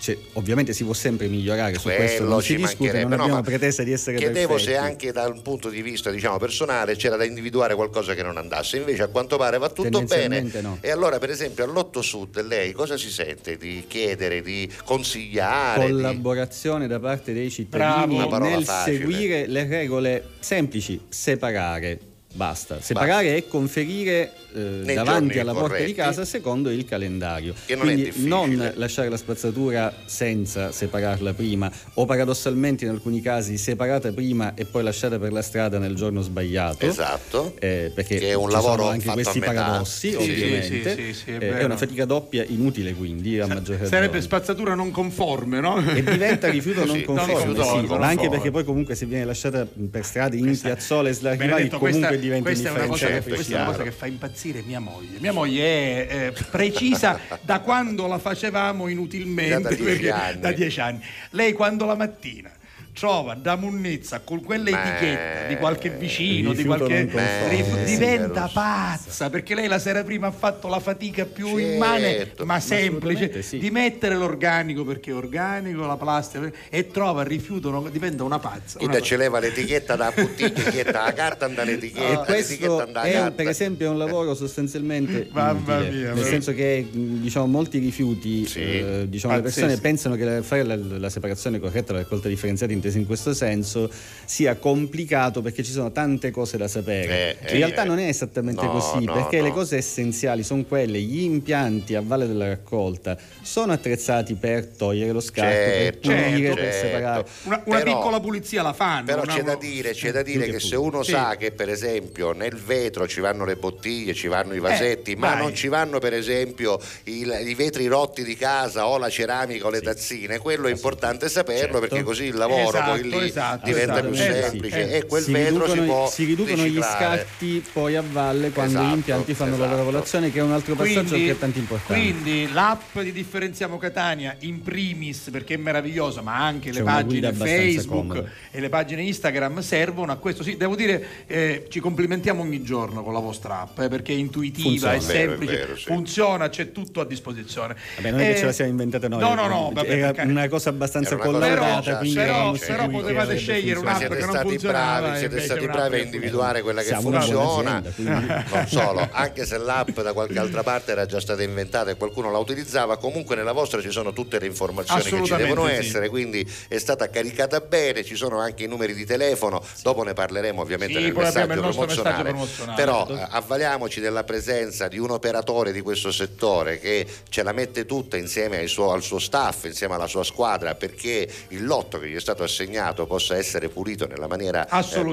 Cioè, 0.00 0.16
ovviamente 0.34 0.72
si 0.72 0.84
può 0.84 0.92
sempre 0.94 1.26
migliorare, 1.28 1.74
su 1.74 1.88
questo 1.88 2.24
non 2.24 2.40
si 2.40 2.52
ci 2.52 2.56
discute, 2.56 2.92
non 3.00 3.08
No, 3.10 3.14
abbiamo 3.16 3.34
ma 3.34 3.42
pretesa 3.42 3.82
di 3.82 3.92
essere 3.92 4.16
Chiedevo 4.16 4.54
perfetti. 4.54 4.72
se 4.72 4.76
anche 4.78 5.12
da 5.12 5.26
un 5.26 5.42
punto 5.42 5.68
di 5.68 5.82
vista 5.82 6.10
diciamo, 6.10 6.38
personale 6.38 6.96
c'era 6.96 7.16
da 7.16 7.24
individuare 7.24 7.74
qualcosa 7.74 8.14
che 8.14 8.22
non 8.22 8.36
andasse, 8.38 8.78
invece 8.78 9.02
a 9.02 9.08
quanto 9.08 9.36
pare 9.36 9.58
va 9.58 9.68
tutto 9.68 10.02
bene. 10.02 10.40
No. 10.60 10.78
E 10.80 10.90
allora 10.90 11.18
per 11.18 11.30
esempio 11.30 11.64
all'Otto 11.64 12.00
Sud 12.02 12.42
lei 12.46 12.72
cosa 12.72 12.96
si 12.96 13.10
sente 13.10 13.56
di 13.56 13.84
chiedere, 13.86 14.40
di 14.40 14.70
consigliare? 14.84 15.86
di- 15.86 15.92
collaborazione 15.92 16.86
da 16.86 16.98
parte 17.00 17.32
dei 17.32 17.52
Bravo. 17.68 18.00
cittadini 18.12 18.28
parola 18.28 18.50
nel 18.56 18.64
facile. 18.64 18.96
seguire 18.98 19.46
le 19.46 19.66
regole 19.66 20.24
semplici, 20.40 21.00
separare. 21.08 21.98
Basta, 22.30 22.80
separare 22.80 23.36
e 23.36 23.48
conferire 23.48 24.32
eh, 24.58 24.94
davanti 24.94 25.38
alla 25.38 25.52
porta 25.52 25.68
di 25.68 25.72
corretti. 25.74 25.94
casa 25.94 26.24
secondo 26.24 26.70
il 26.70 26.84
calendario. 26.84 27.54
Non 27.68 27.78
Quindi 27.80 28.12
non 28.16 28.72
lasciare 28.74 29.08
la 29.08 29.16
spazzatura 29.16 29.92
senza 30.04 30.72
separarla 30.72 31.32
prima 31.34 31.70
o 31.94 32.04
paradossalmente 32.04 32.84
in 32.84 32.90
alcuni 32.90 33.20
casi 33.20 33.56
separata 33.58 34.12
prima 34.12 34.54
e 34.54 34.64
poi 34.64 34.82
lasciata 34.82 35.18
per 35.18 35.32
la 35.32 35.42
strada 35.42 35.78
nel 35.78 35.94
giorno 35.94 36.20
sbagliato. 36.22 36.86
Esatto. 36.86 37.54
Eh, 37.58 37.90
perché 37.94 38.18
Che 38.18 38.30
è 38.30 38.34
un 38.34 38.48
ci 38.48 38.54
lavoro 38.54 38.76
sono 38.82 38.88
anche 38.88 39.08
questi 39.10 39.38
paradossi, 39.40 40.10
Sì, 40.10 40.14
ovviamente. 40.16 40.94
sì, 40.96 41.12
sì, 41.12 41.30
è 41.30 41.36
Eh, 41.38 41.58
è 41.58 41.64
una 41.64 41.76
fatica 41.76 42.04
doppia 42.04 42.44
inutile 42.46 42.94
quindi 42.94 43.38
a 43.38 43.46
maggior 43.46 43.76
ragione. 43.76 43.88
Sarebbe 43.88 44.20
spazzatura 44.20 44.74
non 44.74 44.90
conforme, 44.90 45.60
no? 45.60 45.78
e 45.94 46.02
diventa 46.02 46.48
rifiuto 46.48 46.84
non 46.84 47.02
conforme, 47.02 47.44
non 47.52 47.64
sì, 47.64 47.70
conforme. 47.70 47.98
ma 47.98 48.06
anche 48.06 48.28
perché 48.28 48.50
poi 48.50 48.64
comunque 48.64 48.94
se 48.94 49.06
viene 49.06 49.24
lasciata 49.24 49.66
per 49.90 50.04
strade 50.04 50.36
in 50.36 50.58
piazzole 50.58 51.12
Benedetto, 51.20 51.78
comunque 51.78 51.78
questa, 51.78 52.14
diventa 52.16 52.42
questa 52.48 52.68
indifferenziale 52.68 53.22
questa 53.22 53.52
è 53.52 53.60
una 53.60 53.70
cosa 53.70 53.82
che 53.82 53.90
fa 53.90 54.06
impazzire 54.06 54.47
mia 54.64 54.80
moglie. 54.80 55.18
Mia 55.20 55.32
moglie 55.32 56.06
è 56.06 56.26
eh, 56.26 56.32
precisa 56.50 57.18
da 57.42 57.60
quando 57.60 58.06
la 58.06 58.18
facevamo 58.18 58.88
inutilmente, 58.88 59.60
Da 59.62 59.68
dieci 59.68 59.82
perché- 59.82 60.38
da 60.40 60.52
dieci 60.52 60.80
anni. 60.80 61.00
Lei 61.30 61.52
quando 61.52 61.84
la 61.84 61.94
mattina 61.94 62.50
trova 62.98 63.34
da 63.34 63.56
munnezza 63.56 64.20
con 64.24 64.42
quell'etichetta 64.42 65.46
di 65.48 65.56
qualche 65.56 65.90
vicino, 65.90 66.52
di 66.52 66.64
qualche 66.64 67.08
sì, 67.08 67.84
diventa 67.84 68.40
vero. 68.40 68.50
pazza 68.52 69.30
perché 69.30 69.54
lei 69.54 69.68
la 69.68 69.78
sera 69.78 70.02
prima 70.02 70.26
ha 70.28 70.30
fatto 70.32 70.68
la 70.68 70.80
fatica 70.80 71.24
più 71.24 71.46
Certo. 71.58 71.60
immane 71.74 72.32
ma 72.44 72.60
semplice 72.60 73.42
sì. 73.42 73.58
di 73.58 73.70
mettere 73.70 74.14
l'organico 74.16 74.84
perché 74.84 75.10
è 75.10 75.14
organico, 75.14 75.86
la 75.86 75.96
plastica 75.96 76.50
e 76.68 76.86
trova 76.90 77.22
il 77.22 77.28
rifiuto, 77.28 77.70
non- 77.70 77.88
diventa 77.90 78.24
una 78.24 78.38
pazza. 78.38 78.78
Pazza. 78.78 79.00
ci 79.00 79.16
leva 79.16 79.38
l'etichetta 79.38 79.94
da 79.96 80.12
bottiglia, 80.14 80.90
la 80.92 81.12
carta 81.12 81.44
anda 81.46 81.62
e 81.62 81.64
l'etichetta, 81.66 82.24
questo 82.24 82.82
è 82.86 82.92
carta. 82.92 83.30
per 83.32 83.48
esempio 83.48 83.86
è 83.86 83.90
un 83.90 83.98
lavoro 83.98 84.34
sostanzialmente 84.34 85.28
Mamma 85.32 85.76
inutile, 85.78 85.90
mia, 86.02 86.12
nel 86.14 86.24
senso 86.24 86.52
che 86.52 86.86
diciamo, 86.90 87.46
molti 87.46 87.78
rifiuti 87.78 88.46
Sì. 88.46 88.60
eh, 88.60 89.06
diciamo, 89.08 89.34
le 89.36 89.42
persone 89.42 89.76
pensano 89.78 90.14
che 90.16 90.24
la- 90.24 90.42
fare 90.42 90.62
la, 90.64 90.76
la 90.76 91.08
separazione 91.08 91.58
corretta 91.60 91.92
la 91.92 92.00
raccolta 92.00 92.28
differenziata 92.28 92.72
intesa 92.88 92.98
in 92.98 93.06
questo 93.06 93.34
senso 93.34 93.90
sia 94.24 94.56
complicato 94.56 95.40
perché 95.42 95.62
ci 95.62 95.70
sono 95.72 95.92
tante 95.92 96.30
cose 96.30 96.56
da 96.56 96.68
sapere 96.68 97.38
Eh, 97.40 97.52
in 97.52 97.58
realtà 97.58 97.82
eh, 97.82 97.86
non 97.86 97.98
è 97.98 98.08
esattamente 98.08 98.64
no, 98.64 98.72
così 98.72 99.04
no, 99.04 99.12
perché 99.14 99.40
le 99.40 99.48
no. 99.48 99.54
cose 99.54 99.76
essenziali 99.76 100.42
sono 100.42 100.64
quelle 100.64 100.98
gli 101.00 101.22
impianti 101.22 101.94
a 101.94 102.02
valle 102.02 102.26
della 102.26 102.48
raccolta 102.48 103.16
sono 103.42 103.72
attrezzati 103.72 104.34
per 104.34 104.66
togliere 104.66 105.12
lo 105.12 105.20
scarto 105.20 105.46
Certo, 105.48 106.08
per 106.08 106.20
pulire 106.24 106.54
per 106.54 106.64
certo. 106.72 106.86
separare 106.86 107.24
Una, 107.44 107.62
una 107.64 107.78
Però- 107.78 107.96
piccola 107.96 108.20
pulizia 108.20 108.62
la 108.62 108.72
fanno. 108.72 109.04
Però 109.06 109.22
una- 109.22 109.34
c'è 109.34 109.42
da 109.42 109.54
dire, 109.56 109.92
c'è 109.92 110.10
da 110.12 110.22
dire 110.22 110.44
che 110.46 110.52
che 110.52 110.60
se 110.60 110.76
uno 110.76 111.02
Sì. 111.02 111.10
sa 111.12 111.36
che 111.36 111.52
per 111.52 111.68
esempio 111.68 112.32
nel 112.32 112.56
vetro 112.56 113.06
ci 113.06 113.20
vanno 113.20 113.44
le 113.44 113.56
bottiglie, 113.56 114.14
ci 114.14 114.28
vanno 114.28 114.54
i 114.54 114.58
vasetti, 114.60 115.14
ma 115.16 115.32
vai. 115.32 115.38
non 115.42 115.54
ci 115.54 115.68
vanno 115.68 115.98
per 115.98 116.12
esempio 116.14 116.78
il- 117.04 117.42
i 117.46 117.54
vetri 117.54 117.86
rotti 117.86 118.24
di 118.24 118.34
casa 118.36 118.86
o 118.88 118.98
la 118.98 119.08
ceramica 119.10 119.66
o 119.66 119.70
le 119.70 119.80
tazzine, 119.80 120.38
quello 120.38 120.66
è 120.68 120.70
importante 120.70 121.28
saperlo 121.28 121.58
Certo. 121.58 121.78
perché 121.80 122.02
così 122.02 122.24
il 122.24 122.36
lavoro 122.36 122.67
lavoro 122.70 123.00
poi 123.00 123.08
Esatto, 123.08 123.18
lì 123.18 123.24
esatto, 123.28 123.64
diventa 123.66 123.92
esatto. 123.92 124.08
più 124.10 124.18
Eh, 124.20 124.42
semplice 124.42 124.88
sì. 124.88 124.94
e 124.94 125.06
quel 125.06 125.22
si 125.22 125.32
vetro 125.32 125.48
riducono, 125.64 125.74
si 125.74 125.80
può 125.88 126.10
si 126.10 126.24
riducono 126.24 126.56
gli 126.62 126.74
riciclare. 126.74 127.18
scatti 127.18 127.64
poi 127.72 127.96
a 127.96 128.02
valle 128.10 128.50
quando 128.50 128.72
Esatto, 128.78 128.88
gli 128.88 128.94
impianti 128.96 129.34
fanno 129.34 129.50
la 129.52 129.56
loro 129.56 129.66
esatto. 129.72 129.84
lavorazione 129.86 130.32
che 130.32 130.38
è 130.38 130.42
un 130.42 130.52
altro 130.52 130.74
passaggio 130.74 131.14
altrettanto 131.14 131.58
importante 131.58 132.00
quindi 132.00 132.52
l'app 132.52 132.98
di 132.98 133.12
Differenziamo 133.12 133.78
Catania 133.78 134.36
in 134.40 134.62
primis 134.62 135.28
perché 135.30 135.54
è 135.54 135.56
meravigliosa, 135.56 136.20
ma 136.22 136.36
anche 136.36 136.70
C'è 136.70 136.78
le 136.78 136.82
pagine 136.84 137.32
Facebook 137.32 137.86
comoda. 137.86 138.24
e 138.50 138.60
le 138.60 138.68
pagine 138.68 139.02
Instagram 139.02 139.60
servono 139.60 140.12
a 140.12 140.16
questo. 140.16 140.42
Sì, 140.42 140.56
devo 140.56 140.74
dire, 140.76 141.24
eh, 141.26 141.66
ci 141.68 141.80
complimentiamo 141.80 142.42
ogni 142.42 142.62
giorno 142.62 143.02
con 143.02 143.12
la 143.12 143.18
vostra 143.20 143.60
app 143.62 143.78
eh, 143.80 143.88
perché 143.88 144.12
è 144.12 144.16
intuitiva, 144.16 144.68
Funziona. 144.68 144.94
è 144.94 144.98
vero, 144.98 145.12
è 145.12 145.26
semplice, 145.28 145.56
vero, 145.56 145.76
sì. 145.76 145.84
funziona, 145.84 146.48
c'è 146.48 146.72
tutto 146.72 147.00
a 147.00 147.04
disposizione. 147.06 147.76
Vabbè, 147.96 148.10
non 148.10 148.20
è 148.20 148.28
Eh, 148.28 148.32
che 148.32 148.38
ce 148.38 148.44
la 148.46 148.52
siamo 148.52 148.70
inventata 148.70 149.08
noi 149.08 149.20
No, 149.20 149.34
no, 149.34 149.46
no, 149.48 149.70
vabbè, 149.72 149.88
era 149.90 150.22
una 150.24 150.48
cosa 150.48 150.70
abbastanza 150.70 151.16
collaudata 151.16 151.80
già, 151.80 151.96
quindi 151.98 152.16
però, 152.16 152.54
certo. 152.58 152.86
però 152.86 153.00
potevate 153.00 153.36
scegliere 153.36 153.78
un'app 153.78 153.96
siete 153.98 154.14
che 154.16 154.20
non 154.20 154.30
stati 154.30 154.48
funzionava 154.48 155.00
bravi, 155.00 155.18
siete 155.18 155.40
stati 155.40 155.66
bravi 155.66 155.94
a 155.94 156.02
individuare 156.02 156.62
quella 156.62 156.80
che 156.80 156.86
Siamo 156.88 157.10
funziona. 157.10 157.76
azienda, 157.84 158.44
Non 158.50 158.66
solo, 158.68 159.08
anche 159.12 159.46
se 159.46 159.58
l'app 159.58 160.00
da 160.00 160.12
qualche 160.12 160.38
altra 160.38 160.62
parte 160.62 160.92
era 160.92 161.06
già 161.06 161.20
stata 161.20 161.42
inventata 161.42 161.90
e 161.90 161.96
qualcuno 161.96 162.30
la 162.30 162.38
utilizzava, 162.38 162.96
comunque 162.98 163.36
nella 163.36 163.52
vostra 163.52 163.80
ci 163.80 163.90
sono 163.90 164.12
tutte 164.12 164.38
le 164.38 164.46
informazioni 164.46 165.02
che 165.02 165.24
ci 165.24 165.34
devono 165.36 165.66
sì. 165.66 165.72
essere, 165.72 166.08
quindi 166.08 166.48
è 166.68 166.78
stata 166.78 167.08
caricata 167.10 167.60
bene, 167.60 168.04
ci 168.04 168.14
sono 168.16 168.38
anche 168.38 168.64
i 168.64 168.68
numeri 168.68 168.94
di 168.94 169.04
telefono, 169.04 169.62
dopo 169.82 170.02
ne 170.02 170.12
parleremo 170.14 170.60
ovviamente 170.60 170.98
Sì, 170.98 171.04
nel 171.04 171.14
messaggio 171.14 171.54
nostro 171.60 171.86
messaggio 171.86 172.02
promozionale. 172.02 172.28
promozionale. 172.30 172.76
Però 172.82 173.06
eh, 173.08 173.26
avvaliamoci 173.30 174.00
della 174.00 174.24
presenza 174.24 174.88
di 174.88 174.98
un 174.98 175.10
operatore 175.10 175.72
di 175.72 175.80
questo 175.80 176.10
settore 176.12 176.78
che 176.78 177.06
ce 177.28 177.42
la 177.42 177.52
mette 177.52 177.86
tutta 177.86 178.16
insieme 178.16 178.66
suo- 178.66 178.92
al 178.92 179.02
suo 179.02 179.18
staff, 179.18 179.64
insieme 179.64 179.94
alla 179.94 180.06
sua 180.06 180.24
squadra, 180.24 180.74
perché 180.74 181.28
il 181.48 181.64
lotto 181.64 181.98
che 181.98 182.08
gli 182.08 182.14
è 182.16 182.20
stato 182.20 182.42
assegnato 182.48 183.06
possa 183.06 183.36
essere 183.36 183.68
pulito 183.68 184.06
nella 184.06 184.26
maniera 184.26 184.66
eh, 184.68 184.84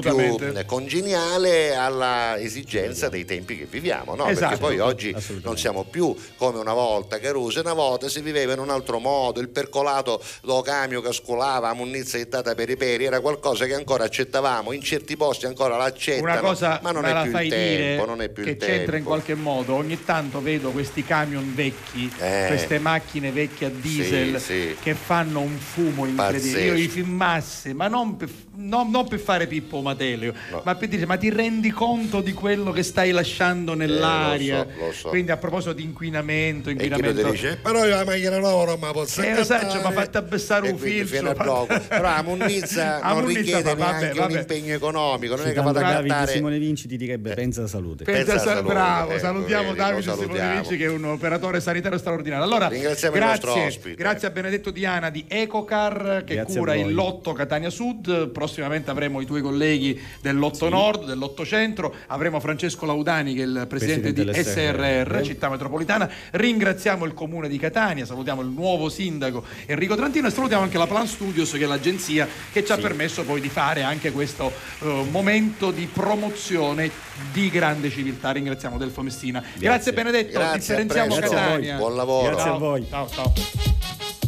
eh, 0.54 0.64
congeniale 0.64 1.74
alla 1.74 2.38
esigenza 2.38 3.08
dei 3.08 3.24
tempi 3.24 3.56
che 3.58 3.66
viviamo, 3.70 4.14
no? 4.14 4.26
Esatto. 4.26 4.48
perché 4.48 4.56
poi 4.58 4.78
oggi 4.80 5.14
non 5.42 5.56
siamo 5.58 5.84
più 5.84 6.14
come 6.36 6.58
una 6.58 6.72
volta, 6.72 7.18
Caruso, 7.18 7.60
una 7.60 7.72
volta 7.74 8.08
si 8.08 8.20
viveva 8.20 8.52
in 8.52 8.58
un 8.58 8.70
altro 8.70 8.98
modo, 8.98 9.40
il 9.40 9.48
percolato 9.48 10.22
do 10.42 10.60
camion 10.62 11.02
che 11.02 11.12
scolava, 11.12 11.68
la 11.68 11.74
munnizia 11.74 12.18
ittata 12.18 12.54
per 12.54 12.68
i 12.70 12.76
peri, 12.76 13.04
era 13.04 13.20
qualcosa 13.20 13.66
che 13.66 13.74
ancora 13.74 14.04
accettavamo, 14.04 14.72
in 14.72 14.80
certi 14.82 15.16
posti 15.16 15.46
ancora 15.46 15.76
l'accettano, 15.76 16.22
Una 16.32 16.40
cosa 16.40 16.80
ma 16.82 16.90
non 16.92 17.04
è 17.04 17.22
più 17.22 17.38
il 17.38 17.48
tempo, 17.48 18.04
non 18.06 18.22
è 18.22 18.28
più 18.28 18.42
che 18.44 18.50
il 18.50 18.56
c'entra 18.56 18.82
in 18.84 18.90
tempo. 18.90 19.08
qualche 19.08 19.34
modo. 19.34 19.74
Ogni 19.74 20.02
tanto 20.04 20.40
vedo 20.40 20.70
questi 20.70 21.04
camion 21.04 21.54
vecchi, 21.54 22.10
Eh. 22.18 22.44
queste 22.48 22.78
macchine 22.78 23.30
vecchie 23.30 23.66
a 23.66 23.70
diesel 23.70 24.40
Sì, 24.40 24.52
sì. 24.68 24.76
che 24.80 24.94
fanno 24.94 25.40
un 25.40 25.56
fumo 25.58 26.06
incredibile. 26.06 26.60
Io 26.64 26.72
Pazzesco. 26.72 26.74
li 26.74 26.88
masse, 27.26 27.74
ma 27.74 27.88
non 27.88 28.16
per, 28.16 28.28
non, 28.54 28.90
non 28.90 29.06
per 29.08 29.18
fare 29.18 29.46
Pippo 29.46 29.80
Matelio, 29.80 30.32
no. 30.50 30.62
ma 30.64 30.74
per 30.76 30.88
dire 30.88 31.06
ma 31.06 31.16
ti 31.16 31.30
rendi 31.30 31.70
conto 31.70 32.20
di 32.20 32.32
quello 32.32 32.70
che 32.70 32.82
stai 32.82 33.10
lasciando 33.10 33.74
nell'aria? 33.74 34.62
Eh, 34.62 34.66
lo 34.66 34.72
so, 34.72 34.86
lo 34.86 34.92
so. 34.92 35.08
Quindi 35.08 35.30
a 35.32 35.36
proposito 35.36 35.72
di 35.72 35.82
inquinamento, 35.82 36.70
inquinamento. 36.70 37.30
Dice, 37.30 37.56
però 37.56 37.84
io 37.84 37.96
la 37.96 38.04
maglia 38.04 38.38
loro 38.38 38.76
ma 38.76 38.92
posso 38.92 39.22
eh, 39.22 39.30
esatto, 39.30 39.78
mi 39.78 39.84
ha 39.84 39.90
fatto 39.90 40.18
abbassare 40.18 40.70
un 40.70 40.78
filtro. 40.78 41.34
Però 41.46 41.66
la 42.00 42.22
munnizza 42.22 43.00
non 43.00 43.22
munnizza 43.22 43.38
richiede 43.38 43.62
fa, 43.62 43.74
vabbè, 43.74 44.12
vabbè. 44.14 44.32
un 44.32 44.38
impegno 44.38 44.74
economico, 44.74 45.34
non 45.34 45.44
sì, 45.44 45.50
è 45.50 45.54
che 45.54 45.60
vado 45.60 45.78
a 45.78 45.82
cantare. 45.82 46.32
Simone 46.32 46.58
Vinci 46.58 46.88
ti 46.88 46.96
direbbe 46.96 47.32
eh. 47.32 47.34
pensa 47.34 47.60
alla 47.60 47.68
salute. 47.68 48.04
Pensa, 48.04 48.32
pensa 48.32 48.38
salute. 48.38 48.72
Bravo, 48.72 49.10
ecco, 49.10 49.20
salutiamo 49.20 49.64
vedi, 49.68 49.76
Davide 49.76 50.02
salutiamo. 50.02 50.34
Simone 50.34 50.54
Vinci 50.54 50.76
che 50.76 50.84
è 50.84 50.88
un 50.88 51.04
operatore 51.04 51.60
sanitario 51.60 51.98
straordinario. 51.98 52.44
Allora, 52.44 52.68
Ringraziamo 52.68 53.14
grazie, 53.14 53.34
il 53.34 53.44
nostro 53.44 53.66
ospite. 53.66 53.94
Grazie 53.96 54.28
a 54.28 54.30
Benedetto 54.30 54.70
Diana 54.70 55.10
di 55.10 55.24
Ecocar 55.28 56.22
che 56.24 56.34
grazie 56.34 56.58
cura 56.58 56.74
il 56.74 56.92
lotto 56.92 57.15
dell'8 57.16 57.34
Catania 57.34 57.70
Sud, 57.70 58.28
prossimamente 58.28 58.90
avremo 58.90 59.20
i 59.20 59.26
tuoi 59.26 59.40
colleghi 59.40 60.00
dell'8 60.20 60.52
sì. 60.52 60.68
Nord, 60.68 61.04
dell'8 61.06 61.44
Centro, 61.44 61.94
avremo 62.08 62.40
Francesco 62.40 62.86
Laudani 62.86 63.34
che 63.34 63.42
è 63.42 63.46
il 63.46 63.66
presidente, 63.68 64.12
presidente 64.12 64.42
di 64.42 64.50
SRR, 64.50 65.20
Città 65.22 65.48
Metropolitana, 65.48 66.08
ringraziamo 66.32 67.04
il 67.04 67.14
comune 67.14 67.48
di 67.48 67.58
Catania, 67.58 68.04
salutiamo 68.04 68.42
il 68.42 68.48
nuovo 68.48 68.88
sindaco 68.88 69.44
Enrico 69.66 69.96
Trantino 69.96 70.28
e 70.28 70.30
salutiamo 70.30 70.62
anche 70.62 70.78
la 70.78 70.86
Plan 70.86 71.06
Studios 71.06 71.50
che 71.52 71.64
è 71.64 71.66
l'agenzia 71.66 72.28
che 72.52 72.64
ci 72.64 72.72
ha 72.72 72.76
permesso 72.76 73.24
poi 73.24 73.40
di 73.40 73.48
fare 73.48 73.82
anche 73.82 74.12
questo 74.12 74.52
eh, 74.80 75.06
momento 75.10 75.70
di 75.70 75.88
promozione 75.92 76.90
di 77.32 77.50
grande 77.50 77.90
civiltà. 77.90 78.30
Ringraziamo 78.30 78.76
Delfo 78.78 79.02
Messina. 79.02 79.40
Grazie, 79.40 79.60
grazie 79.60 79.92
Benedetto, 79.92 80.38
grazie, 80.38 80.86
ti 80.86 80.86
Catania. 80.86 81.76
Buon 81.76 81.96
lavoro. 81.96 82.26
Grazie 82.26 82.44
ciao. 82.44 82.54
a 82.54 82.58
voi. 82.58 82.86
Ciao, 82.88 83.08
ciao. 83.08 84.25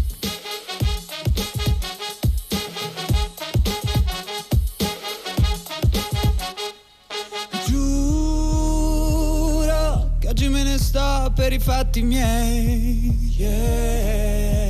Sto 10.89 11.31
per 11.35 11.53
i 11.53 11.59
fatti 11.59 12.01
miei. 12.01 13.35
Yeah. 13.37 14.67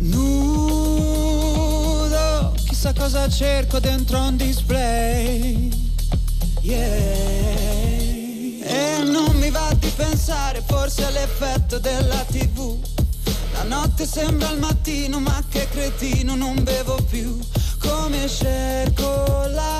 Nudo, 0.00 1.42
chissà 2.66 2.92
cosa 2.92 3.26
cerco 3.30 3.78
dentro 3.78 4.20
un 4.20 4.36
display. 4.36 5.70
Yeah. 6.60 6.84
E 8.62 9.02
non 9.04 9.34
mi 9.36 9.48
va 9.48 9.72
di 9.78 9.90
pensare 9.96 10.62
forse 10.66 11.06
all'effetto 11.06 11.78
della 11.78 12.22
tv. 12.30 12.76
La 13.54 13.62
notte 13.62 14.04
sembra 14.06 14.50
il 14.50 14.58
mattino, 14.58 15.18
ma 15.18 15.42
che 15.48 15.66
cretino, 15.70 16.34
non 16.34 16.62
bevo 16.62 16.98
più. 17.08 17.38
Come 17.78 18.28
cerco 18.28 19.46
l'autotune, 19.48 19.79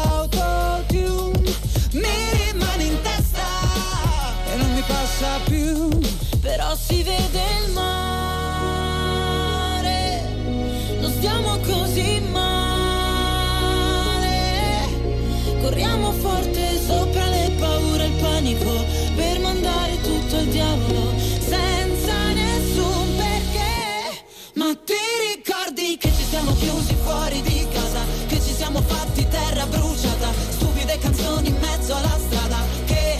chiusi 26.60 26.94
fuori 27.02 27.40
di 27.40 27.66
casa, 27.72 28.00
che 28.26 28.38
ci 28.40 28.52
siamo 28.52 28.82
fatti 28.82 29.26
terra 29.28 29.66
bruciata, 29.66 30.30
stupide 30.50 30.98
canzoni 30.98 31.48
in 31.48 31.56
mezzo 31.58 31.94
alla 31.96 32.18
strada, 32.18 32.58
che 32.84 33.18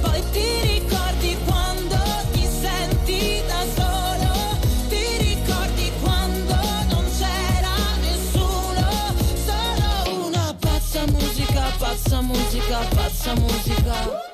poi 0.00 0.22
ti 0.32 0.60
ricordi 0.62 1.36
quando 1.46 1.96
ti 2.32 2.46
senti 2.60 3.42
da 3.46 3.62
solo, 3.76 4.58
ti 4.88 5.04
ricordi 5.18 5.92
quando 6.02 6.54
non 6.88 7.04
c'era 7.16 7.74
nessuno, 8.00 8.88
solo 9.46 10.26
una 10.26 10.54
pazza 10.58 11.06
musica, 11.06 11.70
pazza 11.78 12.20
musica, 12.20 12.78
pazza 12.94 13.34
musica. 13.34 14.28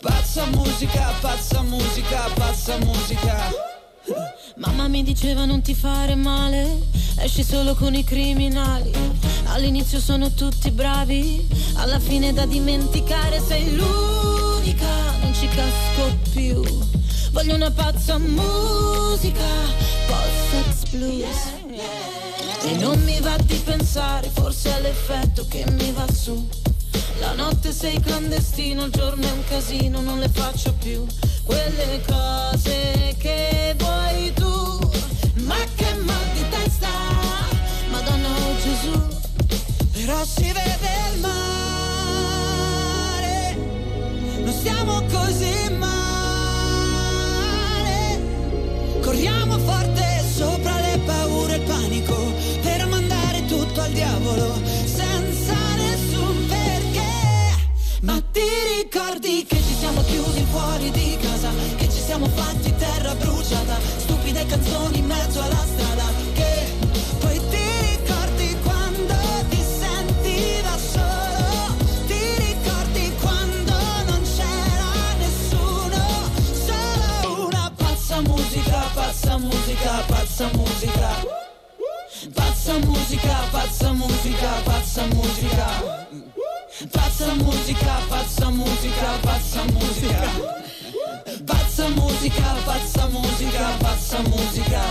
Pazza 0.00 0.46
musica, 0.46 1.12
pazza 1.20 1.62
musica, 1.62 2.30
pazza 2.34 2.76
musica. 2.78 3.52
Mamma 4.56 4.86
mi 4.86 5.02
diceva 5.02 5.44
non 5.44 5.60
ti 5.60 5.74
fare 5.74 6.14
male, 6.14 6.78
esci 7.20 7.44
solo 7.44 7.74
con 7.74 7.94
i 7.94 8.04
criminali. 8.04 8.90
All'inizio 9.46 10.00
sono 10.00 10.32
tutti 10.32 10.70
bravi, 10.70 11.46
alla 11.74 11.98
fine 11.98 12.32
da 12.32 12.46
dimenticare 12.46 13.40
sei 13.40 13.74
l'unica, 13.74 14.86
non 15.20 15.34
ci 15.34 15.48
casco 15.48 16.16
più. 16.30 16.62
Voglio 17.32 17.54
una 17.54 17.70
pazza 17.70 18.18
musica, 18.18 19.44
post-sex 20.06 20.90
blues. 20.90 21.56
E 22.62 22.76
non 22.76 23.00
mi 23.04 23.18
va 23.20 23.36
di 23.44 23.56
pensare, 23.64 24.28
forse 24.32 24.76
è 24.76 24.80
l'effetto 24.80 25.46
che 25.48 25.64
mi 25.70 25.92
va 25.92 26.06
su. 26.12 26.48
La 27.20 27.32
notte 27.32 27.72
sei 27.72 28.00
clandestino, 28.00 28.84
il 28.84 28.92
giorno 28.92 29.26
è 29.26 29.30
un 29.30 29.44
casino, 29.48 30.00
non 30.00 30.18
le 30.18 30.28
faccio 30.28 30.72
più. 30.74 31.04
Quelle 31.44 32.02
cose 32.06 33.14
che 33.18 33.74
vuoi 33.78 34.32
tu. 34.34 34.90
Ma 35.46 35.56
Si 40.24 40.42
vede 40.42 41.12
il 41.14 41.20
mare, 41.20 41.36
non 44.42 44.52
stiamo 44.52 45.00
così 45.10 45.70
male. 45.78 45.90
Corriamo 49.00 49.58
forte 49.58 50.24
sopra 50.34 50.80
le 50.80 50.98
paure 51.06 51.54
e 51.54 51.56
il 51.56 51.62
panico 51.62 52.16
per 52.62 52.86
mandare 52.88 53.44
tutto 53.46 53.80
al 53.80 53.92
diavolo 53.92 54.60
senza 54.84 55.54
nessun 55.76 56.46
perché. 56.46 57.00
Ma 58.02 58.20
ti 58.32 58.48
ricordi 58.82 59.46
che 59.46 59.56
ci 59.56 59.74
siamo 59.78 60.02
chiusi 60.02 60.44
fuori 60.50 60.90
di 60.90 61.16
casa, 61.20 61.50
che 61.76 61.88
ci 61.88 62.00
siamo 62.00 62.26
fatti 62.26 62.74
terra 62.76 63.14
bruciata, 63.14 63.78
stupide 63.98 64.44
canzoni 64.46 64.98
in 64.98 65.06
mezzo 65.06 65.40
alla 65.40 65.67
musica, 79.38 80.04
pazza 80.08 80.48
musica. 80.54 81.10
Pazza 82.34 82.78
musica, 82.78 83.36
pazza 83.52 83.92
musica, 83.92 84.50
pazza 84.64 85.02
musica. 85.06 85.66
Pazza 86.92 87.34
musica, 87.34 87.94
pazza 88.08 88.50
musica, 88.50 89.18
pazza 89.22 89.62
musica. 89.72 90.30
Pazza 91.46 91.88
musica, 91.90 92.54
pazza 92.64 93.06
musica, 93.08 93.76
pazza 93.80 94.18
musica. 94.22 94.82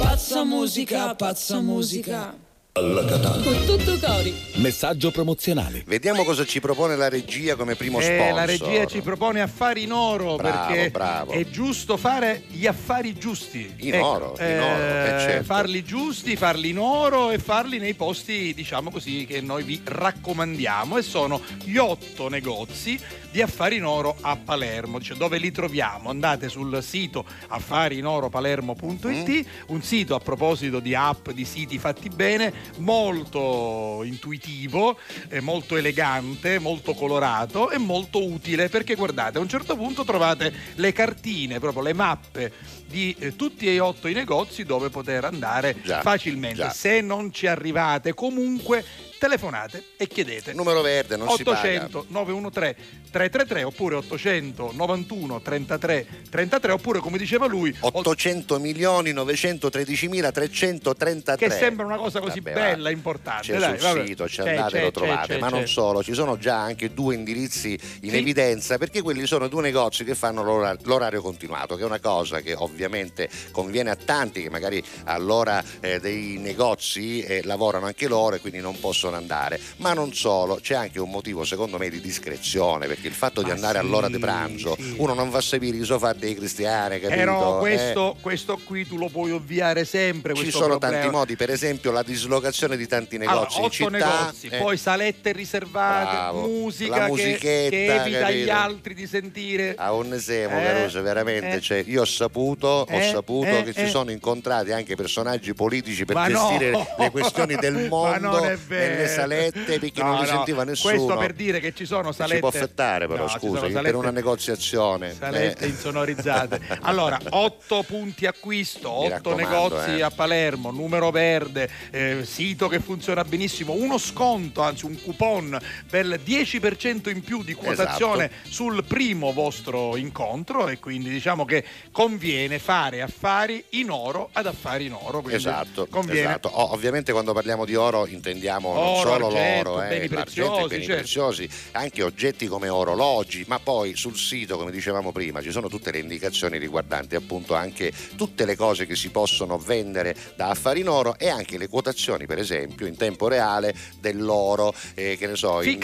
Pazza 0.00 0.44
musica, 0.44 1.14
pazza 1.14 1.60
musica. 1.60 2.45
Alla 2.76 3.06
Catalla. 3.06 3.42
Con 3.42 3.64
tutto 3.64 3.98
cori. 3.98 4.34
Messaggio 4.56 5.10
promozionale. 5.10 5.82
Vediamo 5.86 6.24
cosa 6.24 6.44
ci 6.44 6.60
propone 6.60 6.94
la 6.94 7.08
regia 7.08 7.56
come 7.56 7.74
primo 7.74 8.00
Eh, 8.00 8.02
sponsor. 8.02 8.34
la 8.34 8.44
regia 8.44 8.84
ci 8.84 9.00
propone 9.00 9.40
affari 9.40 9.84
in 9.84 9.92
oro 9.92 10.36
Bravo, 10.36 10.66
perché 10.74 10.90
bravo. 10.90 11.32
è 11.32 11.46
giusto 11.48 11.96
fare 11.96 12.42
gli 12.48 12.66
affari 12.66 13.14
giusti. 13.16 13.72
In 13.78 13.94
Ecco, 13.94 14.06
oro, 14.06 14.36
in 14.40 14.60
oro, 14.60 14.76
eh, 14.76 15.16
certo. 15.20 15.44
Farli 15.44 15.84
giusti, 15.84 16.36
farli 16.36 16.68
in 16.68 16.78
oro 16.78 17.30
e 17.30 17.38
farli 17.38 17.78
nei 17.78 17.94
posti, 17.94 18.52
diciamo 18.52 18.90
così, 18.90 19.24
che 19.24 19.40
noi 19.40 19.62
vi 19.62 19.80
raccomandiamo 19.82 20.98
e 20.98 21.02
sono 21.02 21.40
gli 21.64 21.78
otto 21.78 22.28
negozi 22.28 23.00
di 23.36 23.42
affari 23.42 23.76
in 23.76 23.84
oro 23.84 24.16
a 24.22 24.34
Palermo. 24.36 24.98
Dice, 24.98 25.14
dove 25.14 25.36
li 25.36 25.52
troviamo? 25.52 26.08
Andate 26.08 26.48
sul 26.48 26.82
sito 26.82 27.22
affariinoropalermo.it, 27.48 29.28
Mm. 29.28 29.40
un 29.74 29.82
sito 29.82 30.14
a 30.14 30.20
proposito 30.20 30.80
di 30.80 30.94
app, 30.94 31.28
di 31.30 31.44
siti 31.44 31.78
fatti 31.78 32.08
bene, 32.08 32.50
molto 32.78 34.00
intuitivo, 34.04 34.98
eh, 35.28 35.40
molto 35.40 35.76
elegante, 35.76 36.58
molto 36.58 36.94
colorato 36.94 37.68
e 37.70 37.76
molto 37.76 38.24
utile 38.24 38.70
perché 38.70 38.94
guardate, 38.94 39.36
a 39.36 39.42
un 39.42 39.48
certo 39.50 39.76
punto 39.76 40.02
trovate 40.04 40.50
le 40.76 40.92
cartine, 40.92 41.58
proprio 41.60 41.82
le 41.82 41.92
mappe 41.92 42.52
di 42.86 43.14
eh, 43.18 43.36
tutti 43.36 43.66
e 43.66 43.78
otto 43.80 44.08
i 44.08 44.14
negozi 44.14 44.64
dove 44.64 44.88
poter 44.88 45.24
andare 45.26 45.76
Già, 45.84 46.00
facilmente. 46.00 46.62
già. 46.62 46.70
Se 46.70 47.02
non 47.02 47.30
ci 47.34 47.46
arrivate, 47.46 48.14
comunque 48.14 48.82
telefonate 49.18 49.82
e 49.96 50.06
chiedete. 50.06 50.52
Numero 50.52 50.80
verde, 50.82 51.16
non 51.16 51.28
si 51.30 51.42
paga. 51.42 51.58
800 51.60 52.06
913 52.08 53.04
333 53.10 53.62
oppure 53.62 53.94
800 53.96 54.72
91 54.74 55.40
33 55.40 56.06
33 56.30 56.72
oppure 56.72 56.98
come 57.00 57.16
diceva 57.16 57.46
lui 57.46 57.74
800 57.80 58.58
milioni 58.58 59.12
913 59.12 60.08
333 60.32 61.36
che 61.36 61.50
sembra 61.50 61.86
una 61.86 61.96
cosa 61.96 62.20
così 62.20 62.40
Vabbè, 62.40 62.54
bella, 62.54 62.82
va. 62.84 62.90
importante. 62.90 63.52
C'è 63.52 63.58
dai, 63.58 63.78
sul 63.78 63.88
vabbè. 63.88 64.06
sito, 64.06 64.28
ci 64.28 64.42
C'è, 64.42 64.48
andate 64.50 64.76
c'è, 64.78 64.82
lo 64.82 64.90
trovate, 64.90 65.34
c'è, 65.34 65.38
ma 65.40 65.48
non 65.48 65.66
solo, 65.66 66.02
ci 66.02 66.12
sono 66.14 66.36
già 66.36 66.56
anche 66.60 66.92
due 66.92 67.14
indirizzi 67.14 67.78
in 68.02 68.10
Sì. 68.10 68.16
evidenza 68.16 68.76
perché 68.78 69.00
quelli 69.02 69.26
sono 69.26 69.48
due 69.48 69.62
negozi 69.62 70.04
che 70.04 70.14
fanno 70.14 70.42
l'ora- 70.42 70.76
l'orario 70.82 71.22
continuato, 71.22 71.76
che 71.76 71.82
è 71.82 71.86
una 71.86 72.00
cosa 72.00 72.40
che 72.40 72.54
ovviamente 72.54 73.28
conviene 73.50 73.90
a 73.90 73.96
tanti 73.96 74.42
che 74.42 74.50
magari 74.50 74.82
all'ora 75.04 75.62
eh, 75.80 76.00
dei 76.00 76.36
negozi 76.38 77.20
eh, 77.22 77.42
lavorano 77.44 77.86
anche 77.86 78.08
loro 78.08 78.36
e 78.36 78.40
quindi 78.40 78.60
non 78.60 78.78
possono 78.78 79.05
andare, 79.14 79.60
ma 79.78 79.92
non 79.92 80.12
solo, 80.14 80.58
c'è 80.60 80.74
anche 80.74 80.98
un 81.00 81.10
motivo 81.10 81.44
secondo 81.44 81.78
me 81.78 81.88
di 81.88 82.00
discrezione 82.00 82.86
perché 82.86 83.06
il 83.06 83.12
fatto 83.14 83.40
di 83.42 83.48
Ma 83.48 83.54
andare 83.54 83.78
sì, 83.80 83.84
all'ora 83.84 84.08
di 84.08 84.18
pranzo, 84.18 84.76
sì. 84.78 84.94
uno 84.98 85.14
non 85.14 85.30
va 85.30 85.38
a 85.38 85.42
sapere 85.42 85.76
i 85.76 85.84
sofà 85.84 86.12
dei 86.12 86.34
cristiani, 86.34 87.00
capito? 87.00 87.18
Però 87.18 87.56
Eh, 87.56 87.60
questo, 87.60 88.16
questo 88.20 88.60
qui 88.64 88.86
tu 88.86 88.96
lo 88.96 89.08
puoi 89.08 89.30
ovviare 89.32 89.84
sempre. 89.84 90.34
ci 90.34 90.50
sono 90.50 90.78
problema. 90.78 90.98
tanti 91.00 91.10
modi, 91.14 91.36
per 91.36 91.50
esempio 91.50 91.90
la 91.92 92.02
dislocazione 92.02 92.76
di 92.76 92.86
tanti 92.86 93.16
Allora, 93.16 93.34
negozi 93.40 93.58
in 93.58 93.64
otto 93.64 93.74
città. 93.74 93.88
negozi, 94.20 94.46
eh, 94.48 94.58
poi 94.58 94.76
salette 94.76 95.32
riservate, 95.32 96.10
Bravo. 96.16 96.46
musica 96.46 97.04
che, 97.04 97.10
musichetta, 97.10 97.68
che 97.70 97.94
evita 97.94 98.26
agli 98.26 98.44
capito? 98.46 98.52
altri 98.52 98.94
di 98.94 99.06
sentire. 99.06 99.74
A 99.76 99.94
Onnesemo, 99.94 100.58
Eh, 100.58 100.62
Caruso, 100.62 101.02
veramente. 101.02 101.56
eh. 101.56 101.60
cioè, 101.60 101.84
io 101.86 102.02
ho 102.02 102.04
saputo, 102.04 102.66
ho 102.66 102.86
Eh, 102.88 103.10
saputo 103.12 103.48
eh, 103.48 103.62
che 103.64 103.70
eh. 103.70 103.84
si 103.84 103.88
sono 103.88 104.10
incontrati 104.10 104.72
anche 104.72 104.94
personaggi 104.96 105.54
politici 105.54 106.04
per 106.04 106.14
Ma 106.16 106.28
no! 106.28 106.48
gestire 106.50 106.86
le 106.98 107.10
questioni 107.10 107.54
del 107.60 107.74
Ma 107.74 107.88
mondo 107.88 108.30
non 108.30 108.44
è 108.46 108.56
vero. 108.56 108.95
Nelle 108.96 109.08
salette 109.08 109.78
perché 109.78 110.02
No, 110.02 110.12
non 110.12 110.22
li 110.22 110.30
no, 110.30 110.36
sentiva 110.36 110.64
nessuno. 110.64 110.94
Questo 110.94 111.16
per 111.16 111.32
dire 111.32 111.60
che 111.60 111.74
ci 111.74 111.84
sono 111.86 112.12
salette. 112.12 112.34
Si 112.34 112.40
può 112.40 112.48
affettare 112.48 113.06
però, 113.06 113.22
No, 113.24 113.28
scusa, 113.28 113.46
sono 113.46 113.60
per 113.60 113.72
salette- 113.72 113.96
una 113.96 114.10
negoziazione. 114.10 115.14
Salette 115.14 115.64
eh. 115.64 115.68
insonorizzate. 115.68 116.60
Allora, 116.86 117.18
otto 117.30 117.82
punti 117.82 118.26
acquisto, 118.26 118.90
otto 118.90 119.34
negozi 119.34 119.96
eh. 119.96 120.02
a 120.02 120.10
Palermo, 120.10 120.70
numero 120.70 121.10
verde, 121.10 121.68
eh, 121.90 122.20
sito 122.24 122.68
che 122.68 122.80
funziona 122.80 123.24
benissimo, 123.24 123.72
uno 123.72 123.98
sconto, 123.98 124.62
anzi 124.62 124.84
un 124.84 125.00
coupon 125.02 125.58
per 125.90 126.04
il 126.04 126.20
10% 126.24 127.08
in 127.10 127.22
più 127.22 127.42
di 127.42 127.54
quotazione 127.54 128.26
Esatto. 128.26 128.50
sul 128.50 128.84
primo 128.84 129.32
vostro 129.32 129.96
incontro 129.96 130.68
e 130.68 130.78
quindi 130.78 131.08
diciamo 131.10 131.44
che 131.44 131.64
conviene 131.90 132.58
fare 132.58 133.02
affari 133.02 133.64
in 133.70 133.90
oro 133.90 134.28
ad 134.32 134.46
affari 134.46 134.86
in 134.86 134.92
oro. 134.92 135.24
Esatto, 135.28 135.86
conviene. 135.88 136.28
esatto. 136.28 136.48
Oh, 136.48 136.72
ovviamente 136.72 137.12
quando 137.12 137.32
parliamo 137.32 137.64
di 137.64 137.74
oro 137.74 138.06
intendiamo 138.06 138.68
Oro, 138.88 139.10
solo 139.10 139.26
argento, 139.26 139.70
l'oro, 139.70 139.82
eh, 139.82 139.88
beni 139.88 140.08
preziosi, 140.08 140.66
beni 140.68 140.84
certo. 140.84 141.00
preziosi, 141.02 141.48
anche 141.72 142.02
oggetti 142.02 142.46
come 142.46 142.68
orologi, 142.68 143.44
ma 143.46 143.58
poi 143.58 143.96
sul 143.96 144.16
sito, 144.16 144.56
come 144.56 144.70
dicevamo 144.70 145.12
prima, 145.12 145.42
ci 145.42 145.50
sono 145.50 145.68
tutte 145.68 145.90
le 145.90 145.98
indicazioni 145.98 146.58
riguardanti 146.58 147.14
appunto 147.14 147.54
anche 147.54 147.92
tutte 148.16 148.44
le 148.44 148.56
cose 148.56 148.86
che 148.86 148.96
si 148.96 149.10
possono 149.10 149.58
vendere 149.58 150.14
da 150.36 150.48
affari 150.48 150.80
in 150.80 150.88
oro 150.88 151.16
e 151.18 151.28
anche 151.28 151.58
le 151.58 151.68
quotazioni, 151.68 152.26
per 152.26 152.38
esempio, 152.38 152.86
in 152.86 152.96
tempo 152.96 153.28
reale 153.28 153.74
dell'oro, 154.00 154.74
eh, 154.94 155.16
che 155.18 155.26
ne 155.26 155.36
so, 155.36 155.62
in, 155.62 155.80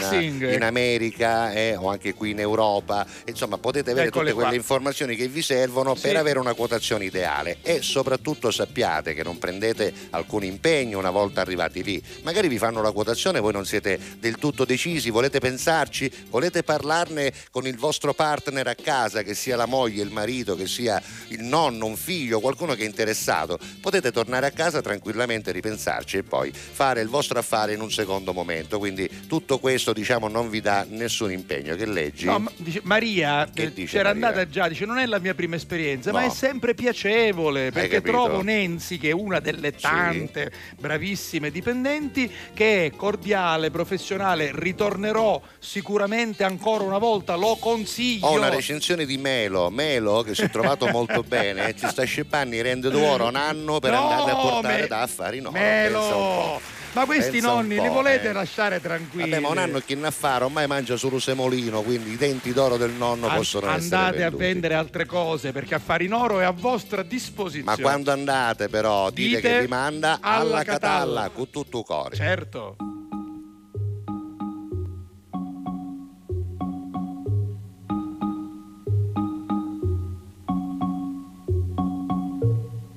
in 0.53 0.63
America 0.63 1.51
eh, 1.53 1.75
o 1.75 1.89
anche 1.89 2.13
qui 2.13 2.31
in 2.31 2.39
Europa. 2.39 3.05
Insomma, 3.25 3.57
potete 3.57 3.91
avere 3.91 4.07
Eccole 4.07 4.23
tutte 4.25 4.33
qua. 4.33 4.43
quelle 4.43 4.57
informazioni 4.57 5.15
che 5.15 5.27
vi 5.27 5.41
servono 5.41 5.95
Sì. 5.95 6.01
per 6.07 6.17
avere 6.17 6.39
una 6.39 6.53
quotazione 6.53 7.05
ideale 7.05 7.57
e 7.61 7.81
soprattutto 7.81 8.51
sappiate 8.51 9.13
che 9.13 9.23
non 9.23 9.37
prendete 9.37 9.93
alcun 10.11 10.43
impegno 10.43 10.97
una 10.99 11.11
volta 11.11 11.41
arrivati 11.41 11.83
lì. 11.83 12.01
Magari 12.23 12.47
vi 12.47 12.57
fanno 12.57 12.81
la 12.81 12.91
quotazione, 12.93 13.39
voi 13.39 13.51
non 13.51 13.65
siete 13.65 13.99
del 14.19 14.37
tutto 14.37 14.63
decisi, 14.65 15.09
volete 15.09 15.39
pensarci, 15.39 16.09
volete 16.29 16.63
parlarne 16.63 17.33
con 17.51 17.67
il 17.67 17.75
vostro 17.77 18.13
partner 18.13 18.67
a 18.67 18.75
casa, 18.75 19.23
che 19.23 19.33
sia 19.33 19.55
la 19.55 19.65
moglie, 19.65 20.03
il 20.03 20.11
marito, 20.11 20.55
che 20.55 20.67
sia 20.67 21.01
il 21.29 21.41
nonno, 21.43 21.85
un 21.85 21.95
figlio, 21.97 22.39
qualcuno 22.39 22.73
che 22.75 22.83
è 22.83 22.85
interessato. 22.85 23.59
Potete 23.81 24.11
tornare 24.11 24.45
a 24.45 24.51
casa 24.51 24.81
tranquillamente, 24.81 25.51
ripensarci 25.51 26.17
e 26.17 26.23
poi 26.23 26.51
fare 26.53 27.01
il 27.01 27.07
vostro 27.09 27.39
affare 27.39 27.73
in 27.73 27.81
un 27.81 27.91
secondo 27.91 28.31
momento. 28.33 28.77
Quindi 28.79 29.09
tutto 29.27 29.59
questo 29.59 29.91
diciamo 29.93 30.27
non 30.27 30.49
vi 30.49 30.61
dà 30.61 30.85
nessun 30.87 31.31
impegno. 31.31 31.75
Che 31.75 31.85
leggi? 31.85 32.25
No, 32.25 32.39
ma- 32.39 32.51
dice, 32.57 32.79
Maria 32.83 33.49
Che 33.53 33.63
eh, 33.63 33.73
dice 33.73 33.97
c'era 33.97 34.13
Maria? 34.13 34.27
andata 34.27 34.49
già, 34.49 34.67
dice 34.67 34.85
non 34.85 34.97
è 34.99 35.05
la 35.05 35.19
mia 35.19 35.33
prima 35.33 35.55
esperienza, 35.55 36.11
No. 36.11 36.19
ma 36.19 36.25
è 36.25 36.29
sempre 36.29 36.73
piacevole 36.75 37.71
perché 37.71 38.01
trovo 38.01 38.41
Nenzi, 38.41 38.97
che 38.97 39.09
è 39.09 39.13
una 39.13 39.39
delle 39.39 39.73
tante 39.73 40.51
bravissime 40.77 41.49
dipendenti, 41.51 42.29
che 42.53 42.82
è 42.85 42.91
cordiale, 42.95 43.71
professionale, 43.71 44.51
ritornerò 44.53 45.41
sicuramente 45.59 46.43
ancora 46.43 46.83
una 46.83 46.97
volta, 46.97 47.35
lo 47.35 47.57
consiglio. 47.59 48.27
Ho 48.27 48.33
una 48.37 48.49
recensione 48.49 49.05
di 49.05 49.17
Melo, 49.17 49.69
Melo 49.69 50.21
che 50.21 50.35
si 50.35 50.43
è 50.43 50.49
trovato 50.49 50.87
molto 50.87 51.23
bene, 51.27 51.75
ci 51.75 51.87
sta 51.87 52.03
sceppando 52.03 52.55
i 52.55 52.61
rende 52.61 52.89
d'oro 52.89 53.27
un 53.27 53.35
anno 53.35 53.79
per 53.79 53.91
No, 53.91 54.09
andarli 54.09 54.31
a 54.31 54.35
portare 54.35 54.81
Me- 54.81 54.87
da 54.87 55.01
affari 55.01 55.39
no. 55.41 55.51
Melo! 55.51 56.61
Ma 56.93 57.05
questi 57.05 57.31
Pensa 57.31 57.47
nonni 57.47 57.81
li 57.81 57.87
volete 57.87 58.29
eh. 58.29 58.33
lasciare 58.33 58.79
tranquilli? 58.79 59.31
Vabbè, 59.31 59.41
ma 59.41 59.49
un 59.49 59.57
anno 59.57 59.79
chi 59.79 59.95
ne 59.95 60.07
affare 60.07 60.43
ormai 60.43 60.67
mangia 60.67 60.95
solo 60.95 61.19
semolino, 61.19 61.81
quindi 61.81 62.11
i 62.11 62.17
denti 62.17 62.53
d'oro 62.53 62.77
del 62.77 62.91
nonno 62.91 63.27
An- 63.27 63.37
possono 63.37 63.65
essere 63.67 63.95
andate 63.95 64.23
a 64.23 64.29
vendere 64.29 64.75
altre 64.75 65.05
cose 65.05 65.51
perché 65.51 65.73
affari 65.75 66.05
in 66.05 66.13
oro 66.13 66.39
è 66.39 66.43
a 66.43 66.51
vostra 66.51 67.01
disposizione. 67.01 67.63
Ma 67.63 67.81
quando 67.81 68.11
andate 68.11 68.69
però 68.69 69.09
dite, 69.09 69.35
Dite 69.37 69.41
che 69.41 69.61
vi 69.61 69.67
manda 69.67 70.19
alla 70.21 70.41
alla 70.43 70.63
Catalla. 70.63 70.89
Catalla 71.23 71.29
con 71.29 71.49
tutto 71.49 71.79
il 71.79 71.85
cuore. 71.85 72.15
Certo. 72.15 72.75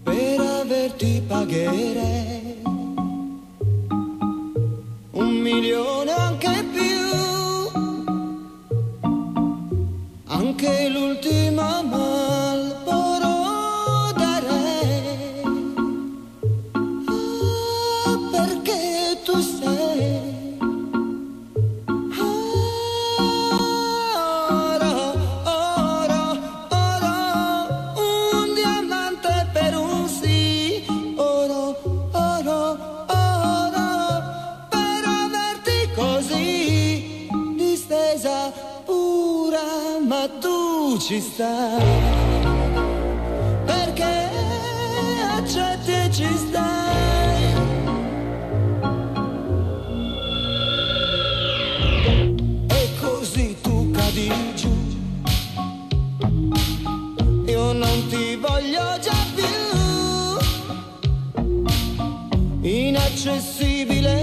Per 0.04 0.40
averti 0.40 1.22
pagherei 1.26 2.55
milione 5.46 6.10
anche 6.10 6.64
più, 6.72 7.70
anche 10.26 10.88
l'ultima 10.88 11.82
Marlboro 11.82 12.75
tu 40.96 41.02
ci 41.02 41.20
stai, 41.20 41.82
perché 43.66 44.30
accetti 45.36 46.10
ci 46.10 46.26
stai. 46.36 47.54
E 52.68 52.88
così 53.00 53.56
tu 53.60 53.90
cadi 53.90 54.32
giù, 54.54 54.74
io 57.44 57.72
non 57.72 58.06
ti 58.08 58.36
voglio 58.36 58.98
già 59.00 59.18
più, 59.34 59.44
inaccessibile 62.62 64.22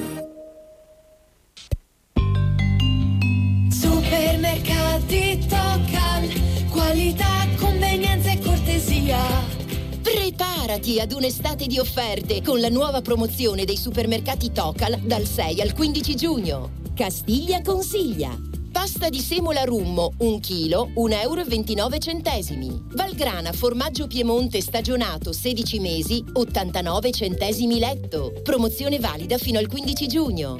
ad 11.01 11.13
un'estate 11.13 11.65
di 11.65 11.79
offerte 11.79 12.43
con 12.43 12.59
la 12.59 12.69
nuova 12.69 13.01
promozione 13.01 13.65
dei 13.65 13.77
supermercati 13.77 14.51
Tocal 14.51 14.99
dal 14.99 15.25
6 15.25 15.59
al 15.61 15.73
15 15.73 16.15
giugno. 16.15 16.71
Castiglia 16.93 17.61
consiglia. 17.61 18.37
Pasta 18.71 19.09
di 19.09 19.19
semola 19.19 19.63
rummo, 19.63 20.13
1 20.17 20.39
kg, 20.39 20.93
1,29 20.95 22.61
euro. 22.61 22.81
Valgrana 22.93 23.51
formaggio 23.51 24.05
Piemonte 24.05 24.61
stagionato 24.61 25.33
16 25.33 25.79
mesi, 25.79 26.23
89 26.33 27.11
centesimi 27.11 27.79
letto. 27.79 28.33
Promozione 28.43 28.99
valida 28.99 29.37
fino 29.39 29.57
al 29.57 29.67
15 29.67 30.07
giugno. 30.07 30.57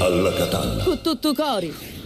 Alla 0.00 0.32
Catalla. 0.32 0.82
Con 0.82 1.00
tutto 1.00 1.32
cori. 1.32 1.99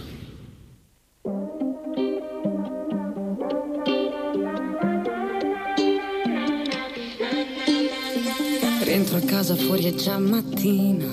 Dentro 8.95 9.17
a 9.17 9.21
casa 9.23 9.57
fuori 9.57 9.83
è 9.83 9.93
già 9.93 10.17
mattina 10.17 11.09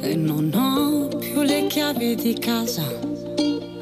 e 0.00 0.14
non 0.16 0.50
ho 0.54 1.14
più 1.18 1.42
le 1.42 1.66
chiavi 1.66 2.14
di 2.14 2.32
casa 2.38 2.82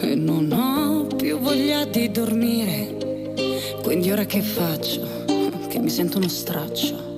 e 0.00 0.16
non 0.16 0.50
ho 0.50 1.06
più 1.14 1.38
voglia 1.38 1.84
di 1.84 2.10
dormire. 2.10 3.30
Quindi 3.80 4.10
ora 4.10 4.24
che 4.24 4.42
faccio? 4.42 5.24
Che 5.68 5.78
mi 5.78 5.88
sento 5.88 6.18
uno 6.18 6.26
straccio. 6.26 7.14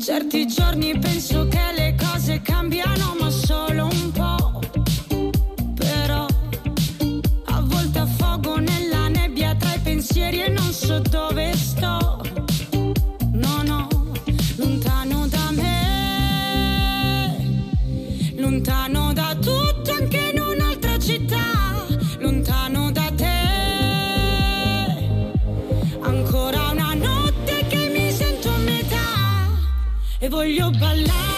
Certi 0.00 0.46
giorni 0.46 0.96
penso 0.96 1.48
che 1.48 1.72
le 1.74 1.96
cose 1.98 2.40
cambiano 2.40 3.21
voglio 30.42 30.70
ballare. 30.72 31.31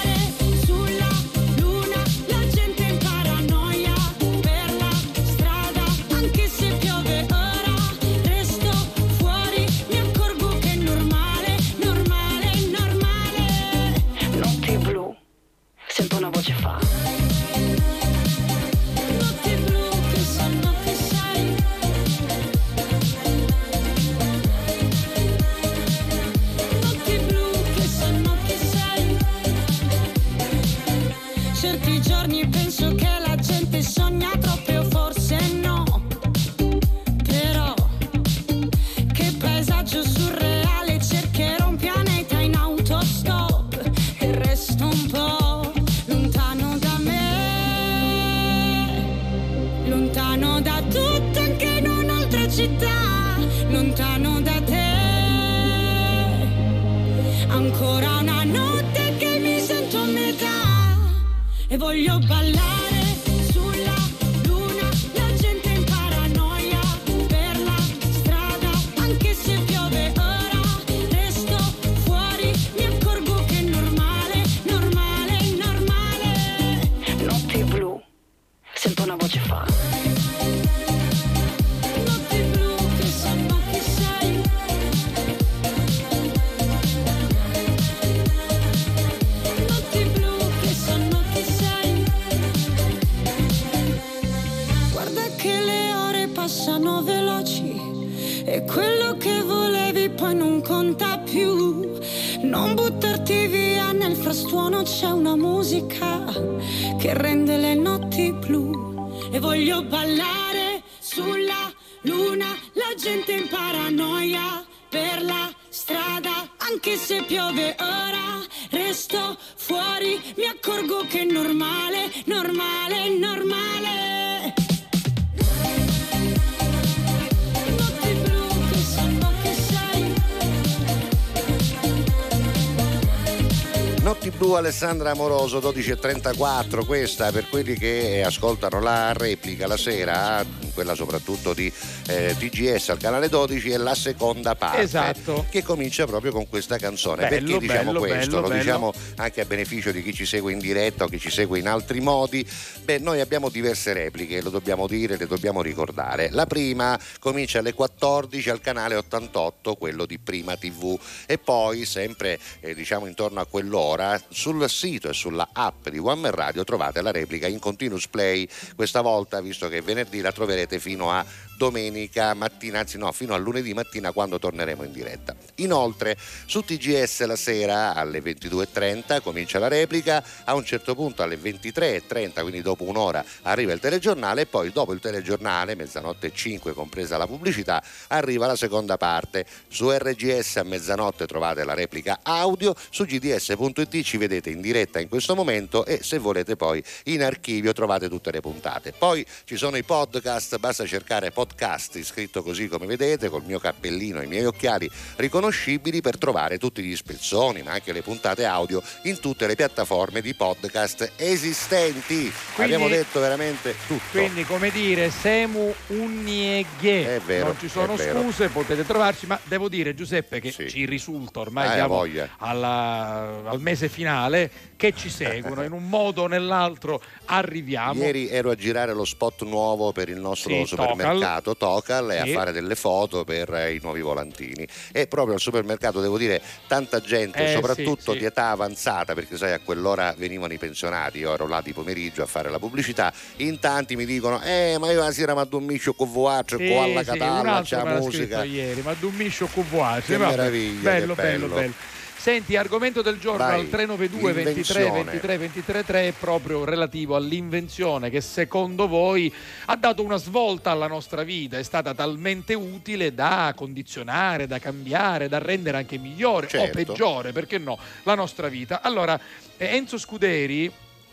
Alessandra 134.75 135.13
Amoroso 135.13 135.61
12.34 135.61 136.85
questa 136.85 137.31
per 137.31 137.49
quelli 137.49 137.75
che 137.75 138.25
ascoltano 138.27 138.81
la 138.81 139.13
replica 139.13 139.69
la 139.69 139.77
sera 139.77 140.45
quella 140.75 140.95
soprattutto 140.95 141.55
di 141.55 141.73
eh, 142.09 142.35
TGS 142.37 142.91
al 142.91 142.99
canale 142.99 143.29
12 143.29 143.71
è 143.71 143.77
la 143.77 143.95
seconda 143.95 144.57
parte 144.57 144.81
Esatto. 144.81 145.47
che 145.49 145.63
comincia 145.63 146.05
proprio 146.07 146.33
con 146.33 146.49
questa 146.49 146.77
canzone. 146.77 147.29
Bello, 147.29 147.47
perché 147.47 147.59
diciamo 147.61 147.93
bello, 147.93 147.99
questo? 148.01 148.41
Bello, 148.41 148.49
lo 148.49 148.55
diciamo 148.55 148.93
anche 149.17 149.41
a 149.41 149.45
beneficio 149.45 149.93
di 149.93 150.03
chi 150.03 150.13
ci 150.13 150.27
segue 150.27 150.53
in 150.53 150.59
diretta 150.59 151.05
o 151.05 151.07
chi 151.07 151.21
ci 151.21 151.31
segue 151.31 151.61
in 151.61 151.69
altri 151.69 152.01
modi 152.01 152.45
beh 152.85 152.99
noi 152.99 153.21
abbiamo 153.21 153.49
diverse 153.49 153.95
repliche 153.95 154.43
lo 154.43 154.51
dobbiamo 154.51 154.87
dire 154.87 155.17
le 155.17 155.27
dobbiamo 155.27 155.63
ricordare. 155.63 156.29
La 156.31 156.45
prima 156.45 156.99
comincia 157.19 157.61
alle 157.61 157.73
14 157.73 158.51
al 158.51 158.61
canale 158.61 158.95
88 158.95 159.75
quello 159.77 160.05
di 160.05 160.19
Prima 160.19 160.57
TV 160.57 160.99
e 161.27 161.39
poi 161.39 161.87
sempre 161.87 162.39
eh, 162.61 162.75
diciamo 162.75 163.07
intorno 163.07 163.41
a 163.41 163.47
quell'ora 163.47 164.21
sul 164.29 164.69
sito 164.69 165.09
e 165.09 165.15
sulla 165.15 165.49
app 165.53 165.89
di 165.89 165.99
One 165.99 166.21
Man 166.21 166.33
Radio 166.33 166.63
trovate 166.65 167.01
la 167.01 167.11
replica 167.11 167.47
in 167.47 167.59
continuous 167.59 168.07
play. 168.09 168.47
Questa 168.77 169.01
volta 169.01 169.41
visto 169.41 169.69
che 169.69 169.81
venerdì 169.81 170.21
la 170.21 170.33
troverete 170.33 170.79
fino 170.79 171.11
a 171.11 171.25
domenica 171.57 172.35
mattina, 172.35 172.81
anzi 172.81 172.99
no, 172.99 173.11
fino 173.13 173.33
a 173.33 173.39
lunedì 173.39 173.73
mattina 173.73 174.13
quando 174.13 174.39
torneremo 174.39 174.83
in 174.83 174.93
diretta. 174.93 175.35
Inoltre 175.57 176.17
su 176.47 176.63
TGS 176.63 177.25
la 177.25 177.37
sera 177.37 177.95
alle 177.95 178.21
22.30 178.21 179.23
comincia 179.23 179.59
la 179.59 179.69
replica, 179.69 180.23
a 180.45 180.55
un 180.55 180.65
certo 180.65 180.95
punto 180.95 181.23
alle 181.23 181.37
23.30, 181.37 182.41
quindi 182.41 182.61
dopo 182.61 182.74
un'ora 182.83 183.25
arriva 183.43 183.73
il 183.73 183.81
telegiornale 183.81 184.43
e 184.43 184.47
poi 184.47 184.71
dopo 184.73 184.93
il 184.93 185.01
telegiornale, 185.01 185.75
mezzanotte 185.75 186.29
e 186.29 186.33
5 186.35 186.73
compresa 186.73 187.17
la 187.17 187.27
pubblicità, 187.27 187.83
arriva 188.09 188.47
la 188.47 188.57
seconda 188.57 188.97
parte. 188.97 189.47
Su 189.69 189.91
RGS 189.91 190.57
a 190.57 190.63
mezzanotte 190.65 191.27
trovate 191.27 191.65
la 191.65 191.75
replica 191.75 192.21
audio, 192.23 192.75
su 192.91 193.05
gds.it 193.05 194.03
ci 194.03 194.17
vedete 194.17 194.51
in 194.51 194.61
diretta 194.61 195.01
in 195.01 195.09
questo 195.09 195.35
momento 195.35 195.85
e 195.85 196.01
se 196.03 196.19
volete 196.19 196.57
poi 196.57 196.83
in 197.05 197.23
archivio 197.23 197.73
trovate 197.73 198.09
tutte 198.09 198.31
le 198.31 198.41
puntate. 198.41 198.93
Poi 198.93 199.25
ci 199.45 199.57
sono 199.57 199.77
i 199.77 199.83
podcast, 199.83 200.59
basta 200.59 200.87
cercare 200.87 201.31
podcast 201.31 202.03
scritto 202.03 202.43
così 202.43 202.69
come 202.69 202.87
vedete, 202.87 203.29
col 203.29 203.45
mio 203.45 203.59
cappellino 203.59 204.21
e 204.21 204.25
i 204.25 204.29
miei 204.29 204.45
occhiali 204.45 204.91
riconoscibili 205.17 206.01
per 206.01 206.19
trovare 206.19 206.59
tutti 206.59 206.83
gli 206.83 206.95
spezzoni, 206.95 207.63
ma 207.63 207.73
anche 207.73 207.93
le 207.93 208.03
puntate 208.03 208.45
audio 208.45 208.83
in 209.03 209.19
tutte 209.21 209.47
le 209.47 209.55
piattaforme 209.55 210.21
di 210.21 210.35
podcast 210.35 211.13
esistenti. 211.17 212.33
Abbiamo 212.65 212.89
detto 212.89 213.21
veramente 213.21 213.75
tutto. 213.87 214.03
Quindi, 214.19 214.45
come 214.45 214.71
dire, 214.71 215.11
Semu 215.11 215.73
Unieghe. 215.89 217.17
È 217.17 217.21
vero, 217.21 217.47
non 217.47 217.59
ci 217.59 217.69
sono 217.69 217.97
scuse, 217.97 218.49
potete 218.49 218.85
trovarci, 218.85 219.27
ma 219.27 219.39
devo 219.45 219.69
dire, 219.69 219.95
Giuseppe, 219.95 220.41
che 220.41 220.51
ci 220.53 220.85
risulta 220.87 221.41
ormai 221.41 221.87
voglia. 221.87 222.29
alla- 222.39 223.43
al 223.47 223.61
mese 223.61 223.89
finale, 223.89 224.51
che 224.77 224.93
ci 224.95 225.09
seguono 225.11 225.63
in 225.63 225.73
un 225.73 225.89
modo 225.89 226.23
o 226.23 226.27
nell'altro 226.27 227.01
arriviamo. 227.27 228.03
Ieri 228.03 228.29
ero 228.29 228.51
a 228.51 228.55
girare 228.55 228.93
lo 228.93 229.05
spot 229.05 229.43
nuovo 229.45 229.93
per 229.93 230.09
il 230.09 230.19
nostro 230.19 230.51
Sì, 230.51 230.65
supermercato 230.67 231.57
Tocal 231.57 232.11
e 232.13 232.23
Sì. 232.25 232.31
a 232.31 232.35
fare 232.35 232.53
delle 232.53 232.75
foto 232.75 233.25
per 233.25 233.53
eh, 233.55 233.75
i 233.75 233.81
nuovi 233.83 234.01
volantini. 234.01 234.67
E 234.93 235.07
proprio 235.07 235.35
al 235.35 235.41
supermercato 235.41 236.01
devo 236.01 236.19
dire 236.19 236.41
tanta 236.67 237.01
gente, 237.01 237.51
Eh, 237.51 237.53
soprattutto 237.55 238.13
sì, 238.13 238.13
sì. 238.13 238.19
di 238.19 238.25
età 238.25 238.51
avanzata, 238.51 239.15
perché 239.15 239.37
sai 239.37 239.53
a 239.53 239.61
quell'ora 239.61 240.15
venivano 240.17 240.53
i 240.53 240.59
pensionati, 240.59 241.19
io 241.19 241.33
ero 241.35 241.47
là 241.47 241.61
di 241.61 241.73
pomeriggio 241.73 242.23
a 242.23 242.27
fare 242.27 242.51
la 242.51 242.54
pubblicità. 242.59 243.13
In 243.37 243.59
tanti 243.59 243.97
mi 243.97 244.05
dicono: 244.05 244.43
Eh, 244.43 244.77
ma 244.79 244.91
io 244.91 245.01
la 245.01 245.13
sera 245.13 245.35
mi 245.35 245.41
addormiscio 245.41 245.95
con 245.95 246.09
Sì, 246.09 246.13
con 246.15 246.83
alla 246.83 247.01
sì, 247.01 247.05
catalla, 247.07 247.63
c'è 247.63 247.83
la 247.83 247.99
musica. 247.99 248.45
ieri, 248.45 248.81
ma 248.83 248.95
Dummiscio 248.99 249.47
QVH. 249.47 250.03
Che 250.05 250.17
vabbè. 250.17 250.31
meraviglia, 250.31 250.81
bello, 250.91 251.15
che 251.15 251.23
bello, 251.23 251.47
bello. 251.47 251.55
bello. 251.61 251.73
Senti, 252.17 252.57
argomento 252.57 253.03
del 253.03 253.19
giorno 253.19 253.37
Vai, 253.45 253.61
al 253.61 253.69
392 253.69 254.33
23 254.33 254.81
l'invenzione. 254.81 255.05
23 255.05 255.37
23 255.37 255.85
3 255.85 256.09
è 256.09 256.13
proprio 256.19 256.65
relativo 256.65 257.17
all'invenzione 257.17 258.09
che 258.09 258.23
secondo 258.23 258.89
voi 258.89 259.31
ha 259.67 259.77
dato 259.77 260.03
una 260.03 260.17
svolta 260.17 260.71
alla 260.71 260.87
nostra 260.87 261.23
vita, 261.23 261.59
è 261.59 261.63
stata 261.63 261.93
talmente 261.93 262.55
utile 262.55 263.13
da 263.13 263.53
condizionare, 263.55 264.47
da 264.47 264.59
cambiare, 264.59 265.29
da 265.29 265.37
rendere 265.37 265.77
anche 265.77 265.99
migliore 265.99 266.47
o 266.47 266.49
Certo. 266.49 266.73
peggiore, 266.83 267.33
perché 267.33 267.59
no, 267.59 267.79
la 268.05 268.15
nostra 268.15 268.49
vita. 268.49 268.81
Allora, 268.81 269.21
eh, 269.59 269.67
Enzo 269.77 269.99
Scuderi 269.99 270.73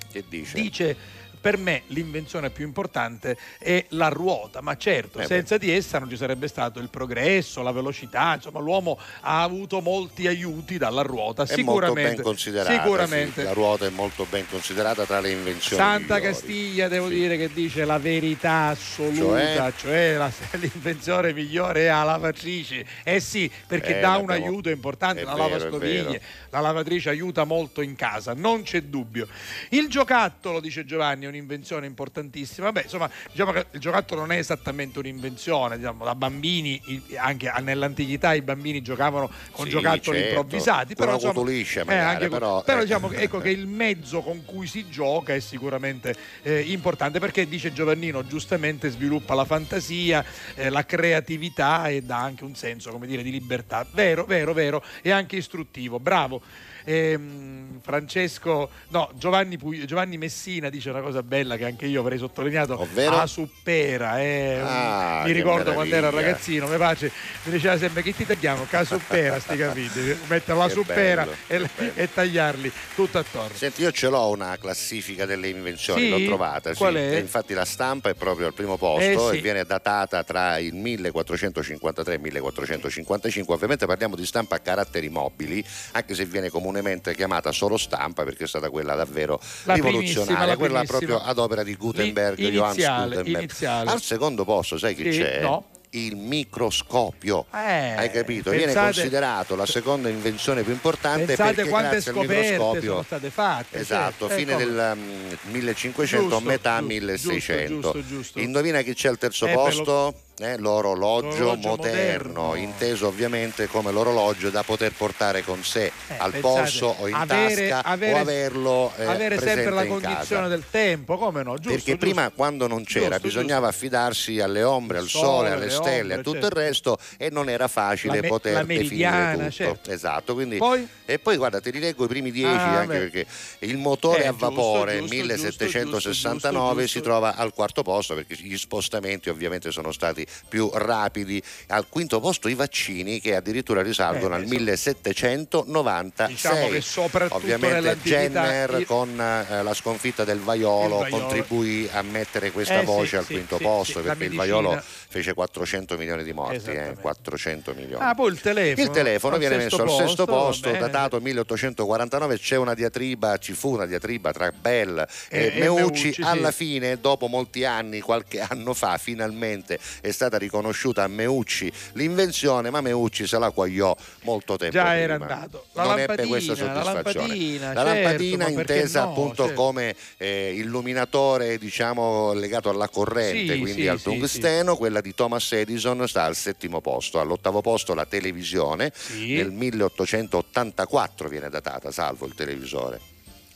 Che 0.09 0.23
dice? 0.29 0.61
dice 0.61 0.95
per 1.41 1.57
me 1.57 1.81
l'invenzione 1.87 2.51
più 2.51 2.65
importante 2.65 3.35
è 3.57 3.83
la 3.89 4.07
ruota, 4.09 4.61
ma 4.61 4.77
certo, 4.77 5.19
Eh 5.19 5.25
senza 5.25 5.57
di 5.57 5.71
essa 5.71 5.97
non 5.99 6.07
ci 6.09 6.15
sarebbe 6.17 6.47
stato 6.47 6.79
il 6.79 6.89
progresso, 6.89 7.61
la 7.63 7.71
velocità, 7.71 8.35
insomma 8.35 8.59
l'uomo 8.59 8.97
ha 9.21 9.41
avuto 9.41 9.81
molti 9.81 10.27
aiuti 10.27 10.77
dalla 10.77 11.01
ruota, 11.01 11.43
È 11.43 11.47
sicuramente. 11.47 12.23
sicuramente. 12.65 13.41
sì. 13.41 13.43
La 13.43 13.53
ruota 13.53 13.85
è 13.85 13.89
molto 13.89 14.25
ben 14.29 14.45
considerata 14.47 15.05
tra 15.05 15.19
le 15.19 15.31
invenzioni. 15.31 15.81
Santa 15.81 16.15
migliori. 16.15 16.21
Castiglia 16.33 16.87
devo 16.87 17.07
dire 17.07 17.37
che 17.37 17.51
dice 17.51 17.85
la 17.85 17.97
verità 17.97 18.67
assoluta, 18.67 19.71
Cioè? 19.71 19.73
cioè, 19.77 20.15
la- 20.17 20.31
l'invenzione 20.59 21.33
migliore 21.33 21.81
è 21.85 21.87
la 21.87 22.03
lavatrice. 22.03 22.85
Eh 23.03 23.19
sì, 23.19 23.49
perché 23.67 23.97
Eh, 23.97 24.01
dà 24.01 24.17
un 24.17 24.29
aiuto 24.29 24.69
importante, 24.69 25.21
è 25.21 25.23
la 25.23 25.33
vero, 25.33 25.47
lavastoviglie, 25.47 26.21
la 26.51 26.59
lavatrice 26.59 27.09
aiuta 27.09 27.43
molto 27.43 27.81
in 27.81 27.95
casa, 27.95 28.33
non 28.33 28.63
c'è 28.63 28.83
dubbio. 28.83 29.27
Il 29.69 29.87
giocattolo, 29.89 30.59
dice 30.59 30.85
Giovanni, 30.85 31.25
un'invenzione 31.31 31.85
importantissima. 31.85 32.71
Beh, 32.71 32.83
insomma, 32.83 33.09
diciamo 33.31 33.51
che 33.51 33.65
il 33.71 33.79
giocattolo 33.79 34.21
non 34.21 34.31
è 34.31 34.37
esattamente 34.37 34.99
un'invenzione, 34.99 35.77
diciamo, 35.77 36.05
da 36.05 36.15
bambini, 36.15 36.79
anche 37.17 37.51
nell'antichità 37.61 38.33
i 38.33 38.41
bambini 38.41 38.81
giocavano 38.81 39.29
con 39.51 39.65
Sì, 39.65 39.71
giocattoli 39.71 40.17
certo. 40.17 40.35
improvvisati, 40.35 40.95
però, 40.95 41.17
eh, 41.17 41.83
magari, 41.83 42.27
con- 42.27 42.39
però, 42.39 42.63
però 42.63 42.79
eh. 42.79 42.83
diciamo 42.83 43.11
ecco 43.11 43.39
che 43.39 43.49
il 43.51 43.67
mezzo 43.67 44.21
con 44.21 44.45
cui 44.45 44.67
si 44.67 44.89
gioca 44.89 45.33
è 45.33 45.39
sicuramente 45.39 46.15
eh, 46.43 46.59
importante 46.61 47.19
perché 47.19 47.47
dice 47.47 47.73
Giovannino 47.73 48.25
giustamente 48.25 48.89
sviluppa 48.89 49.33
la 49.33 49.45
fantasia, 49.45 50.23
eh, 50.55 50.69
la 50.69 50.85
creatività 50.85 51.87
e 51.87 52.01
dà 52.01 52.19
anche 52.19 52.43
un 52.43 52.55
senso 52.55 52.91
come 52.91 53.07
dire 53.07 53.23
di 53.23 53.31
libertà. 53.31 53.85
Vero, 53.91 54.25
vero, 54.25 54.53
vero 54.53 54.83
e 55.01 55.11
anche 55.11 55.37
istruttivo. 55.37 55.99
Bravo. 55.99 56.41
Ehm, 56.85 57.79
Francesco, 57.81 58.69
no, 58.89 59.09
Giovanni, 59.15 59.57
Pui- 59.57 59.85
Giovanni 59.87 60.17
Messina 60.17 60.69
dice 60.69 60.89
una 60.91 61.01
cosa 61.01 61.23
bella 61.23 61.57
che 61.57 61.65
anche 61.65 61.85
io 61.87 62.01
avrei 62.01 62.17
sottolineato. 62.19 62.79
Ovvero? 62.79 63.17
A 63.17 63.25
suppera, 63.25 64.19
eh, 64.21 64.59
Ah, 64.63 65.23
mi 65.25 65.31
ricordo 65.31 65.73
quando 65.73 65.95
ero 65.95 66.09
ragazzino, 66.11 66.67
mi 66.67 66.75
piace, 66.77 67.11
mi 67.43 67.51
diceva 67.53 67.77
sempre 67.77 68.01
che 68.03 68.13
ti 68.15 68.25
tagliamo, 68.25 68.65
casuppera, 68.69 69.39
sti 69.39 69.57
capiti, 69.57 70.15
mettere 70.27 70.57
la 70.57 70.69
suppera 70.69 71.27
bello, 71.47 71.67
e, 71.77 71.91
e 71.95 72.13
tagliarli 72.13 72.71
tutto 72.95 73.17
attorno. 73.17 73.55
Senti, 73.55 73.81
io 73.81 73.91
ce 73.91 74.09
l'ho 74.09 74.29
una 74.29 74.57
classifica 74.59 75.25
delle 75.25 75.47
invenzioni, 75.49 76.01
Sì? 76.03 76.09
l'ho 76.09 76.23
trovata. 76.25 76.71
sì. 76.71 76.77
Qual 76.77 76.93
è? 76.95 77.15
E 77.15 77.19
infatti 77.19 77.53
la 77.53 77.65
stampa 77.65 78.09
è 78.09 78.13
proprio 78.13 78.45
al 78.47 78.53
primo 78.53 78.77
posto 78.77 79.29
Eh, 79.29 79.31
sì. 79.33 79.37
e 79.37 79.41
viene 79.41 79.63
datata 79.65 80.23
tra 80.23 80.57
il 80.59 80.73
1453 80.75 82.11
e 82.13 82.15
il 82.15 82.21
1455. 82.21 83.53
Ovviamente 83.53 83.85
parliamo 83.85 84.15
di 84.15 84.25
stampa 84.25 84.55
a 84.55 84.59
caratteri 84.59 85.09
mobili, 85.09 85.63
anche 85.93 86.13
se 86.13 86.25
viene 86.25 86.49
comunemente 86.71 87.13
chiamata 87.13 87.51
solo 87.51 87.77
stampa 87.77 88.23
perché 88.23 88.45
è 88.45 88.47
stata 88.47 88.69
quella 88.69 88.95
davvero 88.95 89.39
La 89.63 89.73
rivoluzionaria, 89.73 90.45
la 90.45 90.55
quella 90.57 90.83
proprio 90.83 91.19
ad 91.21 91.37
opera 91.37 91.63
di 91.63 91.75
Gutenberg, 91.75 92.37
iniziale, 92.39 93.15
Gutenberg. 93.17 93.37
iniziale. 93.43 93.89
Al 93.91 94.01
secondo 94.01 94.45
posto, 94.45 94.77
sai 94.77 94.95
chi 94.95 95.11
Sì, 95.11 95.19
c'è? 95.19 95.41
no. 95.41 95.65
Il 95.93 96.15
microscopio. 96.15 97.47
Eh, 97.53 97.57
Hai 97.97 98.09
capito? 98.11 98.49
Viene 98.51 98.67
pensate- 98.67 98.93
considerato 98.93 99.55
la 99.57 99.65
seconda 99.65 100.07
invenzione 100.07 100.63
più 100.63 100.71
importante 100.71 101.35
perché 101.35 101.65
quante 101.67 101.99
grazie 101.99 102.11
al 102.11 102.17
microscopio 102.17 102.91
sono 102.91 103.03
state 103.03 103.29
fatte. 103.29 103.79
Esatto, 103.79 104.27
sì. 104.29 104.33
Eh, 104.33 104.37
fine 104.37 104.53
come- 104.53 104.65
del 104.65 104.93
mm, 104.95 105.51
1500, 105.51 106.29
Giusto, 106.29 106.45
metà 106.47 106.77
giusto, 106.79 106.85
1600. 106.93 108.03
giusto. 108.07 108.39
Indovina 108.39 108.81
chi 108.83 108.93
c'è 108.93 109.09
al 109.09 109.17
terzo 109.17 109.47
Eh, 109.47 109.51
posto? 109.53 110.13
Eh, 110.43 110.57
l'orologio, 110.57 111.27
L'orologio 111.37 111.67
moderno, 111.67 112.41
moderno. 112.45 112.55
inteso 112.55 113.05
ovviamente 113.05 113.67
come 113.67 113.91
l'orologio 113.91 114.49
da 114.49 114.63
poter 114.63 114.91
portare 114.91 115.43
con 115.43 115.63
sé 115.63 115.91
Eh, 116.07 116.15
al 116.17 116.31
pensate, 116.31 116.39
polso 116.39 116.95
o 116.97 117.07
in 117.07 117.13
avere- 117.13 117.67
tasca 117.67 117.83
avere- 117.87 118.13
o 118.13 118.17
averlo 118.17 118.91
eh, 118.97 119.05
avere 119.05 119.37
sempre 119.37 119.69
la 119.69 119.83
in 119.83 119.99
casa. 119.99 120.47
del 120.47 120.63
tempo, 120.71 121.19
come 121.19 121.43
no? 121.43 121.53
Giusto, 121.57 121.69
Perché 121.69 121.91
giusto. 121.91 121.97
prima 121.97 122.31
quando 122.31 122.65
non 122.65 122.83
c'era 122.85 123.19
Giusto, 123.19 123.27
bisognava 123.27 123.67
affidarsi 123.67 124.39
alle 124.39 124.63
ombre, 124.63 124.97
al 124.97 125.07
sole, 125.07 125.25
sole, 125.25 125.49
alle 125.51 125.65
le 125.65 125.69
stelle, 125.69 125.99
ombre, 126.01 126.13
a 126.15 126.17
tutto 126.23 126.31
certo. 126.41 126.45
il 126.47 126.51
resto 126.65 126.97
e 127.17 127.29
non 127.29 127.47
era 127.47 127.67
facile 127.67 128.21
me- 128.21 128.27
poter 128.27 128.65
definire 128.65 129.33
tutto. 129.37 129.51
certo. 129.51 129.91
Esatto, 129.91 130.33
quindi 130.33 130.57
Poi? 130.57 130.87
e 131.05 131.19
poi 131.19 131.37
guarda, 131.37 131.59
ti 131.61 131.69
rileggo 131.69 132.05
i 132.05 132.07
primi 132.07 132.31
dieci 132.31 132.55
Ah, 132.65 132.79
anche 132.79 132.87
beh. 132.97 132.99
perché 133.09 133.25
il 133.59 133.77
motore 133.77 134.23
Eh, 134.23 134.27
a 134.27 134.31
vapore 134.33 134.97
giusto, 135.01 135.15
1769 135.15 136.81
giusto, 136.81 136.97
si 136.97 137.03
trova 137.03 137.35
al 137.35 137.53
quarto 137.53 137.83
posto 137.83 138.15
perché 138.15 138.35
gli 138.39 138.57
spostamenti 138.57 139.29
ovviamente 139.29 139.69
sono 139.69 139.91
stati 139.91 140.25
più 140.47 140.69
rapidi. 140.73 141.41
Al 141.67 141.87
quinto 141.89 142.19
posto 142.19 142.47
i 142.47 142.53
vaccini 142.55 143.19
che 143.19 143.35
addirittura 143.35 143.81
risalgono 143.81 144.33
Eh, 144.35 144.37
al 144.37 144.43
insomma. 144.43 144.59
1796. 144.59 146.27
Diciamo 146.33 146.67
che 146.69 146.81
soprattutto 146.81 147.35
Ovviamente 147.35 147.97
Jenner 148.03 148.79
il- 148.79 148.85
con 148.85 149.09
eh, 149.19 149.63
la 149.63 149.73
sconfitta 149.73 150.23
del 150.23 150.39
vaiolo, 150.39 150.97
vaiolo. 150.99 151.17
contribuì 151.19 151.89
a 151.91 152.01
mettere 152.01 152.51
questa 152.51 152.75
Eh, 152.77 152.79
sì, 152.79 152.85
voce 152.85 153.17
al 153.17 153.25
sì, 153.25 153.33
quinto 153.33 153.57
sì, 153.57 153.63
posto 153.63 153.99
sì, 153.99 154.05
perché 154.07 154.23
il 154.25 154.35
vaiolo 154.35 154.81
fece 155.09 155.33
400 155.33 155.97
milioni 155.97 156.23
di 156.23 156.33
morti, 156.33 156.55
eh, 156.55 156.57
Esattamente. 156.71 157.01
400 157.01 157.73
milioni. 157.75 158.03
Ah, 158.03 158.13
poi 158.15 158.31
il 158.31 158.39
telefono. 158.41 158.87
Il 158.87 158.93
telefono 158.93 159.37
viene 159.37 159.57
messo 159.57 159.81
al 159.81 159.89
sesto 159.89 160.25
posto, 160.25 160.71
datato 160.71 161.19
1849, 161.19 162.37
c'è 162.39 162.55
una 162.55 162.73
diatriba, 162.73 163.37
ci 163.37 163.53
fu 163.53 163.73
una 163.73 163.85
diatriba 163.85 164.31
tra 164.31 164.51
Bell 164.51 164.99
e, 164.99 165.05
E- 165.29 165.45
e 165.55 165.59
Meucci, 165.59 165.81
Meucci, 165.81 166.13
sì. 166.13 166.21
alla 166.23 166.51
fine 166.51 166.99
dopo 166.99 167.27
molti 167.27 167.65
anni, 167.65 167.99
qualche 167.99 168.39
anno 168.41 168.73
fa, 168.73 168.97
finalmente 168.97 169.79
è 170.01 170.11
stata 170.21 170.37
riconosciuta 170.37 171.01
a 171.03 171.07
Meucci 171.07 171.71
l'invenzione, 171.93 172.69
ma 172.69 172.79
Meucci 172.81 173.25
se 173.25 173.39
la 173.39 173.49
quagliò 173.49 173.95
molto 174.23 174.55
tempo 174.55 174.75
Già 174.75 174.83
prima. 174.83 174.97
era 174.99 175.13
andato. 175.15 175.65
La 175.73 175.83
non 175.83 175.99
ebbe 175.99 176.27
questa 176.27 176.51
la 176.51 176.57
soddisfazione. 176.57 177.27
lampadina, 177.27 177.73
La 177.73 177.83
certo, 177.85 178.01
lampadina 178.03 178.45
perché 178.45 178.59
intesa 178.59 179.03
no, 179.03 179.09
appunto 179.09 179.45
certo. 179.47 179.61
come 179.61 179.95
eh, 180.17 180.53
illuminatore 180.55 181.57
diciamo 181.57 182.33
legato 182.33 182.69
alla 182.69 182.87
corrente, 182.87 183.53
Sì, 183.53 183.59
quindi 183.59 183.81
sì, 183.81 183.87
al 183.87 183.97
sì, 183.97 184.03
tungsteno, 184.03 184.75
quella 184.75 185.01
di 185.01 185.15
Thomas 185.15 185.51
Edison 185.53 186.07
sta 186.07 186.23
al 186.25 186.35
settimo 186.35 186.81
posto, 186.81 187.19
all'ottavo 187.19 187.61
posto 187.61 187.93
la 187.95 188.05
televisione, 188.05 188.91
Sì. 188.95 189.33
nel 189.33 189.51
1884 189.51 191.29
viene 191.29 191.49
datata, 191.49 191.91
salvo 191.91 192.27
il 192.27 192.35
televisore. 192.35 192.99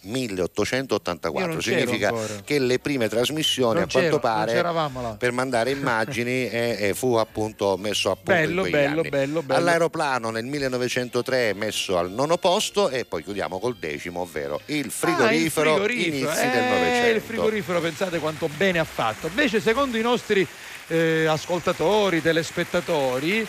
1884 0.05 1.39
Io 1.41 1.47
non 1.47 1.57
c'ero 1.61 1.79
significa 1.79 2.13
che 2.43 2.59
le 2.59 2.79
prime 2.79 3.09
trasmissioni 3.09 3.79
Non 3.79 3.83
a 3.83 3.91
quanto 3.91 4.19
pare 4.19 4.63
per 5.17 5.31
mandare 5.31 5.71
immagini 5.75 6.49
eh, 6.49 6.77
eh, 6.79 6.93
fu 6.93 7.15
appunto 7.15 7.75
messo 7.77 8.11
a 8.11 8.15
punto 8.15 8.31
Bello, 8.31 8.63
bello, 8.63 9.01
bello, 9.03 9.41
bello. 9.41 9.59
all'aeroplano 9.59 10.29
nel 10.29 10.45
1903 10.45 11.53
messo 11.53 11.97
al 11.97 12.11
nono 12.11 12.37
posto 12.37 12.89
e 12.89 13.05
poi 13.05 13.23
chiudiamo 13.23 13.59
col 13.59 13.75
decimo 13.77 14.21
ovvero 14.21 14.61
il 14.67 14.91
frigorifero, 14.91 15.25
Ah, 15.25 15.33
il 15.33 15.51
frigorifero. 15.51 16.07
inizi 16.31 16.41
Eh, 16.41 16.49
del 16.49 16.63
Novecento 16.63 17.15
Il 17.15 17.21
frigorifero, 17.21 17.81
pensate 17.81 18.19
quanto 18.19 18.49
bene 18.55 18.79
ha 18.79 18.83
fatto. 18.83 19.27
Invece, 19.27 19.59
secondo 19.59 19.97
i 19.97 20.01
nostri 20.01 20.45
eh, 20.87 21.25
ascoltatori, 21.25 22.21
telespettatori, 22.21 23.45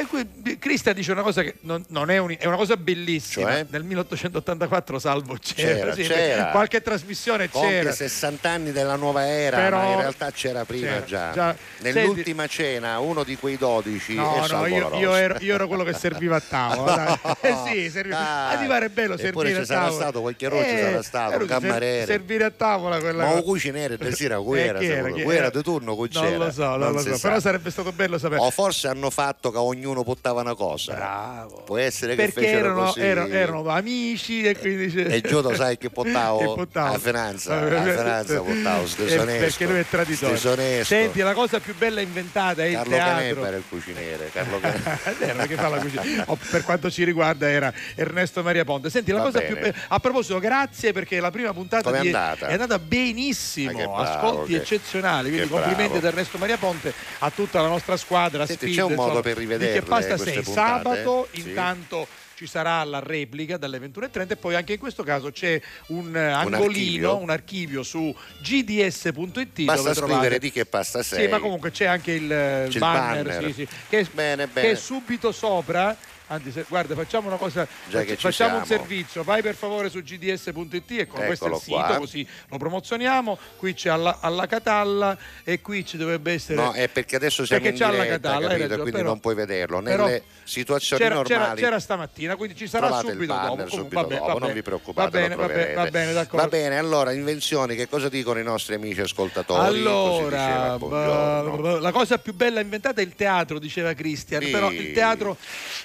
eh, 0.00 0.06
qui- 0.06 0.58
Cristian 0.58 0.94
dice 0.94 1.12
una 1.12 1.22
cosa 1.22 1.42
che 1.42 1.56
non, 1.60 1.84
non 1.88 2.10
è, 2.10 2.18
un- 2.18 2.34
è 2.38 2.46
una 2.46 2.56
cosa 2.56 2.76
bellissima. 2.76 3.50
Cioè? 3.50 3.66
Nel 3.70 3.82
1884 3.84 4.98
Salvo 4.98 5.36
c'era, 5.40 5.74
C'era, 5.74 5.94
sì, 5.94 6.02
c'era. 6.02 6.46
qualche 6.46 6.82
trasmissione 6.82 7.48
compie 7.50 7.70
c'era. 7.80 7.92
60 7.92 8.48
anni 8.48 8.72
della 8.72 8.96
nuova 8.96 9.26
era 9.26 9.56
Però- 9.58 9.76
ma 9.78 9.90
in 9.92 9.96
realtà 9.98 10.30
c'era 10.30 10.64
prima 10.64 10.88
c'era, 10.88 11.04
già, 11.04 11.32
già. 11.32 11.56
nell'ultima 11.78 12.46
cena 12.46 12.98
uno 13.00 13.24
di 13.24 13.36
quei 13.36 13.56
12 13.56 14.14
No, 14.14 14.44
è 14.44 14.48
no, 14.48 14.66
io, 14.66 14.94
io 14.96 15.14
ero, 15.14 15.36
io 15.40 15.54
ero 15.54 15.66
quello 15.68 15.84
che 15.84 15.92
serviva 15.94 16.36
a 16.36 16.42
tavola. 16.46 17.18
dai. 17.22 17.34
Eh 17.40 17.56
sì, 17.66 17.90
serviva. 17.90 18.48
Ah, 18.50 18.56
ti 18.56 18.66
pare 18.66 18.88
bello 18.90 19.14
Eppure 19.14 19.48
servire 19.50 19.54
ci 19.54 19.60
a 19.60 19.64
sarà 19.64 19.80
tavola. 19.86 20.00
stato 20.02 20.20
qualche 20.20 20.48
roccio, 20.48 20.64
Eh, 20.66 20.78
sarà 20.80 21.02
stato, 21.02 21.32
ero 21.34 21.42
un 21.42 21.48
cameriere. 21.48 22.06
servire 22.06 22.44
a 22.44 22.50
tavola 22.50 22.98
quella 23.00 23.24
ma 23.24 23.32
un 23.34 23.42
cuciniere 23.42 23.96
di 23.96 24.12
sera 24.12 24.36
Eh, 24.36 24.42
chi 24.42 24.58
era, 24.58 25.10
guerra 25.10 25.32
era? 25.34 25.50
di 25.50 25.62
turno 25.62 25.94
Non 25.94 26.08
c'era? 26.08 26.36
lo 26.36 26.50
so, 26.50 26.62
non 26.64 26.78
Non 26.78 26.92
lo 26.92 27.00
so. 27.00 27.18
Però 27.20 27.40
sarebbe 27.40 27.70
stato 27.70 27.92
bello 27.92 28.18
sapere. 28.18 28.40
o 28.40 28.50
forse 28.50 28.88
hanno 28.88 29.10
fatto 29.10 29.50
che 29.50 29.58
ognuno 29.86 30.02
portava 30.04 30.40
una 30.40 30.54
cosa. 30.54 30.94
Bravo. 30.94 31.62
può 31.64 31.76
essere 31.78 32.14
che 32.14 32.24
Perché 32.24 32.40
fecero 32.40 32.58
erano, 32.66 32.84
così. 32.84 33.00
erano- 33.00 33.32
erano 33.34 33.68
amici 33.68 34.42
e 34.42 34.56
quindi 34.56 34.92
c'è- 34.92 35.10
e 35.12 35.20
Giudo 35.20 35.54
sai 35.54 35.76
che 35.78 35.90
portavo 35.90 36.54
a 36.74 36.98
finanza 36.98 37.58
a 37.60 37.66
finanza 37.82 38.40
portavo 38.40 38.86
sto 38.86 39.04
Eh, 39.06 39.16
perché 39.16 39.66
lui 39.66 39.78
è 39.78 39.86
traditore. 39.88 40.84
Senti 40.84 41.20
la 41.20 41.32
cosa 41.34 41.60
più 41.60 41.74
bella 41.76 42.00
inventata 42.00 42.62
è 42.62 42.66
il 42.66 42.74
Carlo 42.74 42.90
teatro. 42.92 43.14
Canebba 43.16 43.46
era 43.48 43.56
il 43.56 43.64
cuciniere 43.68 44.30
Carlo 44.32 44.60
è 44.62 45.12
vero 45.18 45.46
che 45.46 45.54
fa 45.56 45.68
la 45.68 45.78
cucina. 45.78 46.24
Oh, 46.26 46.38
per 46.50 46.62
quanto 46.64 46.90
ci 46.90 47.04
riguarda 47.04 47.48
era 47.48 47.72
Ernesto 47.94 48.42
Maria 48.42 48.64
Ponte. 48.64 48.90
Senti 48.90 49.10
la 49.10 49.18
Va 49.18 49.24
cosa 49.24 49.38
bene. 49.38 49.52
più 49.52 49.60
bella 49.62 49.74
a 49.88 49.98
proposito 50.00 50.38
grazie 50.38 50.92
perché 50.92 51.20
la 51.20 51.30
prima 51.30 51.52
puntata 51.52 51.90
di- 51.90 52.06
andata? 52.08 52.46
è 52.48 52.52
andata 52.52 52.78
benissimo. 52.78 53.72
Bravo, 53.72 53.96
ascolti 53.96 54.52
che- 54.52 54.58
eccezionali 54.58 55.28
quindi 55.30 55.46
che 55.48 55.52
complimenti 55.52 55.92
bravo. 55.92 56.06
ad 56.06 56.12
Ernesto 56.12 56.38
Maria 56.38 56.56
Ponte 56.56 56.92
a 57.18 57.30
tutta 57.30 57.60
la 57.60 57.68
nostra 57.68 57.96
squadra 57.96 58.46
Senti, 58.46 58.66
Speed, 58.66 58.76
c'è 58.76 58.82
un 58.82 58.90
modo 58.94 59.02
insomma, 59.02 59.20
per 59.22 59.38
di 59.66 59.71
che 59.72 59.82
pasta 59.82 60.14
queste 60.16 60.32
sei 60.34 60.42
puntate? 60.42 60.84
sabato 60.84 61.28
Sì. 61.32 61.48
intanto 61.48 62.06
ci 62.34 62.46
sarà 62.48 62.82
la 62.82 62.98
replica 62.98 63.56
dalle 63.56 63.78
21.30 63.78 64.30
e 64.30 64.36
poi 64.36 64.54
anche 64.56 64.72
in 64.72 64.78
questo 64.80 65.04
caso 65.04 65.30
c'è 65.30 65.60
un 65.88 66.16
angolino, 66.16 66.64
archivio? 66.64 67.16
un 67.18 67.30
archivio 67.30 67.82
su 67.84 68.12
gds.it 68.40 69.62
Basta 69.64 69.82
dove 69.82 69.94
scrivere 69.94 69.94
trovate 69.94 70.38
di 70.38 70.50
che 70.50 70.64
pasta 70.66 71.02
sei. 71.02 71.24
sì, 71.24 71.30
ma 71.30 71.38
comunque 71.38 71.70
c'è 71.70 71.84
anche 71.84 72.12
il, 72.12 72.26
C'è 72.28 72.66
il 72.68 72.78
banner, 72.78 73.24
banner. 73.26 73.44
sì, 73.44 73.52
sì, 73.52 73.68
che, 73.88 74.06
Bene, 74.12 74.48
che 74.52 74.70
è 74.72 74.74
subito 74.74 75.30
sopra. 75.32 75.96
Anzi, 76.32 76.50
se- 76.50 76.64
guarda, 76.66 76.94
facciamo 76.94 77.28
una 77.28 77.36
cosa, 77.36 77.66
facciamo 77.66 78.56
un 78.56 78.64
siamo. 78.64 78.64
servizio. 78.64 79.22
Vai 79.22 79.42
per 79.42 79.54
favore 79.54 79.90
su 79.90 80.00
gds.it 80.02 80.90
e 81.00 81.06
con 81.06 81.24
questo 81.26 81.44
è 81.46 81.50
il 81.50 81.56
sito, 81.56 81.76
qua. 81.76 81.96
così 81.98 82.26
lo 82.48 82.56
promozioniamo. 82.56 83.38
Qui 83.58 83.74
c'è 83.74 83.90
alla, 83.90 84.16
alla 84.20 84.46
Catalla 84.46 85.16
e 85.44 85.60
qui 85.60 85.84
ci 85.84 85.98
dovrebbe 85.98 86.32
essere. 86.32 86.54
No, 86.54 86.72
è 86.72 86.88
perché 86.88 87.16
adesso 87.16 87.44
siamo 87.44 87.62
Perché 87.62 87.76
in 87.76 87.82
c'è 87.82 87.88
alla 87.92 88.02
diretta, 88.04 88.20
Catalla, 88.30 88.40
capito? 88.48 88.60
ragione, 88.62 88.80
quindi 88.80 88.90
però- 88.92 89.08
non 89.10 89.20
puoi 89.20 89.34
vederlo. 89.34 89.80
Nelle 89.80 90.22
situazioni 90.44 91.02
c'era, 91.02 91.22
c'era- 91.22 91.38
normali 91.38 91.60
c'era 91.60 91.78
stamattina, 91.80 92.36
quindi 92.36 92.56
ci 92.56 92.66
sarà 92.66 92.98
subito 93.00 93.26
banner 93.34 93.56
dopo. 93.56 93.68
Subito 93.70 94.00
vabbè, 94.00 94.14
dopo, 94.16 94.26
vabbè. 94.28 94.40
non 94.40 94.52
vi 94.54 94.62
preoccupate, 94.62 95.10
Va 95.10 95.18
bene, 95.20 95.34
va 95.34 95.46
bene, 95.46 95.74
va 95.74 95.86
bene, 95.90 96.12
d'accordo. 96.14 96.36
Va 96.44 96.48
bene, 96.48 96.78
allora, 96.78 97.12
invenzioni, 97.12 97.76
che 97.76 97.88
cosa 97.90 98.08
dicono 98.08 98.38
i 98.40 98.42
nostri 98.42 98.74
amici 98.74 99.02
ascoltatori? 99.02 99.66
Allora, 99.66 100.78
diceva, 100.80 101.78
la 101.80 101.92
cosa 101.92 102.16
più 102.16 102.32
bella 102.32 102.60
inventata 102.60 103.02
è 103.02 103.04
il 103.04 103.14
teatro, 103.14 103.58
diceva 103.58 103.92
Christian, 103.92 104.42
Sì. 104.42 104.50
però 104.50 104.70
il 104.72 104.92
teatro 104.92 105.36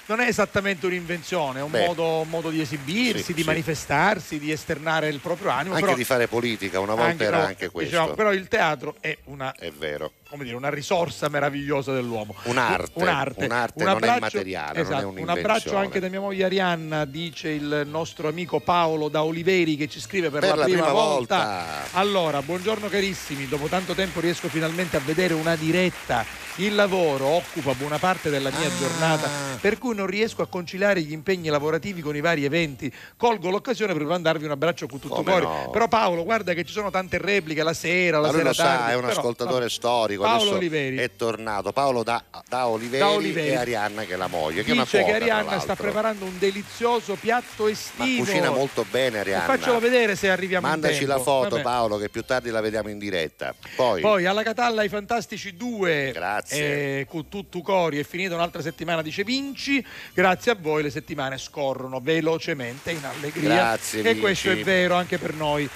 non 0.06 0.20
è 0.20 0.32
esattamente 0.42 0.86
un'invenzione, 0.86 1.58
è 1.58 1.62
un 1.62 1.70
modo, 1.72 2.20
un 2.20 2.28
modo 2.28 2.50
di 2.50 2.60
esibirsi, 2.60 3.22
Sì, 3.24 3.34
di 3.34 3.40
sì. 3.40 3.46
manifestarsi, 3.46 4.38
di 4.38 4.52
esternare 4.52 5.08
il 5.08 5.18
proprio 5.18 5.50
animo. 5.50 5.74
Anche 5.74 5.84
però, 5.86 5.96
di 5.96 6.04
fare 6.04 6.28
politica, 6.28 6.78
una 6.78 6.94
volta 6.94 7.10
anche- 7.10 7.24
era 7.24 7.38
no, 7.38 7.44
anche 7.44 7.68
questo. 7.70 7.90
diciamo, 7.96 8.14
però 8.14 8.32
il 8.32 8.46
teatro 8.46 8.94
è 9.00 9.16
una, 9.24 9.52
È 9.54 9.70
vero. 9.72 10.12
Come 10.28 10.44
dire, 10.44 10.56
una 10.56 10.68
risorsa 10.68 11.28
meravigliosa 11.28 11.92
dell'uomo. 11.94 12.34
Un'arte, 12.44 12.90
un'arte, 12.94 13.44
un'arte 13.46 13.82
Un 13.82 13.88
non 13.90 14.04
è 14.04 14.18
materiale, 14.20 14.82
non 14.82 14.92
è 14.92 14.94
esatto, 14.96 15.08
un 15.22 15.28
abbraccio 15.28 15.76
anche 15.76 16.00
da 16.00 16.08
mia 16.08 16.20
moglie 16.20 16.44
Arianna, 16.44 17.06
dice 17.06 17.48
il 17.48 17.86
nostro 17.88 18.28
amico 18.28 18.60
Paolo 18.60 19.08
da 19.08 19.22
Oliveri 19.24 19.76
che 19.76 19.88
ci 19.88 20.00
scrive 20.00 20.28
per, 20.28 20.40
Per 20.40 20.56
la 20.56 20.64
prima 20.64 20.90
volta. 20.92 21.36
volta. 21.36 21.64
Allora, 21.92 22.42
buongiorno 22.42 22.88
carissimi, 22.88 23.48
dopo 23.48 23.68
tanto 23.68 23.94
tempo 23.94 24.20
riesco 24.20 24.48
finalmente 24.48 24.98
a 24.98 25.00
vedere 25.00 25.32
una 25.32 25.56
diretta. 25.56 26.24
Il 26.56 26.74
lavoro 26.74 27.24
occupa 27.26 27.72
buona 27.74 27.98
parte 27.98 28.30
della 28.30 28.50
mia 28.50 28.66
Ah. 28.66 28.76
giornata, 28.78 29.28
per 29.60 29.78
cui 29.78 29.94
non 29.94 30.06
riesco 30.06 30.42
a 30.42 30.46
conciliare 30.48 31.00
gli 31.00 31.12
impegni 31.12 31.48
lavorativi 31.48 32.00
con 32.02 32.16
i 32.16 32.20
vari 32.20 32.44
eventi. 32.44 32.92
Colgo 33.16 33.48
l'occasione 33.48 33.92
per 33.94 34.02
mandarvi 34.04 34.44
un 34.44 34.50
abbraccio 34.50 34.88
con 34.88 34.98
tutto 34.98 35.22
cuore. 35.22 35.44
no? 35.44 35.70
Però 35.70 35.86
Paolo, 35.86 36.24
guarda 36.24 36.52
che 36.54 36.64
ci 36.64 36.72
sono 36.72 36.90
tante 36.90 37.16
repliche 37.18 37.62
la 37.62 37.72
sera, 37.74 38.18
la 38.18 38.26
Ma 38.26 38.32
lui 38.32 38.38
sera 38.38 38.48
lo 38.48 38.54
sa, 38.54 38.90
è 38.90 38.94
un 38.94 39.00
però, 39.02 39.12
ascoltatore 39.12 39.58
vabbè. 39.60 39.70
storico. 39.70 40.17
Paolo 40.22 40.40
adesso 40.40 40.54
Oliveri. 40.56 40.96
è 40.96 41.10
tornato. 41.16 41.72
Paolo 41.72 42.02
da, 42.02 42.22
da 42.48 42.66
Oliveri, 42.68 42.98
Da 43.02 43.10
Oliveri. 43.10 43.48
e 43.48 43.56
Arianna 43.56 44.04
che 44.04 44.14
è 44.14 44.16
la 44.16 44.26
moglie. 44.26 44.62
Che 44.62 44.70
è 44.70 44.72
una 44.72 44.82
Dice 44.82 44.98
che 44.98 45.02
cuoca, 45.04 45.16
tra 45.24 45.34
Arianna 45.36 45.60
sta 45.60 45.76
preparando 45.76 46.24
un 46.24 46.38
delizioso 46.38 47.14
piatto 47.14 47.64
Ma 47.64 47.70
estivo. 47.70 48.24
cucina 48.24 48.50
molto 48.50 48.84
bene 48.90 49.20
Arianna. 49.20 49.44
Faccelo 49.44 49.78
vedere 49.78 50.16
se 50.16 50.30
arriviamo 50.30 50.66
Mandaci 50.66 51.04
la 51.04 51.18
foto 51.18 51.48
Vabbè. 51.50 51.62
Paolo 51.62 51.96
che 51.98 52.08
più 52.08 52.22
tardi 52.24 52.50
la 52.50 52.60
vediamo 52.60 52.88
in 52.88 52.98
diretta. 52.98 53.54
Poi, 53.76 54.00
Poi 54.00 54.26
alla 54.26 54.42
Catalla 54.42 54.82
i 54.82 54.88
Fantastici 54.88 55.56
2 55.56 56.10
Grazie. 56.12 57.00
eh, 57.00 57.06
con 57.08 57.28
tutto 57.28 57.60
cori 57.62 57.98
è 57.98 58.04
finita 58.04 58.34
un'altra 58.34 58.62
settimana 58.62 59.02
dice 59.02 59.24
Vinci 59.24 59.84
grazie 60.14 60.52
a 60.52 60.56
voi 60.58 60.82
le 60.82 60.90
settimane 60.90 61.38
scorrono 61.38 62.00
velocemente 62.00 62.90
in 62.92 63.04
allegria 63.04 63.54
Grazie, 63.54 64.00
e 64.00 64.02
Vinci. 64.02 64.20
questo 64.20 64.50
è 64.50 64.56
vero 64.62 64.94
anche 64.94 65.18
per 65.18 65.34
noi 65.34 65.68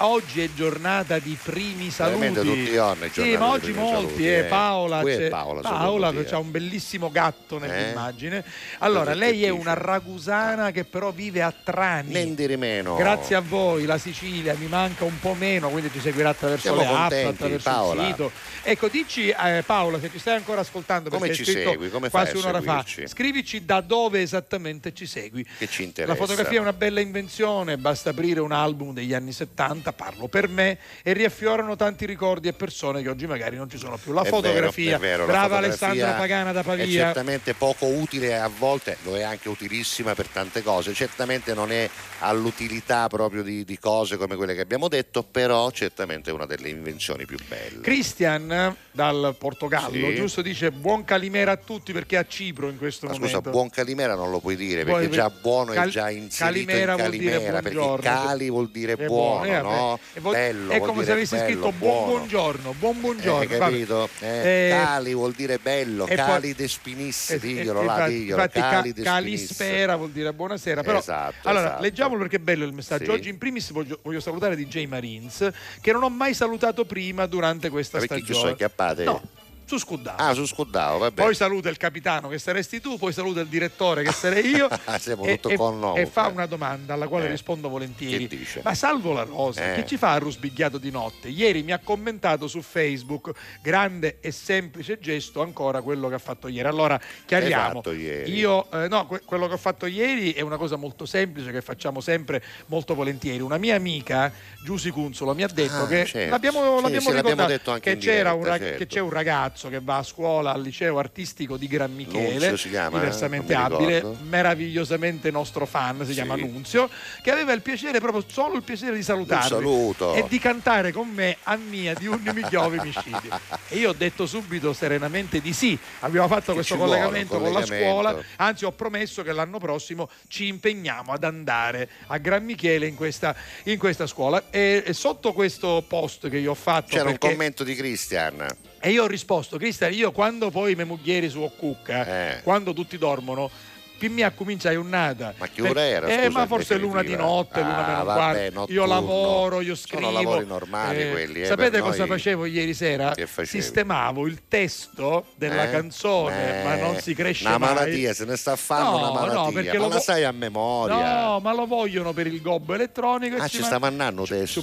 Oggi 0.00 0.42
è 0.42 0.48
giornata 0.54 1.18
di 1.18 1.36
primi 1.42 1.90
saluti. 1.90 2.32
Tutti 2.32 2.48
i 2.48 2.72
giorni 2.72 3.08
Sì, 3.10 3.36
ma 3.36 3.50
oggi 3.50 3.72
molti. 3.72 3.94
saluti, 3.94 4.28
eh. 4.28 4.38
eh. 4.38 4.42
Paola, 4.44 5.02
c'è- 5.02 5.28
Paola, 5.28 5.60
Paola 5.60 6.12
che 6.12 6.28
ha 6.32 6.38
un 6.38 6.52
bellissimo 6.52 7.10
gatto 7.10 7.58
nell'immagine. 7.58 8.42
Cosa 8.42 8.54
Allora, 8.78 9.14
lei 9.14 9.42
è 9.44 9.48
una 9.48 9.74
ragusana 9.74 10.70
che 10.70 10.84
però 10.84 11.10
vive 11.10 11.42
a 11.42 11.52
Trani. 11.52 12.12
Non 12.12 12.36
dire 12.36 12.56
meno. 12.56 12.94
Grazie 12.94 13.34
a 13.34 13.40
voi, 13.40 13.86
la 13.86 13.98
Sicilia 13.98 14.54
mi 14.54 14.66
manca 14.66 15.02
un 15.04 15.18
po' 15.18 15.34
meno, 15.34 15.68
quindi 15.68 15.90
ci 15.92 15.98
seguirà 15.98 16.28
attraverso 16.28 16.72
Siamo 16.72 16.80
le 16.80 16.86
app, 16.86 17.00
contenti, 17.00 17.28
attraverso 17.30 17.68
Paola. 17.70 18.02
il 18.02 18.08
sito. 18.08 18.30
Ecco, 18.62 18.88
dici 18.88 19.28
eh, 19.30 19.62
Paola, 19.66 19.98
se 19.98 20.10
ci 20.12 20.20
stai 20.20 20.36
ancora 20.36 20.60
ascoltando, 20.60 21.10
Come 21.10 21.32
ci 21.32 21.44
segui? 21.44 21.90
Come 21.90 22.08
fai 22.08 22.22
quasi 22.30 22.36
un'ora 22.36 22.62
fa, 22.62 22.84
scrivici 23.06 23.64
da 23.64 23.80
dove 23.80 24.22
esattamente 24.22 24.94
ci 24.94 25.06
segui. 25.06 25.44
Che 25.58 25.66
ci 25.66 25.82
interessa. 25.82 26.12
La 26.12 26.18
fotografia 26.18 26.58
è 26.58 26.60
una 26.60 26.72
bella 26.72 27.00
invenzione, 27.00 27.76
basta 27.78 28.10
aprire 28.10 28.38
un 28.38 28.52
album 28.52 28.92
degli 28.94 29.12
anni 29.12 29.32
70, 29.32 29.87
parlo 29.92 30.28
per 30.28 30.48
me, 30.48 30.78
e 31.02 31.12
riaffiorano 31.12 31.76
tanti 31.76 32.06
ricordi 32.06 32.48
e 32.48 32.52
persone 32.52 33.02
che 33.02 33.08
oggi 33.08 33.26
magari 33.26 33.56
non 33.56 33.68
ci 33.70 33.78
sono 33.78 33.96
più. 33.96 34.12
La 34.12 34.22
È 34.22 34.28
fotografia, 34.28 34.98
vero, 34.98 35.24
è 35.24 35.26
vero, 35.26 35.26
la 35.26 35.32
brava 35.32 35.56
fotografia 35.56 35.86
Alessandra 35.86 36.18
Pagana 36.18 36.52
da 36.52 36.60
È 36.60 36.64
Pavia. 36.64 36.86
certamente 36.86 37.54
poco 37.54 37.86
utile 37.86 38.38
a 38.38 38.48
volte, 38.48 38.96
lo 39.02 39.16
è 39.16 39.22
anche 39.22 39.48
utilissima 39.48 40.14
per 40.14 40.26
tante 40.28 40.62
cose. 40.62 40.92
Certamente 40.94 41.54
non 41.54 41.70
è 41.72 41.88
all'utilità 42.20 43.06
proprio 43.08 43.42
di, 43.42 43.64
di 43.64 43.78
cose 43.78 44.16
come 44.16 44.36
quelle 44.36 44.54
che 44.54 44.60
abbiamo 44.60 44.88
detto, 44.88 45.22
però 45.22 45.70
certamente 45.70 46.30
è 46.30 46.32
una 46.32 46.46
delle 46.46 46.68
invenzioni 46.68 47.24
più 47.26 47.38
belle. 47.48 47.80
Christian 47.80 48.76
dal 48.92 49.34
Portogallo, 49.38 50.08
Sì. 50.08 50.14
giusto, 50.14 50.42
dice 50.42 50.70
buon 50.70 51.04
calimera 51.04 51.52
a 51.52 51.56
tutti 51.56 51.92
perché 51.92 52.16
è 52.16 52.18
a 52.20 52.26
Cipro 52.26 52.68
in 52.68 52.78
questo 52.78 53.06
Ma 53.06 53.12
momento. 53.12 53.36
scusa, 53.38 53.50
buon 53.50 53.70
Calimera 53.70 54.14
non 54.14 54.30
lo 54.30 54.40
puoi 54.40 54.56
dire 54.56 54.84
perché 54.84 55.08
già 55.08 55.30
buono 55.30 55.72
Cal- 55.72 55.88
è 55.88 55.90
già 55.90 56.10
inserito 56.10 56.66
Calimera 56.66 56.92
in 56.92 56.98
Calimera 56.98 57.62
perché. 57.62 57.96
Cali 58.00 58.50
vuol 58.50 58.70
dire 58.70 58.92
È 58.94 59.06
buono, 59.06 59.44
eh, 59.44 59.50
vabbè. 59.50 59.62
No? 59.78 59.98
E 60.14 60.20
vuol- 60.20 60.34
bello, 60.34 60.70
è 60.72 60.78
come 60.80 61.04
se 61.04 61.12
avessi 61.12 61.34
bello, 61.36 61.46
scritto 61.48 61.72
buon 61.72 62.08
buongiorno, 62.08 62.74
buon 62.78 63.00
buongiorno. 63.00 63.42
Eh, 63.54 63.58
capito? 63.58 64.08
Eh, 64.20 64.26
Eh, 64.68 64.68
Cali 64.70 65.14
vuol 65.14 65.32
dire 65.32 65.58
bello, 65.58 66.04
Cali 66.04 66.54
de 66.54 66.68
Spinis, 66.68 67.30
Eh, 67.30 67.38
diglielo 67.38 67.80
eh, 67.82 67.84
là, 67.84 68.06
diglielo, 68.08 68.34
infatti 68.36 68.60
ca- 68.60 68.68
Cali 68.70 68.92
de 68.92 69.00
Spinis. 69.02 69.04
Calispera 69.12 69.96
vuol 69.96 70.10
dire 70.10 70.32
buonasera. 70.32 70.82
Però, 70.82 70.98
Esatto, 70.98 71.48
allora, 71.48 71.66
esatto. 71.66 71.82
leggiamolo 71.82 72.20
perché 72.20 72.36
è 72.36 72.40
bello 72.40 72.64
il 72.64 72.72
messaggio. 72.72 73.04
Sì. 73.04 73.10
Oggi 73.10 73.28
in 73.28 73.38
primis 73.38 73.70
voglio, 73.70 73.98
voglio 74.02 74.20
salutare 74.20 74.56
DJ 74.56 74.86
Marines, 74.86 75.50
che 75.80 75.92
non 75.92 76.02
ho 76.02 76.08
mai 76.10 76.34
salutato 76.34 76.84
prima 76.84 77.26
durante 77.26 77.68
questa 77.70 77.98
perché 77.98 78.16
stagione. 78.16 78.38
sono 78.38 78.50
acchiappate? 78.52 79.04
No, 79.04 79.22
su 79.68 79.78
Scudao. 79.78 80.16
Ah, 80.16 80.32
su 80.32 80.46
Scudao, 80.46 80.98
vabbè. 80.98 81.22
Poi 81.22 81.34
saluta 81.34 81.68
il 81.68 81.76
capitano 81.76 82.28
che 82.28 82.38
saresti 82.38 82.80
tu, 82.80 82.96
poi 82.96 83.12
saluta 83.12 83.40
il 83.40 83.46
direttore 83.48 84.02
che 84.02 84.12
sarei 84.12 84.46
io 84.48 84.66
Siamo 84.98 85.24
e, 85.24 85.34
tutto 85.38 85.50
e- 85.50 85.56
con 85.56 85.78
noi. 85.78 86.00
e 86.00 86.06
fa 86.06 86.28
una 86.28 86.46
domanda 86.46 86.94
alla 86.94 87.06
quale 87.06 87.26
Eh. 87.26 87.30
rispondo 87.30 87.68
volentieri. 87.68 88.46
Ma 88.62 88.74
salvo 88.74 89.12
la 89.12 89.24
rosa, 89.24 89.72
Eh. 89.72 89.74
che 89.76 89.86
ci 89.86 89.96
fa 89.98 90.12
a 90.12 90.18
rusbighiato 90.18 90.78
di 90.78 90.90
notte? 90.90 91.28
Ieri 91.28 91.62
mi 91.62 91.72
ha 91.72 91.78
commentato 91.78 92.48
su 92.48 92.62
Facebook, 92.62 93.30
grande 93.62 94.18
e 94.20 94.30
semplice 94.30 94.98
gesto, 94.98 95.42
ancora 95.42 95.82
quello 95.82 96.08
che 96.08 96.14
ha 96.14 96.18
fatto 96.18 96.48
ieri. 96.48 96.66
Allora, 96.66 96.98
chiariamo. 97.26 97.82
Io, 98.26 98.70
eh, 98.72 98.88
no, 98.88 99.06
que- 99.06 99.20
quello 99.24 99.46
che 99.48 99.54
ho 99.54 99.58
fatto 99.58 99.84
ieri 99.86 100.32
è 100.32 100.40
una 100.40 100.56
cosa 100.56 100.76
molto 100.76 101.04
semplice 101.04 101.50
che 101.52 101.60
facciamo 101.60 102.00
sempre 102.00 102.42
molto 102.66 102.94
volentieri. 102.94 103.40
Una 103.42 103.58
mia 103.58 103.74
amica, 103.76 104.32
Giusy 104.64 104.90
Cunzolo, 104.90 105.34
mi 105.34 105.42
ha 105.42 105.48
detto 105.52 105.82
Ah, 105.82 105.86
che 105.86 106.04
certo. 106.06 106.30
l'abbiamo, 106.30 106.76
Sì, 106.76 106.82
l'abbiamo 106.82 107.08
sì, 107.10 107.14
l'abbiamo 107.14 107.46
detto 107.46 107.70
anche 107.72 107.92
che, 107.92 107.98
c'era 107.98 108.32
un 108.32 108.38
diretta, 108.38 108.56
rag- 108.56 108.62
certo. 108.68 108.78
che 108.78 108.86
c'è 108.86 109.00
un 109.00 109.10
ragazzo 109.10 109.57
che 109.66 109.80
va 109.82 109.96
a 109.96 110.02
scuola 110.04 110.52
al 110.52 110.62
liceo 110.62 110.98
artistico 111.00 111.56
di 111.56 111.66
Gran 111.66 111.92
Michele, 111.92 112.54
chiama, 112.54 112.98
eh? 112.98 113.00
diversamente 113.00 113.56
mi 113.56 113.60
abile, 113.60 114.04
meravigliosamente 114.22 115.30
nostro 115.32 115.66
fan, 115.66 115.98
si 116.00 116.06
Sì. 116.06 116.12
chiama 116.14 116.36
Nunzio, 116.36 116.88
che 117.22 117.32
aveva 117.32 117.52
il 117.52 117.60
piacere, 117.62 117.98
proprio 117.98 118.22
solo 118.26 118.54
il 118.54 118.62
piacere 118.62 118.94
di 118.94 119.02
salutarmi 119.02 119.64
Un 119.64 120.14
e 120.14 120.24
di 120.28 120.38
cantare 120.38 120.92
con 120.92 121.08
me 121.08 121.36
Annia 121.42 121.94
di 121.94 122.06
Unni 122.06 122.32
mi 122.32 122.42
chiovi 122.44 122.78
mi 122.80 122.92
scidi. 122.92 123.28
E 123.68 123.76
io 123.78 123.90
ho 123.90 123.94
detto 123.94 124.26
subito 124.26 124.72
serenamente 124.72 125.40
di 125.40 125.52
sì. 125.52 125.76
Abbiamo 126.00 126.28
fatto 126.28 126.52
Che 126.52 126.58
questo 126.58 126.74
ci 126.74 126.78
vuole, 126.78 126.92
collegamento 126.98 127.36
un 127.36 127.42
con 127.42 127.52
la 127.52 127.58
collegamento. 127.60 127.90
scuola, 127.90 128.22
anzi 128.36 128.64
ho 128.64 128.72
promesso 128.72 129.22
che 129.22 129.32
l'anno 129.32 129.58
prossimo 129.58 130.08
ci 130.28 130.46
impegniamo 130.46 131.12
ad 131.12 131.24
andare 131.24 131.88
a 132.08 132.18
Gran 132.18 132.44
Michele 132.44 132.86
in 132.86 132.94
questa, 132.94 133.34
in 133.64 133.78
questa 133.78 134.06
scuola. 134.06 134.44
E, 134.50 134.82
e 134.86 134.92
sotto 134.92 135.32
questo 135.32 135.84
post 135.88 136.28
che 136.28 136.36
io 136.38 136.50
ho 136.50 136.54
fatto... 136.54 136.88
C'era 136.90 137.04
un 137.10 137.16
perché- 137.18 137.28
commento 137.28 137.64
di 137.64 137.74
Christian. 137.74 138.46
E 138.80 138.90
io 138.90 139.04
ho 139.04 139.06
risposto, 139.06 139.56
Cristian, 139.58 139.92
io 139.92 140.12
quando 140.12 140.50
poi 140.50 140.74
me 140.74 140.84
muglieri 140.84 141.28
su 141.28 141.40
Occucca, 141.40 142.06
Eh. 142.36 142.42
quando 142.42 142.72
tutti 142.72 142.96
dormono, 142.98 143.50
più 143.98 144.12
mi 144.12 144.22
comincia 144.34 144.72
giornata. 144.72 145.34
Ma 145.38 145.48
che 145.52 145.62
ora 145.62 145.82
era, 145.84 146.06
Eh, 146.06 146.26
scusa, 146.26 146.38
ma 146.38 146.46
forse 146.46 146.78
l'una 146.78 147.02
di 147.02 147.16
notte, 147.16 147.60
l'una 147.60 147.84
Ah, 147.86 147.90
meno 147.90 148.04
vabbè, 148.04 148.52
quarto. 148.52 148.72
Io 148.72 148.86
lavoro, 148.86 149.60
io 149.60 149.74
Sono 149.74 150.00
scrivo. 150.00 150.10
lavori 150.12 150.46
normali 150.46 151.10
quelli, 151.10 151.42
eh, 151.42 151.46
sapete 151.46 151.80
cosa 151.80 151.98
noi- 151.98 152.08
facevo 152.08 152.44
ieri 152.46 152.74
sera? 152.74 153.12
Sistemavo 153.42 154.26
il 154.26 154.42
testo 154.48 155.26
della 155.36 155.64
Eh? 155.64 155.70
canzone, 155.70 156.60
Eh, 156.60 156.64
ma 156.64 156.76
non 156.76 157.00
si 157.00 157.14
cresce 157.14 157.46
una 157.46 157.58
mai. 157.58 157.74
malattia, 157.74 158.12
se 158.14 158.24
ne 158.24 158.36
sta 158.36 158.52
a 158.52 158.56
fare 158.56 158.82
No, 158.84 158.96
una 158.98 159.06
no, 159.06 159.12
malattia. 159.12 159.52
perché 159.52 159.76
ma 159.78 159.82
lo 159.84 159.88
la 159.88 159.94
vo- 159.96 160.00
sai 160.00 160.24
a 160.24 160.32
memoria. 160.32 161.22
No, 161.24 161.40
ma 161.40 161.52
lo 161.54 161.66
vogliono 161.66 162.12
per 162.12 162.26
il 162.26 162.40
gobbo 162.40 162.74
elettronico. 162.74 163.36
Ah, 163.36 163.44
ci 163.48 163.56
ci 163.56 163.58
man- 163.60 163.66
sta 163.66 163.78
mannando 163.78 164.22
testo. 164.24 164.60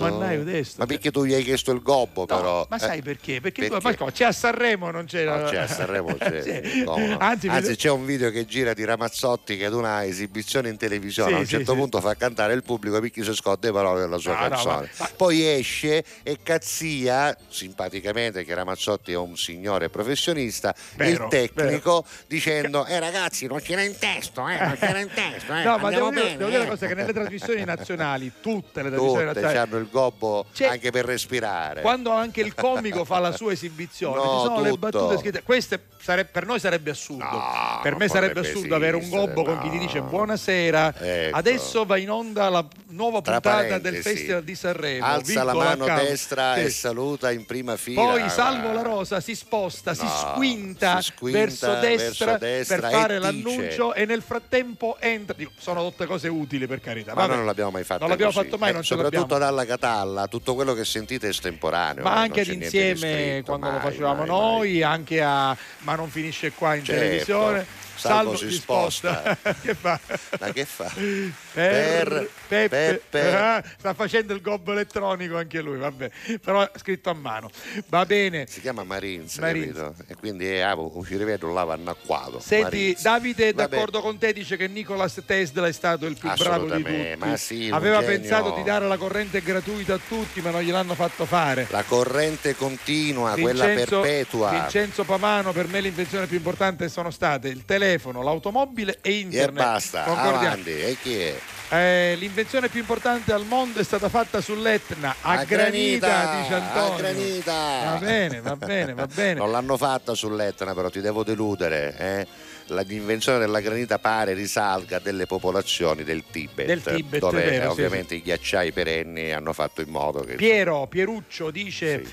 Ma 0.78 0.86
perché 0.86 1.12
tu 1.12 1.26
gli 1.26 1.34
hai 1.34 1.44
chiesto 1.44 1.72
il 1.72 1.82
gobbo, 1.82 2.22
No, 2.22 2.36
però? 2.38 2.68
ma 2.70 2.76
Eh, 2.76 2.80
sai 2.80 3.02
perché? 3.02 3.41
Perché, 3.41 3.70
perché? 3.70 4.12
c'è 4.12 4.26
a 4.26 4.32
Sanremo 4.32 4.91
non 4.91 5.06
c'è 5.06 5.26
No, 5.26 5.44
c'è 5.49 5.57
a 5.57 5.68
Sanremo, 5.68 6.16
c'è. 6.16 6.62
No. 6.86 7.18
Anzi, 7.20 7.76
c'è 7.76 7.90
un 7.90 8.06
video 8.06 8.30
che 8.32 8.45
gira 8.45 8.74
di 8.74 8.84
Ramazzotti 8.86 9.24
Ramazzotti 9.26 9.57
che 9.57 9.65
ad 9.65 9.73
una 9.73 10.06
esibizione 10.06 10.69
in 10.69 10.77
televisione 10.77 11.30
Sì, 11.31 11.35
a 11.35 11.39
un 11.39 11.45
certo 11.47 11.72
sì. 11.73 11.77
punto 11.77 11.99
fa 11.99 12.14
cantare 12.15 12.53
il 12.53 12.64
pubblico 12.64 12.99
picchi 12.99 13.23
si 13.23 13.34
scotte 13.34 13.68
le 13.68 13.73
parole 13.73 14.02
della 14.02 14.18
sua 14.18 14.34
No, 14.35 14.41
no, 14.41 14.49
canzone. 14.49 14.89
ma- 14.99 15.10
Poi 15.15 15.47
esce 15.47 16.03
e 16.23 16.38
cazzia 16.43 17.35
simpaticamente 17.49 18.43
che 18.43 18.53
Ramazzotti 18.53 19.11
è 19.14 19.18
un 19.18 19.35
signore 19.35 19.89
professionista, 19.89 20.73
Vero, 20.95 21.23
il 21.26 21.30
tecnico 21.30 22.06
dicendo 22.27 22.85
"Eh 22.85 22.99
ragazzi, 22.99 23.47
non 23.47 23.60
c'era 23.61 23.81
in 23.81 23.97
testo, 23.97 24.47
eh, 24.47 24.57
non 24.60 24.77
c'era 24.80 24.99
in 24.99 25.10
testo, 25.14 25.53
eh, 25.53 25.64
No, 25.64 25.77
ma 25.77 25.89
devo 25.89 26.06
andiamo 26.07 26.10
dire, 26.11 26.23
bene". 26.23 26.38
devo 26.38 26.49
dire 26.49 26.61
eh". 26.61 26.65
una 26.65 26.69
cosa 26.69 26.88
che 26.88 26.93
nelle 26.93 27.14
trasmissioni 27.14 27.64
nazionali, 27.65 28.31
tutte 28.41 28.84
le 28.84 28.89
trasmissioni 28.89 29.26
Tutte 29.27 29.39
nazionali, 29.41 29.57
hanno 29.57 29.77
il 29.77 29.89
gobbo 29.89 30.45
C'è- 30.53 30.68
anche 30.68 30.91
per 30.91 31.06
respirare. 31.06 31.81
quando 31.81 32.11
anche 32.11 32.41
il 32.41 32.53
comico 32.53 33.03
fa 33.06 33.19
la 33.19 33.31
sua 33.31 33.52
esibizione, 33.52 34.18
No, 34.23 34.23
ci 34.41 34.45
sono 34.47 34.61
le 34.61 34.69
tutto. 34.69 34.89
battute 34.89 35.18
scritte. 35.18 35.43
Queste 35.43 35.81
sare- 35.99 36.26
per 36.26 36.45
noi 36.45 36.60
sarebbe 36.60 36.91
assurdo. 36.91 37.23
No, 37.23 37.80
per 37.81 37.95
me 37.95 38.07
sarebbe 38.07 38.41
assurdo 38.41 38.76
avere 38.76 38.95
un 38.95 39.07
esistere, 39.16 39.34
gobbo 39.34 39.44
con 39.44 39.60
chi 39.62 39.70
ti 39.70 39.76
no. 39.78 39.82
dice 39.82 40.02
buonasera. 40.02 40.94
Ecco. 41.00 41.38
Adesso 41.38 41.86
va 41.86 41.98
in 41.98 42.10
onda 42.12 42.50
la 42.50 42.66
nuova 42.90 43.22
Tra 43.22 43.40
puntata 43.42 43.78
del 43.80 43.96
Festival 44.02 44.44
di 44.44 44.56
Sanremo. 44.56 45.06
Alza 45.06 45.44
la 45.44 45.54
mano 45.54 45.86
cavolo. 45.86 46.08
destra 46.08 46.54
Sì. 46.56 46.60
e 46.62 46.70
saluta 46.70 47.32
in 47.32 47.46
prima 47.46 47.76
fila. 47.78 48.02
Poi 48.02 48.30
Salvo 48.30 48.72
la 48.72 48.82
Rosa 48.82 49.20
si 49.20 49.36
sposta, 49.36 49.94
si 49.94 50.04
No, 50.04 50.10
squinta, 50.10 51.02
si 51.02 51.12
squinta 51.12 51.40
verso, 51.40 51.74
destra 51.80 52.38
verso 52.38 52.38
destra 52.46 52.80
per 52.80 52.92
fare 52.92 53.16
dice- 53.18 53.20
l'annuncio 53.32 53.94
e 53.94 54.06
nel 54.06 54.22
frattempo 54.22 54.98
entra. 55.00 55.36
Sono 55.58 55.84
tutte 55.90 56.06
cose 56.06 56.28
utili 56.28 56.68
per 56.68 56.80
carità. 56.82 57.14
Ma 57.14 57.22
Vabbè. 57.22 57.36
non 57.36 57.46
l'abbiamo 57.46 57.72
mai 57.72 57.84
fatto. 57.84 58.02
Non 58.02 58.10
l'abbiamo 58.10 58.32
così. 58.32 58.46
fatto 58.46 58.58
mai, 58.58 58.70
Eh, 58.70 58.74
non 58.74 58.84
soprattutto 58.84 59.38
dalla 59.38 59.66
Catalla, 59.66 60.28
tutto 60.28 60.54
quello 60.56 60.74
che 60.74 60.86
sentite 60.86 61.28
è 61.28 61.30
estemporaneo. 61.30 62.04
Ma 62.04 62.16
eh, 62.16 62.20
anche 62.20 62.42
insieme 62.42 62.96
scritto, 63.34 63.46
quando 63.46 63.68
lo 63.68 63.72
mai, 63.74 63.82
facevamo 63.82 64.16
mai, 64.20 64.28
noi, 64.28 64.84
anche 64.84 65.22
a 65.22 65.56
Ma 65.80 65.96
non 65.96 66.10
finisce 66.10 66.52
qua 66.52 66.76
in 66.76 66.84
Certo. 66.84 67.02
televisione. 67.02 67.66
Salvo 67.95 68.35
si 68.35 68.51
sposta. 68.51 69.38
che 69.61 69.73
fa? 69.76 69.99
Ma 70.39 70.51
che 70.51 70.65
fa? 70.65 70.91
Per, 70.93 71.43
Per 71.53 72.30
Peppe. 72.47 73.01
Peppe. 73.09 73.35
Ah, 73.35 73.63
sta 73.77 73.93
facendo 73.93 74.34
il 74.34 74.41
gobbo 74.41 74.72
elettronico 74.72 75.38
anche 75.38 75.61
lui, 75.61 75.77
vabbè. 75.77 76.09
Però 76.43 76.69
scritto 76.76 77.09
a 77.09 77.13
mano. 77.13 77.49
Va 77.88 78.05
bene. 78.05 78.45
Si 78.47 78.61
chiama 78.61 78.84
Marins, 78.84 79.38
Marins. 79.38 79.73
capito? 79.73 79.95
E 80.07 80.15
quindi 80.15 80.47
è 80.47 80.59
ah, 80.59 80.76
ci 81.05 81.17
rivedo 81.17 81.51
là 81.51 81.61
anacquato. 81.61 82.39
Senti, 82.39 82.63
Marins. 82.63 83.01
Davide 83.01 83.47
è 83.49 83.53
d'accordo 83.53 84.01
con 84.01 84.17
te, 84.17 84.34
dice 84.34 84.57
che 84.57 84.67
Nicolas 84.67 85.22
Tesla 85.26 85.67
è 85.67 85.72
stato 85.72 86.05
il 86.05 86.17
più 86.17 86.31
bravo 86.35 86.65
di 86.69 86.84
tutti. 86.84 87.15
ma 87.17 87.38
sì, 87.38 87.69
Aveva 87.72 87.99
genio. 88.01 88.17
pensato 88.17 88.51
di 88.51 88.63
dare 88.63 88.88
la 88.88 88.97
corrente 88.97 89.41
gratuita 89.41 89.95
a 89.95 89.99
tutti, 90.05 90.41
ma 90.41 90.51
non 90.51 90.61
gliel'hanno 90.61 90.95
fatto 90.95 91.26
fare. 91.26 91.67
La 91.69 91.84
corrente 91.84 92.55
continua, 92.55 93.35
quella 93.35 93.65
perpetua. 93.65 94.49
Vincenzo 94.51 95.03
Pamano, 95.03 95.51
per 95.51 95.67
me 95.67 95.81
l'invenzione 95.81 96.27
più 96.27 96.38
importante 96.38 96.89
sono 96.89 97.11
state 97.11 97.47
il 97.47 97.65
telefono, 97.65 97.85
l'automobile 97.94 98.98
e 99.02 99.10
e 99.12 99.20
internet. 99.20 99.53
basta, 99.53 100.03
Concordiamo. 100.03 100.38
avanti. 100.38 100.70
E 100.72 100.98
chi 101.02 101.18
è? 101.20 101.36
Eh, 101.68 102.16
l'invenzione 102.20 102.70
più 102.70 102.80
importante 102.82 103.34
al 103.34 103.44
mondo 103.45 103.80
è 103.80 103.84
stata 103.84 104.07
fatta 104.07 104.40
sull'Etna 104.40 105.16
a, 105.22 105.32
A 105.40 105.44
granita, 105.45 106.07
granita, 106.07 106.41
dice 106.41 106.53
a 106.53 106.57
Antonio. 106.57 106.98
granita. 106.98 107.53
Va 107.53 107.98
bene, 107.99 108.41
va 108.41 108.56
bene, 108.56 108.94
va 108.94 109.07
bene. 109.07 109.34
Non 109.40 109.52
l'hanno 109.52 109.76
fatta 109.76 110.14
sull'Etna, 110.14 110.74
però 110.74 110.90
ti 110.90 111.02
devo 111.02 111.24
deludere. 111.24 111.95
eh. 111.98 112.28
L'invenzione 112.68 113.38
della 113.40 113.60
granita 113.60 113.99
pare 113.99 114.34
risalga 114.34 114.98
a 114.98 114.99
delle 114.99 115.26
popolazioni 115.28 116.03
del 116.03 116.24
Tibet, 116.32 116.66
Del 116.66 116.82
Tibet, 116.82 117.20
dove 117.20 117.44
vero, 117.44 117.56
eh, 117.56 117.60
sì, 117.62 117.66
ovviamente 117.68 118.16
i 118.16 118.22
ghiacciai 118.22 118.72
perenni 118.72 119.32
hanno 119.32 119.53
fatto 119.53 119.82
in 119.82 119.90
modo 119.90 120.22
che 120.22 120.34
Piero, 120.36 120.88
Pieruccio 120.88 121.52
dice 121.52 122.03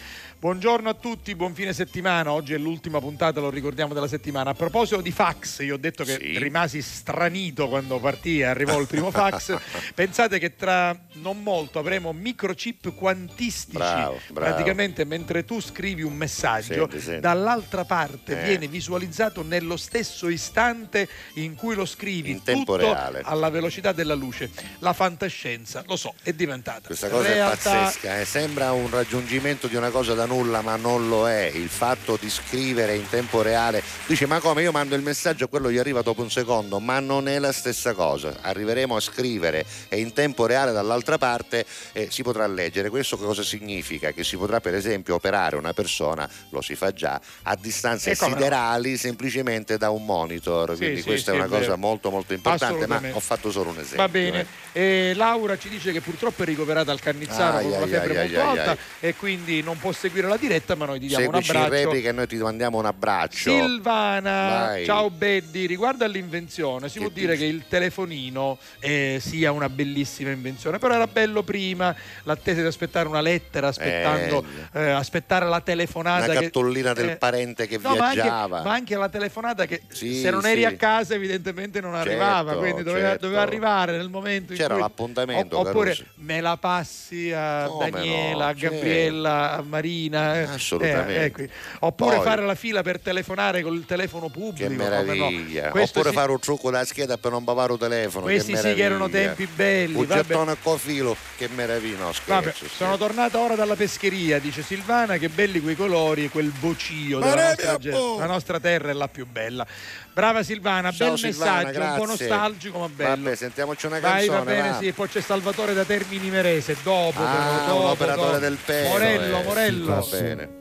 Buongiorno 0.43 0.89
a 0.89 0.95
tutti, 0.95 1.37
buon 1.37 1.55
fine 1.55 1.73
settimana. 1.73 2.33
Oggi 2.33 2.53
è 2.53 2.59
l'ultima 2.59 2.99
puntata, 2.99 3.39
lo 3.39 3.49
ricordiamo, 3.49 3.95
della 3.95 4.09
settimana. 4.09 4.51
A 4.51 4.55
proposito 4.55 5.01
di 5.01 5.13
fax, 5.13 5.61
io 5.63 5.75
ho 5.75 5.79
detto 5.79 6.03
che 6.03 6.19
Sì. 6.21 6.37
rimasi 6.37 6.83
stranito 6.83 7.69
quando 7.69 8.01
partì 8.01 8.41
e 8.41 8.47
arrivò 8.47 8.81
il 8.81 8.89
primo 8.89 9.13
fax. 9.13 9.57
Pensate 9.95 10.41
che 10.41 10.57
tra 10.57 10.99
non 11.13 11.45
molto 11.45 11.79
avremo 11.79 12.13
microchip 12.13 12.93
quantistici. 12.93 13.77
Bravo, 13.79 14.19
bravo. 14.33 14.51
Praticamente 14.53 15.05
mentre 15.05 15.45
tu 15.45 15.61
scrivi 15.61 16.03
un 16.03 16.15
messaggio, 16.15 16.89
Senti, 16.91 17.01
senti. 17.01 17.21
dall'altra 17.21 17.85
parte 17.85 18.43
Eh. 18.43 18.45
viene 18.45 18.67
visualizzato 18.67 19.45
nello 19.45 19.77
stesso 19.77 20.29
istante 20.29 21.09
in 21.35 21.55
cui 21.55 21.77
lo 21.77 21.87
scrivi. 21.87 22.33
In 22.33 22.43
tempo 22.43 22.75
reale. 22.75 23.21
alla 23.23 23.49
velocità 23.49 23.93
della 23.93 24.15
luce. 24.15 24.51
La 24.81 24.93
fantascienza, 24.93 25.85
lo 25.87 25.95
so, 25.95 26.15
è 26.25 26.33
diventata. 26.33 26.81
Questa 26.89 27.09
cosa 27.09 27.29
realtà. 27.29 27.53
è 27.71 27.75
pazzesca, 27.85 28.19
eh. 28.19 28.25
sembra 28.25 28.73
un 28.73 28.91
raggiungimento 28.91 29.69
di 29.69 29.77
una 29.77 29.91
cosa 29.91 30.15
da 30.15 30.31
nulla, 30.33 30.63
ma 30.63 30.77
non 30.77 31.09
lo 31.09 31.29
è. 31.29 31.51
Il 31.53 31.69
fatto 31.69 32.17
di 32.19 32.31
scrivere 32.31 32.95
in 32.95 33.07
tempo 33.09 33.43
reale, 33.43 33.83
dice 34.07 34.27
ma 34.27 34.41
come 34.41 34.63
io 34.63 34.73
mando 34.73 34.95
il 34.95 35.03
messaggio 35.03 35.45
e 35.45 35.49
quello 35.49 35.71
gli 35.71 35.77
arriva 35.77 36.01
dopo 36.01 36.23
un 36.23 36.31
secondo, 36.31 36.81
ma 36.81 37.01
non 37.01 37.29
è 37.29 37.39
la 37.39 37.53
stessa 37.53 37.93
cosa. 37.93 38.39
Arriveremo 38.41 38.97
a 38.97 39.01
scrivere 39.01 39.67
e 39.89 39.99
in 40.01 40.13
tempo 40.15 40.47
reale 40.47 40.73
dall'altra 40.73 41.19
parte 41.19 41.67
eh, 41.93 42.09
si 42.11 42.23
potrà 42.23 42.47
leggere. 42.47 42.89
Questo 42.89 43.19
cosa 43.19 43.43
significa? 43.43 44.13
Che 44.13 44.25
si 44.25 44.37
potrà 44.37 44.61
per 44.61 44.75
esempio 44.75 45.15
operare 45.15 45.57
una 45.57 45.75
persona, 45.75 46.29
lo 46.49 46.63
si 46.63 46.75
fa 46.75 46.93
già, 46.93 47.21
a 47.43 47.57
distanze 47.57 48.17
come 48.17 48.31
no? 48.31 48.37
siderali 48.37 48.97
semplicemente 48.97 49.77
da 49.77 49.91
un 49.91 50.05
monitor. 50.05 50.73
Sì, 50.73 50.79
Quindi 50.79 51.01
sì, 51.01 51.07
questa 51.07 51.33
sì, 51.33 51.37
è 51.37 51.41
una 51.41 51.49
cosa 51.49 51.61
vero. 51.61 51.77
molto 51.77 52.11
molto 52.11 52.33
importante, 52.33 52.87
ma 52.87 53.01
ho 53.13 53.21
fatto 53.21 53.51
solo 53.51 53.71
un 53.71 53.79
esempio. 53.79 53.99
Va 53.99 54.09
bene, 54.09 54.47
eh. 54.73 55.11
E 55.11 55.13
Laura 55.15 55.59
ci 55.59 55.69
dice 55.69 55.93
che 55.93 56.01
purtroppo 56.01 56.43
è 56.43 56.47
ricoverata 56.47 56.91
al 56.91 57.01
Cannizzaro 57.01 57.59
Ai, 57.59 57.65
con 57.65 57.75
una 57.75 57.87
febbre 57.87 58.15
molto 58.15 58.41
alta 58.41 58.77
e 59.01 59.15
quindi 59.15 59.63
non 59.63 59.77
può 59.79 59.93
seguire 59.93 60.22
la 60.29 60.37
diretta, 60.37 60.75
ma 60.75 60.85
noi 60.87 60.99
ti 61.01 61.07
diamo 61.07 61.25
Seguici 61.25 61.51
un 61.51 61.57
in 61.57 61.63
abbraccio. 61.63 61.85
replica 61.85 62.09
e 62.09 62.13
noi 62.13 62.27
ti 62.27 62.37
mandiamo 62.37 62.79
un 62.79 62.87
abbraccio. 62.87 63.51
Silvana, 63.51 64.31
Vai. 64.67 64.85
ciao 64.85 65.11
Beddi, 65.11 65.67
riguardo 65.67 66.05
all'invenzione 66.05 66.89
si 66.89 66.99
Che 66.99 67.05
può 67.05 67.13
dire 67.15 67.37
che 67.37 67.45
il 67.45 67.65
telefonino 67.69 68.59
eh, 68.81 69.19
sia 69.21 69.53
una 69.53 69.69
bellissima 69.69 70.31
invenzione, 70.31 70.79
però 70.79 70.95
era 70.95 71.07
bello 71.07 71.43
prima 71.43 71.95
l'attesa 72.25 72.61
di 72.61 72.67
aspettare 72.67 73.09
una 73.09 73.21
lettera, 73.21 73.69
aspettando, 73.69 74.45
eh, 74.73 74.91
aspettare 74.91 75.47
la 75.47 75.61
telefonata. 75.61 76.31
Una 76.31 76.41
cartollina 76.41 76.93
del 76.93 77.11
eh, 77.11 77.17
parente 77.17 77.67
che 77.67 77.79
No, 77.83 77.95
ma 77.97 78.07
anche, 78.09 78.15
viaggiava. 78.23 78.63
ma 78.63 78.73
anche 78.73 78.97
la 78.97 79.09
telefonata 79.09 79.67
che 79.67 79.83
Sì, 79.89 80.21
se 80.21 80.31
non 80.31 80.47
eri 80.47 80.61
sì. 80.61 80.67
a 80.67 80.77
casa 80.77 81.15
evidentemente 81.15 81.81
non 81.81 81.93
Certo, 81.95 82.09
arrivava, 82.09 82.55
quindi 82.57 82.83
doveva, 82.83 83.09
certo. 83.11 83.25
doveva 83.27 83.43
arrivare 83.43 83.97
nel 83.97 84.09
momento 84.09 84.53
in 84.53 84.59
C'era 84.59 84.75
cui... 84.75 84.83
l'appuntamento, 84.83 85.59
oppure 85.59 85.91
Caruso. 85.95 86.05
me 86.17 86.41
la 86.41 86.57
passi 86.57 87.33
a 87.33 87.67
Come 87.67 87.91
Daniela, 87.91 88.45
no, 88.45 88.51
a 88.51 88.53
Gabriella, 88.53 89.53
a 89.57 89.63
Marina. 89.63 90.02
Eh, 90.11 90.43
Assolutamente. 90.43 91.15
eh, 91.15 91.25
ecco. 91.25 91.53
Oppure 91.81 92.17
Poi- 92.17 92.25
fare 92.25 92.43
la 92.45 92.55
fila 92.55 92.83
per 92.83 93.01
telefonare 93.01 93.63
con 93.63 93.75
il 93.75 93.85
telefono 93.85 94.29
pubblico. 94.29 94.69
Che 94.69 94.75
no. 94.75 94.83
meraviglia. 94.83 95.69
Questo 95.71 95.99
Oppure 95.99 96.15
sì- 96.15 96.21
fare 96.21 96.33
un 96.33 96.39
trucco 96.41 96.71
da 96.71 96.85
scheda 96.85 97.19
per 97.19 97.31
non 97.31 97.45
bavare 97.45 97.73
il 97.73 97.79
telefono. 97.79 98.25
Questi 98.25 98.53
che 98.53 98.59
sì 98.59 98.75
che 98.75 98.83
erano 98.83 99.09
tempi 99.09 99.47
belli, 99.47 99.95
Un 99.95 100.07
gettone 100.07 100.53
a 100.53 100.77
filo, 100.77 101.17
che 101.37 101.49
meraviglia. 101.49 101.99
No, 101.99 102.13
scherzo, 102.13 102.33
Vabbè, 102.33 102.53
scherzo. 102.53 102.75
sono 102.75 102.97
tornata 102.97 103.39
ora 103.39 103.55
dalla 103.55 103.77
pescheria, 103.77 104.39
dice 104.39 104.63
Silvana, 104.63 105.17
che 105.19 105.29
belli 105.29 105.61
quei 105.61 105.77
colori 105.77 106.25
e 106.25 106.29
quel 106.29 106.51
bocio 106.59 106.81
della 107.21 107.35
nostra, 107.35 107.79
boh. 107.79 108.19
la 108.19 108.27
nostra 108.27 108.61
terra 108.61 108.91
è 108.91 108.93
la 108.93 109.09
più 109.09 109.27
bella. 109.27 109.67
Brava 110.15 110.43
Silvana, 110.43 110.93
Ciao, 110.93 111.09
bel 111.11 111.19
Silvana, 111.19 111.53
messaggio, 111.63 111.81
un 111.81 111.97
po' 111.97 112.05
grazie. 112.05 112.29
nostalgico 112.29 112.79
ma 112.79 112.89
bello. 112.89 113.09
Vabbè, 113.23 113.35
sentiamoci 113.37 113.87
una 113.87 113.99
Vai, 114.01 114.27
canzone. 114.27 114.39
va 114.39 114.45
bene, 114.45 114.69
va. 114.71 114.79
sì, 114.79 114.93
poi 114.93 115.09
c'è 115.09 115.21
Salvatore 115.23 115.73
da 115.75 115.85
Termini 115.85 116.29
Merese, 116.31 116.77
dopo 116.83 117.21
Ah, 117.23 117.61
però, 117.63 117.67
dopo, 117.67 117.83
un 117.85 117.91
operatore 117.91 118.27
dopo. 118.27 118.39
del 118.39 118.59
pelo. 118.65 118.89
Morello, 118.91 119.39
eh. 119.39 119.43
Morello. 119.43 119.87
Va 119.87 120.05
bene. 120.19 120.61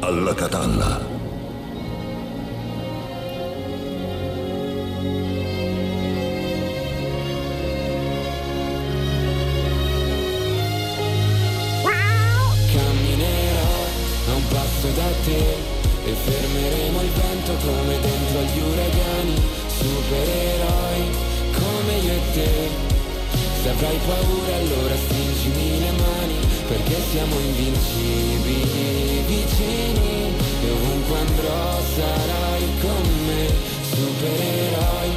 Alla 0.00 0.32
Catalla. 0.32 1.00
Camminerò 12.72 13.60
a 14.28 14.34
un 14.34 14.48
passo 14.48 14.88
da 14.94 15.10
te 15.24 15.56
e 16.04 16.12
fermeremo 16.12 17.02
il 17.02 17.10
vento 17.10 17.52
come 17.66 18.00
dentro 18.00 18.38
agli 18.38 18.60
uragani, 18.60 19.34
supereroi 19.66 21.02
come 21.52 21.96
io 21.98 22.12
e 22.12 22.20
te. 22.32 22.87
Se 23.62 23.68
avrai 23.68 23.98
paura 24.06 24.54
allora 24.56 24.94
stringimi 24.96 25.78
le 25.80 25.90
mani 25.90 26.36
perché 26.68 26.96
siamo 27.10 27.38
invincibili 27.38 29.22
vicini 29.26 30.32
e 30.64 30.70
ovunque 30.70 31.18
andrò 31.18 31.80
sarai 31.96 32.62
con 32.80 33.26
me, 33.26 33.46
supereroi 33.90 35.10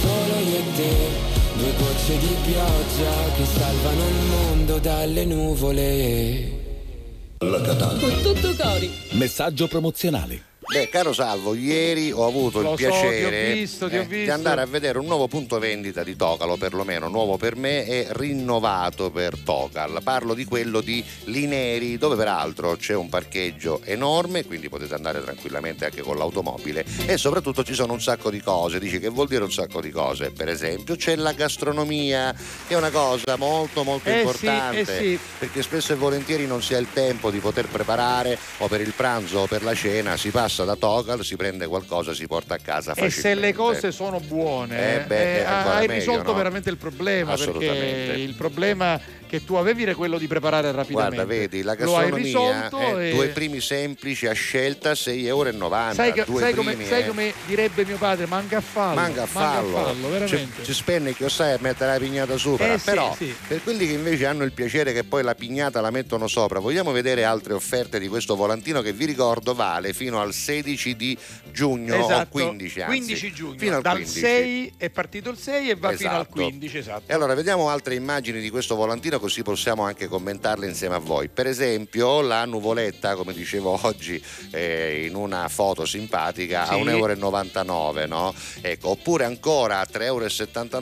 solo 0.00 0.38
io 0.40 0.56
e 0.56 0.64
te. 0.76 1.30
Due 1.56 1.72
gocce 1.78 2.18
di 2.18 2.36
pioggia 2.44 3.12
che 3.36 3.44
salvano 3.44 4.08
il 4.08 4.24
mondo 4.30 4.78
dalle 4.78 5.24
nuvole. 5.24 6.60
Alla 7.38 7.60
Catalla. 7.60 7.98
Con 7.98 8.20
tutto 8.22 8.54
cori. 8.56 8.90
Messaggio 9.10 9.68
promozionale. 9.68 10.51
Beh, 10.72 10.88
caro 10.88 11.12
Salvo, 11.12 11.54
ieri 11.54 12.12
ho 12.12 12.26
avuto 12.26 12.62
Lo 12.62 12.72
il 12.72 12.78
so, 12.78 12.88
piacere 12.88 13.26
ho 13.26 13.54
visto, 13.54 13.88
eh, 13.88 14.06
di 14.06 14.30
andare 14.30 14.62
a 14.62 14.64
vedere 14.64 14.98
un 14.98 15.04
nuovo 15.04 15.28
punto 15.28 15.58
vendita 15.58 16.02
di 16.02 16.16
Tocalo, 16.16 16.56
perlomeno 16.56 17.08
nuovo 17.08 17.36
per 17.36 17.56
me 17.56 17.84
e 17.84 18.06
rinnovato 18.08 19.10
per 19.10 19.36
Tocal. 19.36 20.00
Parlo 20.02 20.32
di 20.32 20.46
quello 20.46 20.80
di 20.80 21.04
Lineri, 21.24 21.98
dove 21.98 22.16
peraltro 22.16 22.76
c'è 22.76 22.94
un 22.94 23.10
parcheggio 23.10 23.82
enorme, 23.84 24.46
quindi 24.46 24.70
potete 24.70 24.94
andare 24.94 25.22
tranquillamente 25.22 25.84
anche 25.84 26.00
con 26.00 26.16
l'automobile 26.16 26.86
e 27.04 27.18
soprattutto 27.18 27.62
ci 27.64 27.74
sono 27.74 27.92
un 27.92 28.00
sacco 28.00 28.30
di 28.30 28.40
cose. 28.40 28.78
Dici 28.78 28.98
che 28.98 29.08
vuol 29.10 29.28
dire 29.28 29.44
un 29.44 29.52
sacco 29.52 29.82
di 29.82 29.90
cose? 29.90 30.30
Per 30.30 30.48
esempio 30.48 30.96
c'è 30.96 31.16
la 31.16 31.32
gastronomia, 31.32 32.34
che 32.66 32.72
è 32.72 32.78
una 32.78 32.90
cosa 32.90 33.36
molto 33.36 33.84
molto 33.84 34.08
Eh 34.08 34.12
sì, 34.12 34.18
importante 34.20 34.80
eh 34.80 34.86
sì. 34.86 35.18
perché 35.38 35.62
spesso 35.62 35.92
e 35.92 35.96
volentieri 35.96 36.46
non 36.46 36.62
si 36.62 36.72
ha 36.72 36.78
il 36.78 36.88
tempo 36.94 37.30
di 37.30 37.40
poter 37.40 37.66
preparare 37.66 38.38
o 38.58 38.68
per 38.68 38.80
il 38.80 38.94
pranzo 38.96 39.40
o 39.40 39.46
per 39.46 39.62
la 39.62 39.74
cena 39.74 40.16
si 40.16 40.30
passa 40.30 40.60
da 40.64 40.76
Tocal, 40.76 41.24
si 41.24 41.36
prende 41.36 41.66
qualcosa, 41.66 42.14
si 42.14 42.26
porta 42.26 42.54
a 42.54 42.58
casa 42.58 42.94
E 42.94 43.10
se 43.10 43.34
le 43.34 43.52
cose 43.52 43.92
sono 43.92 44.20
buone, 44.20 44.96
Eh 45.02 45.06
beh, 45.06 45.44
ancora 45.44 45.74
hai 45.76 45.86
meglio, 45.86 46.00
risolto 46.00 46.30
no? 46.30 46.36
veramente 46.36 46.70
il 46.70 46.76
problema. 46.76 47.34
Perché 47.34 48.14
il 48.16 48.34
problema 48.34 49.00
che 49.32 49.44
tu 49.46 49.54
avevi 49.54 49.84
era 49.84 49.94
quello 49.94 50.18
di 50.18 50.26
preparare 50.26 50.70
rapidamente. 50.72 51.14
Guarda, 51.14 51.24
vedi, 51.24 51.62
la 51.62 51.72
Lo 51.72 51.78
gastronomia, 51.92 52.16
risolto 52.22 52.98
eh, 52.98 53.08
e- 53.08 53.14
due 53.14 53.28
primi 53.28 53.60
semplici 53.62 54.26
a 54.26 54.32
scelta 54.34 54.92
6,90 54.92 55.24
euro. 55.26 55.94
Sai, 55.94 56.12
che- 56.12 56.24
sai 56.36 56.52
come, 56.54 56.76
sai 56.84 57.00
eh. 57.02 57.06
come 57.06 57.32
direbbe 57.46 57.86
mio 57.86 57.96
padre? 57.96 58.26
Manca 58.26 58.58
a 58.58 58.60
fallo. 58.60 58.94
Manca 59.00 59.22
a 59.22 59.26
fallo, 59.26 59.94
ci, 59.94 60.10
veramente. 60.10 60.64
ci 60.64 60.74
spenne 60.74 61.14
che 61.14 61.30
sai 61.30 61.52
a 61.54 61.58
mettere 61.62 61.92
la 61.92 61.98
pignata 61.98 62.36
sopra 62.36 62.74
Eh 62.74 62.78
sì, 62.78 62.84
però 62.84 63.14
sì. 63.16 63.34
per 63.48 63.62
quelli 63.62 63.86
che 63.86 63.94
invece 63.94 64.26
hanno 64.26 64.44
il 64.44 64.52
piacere 64.52 64.92
che 64.92 65.02
poi 65.04 65.22
la 65.22 65.34
pignata 65.34 65.80
la 65.80 65.90
mettono 65.90 66.26
sopra 66.26 66.58
vogliamo 66.58 66.92
vedere 66.92 67.24
altre 67.24 67.54
offerte 67.54 67.98
di 67.98 68.08
questo 68.08 68.36
volantino 68.36 68.82
che 68.82 68.92
vi 68.92 69.06
ricordo 69.06 69.54
vale 69.54 69.94
fino 69.94 70.20
al 70.20 70.34
16 70.34 70.94
di 70.94 71.16
giugno 71.50 71.96
o 71.96 72.04
Esatto, 72.04 72.28
15 72.32 72.80
anzi 72.82 72.96
15 72.98 73.32
giugno. 73.32 73.58
fino 73.58 73.76
al 73.76 73.82
Dal 73.82 73.94
15 73.94 74.20
6 74.20 74.72
è 74.76 74.90
partito 74.90 75.30
il 75.30 75.38
6 75.38 75.70
e 75.70 75.74
va 75.74 75.92
fino 75.96 76.10
al 76.10 76.16
Esatto. 76.16 76.32
15, 76.34 76.76
esatto. 76.76 77.02
E 77.06 77.14
allora 77.14 77.32
vediamo 77.34 77.70
altre 77.70 77.94
immagini 77.94 78.40
di 78.42 78.50
questo 78.50 78.74
volantino 78.74 79.18
così 79.22 79.42
possiamo 79.44 79.84
anche 79.84 80.08
commentarle 80.08 80.66
insieme 80.66 80.96
a 80.96 80.98
voi. 80.98 81.28
Per 81.28 81.46
esempio 81.46 82.20
la 82.22 82.44
nuvoletta, 82.44 83.14
come 83.14 83.32
dicevo 83.32 83.78
oggi 83.86 84.20
eh, 84.50 85.06
in 85.06 85.14
una 85.14 85.46
foto 85.48 85.84
simpatica, 85.86 86.66
a 86.66 86.74
Sì. 86.74 86.80
1,99 86.82 86.88
euro, 86.90 88.06
no? 88.08 88.34
Ecco, 88.60 88.88
oppure 88.88 89.24
ancora 89.24 89.78
a 89.78 89.86
3,79 89.90 90.02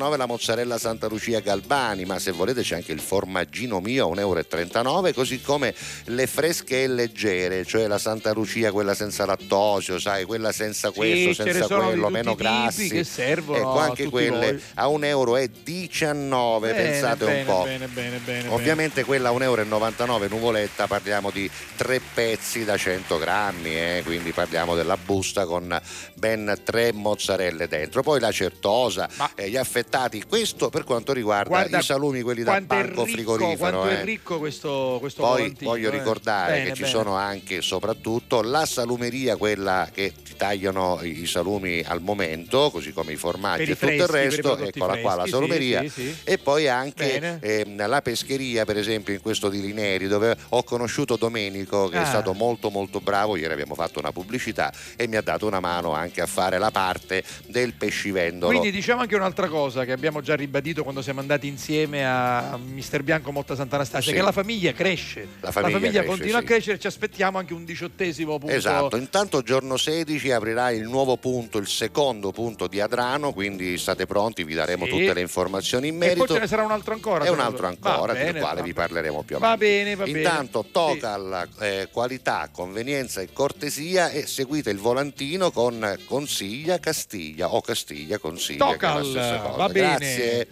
euro 0.01 0.17
la 0.17 0.25
mozzarella 0.27 0.79
Santa 0.79 1.07
Lucia 1.07 1.41
Galbani, 1.41 2.07
ma 2.07 2.19
se 2.19 2.31
volete 2.31 2.63
c'è 2.63 2.77
anche 2.77 2.93
il 2.93 3.01
formaggino 3.01 3.81
mio 3.81 4.07
a 4.11 4.15
1,39 4.15 4.75
euro, 4.87 5.13
così 5.13 5.43
come 5.43 5.75
le 6.07 6.27
fresche 6.27 6.83
e 6.85 6.89
leggere, 6.89 7.67
cioè 7.67 7.87
la 7.89 7.99
Santa 7.99 8.33
Lucia, 8.33 8.73
quella 8.73 8.95
senza 8.95 9.27
lattosio, 9.27 9.99
sai, 9.99 10.25
quella 10.25 10.51
senza 10.51 10.91
questo, 10.93 11.45
ne 11.45 11.53
senza 11.53 11.77
quello, 11.77 12.09
meno 12.09 12.35
grassi. 12.35 12.89
che 12.89 13.05
servono 13.05 13.59
Ecco, 13.59 13.79
a 13.79 13.83
anche 13.85 14.09
quelle 14.09 14.53
voi. 14.53 14.63
a 14.77 14.87
1,19 14.87 15.05
euro, 15.05 16.61
pensate 16.61 17.25
bene, 17.27 17.41
un 17.41 17.45
po'. 17.47 17.63
Bene, 17.65 17.87
bene, 17.87 18.19
bene, 18.31 18.49
Ovviamente 18.49 19.05
quella 19.05 19.31
a 19.31 19.33
1,99 19.33 19.43
euro 19.43 20.29
nuvoletta 20.29 20.87
parliamo 20.87 21.31
di 21.31 21.51
tre 21.77 22.01
pezzi 22.15 22.65
da 22.65 22.77
100 22.77 23.19
grammi, 23.19 23.75
eh, 23.75 24.03
quindi 24.05 24.33
parliamo 24.33 24.75
della 24.75 24.97
busta 24.97 25.45
con 25.47 25.79
ben 26.15 26.59
tre 26.65 26.93
mozzarelle 26.93 27.69
dentro. 27.69 28.03
Poi 28.03 28.21
la 28.21 28.33
certosa, 28.33 29.09
eh, 29.35 29.49
gli 29.49 29.57
affettati, 29.57 30.25
questo 30.29 30.69
per 30.71 30.85
quanto 30.85 31.13
riguarda 31.13 31.49
Guarda 31.49 31.79
i 31.79 31.83
salumi, 31.83 32.23
quelli 32.23 32.43
da 32.43 32.61
banco 32.61 33.05
ricco, 33.05 33.07
frigorifero. 33.07 33.89
Eh. 33.89 34.01
è 34.01 34.05
ricco 34.05 34.39
questo, 34.39 34.97
questo 35.01 35.23
Poi 35.23 35.57
voglio 35.61 35.89
eh. 35.89 35.99
ricordare 35.99 36.53
Bene, 36.53 36.65
che 36.69 36.75
ci 36.75 36.83
bene. 36.83 36.93
sono 36.93 37.15
anche 37.15 37.61
soprattutto 37.63 38.43
la 38.43 38.67
salumeria, 38.67 39.37
quella 39.37 39.89
che 39.93 40.13
ti 40.23 40.37
tagliano 40.37 41.01
i 41.03 41.27
salumi 41.27 41.83
al 41.87 42.01
momento, 42.01 42.71
così 42.71 42.93
come 42.93 43.13
i 43.13 43.17
formaggi 43.17 43.71
e 43.71 43.77
tutto 43.77 43.87
il 43.93 44.01
freschi, 44.03 44.41
per 44.41 44.53
i 44.55 44.59
resto, 44.59 44.59
eccola 44.59 44.97
qua 44.99 45.15
la 45.15 45.23
freschi, 45.23 45.25
sì, 45.25 45.31
salumeria. 45.31 45.81
sì, 45.83 45.89
sì. 45.89 46.17
E 46.25 46.39
poi 46.39 46.69
anche 46.69 47.19
Bene. 47.19 47.39
ehm, 47.41 47.89
la 47.89 48.03
pescheria, 48.25 48.65
per 48.65 48.77
esempio, 48.77 49.15
in 49.15 49.21
questo 49.21 49.49
di 49.49 49.61
Lineri, 49.61 50.07
dove 50.07 50.37
ho 50.51 50.63
conosciuto 50.63 51.17
Domenico, 51.17 51.89
che 51.89 51.99
Ah. 51.99 52.03
è 52.03 52.07
stato 52.07 52.33
molto 52.35 52.71
molto 52.71 53.01
bravo. 53.01 53.37
Ieri 53.37 53.53
abbiamo 53.53 53.75
fatto 53.75 53.99
una 53.99 54.13
pubblicità 54.13 54.73
e 54.97 55.07
mi 55.07 55.17
ha 55.17 55.23
dato 55.23 55.47
una 55.47 55.61
mano 55.61 55.93
anche 55.93 56.21
a 56.21 56.27
fare 56.27 56.59
la 56.59 56.71
parte 56.71 57.23
del 57.47 57.73
pescivendolo. 57.75 58.51
Quindi 58.51 58.71
diciamo 58.71 59.01
anche 59.03 59.17
un'altra 59.17 59.49
cosa 59.49 59.85
che 59.85 59.93
abbiamo 59.93 60.21
già 60.21 60.35
ribadito 60.37 60.83
quando 60.83 61.03
siamo 61.03 61.21
andati 61.21 61.47
insieme 61.47 62.07
a 62.07 62.59
Mister 62.63 63.03
Bianco 63.03 63.33
Motta 63.33 63.55
Sant'Anastasia, 63.55 64.11
Sì. 64.13 64.17
che 64.17 64.23
la 64.23 64.33
famiglia 64.33 64.73
cresce. 64.73 65.27
La 65.41 65.51
famiglia 65.51 65.79
cresce, 65.81 66.05
continua 66.05 66.39
sì. 66.39 66.45
a 66.45 66.47
crescere, 66.47 66.79
ci 66.79 66.87
aspettiamo 66.87 67.39
anche 67.39 67.55
un 67.55 67.65
diciottesimo 67.65 68.39
punto 68.39 68.55
Esatto, 68.55 68.97
intanto 68.97 69.43
giorno 69.43 69.77
16 69.77 70.31
aprirà 70.31 70.71
il 70.71 70.83
nuovo 70.83 71.17
punto, 71.17 71.59
il 71.59 71.67
secondo 71.69 72.31
punto 72.33 72.67
di 72.67 72.81
Adrano, 72.81 73.33
quindi 73.33 73.79
state 73.79 74.07
pronti, 74.07 74.45
vi 74.45 74.55
daremo 74.55 74.85
Sì. 74.85 74.91
tutte 74.91 75.15
le 75.15 75.21
informazioni 75.21 75.89
in 75.89 75.95
E 75.95 75.99
merito. 75.99 76.25
poi 76.25 76.35
ce 76.37 76.41
ne 76.43 76.47
sarà 76.49 76.63
un 76.63 76.71
altro 76.71 76.95
ancora. 76.95 77.25
E 77.25 77.29
un 77.31 77.41
altro 77.41 77.59
Va 77.61 77.69
ancora, 78.01 78.13
bene, 78.19 78.33
del 78.33 78.41
quale 78.43 78.61
va- 78.61 78.67
vi 78.67 78.73
parleremo 78.73 79.23
più 79.23 79.39
Va 79.39 79.47
avanti. 79.47 79.65
bene, 79.65 79.95
va 79.95 80.05
bene. 80.05 80.19
Intanto 80.19 80.65
Tocal, 80.71 81.49
eh, 81.61 81.89
qualità, 81.93 82.49
convenienza 82.53 83.21
e 83.21 83.33
cortesia 83.33 84.11
e 84.11 84.27
seguite 84.27 84.71
il 84.71 84.79
volantino 84.79 85.51
con 85.51 85.99
Consiglia 86.07 86.79
Castiglia 86.79 87.53
o 87.55 87.61
Castiglia 87.61 88.19
Consiglia. 88.19 88.67
che 88.77 88.87
è 88.87 88.89
la 88.89 89.01
Tocal, 89.01 89.05
stessa 89.05 89.39
cosa. 89.39 89.57
va 89.57 89.69
bene. 89.69 89.89
Grazie. 89.99 90.49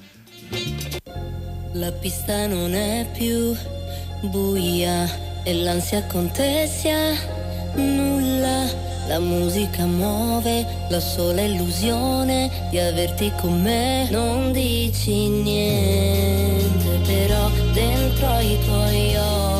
La 1.75 1.93
pista 1.93 2.47
non 2.47 2.75
è 2.75 3.07
più 3.17 3.55
buia 4.23 5.07
e 5.45 5.55
l'ansia 5.55 6.05
contessa 6.07 7.13
nulla. 7.75 8.88
La 9.09 9.19
musica 9.19 9.87
muove 9.87 10.67
la 10.91 11.01
sola 11.01 11.41
illusione 11.41 12.69
di 12.71 12.79
averti 12.79 13.33
con 13.41 13.63
me. 13.63 14.07
Non 14.11 14.53
dici 14.53 15.29
niente, 15.29 17.01
però 17.07 17.49
dentro 17.73 18.39
i 18.39 18.59
tuoi 18.67 19.17
occhi 19.17 19.58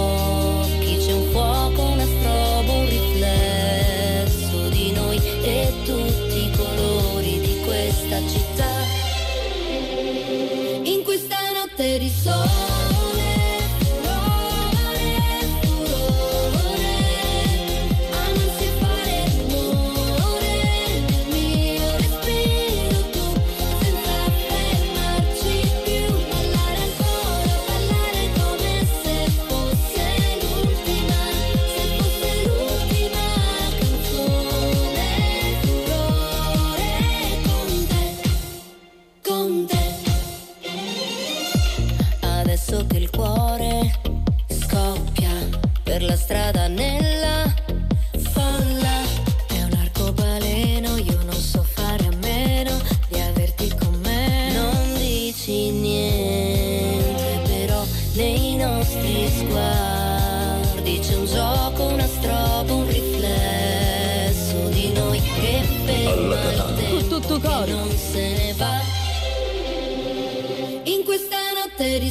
questa 71.79 71.85
notte 71.85 71.99
di 72.01 72.11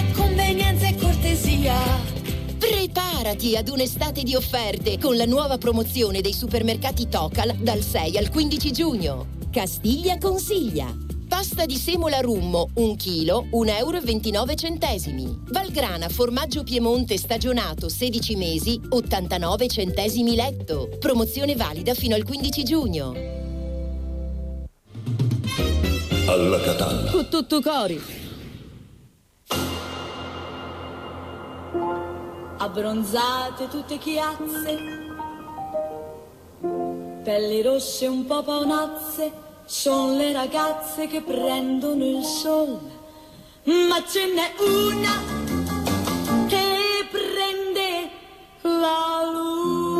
cortesia. 1.61 2.19
Preparati 2.57 3.55
ad 3.55 3.69
un'estate 3.69 4.23
di 4.23 4.35
offerte 4.35 4.97
con 4.97 5.15
la 5.15 5.25
nuova 5.25 5.57
promozione 5.57 6.21
dei 6.21 6.33
supermercati 6.33 7.07
Tocal 7.07 7.55
dal 7.57 7.81
6 7.81 8.17
al 8.17 8.29
15 8.29 8.71
giugno. 8.71 9.27
Castiglia 9.51 10.17
consiglia. 10.17 10.93
Pasta 11.27 11.65
di 11.65 11.77
semola 11.77 12.19
rummo, 12.19 12.69
1 12.73 12.95
kg, 12.95 13.49
1,29 13.51 15.15
euro. 15.15 15.39
Valgrana 15.49 16.09
formaggio 16.09 16.63
Piemonte 16.63 17.17
stagionato 17.17 17.87
16 17.87 18.35
mesi, 18.35 18.79
89 18.89 19.67
centesimi 19.67 20.35
letto. 20.35 20.89
Promozione 20.99 21.55
valida 21.55 21.93
fino 21.93 22.15
al 22.15 22.23
15 22.23 22.63
giugno. 22.63 23.13
Alla 26.27 26.59
Catalla. 26.59 27.11
Con 27.11 27.29
tutto 27.29 27.61
cori. 27.61 28.20
abbronzate 32.61 33.67
tutte 33.69 33.97
chiazze, 33.97 34.77
pelli 37.23 37.63
rosse 37.63 38.05
un 38.05 38.25
po' 38.27 38.43
paonazze, 38.43 39.31
sono 39.65 40.15
le 40.15 40.31
ragazze 40.31 41.07
che 41.07 41.21
prendono 41.21 42.05
il 42.05 42.23
sole, 42.23 42.99
ma 43.63 44.03
ce 44.07 44.27
n'è 44.27 44.53
una 44.59 45.11
che 46.47 47.07
prende 47.09 48.09
la 48.61 49.31
luce. 49.33 49.90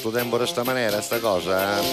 Tutto 0.00 0.16
tempo 0.16 0.36
in 0.36 0.42
questa 0.42 0.62
maniera 0.64 1.00
sta 1.02 1.18
cosa? 1.18 1.78
eh? 1.78 1.84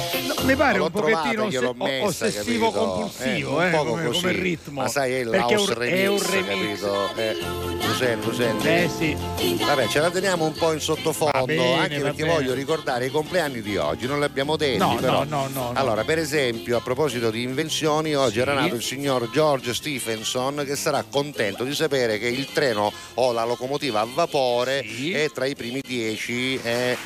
mi 0.43 0.55
pare 0.55 0.79
un 0.79 0.89
pochettino 0.89 1.47
messa, 1.75 2.05
ossessivo 2.25 2.71
capito? 2.71 2.85
compulsivo, 2.85 3.55
un 3.57 3.65
eh, 3.65 3.69
poco 3.71 3.89
come- 3.91 4.05
così. 4.05 4.21
come 4.21 4.31
ritmo. 4.34 4.81
Ma 4.81 4.88
sai, 4.88 5.13
è 5.13 5.17
il 5.19 5.27
house 5.27 5.71
un- 5.73 5.81
è 5.84 6.07
un 6.07 6.17
remix, 6.19 6.29
remix. 6.29 6.79
capito? 6.79 7.15
Eh, 7.15 7.35
lo 7.88 7.93
senti, 7.95 8.25
lo 8.27 8.34
senti? 8.34 8.67
Eh 8.67 8.89
sì. 8.95 9.17
Vabbè, 9.65 9.88
ce 9.88 9.99
la 9.99 10.09
teniamo 10.09 10.45
un 10.45 10.53
po' 10.53 10.71
in 10.71 10.79
sottofondo, 10.79 11.45
bene, 11.45 11.79
anche 11.79 11.99
perché 11.99 12.23
bene. 12.23 12.34
voglio 12.34 12.53
ricordare 12.53 13.05
i 13.07 13.09
compleanni 13.09 13.61
di 13.61 13.75
oggi, 13.77 14.07
non 14.07 14.19
li 14.19 14.25
abbiamo 14.25 14.55
detti, 14.55 14.77
No, 14.77 14.95
però. 14.95 15.23
no, 15.23 15.47
no, 15.47 15.47
no, 15.53 15.71
no. 15.71 15.79
Allora, 15.79 16.03
per 16.03 16.17
esempio, 16.19 16.77
a 16.77 16.81
proposito 16.81 17.29
di 17.29 17.41
invenzioni, 17.43 18.15
oggi 18.15 18.34
Sì. 18.35 18.39
era 18.39 18.53
nato 18.53 18.75
il 18.75 18.84
signor 18.84 19.29
George 19.31 19.73
Stephenson 19.73 20.63
che 20.65 20.75
sarà 20.75 21.03
contento 21.09 21.63
di 21.63 21.73
sapere 21.75 22.17
che 22.19 22.27
il 22.27 22.51
treno 22.53 22.91
o 23.15 23.31
la 23.34 23.43
locomotiva 23.43 23.99
a 24.01 24.07
vapore 24.11 24.81
è 25.13 25.29
tra 25.34 25.45
i 25.45 25.55
primi 25.55 25.81
dieci 25.85 26.59
eh, 26.63 26.97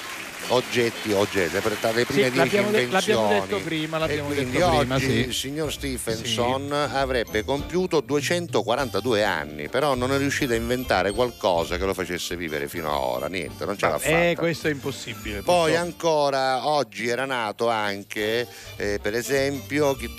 oggetti, 0.51 1.11
oggetti, 1.11 1.59
per- 1.59 1.77
tra 1.79 1.91
le 1.91 2.05
prime 2.05 2.23
Sì, 2.25 2.31
dieci 2.31 2.37
l'abbiamo, 2.37 2.71
de- 2.71 2.81
invenzioni. 2.81 3.21
l'abbiamo 3.23 3.45
detto 3.45 3.59
prima, 3.63 3.97
l'abbiamo 3.97 4.29
e 4.29 4.33
quindi 4.35 4.51
detto 4.51 4.65
oggi 4.67 4.77
prima, 4.77 4.99
sì. 4.99 5.11
il 5.11 5.33
signor 5.33 5.71
Stephenson 5.71 6.71
avrebbe 6.71 7.43
compiuto 7.43 7.99
242 8.01 9.23
anni, 9.23 9.69
però 9.69 9.95
non 9.95 10.11
è 10.13 10.17
riuscito 10.17 10.53
a 10.53 10.55
inventare 10.55 11.11
qualcosa 11.11 11.77
che 11.77 11.85
lo 11.85 11.93
facesse 11.93 12.35
vivere 12.35 12.67
fino 12.67 12.89
a 12.91 12.99
ora, 12.99 13.27
niente, 13.27 13.65
non 13.65 13.77
ce 13.77 13.87
l'ha 13.87 13.97
fatta. 13.97 14.29
Eh, 14.29 14.35
questo 14.37 14.67
è 14.67 14.71
impossibile. 14.71 15.41
Poi 15.41 15.71
purtroppo. 15.71 15.79
ancora 15.81 16.67
oggi 16.67 17.07
era 17.07 17.25
nato 17.25 17.69
anche, 17.69 18.47
eh, 18.77 18.99
per 19.01 19.15
esempio, 19.15 19.95
Chi 19.95 20.09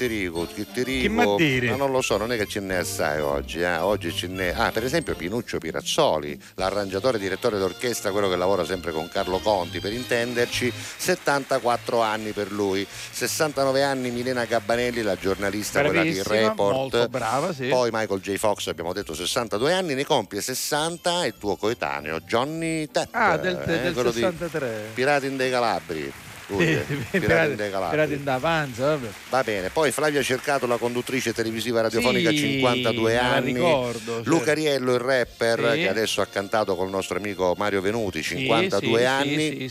dire? 1.36 1.70
ma 1.70 1.76
non 1.76 1.90
lo 1.90 2.00
so, 2.02 2.16
non 2.16 2.32
è 2.32 2.36
che 2.36 2.46
ce 2.46 2.60
n'è 2.60 2.76
assai 2.76 3.20
oggi. 3.20 3.60
eh. 3.60 3.76
Oggi 3.78 4.12
ce 4.14 4.26
n'è. 4.26 4.52
Ah, 4.56 4.70
per 4.70 4.84
esempio 4.84 5.14
Pinuccio 5.14 5.58
Pirazzoli, 5.58 6.40
l'arrangiatore 6.54 7.18
direttore 7.18 7.58
d'orchestra, 7.58 8.10
quello 8.10 8.28
che 8.28 8.36
lavora 8.36 8.64
sempre 8.64 8.92
con 8.92 9.08
Carlo 9.08 9.38
Conti, 9.38 9.80
per 9.80 9.92
intenderci, 10.22 10.72
74 10.96 12.00
anni 12.00 12.32
per 12.32 12.50
lui. 12.52 12.86
69 13.10 13.82
anni 13.82 14.10
Milena 14.10 14.44
Gabbanelli, 14.44 15.02
la 15.02 15.16
giornalista 15.16 15.82
quella 15.82 16.02
di 16.02 16.22
Report. 16.22 17.08
brava, 17.08 17.52
sì. 17.52 17.66
Poi 17.66 17.90
Michael 17.92 18.20
J. 18.20 18.36
Fox, 18.36 18.68
abbiamo 18.68 18.92
detto 18.92 19.14
62 19.14 19.72
anni, 19.72 19.94
ne 19.94 20.04
compie 20.04 20.40
60 20.40 21.26
il 21.26 21.34
tuo 21.38 21.56
coetaneo, 21.56 22.20
Johnny 22.20 22.86
Depp. 22.90 23.08
Ah, 23.14 23.36
del, 23.36 23.60
eh, 23.66 23.80
del 23.80 23.92
quello 23.92 24.10
di 24.10 24.20
63. 24.20 24.90
Pirati 24.94 25.26
in 25.26 25.36
dei 25.36 25.50
Calabri. 25.50 26.12
Lui, 26.48 26.66
Pirati 27.10 27.52
in 27.52 27.56
Pirati 27.90 28.22
d'avanza, 28.22 28.86
vabbè. 28.88 29.08
Va 29.30 29.42
bene, 29.42 29.70
poi 29.70 29.90
Flavia 29.90 30.22
Cercato, 30.22 30.66
la 30.66 30.76
conduttrice 30.76 31.32
televisiva 31.32 31.80
radiofonica, 31.80 32.30
Sì, 32.30 32.38
52 32.38 33.12
me 33.14 33.16
la 33.20 33.32
anni. 33.32 33.52
ricordo. 33.54 34.20
Luca 34.24 34.52
Riello, 34.52 34.92
il 34.92 35.00
rapper, 35.00 35.70
Sì. 35.72 35.78
che 35.78 35.88
adesso 35.88 36.20
ha 36.20 36.26
cantato 36.26 36.74
col 36.76 36.90
nostro 36.90 37.16
amico 37.16 37.54
Mario 37.56 37.80
Venuti, 37.80 38.22
Sì, 38.22 38.36
52 38.38 38.98
sì, 38.98 39.04
anni. 39.06 39.68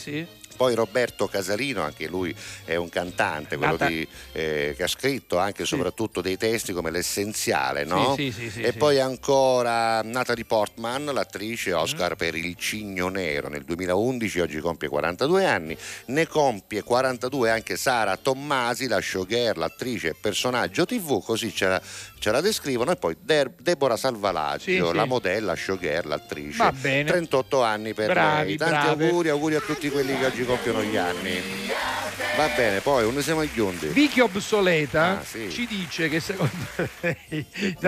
Sì, 0.62 0.68
sì, 0.68 0.76
sì. 0.76 0.76
Poi 0.76 0.76
Roberto 0.76 1.28
Casalino, 1.28 1.82
anche 1.82 2.08
lui 2.08 2.36
è 2.66 2.76
un 2.76 2.90
cantante, 2.90 3.58
quello 3.58 3.78
di, 3.78 4.08
eh, 4.34 4.74
che 4.78 4.84
ha 4.84 4.88
scritto 4.88 5.38
anche 5.38 5.64
e 5.64 5.66
soprattutto 5.66 6.22
dei 6.22 6.38
testi 6.38 6.74
come 6.74 6.92
l'essenziale, 6.92 7.84
no? 7.84 8.14
Sì, 8.16 8.32
sì, 8.32 8.44
sì, 8.44 8.50
sì, 8.52 8.62
e 8.62 8.72
sì. 8.72 8.78
poi 8.78 9.00
ancora 9.00 10.02
Natalie 10.02 10.46
Portman, 10.46 11.06
l'attrice 11.06 11.72
Mm. 11.72 11.76
Oscar 11.76 12.16
per 12.16 12.36
Il 12.36 12.56
Cigno 12.56 13.10
Nero 13.10 13.50
nel 13.50 13.64
2011, 13.64 14.40
oggi 14.40 14.60
compie 14.60 14.88
42 14.88 15.46
anni, 15.46 15.78
ne 16.06 16.28
compie 16.28 16.84
42 16.84 17.50
anche 17.50 17.78
Sara 17.78 18.18
Tommasi, 18.18 18.88
la 18.88 19.02
showgirl, 19.02 19.60
l'attrice, 19.60 20.16
personaggio 20.20 20.86
tv, 20.86 21.24
così 21.24 21.54
ce 21.54 21.68
la, 21.68 21.82
ce 22.22 22.30
la 22.30 22.40
descrivono, 22.40 22.92
e 22.92 22.98
poi 22.98 23.18
Der- 23.20 23.52
Deborah 23.60 23.98
Salvalaggio, 23.98 24.64
Sì, 24.66 24.76
sì. 24.76 24.94
la 24.94 25.06
modella, 25.06 25.56
showgirl, 25.56 26.08
l'attrice, 26.08 26.58
Va 26.58 26.72
bene. 26.72 27.10
38 27.10 27.64
anni 27.64 27.96
per 27.96 28.12
Bravi, 28.14 28.48
lei, 28.50 28.58
tanti 28.58 28.74
brave. 28.86 29.06
auguri, 29.08 29.30
auguri 29.30 29.56
a 29.56 29.60
tutti 29.62 29.90
quelli 29.90 30.16
che 30.16 30.26
oggi 30.28 30.46
compiono 30.46 30.84
gli 30.84 30.98
anni. 30.98 31.42
Va 32.38 32.48
bene, 32.56 32.80
poi 32.82 33.06
un 33.06 33.20
siamo 33.24 33.40
agli 33.40 33.60
undi. 33.60 33.88
Vicky 33.88 34.20
Obsoleta 34.20 35.20
Ah, 35.20 35.24
sì. 35.24 35.50
ci 35.50 35.66
dice 35.66 36.10
che 36.10 36.20
secondo 36.20 36.54
lei, 37.02 37.46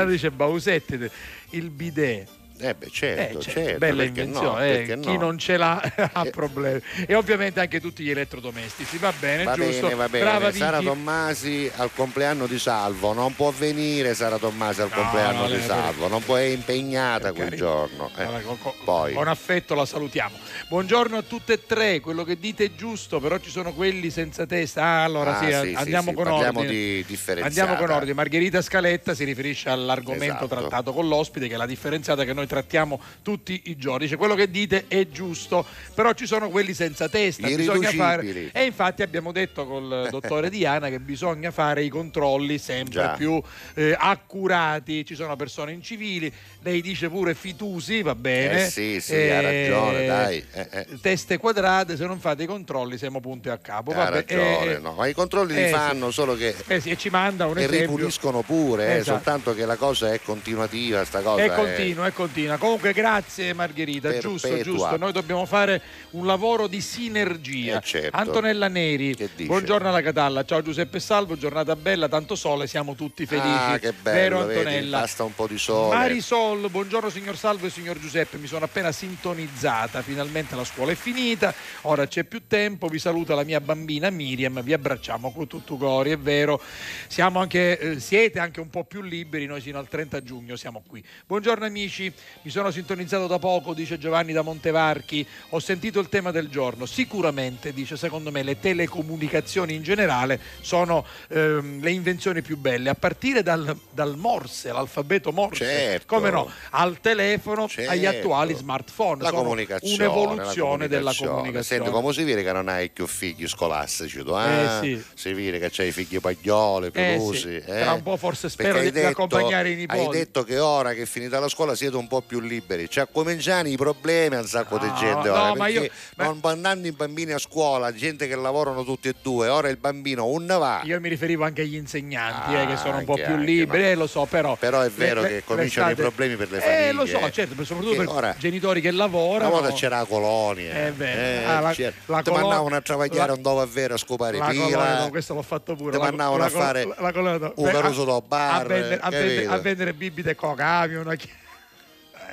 dice 0.07 0.31
Bausetti, 0.31 1.09
il 1.51 1.69
bidet. 1.69 2.27
Eh 2.59 2.75
beh, 2.75 2.89
certo, 2.91 3.39
Eh, 3.39 3.41
certo, 3.41 3.59
certo, 3.59 3.77
bella 3.79 4.03
invenzione, 4.03 4.47
no, 4.47 4.61
eh, 4.63 4.69
perché 4.85 4.99
chi 4.99 5.13
no? 5.13 5.19
non 5.19 5.37
ce 5.37 5.57
l'ha 5.57 5.81
ha 6.13 6.25
problemi. 6.25 6.81
E 7.07 7.15
ovviamente 7.15 7.59
anche 7.59 7.81
tutti 7.81 8.03
gli 8.03 8.11
elettrodomestici, 8.11 8.97
va 8.99 9.11
bene, 9.19 9.43
Va 9.43 9.55
giusto? 9.55 9.81
bene, 9.81 9.95
va 9.95 10.07
bene. 10.09 10.23
Brava 10.23 10.51
Sara 10.53 10.77
Vicky. 10.77 10.89
Tommasi 10.91 11.71
al 11.77 11.89
compleanno 11.93 12.45
di 12.47 12.59
Salvo, 12.59 13.11
non 13.13 13.35
può 13.35 13.51
venire 13.51 14.13
Sara 14.13 14.37
Tommasi 14.37 14.81
al 14.81 14.89
No, 14.89 14.95
compleanno 14.95 15.41
no, 15.41 15.47
di 15.49 15.61
Salvo, 15.61 16.07
non 16.07 16.23
può, 16.23 16.35
è 16.35 16.41
impegnata 16.43 17.31
quel 17.33 17.45
carità. 17.45 17.63
giorno. 17.65 18.11
eh. 18.15 18.23
Allora, 18.23 18.39
con, 18.41 18.57
Poi, 18.85 19.13
con 19.13 19.27
affetto 19.27 19.73
la 19.75 19.85
salutiamo. 19.85 20.37
Buongiorno 20.69 21.17
a 21.17 21.21
tutte 21.23 21.53
e 21.53 21.65
tre, 21.65 21.99
quello 21.99 22.23
che 22.23 22.37
dite 22.37 22.65
è 22.65 22.71
giusto, 22.75 23.19
però 23.19 23.39
ci 23.39 23.49
sono 23.49 23.73
quelli 23.73 24.09
senza 24.09 24.45
testa. 24.45 24.81
Ah, 24.83 25.03
allora 25.03 25.37
Ah, 25.39 25.43
sì, 25.63 25.69
sì, 25.69 25.73
andiamo 25.75 26.09
sì, 26.09 26.15
con 26.15 26.27
ordine. 26.27 26.65
di. 26.67 27.05
Andiamo 27.41 27.75
con 27.75 27.89
ordine. 27.89 28.13
Margherita 28.13 28.61
Scaletta 28.61 29.13
si 29.13 29.23
riferisce 29.23 29.69
all'argomento 29.69 30.25
Esatto. 30.45 30.47
trattato 30.47 30.93
con 30.93 31.07
l'ospite, 31.07 31.47
che 31.47 31.55
è 31.55 31.57
la 31.57 31.65
differenziata 31.65 32.23
che 32.23 32.33
noi 32.33 32.42
trattiamo 32.47 32.99
tutti 33.21 33.61
i 33.65 33.77
giorni. 33.77 34.05
Dice 34.05 34.17
quello 34.17 34.35
che 34.35 34.49
dite 34.49 34.85
è 34.87 35.07
giusto, 35.07 35.65
però 35.93 36.13
ci 36.13 36.25
sono 36.25 36.49
quelli 36.49 36.73
senza 36.73 37.07
testa. 37.09 37.47
Bisogna 37.47 37.91
fare... 37.91 38.51
E 38.51 38.63
infatti 38.65 39.01
abbiamo 39.01 39.31
detto 39.31 39.65
col 39.65 40.07
dottore 40.09 40.49
Diana 40.49 40.89
che 40.89 40.99
bisogna 40.99 41.51
fare 41.51 41.83
i 41.83 41.89
controlli 41.89 42.57
sempre 42.57 42.93
Già. 42.93 43.13
più 43.13 43.41
eh, 43.75 43.95
accurati. 43.97 45.05
Ci 45.05 45.15
sono 45.15 45.35
persone 45.35 45.71
incivili, 45.71 46.31
lei 46.61 46.81
dice 46.81 47.09
pure 47.09 47.33
fitusi, 47.35 48.01
va 48.01 48.15
bene. 48.15 48.65
Eh 48.65 48.69
sì, 48.69 48.99
sì, 49.01 49.15
ha 49.15 49.41
ragione, 49.41 50.05
dai. 50.05 50.45
Eh, 50.51 50.67
eh. 50.71 50.87
Teste 51.01 51.37
quadrate, 51.37 51.95
se 51.95 52.05
non 52.05 52.19
fate 52.19 52.43
i 52.43 52.45
controlli 52.45 52.97
siamo 52.97 53.19
punti 53.19 53.49
a 53.49 53.57
capo. 53.57 53.91
ha 53.91 53.95
Vabbè, 53.95 54.11
ragione, 54.11 54.75
eh, 54.75 54.79
no, 54.79 54.93
ma 54.93 55.07
i 55.07 55.13
controlli 55.13 55.53
li 55.53 55.63
eh, 55.63 55.67
sì. 55.67 55.73
fanno 55.73 56.11
solo 56.11 56.35
che 56.35 56.55
eh 56.67 56.79
sì, 56.79 56.89
e 56.91 56.97
ci 56.97 57.09
manda 57.09 57.45
un 57.45 57.57
e 57.57 57.63
esempio. 57.63 57.79
ripuliscono 57.87 58.41
pure, 58.41 58.87
eh, 58.87 58.97
Esatto. 58.97 59.17
soltanto 59.17 59.53
che 59.53 59.65
la 59.65 59.75
cosa 59.75 60.11
è 60.13 60.19
continuativa, 60.21 61.03
sta 61.05 61.21
cosa 61.21 61.43
È 61.43 61.53
continua, 61.53 62.07
è 62.07 62.11
continua. 62.11 62.11
Comunque 62.33 62.93
grazie 62.93 63.53
Margherita, 63.53 64.17
giusto, 64.17 64.47
Perpetua. 64.47 64.73
giusto. 64.73 64.97
Noi 64.97 65.11
dobbiamo 65.11 65.45
fare 65.45 65.79
un 66.11 66.25
lavoro 66.25 66.65
di 66.65 66.81
sinergia. 66.81 67.77
Eh, 67.77 67.83
certo. 67.83 68.17
Antonella 68.17 68.67
Neri, 68.67 69.15
buongiorno 69.35 69.87
alla 69.87 70.01
Catalla, 70.01 70.43
ciao 70.43 70.63
Giuseppe 70.63 70.99
Salvo, 70.99 71.37
giornata 71.37 71.75
bella, 71.75 72.09
tanto 72.09 72.33
sole, 72.33 72.65
siamo 72.65 72.95
tutti 72.95 73.27
felici. 73.27 73.47
Ah, 73.47 73.77
che 73.77 73.93
Vero 74.01 74.37
bello, 74.37 74.47
vedi, 74.47 74.59
Antonella? 74.59 74.99
basta 75.01 75.23
un 75.23 75.35
po' 75.35 75.45
di 75.45 75.59
sole. 75.59 75.95
Marisol, 75.95 76.69
buongiorno 76.71 77.09
signor 77.11 77.37
Salvo 77.37 77.67
e 77.67 77.69
signor 77.69 77.99
Giuseppe, 77.99 78.37
mi 78.37 78.47
sono 78.47 78.65
appena 78.65 78.91
sintonizzata, 78.91 80.01
finalmente 80.01 80.55
la 80.55 80.63
scuola 80.63 80.91
è 80.91 80.95
finita, 80.95 81.53
ora 81.81 82.07
c'è 82.07 82.23
più 82.23 82.47
tempo, 82.47 82.87
vi 82.87 82.97
saluta 82.97 83.35
la 83.35 83.43
mia 83.43 83.61
bambina 83.61 84.09
Miriam, 84.09 84.59
vi 84.63 84.73
abbracciamo 84.73 85.31
con 85.31 85.45
tutto 85.45 85.77
cori, 85.77 86.09
è 86.09 86.17
vero, 86.17 86.59
siamo 87.07 87.39
anche, 87.39 87.77
eh, 87.77 87.99
siete 87.99 88.39
anche 88.39 88.59
un 88.59 88.71
po' 88.71 88.85
più 88.85 89.01
liberi, 89.01 89.45
noi 89.45 89.61
sino 89.61 89.77
al 89.77 89.87
30 89.87 90.23
giugno 90.23 90.55
siamo 90.55 90.83
qui. 90.87 91.03
Buongiorno 91.27 91.63
amici, 91.65 92.11
mi 92.43 92.51
sono 92.51 92.71
sintonizzato 92.71 93.27
da 93.27 93.39
poco, 93.39 93.73
dice 93.73 93.97
Giovanni 93.97 94.33
da 94.33 94.41
Montevarchi, 94.41 95.25
ho 95.49 95.59
sentito 95.59 95.99
il 95.99 96.09
tema 96.09 96.31
del 96.31 96.49
giorno, 96.49 96.85
sicuramente, 96.85 97.73
dice 97.73 97.95
secondo 97.97 98.31
me 98.31 98.43
le 98.43 98.59
telecomunicazioni 98.59 99.73
in 99.75 99.83
generale 99.83 100.39
sono 100.61 101.05
ehm, 101.29 101.81
le 101.81 101.91
invenzioni 101.91 102.41
più 102.41 102.57
belle, 102.57 102.89
a 102.89 102.95
partire 102.95 103.43
dal, 103.43 103.75
dal 103.91 104.17
Morse, 104.17 104.71
l'alfabeto 104.71 105.31
Morse, 105.31 105.65
Certo. 105.65 106.05
come 106.15 106.29
no, 106.29 106.49
al 106.71 106.99
telefono, 106.99 107.63
agli 107.63 108.01
Certo. 108.03 108.17
attuali 108.17 108.53
smartphone, 108.55 109.21
La 109.21 109.29
sono 109.29 109.41
comunicazione, 109.43 110.05
un'evoluzione 110.05 110.77
la 110.83 110.87
della 110.87 111.13
comunicazione. 111.15 111.63
Senti, 111.63 111.89
come 111.89 112.13
si 112.13 112.23
vede 112.23 112.43
che 112.43 112.51
non 112.51 112.67
hai 112.67 112.89
più 112.89 113.07
figli 113.07 113.47
scolastici? 113.47 114.23
Tu, 114.23 114.35
eh? 114.35 114.63
Eh, 114.63 114.79
sì. 114.81 115.03
Si 115.13 115.33
vede 115.33 115.59
che 115.59 115.69
c'hai 115.71 115.91
figli 115.91 116.19
paglioli, 116.19 116.87
Eh, 116.87 116.91
pelosi. 116.91 117.37
sì. 117.39 117.55
eh? 117.55 117.61
Tra 117.81 117.93
un 117.93 118.03
po' 118.03 118.17
forse 118.17 118.49
spero 118.49 118.73
Perché 118.73 118.91
di 118.91 118.99
detto- 118.99 119.07
accompagnare 119.09 119.69
i 119.71 119.75
nipoti. 119.75 119.99
Hai 119.99 120.07
detto 120.09 120.43
che 120.43 120.59
ora 120.59 120.93
che 120.93 121.03
è 121.03 121.05
finita 121.05 121.39
la 121.39 121.47
scuola 121.47 121.75
siete 121.75 121.95
un 121.95 122.07
po' 122.07 122.12
più 122.21 122.39
liberi. 122.39 122.89
Cioè, 122.89 123.07
cominciano 123.11 123.67
i 123.67 123.75
problemi 123.77 124.35
a 124.35 124.39
un 124.39 124.47
sacco 124.47 124.77
di 124.77 124.87
No, 124.87 124.95
gente 124.95 125.27
no, 125.29 125.33
ora, 125.33 125.55
ma 125.55 125.65
perché 125.65 125.71
io- 125.79 125.89
ma- 126.17 126.23
non 126.25 126.39
andando 126.49 126.87
i 126.87 126.91
bambini 126.91 127.31
a 127.31 127.37
scuola, 127.37 127.93
gente 127.93 128.27
che 128.27 128.35
lavorano 128.35 128.83
tutti 128.83 129.07
e 129.07 129.15
due, 129.21 129.47
ora 129.47 129.69
il 129.69 129.77
bambino 129.77 130.25
un 130.27 130.45
va. 130.45 130.81
Io 130.83 130.99
mi 130.99 131.09
riferivo 131.09 131.43
anche 131.43 131.61
agli 131.61 131.75
insegnanti 131.75 132.53
eh, 132.55 132.65
che 132.67 132.77
sono 132.77 132.97
un 132.97 133.05
po' 133.05 133.15
più 133.15 133.35
liberi, 133.37 133.85
eh, 133.85 133.95
lo 133.95 134.07
so, 134.07 134.25
però. 134.25 134.55
Però 134.55 134.81
è 134.81 134.89
vero 134.89 135.21
le- 135.21 135.27
che 135.27 135.33
le- 135.35 135.43
cominciano 135.43 135.87
l'estate- 135.87 136.07
i 136.07 136.11
problemi 136.11 136.35
per 136.35 136.51
le 136.51 136.59
famiglie. 136.59 136.87
Eh, 136.87 136.91
lo 136.91 137.05
so, 137.05 137.31
certo, 137.31 137.63
soprattutto 137.63 137.95
per 137.97 138.07
ora- 138.09 138.35
genitori 138.37 138.81
che 138.81 138.89
Una 138.89 138.97
lavorano. 138.97 139.49
volta 139.49 139.71
c'era 139.73 139.97
la 139.99 140.05
colonia, 140.05 140.87
Eh, 140.87 140.91
beh, 140.91 141.41
eh, 141.41 141.45
ah, 141.45 141.59
la- 141.59 141.71
c'era- 141.73 141.93
la 142.05 142.21
ti 142.21 142.29
colo- 142.29 142.41
mandavano 142.41 142.75
a 142.75 142.81
travagliare 142.81 143.27
la- 143.27 143.33
un 143.33 143.41
dove 143.41 143.61
a 143.61 143.65
vero 143.65 143.93
a 143.93 143.97
scopare 143.97 144.37
La 144.37 144.45
colonia, 144.45 144.65
pila. 144.67 144.99
no, 144.99 145.09
questo 145.09 145.33
l'ho 145.33 145.41
fatto 145.41 145.75
pure. 145.75 145.91
Ti 145.91 145.97
la- 145.97 146.03
mandavano 146.03 146.37
la 146.37 146.45
a 146.45 146.49
fare 146.49 146.85
la- 146.85 146.95
la 146.99 147.11
colonia, 147.11 147.51
un 147.55 147.65
beh, 147.65 147.71
caruso 147.71 148.01
a- 148.03 148.05
da 148.05 148.21
bar, 148.25 148.61
a 148.61 148.63
vendere, 148.65 148.99
a 149.01 149.89
a 149.89 149.93
bibite 149.93 150.29
e 150.31 150.35
cocamion. 150.35 151.07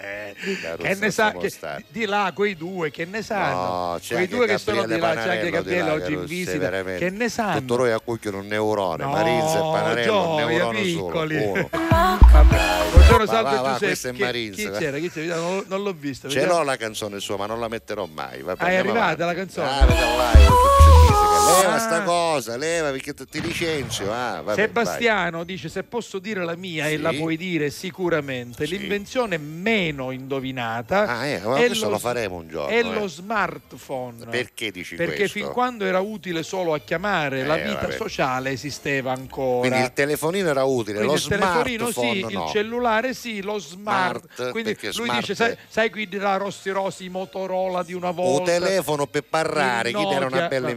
Che, 0.00 0.30
eh, 0.32 0.76
che 0.78 0.94
ne 0.94 1.10
sa, 1.10 1.32
che- 1.32 1.52
di 1.88 2.06
là 2.06 2.32
quei 2.34 2.56
due 2.56 2.90
che 2.90 3.04
ne 3.04 3.20
sanno, 3.20 3.90
No, 3.92 3.98
c'è 4.00 4.14
quei 4.14 4.28
due 4.28 4.46
che 4.46 4.56
sono 4.56 4.84
di 4.86 4.96
Gabriele 4.96 5.14
là, 5.14 5.22
c'è 5.22 5.36
anche 5.36 5.50
Gabriele 5.50 5.90
oggi 5.90 6.12
in 6.14 6.24
visita, 6.24 6.56
veramente. 6.58 7.04
che 7.04 7.10
ne 7.10 7.28
sanno. 7.28 7.58
Tutto 7.58 7.76
noi 7.76 7.90
a 7.92 8.00
cucchiano 8.00 8.38
un 8.38 8.46
neurone, 8.46 9.04
No, 9.04 9.10
Marizza 9.10 9.56
e 9.58 9.60
Panarello 9.60 10.30
un 10.30 10.36
neurone 10.46 10.80
piccoli. 10.80 11.38
solo. 11.38 11.68
Buongiorno, 12.90 13.24
Va, 13.26 13.42
va, 13.42 13.60
va, 13.60 13.76
Giuseppe. 13.78 14.14
Chi- 14.16 14.22
Marinza, 14.22 14.62
Chi, 14.62 14.68
va. 14.68 14.78
c'era? 14.78 14.98
Chi 14.98 15.10
c'era? 15.10 15.36
Non, 15.36 15.64
non 15.66 15.82
l'ho 15.82 15.92
visto. 15.92 16.28
Ce 16.30 16.46
l'ho 16.46 16.62
la 16.62 16.76
canzone 16.76 17.20
sua, 17.20 17.36
ma 17.36 17.46
non 17.46 17.60
la 17.60 17.68
metterò 17.68 18.06
mai. 18.06 18.40
Vabbè, 18.42 18.62
Ah, 18.64 18.68
è 18.68 18.76
arrivata 18.76 19.00
avanti. 19.04 19.20
la 19.22 19.34
canzone? 19.34 19.68
Ah, 19.68 19.86
vediamo 19.86 20.16
faccio 20.16 20.90
fisica. 21.00 21.29
Leva 21.46 21.74
Ah. 21.74 21.78
sta 21.78 22.02
cosa, 22.02 22.56
leva 22.56 22.90
perché 22.90 23.12
ti 23.14 23.40
licenzio. 23.40 24.12
Ah, 24.12 24.40
vabbè, 24.42 24.54
Sebastiano 24.60 25.42
dice 25.44 25.68
se 25.68 25.82
posso 25.82 26.18
dire 26.18 26.44
la 26.44 26.54
mia 26.56 26.86
e 26.88 26.96
Sì. 26.96 27.00
la 27.02 27.12
puoi 27.12 27.36
dire 27.36 27.70
sicuramente 27.70 28.64
l'invenzione 28.66 29.36
meno 29.38 30.10
indovinata 30.10 31.06
Ah, 31.06 31.26
eh, 31.26 31.40
ma 31.40 31.56
questo 31.56 31.86
lo 31.86 31.92
lo, 31.92 31.98
faremo 31.98 32.36
un 32.36 32.48
giorno, 32.48 32.68
è 32.68 32.78
eh. 32.78 32.82
lo 32.82 33.06
smartphone 33.08 34.18
vai. 34.24 34.30
Perché 34.30 34.70
dici 34.70 34.94
perché 34.96 35.16
questo? 35.16 35.38
fin 35.38 35.48
quando 35.48 35.84
era 35.84 36.00
utile 36.00 36.42
solo 36.42 36.72
a 36.74 36.78
chiamare 36.78 37.44
la 37.44 37.56
Eh, 37.58 37.62
vita 37.64 37.80
vabbè. 37.80 37.96
sociale 37.96 38.50
esisteva 38.50 39.12
ancora 39.12 39.66
Quindi 39.68 39.84
il 39.86 39.92
telefonino 39.92 40.48
era 40.48 40.64
utile, 40.64 40.98
Quindi 40.98 41.06
lo 41.06 41.14
il 41.14 41.26
telefonino 41.40 41.90
smartphone 41.90 42.28
sì, 42.28 42.34
no. 42.34 42.44
il 42.44 42.50
cellulare 42.52 43.14
sì, 43.14 43.42
lo 43.42 43.58
smart. 43.58 43.78
Smart, 44.34 44.50
Quindi 44.52 44.74
perché 44.74 44.96
lui 44.96 45.06
smart 45.06 45.20
dice, 45.20 45.34
sai, 45.34 45.56
sai 45.68 45.90
qui 45.90 46.08
la 46.16 46.36
Rossi 46.36 46.70
Rossi, 46.70 47.08
Motorola 47.08 47.82
di 47.82 47.92
una 47.94 48.10
Un 48.10 48.14
volta. 48.14 48.50
telefono 48.52 49.06
per 49.06 49.24
parlare, 49.24 49.92
chi 49.92 50.02
era 50.04 50.26
una 50.26 50.48
bella 50.48 50.68
no. 50.68 50.72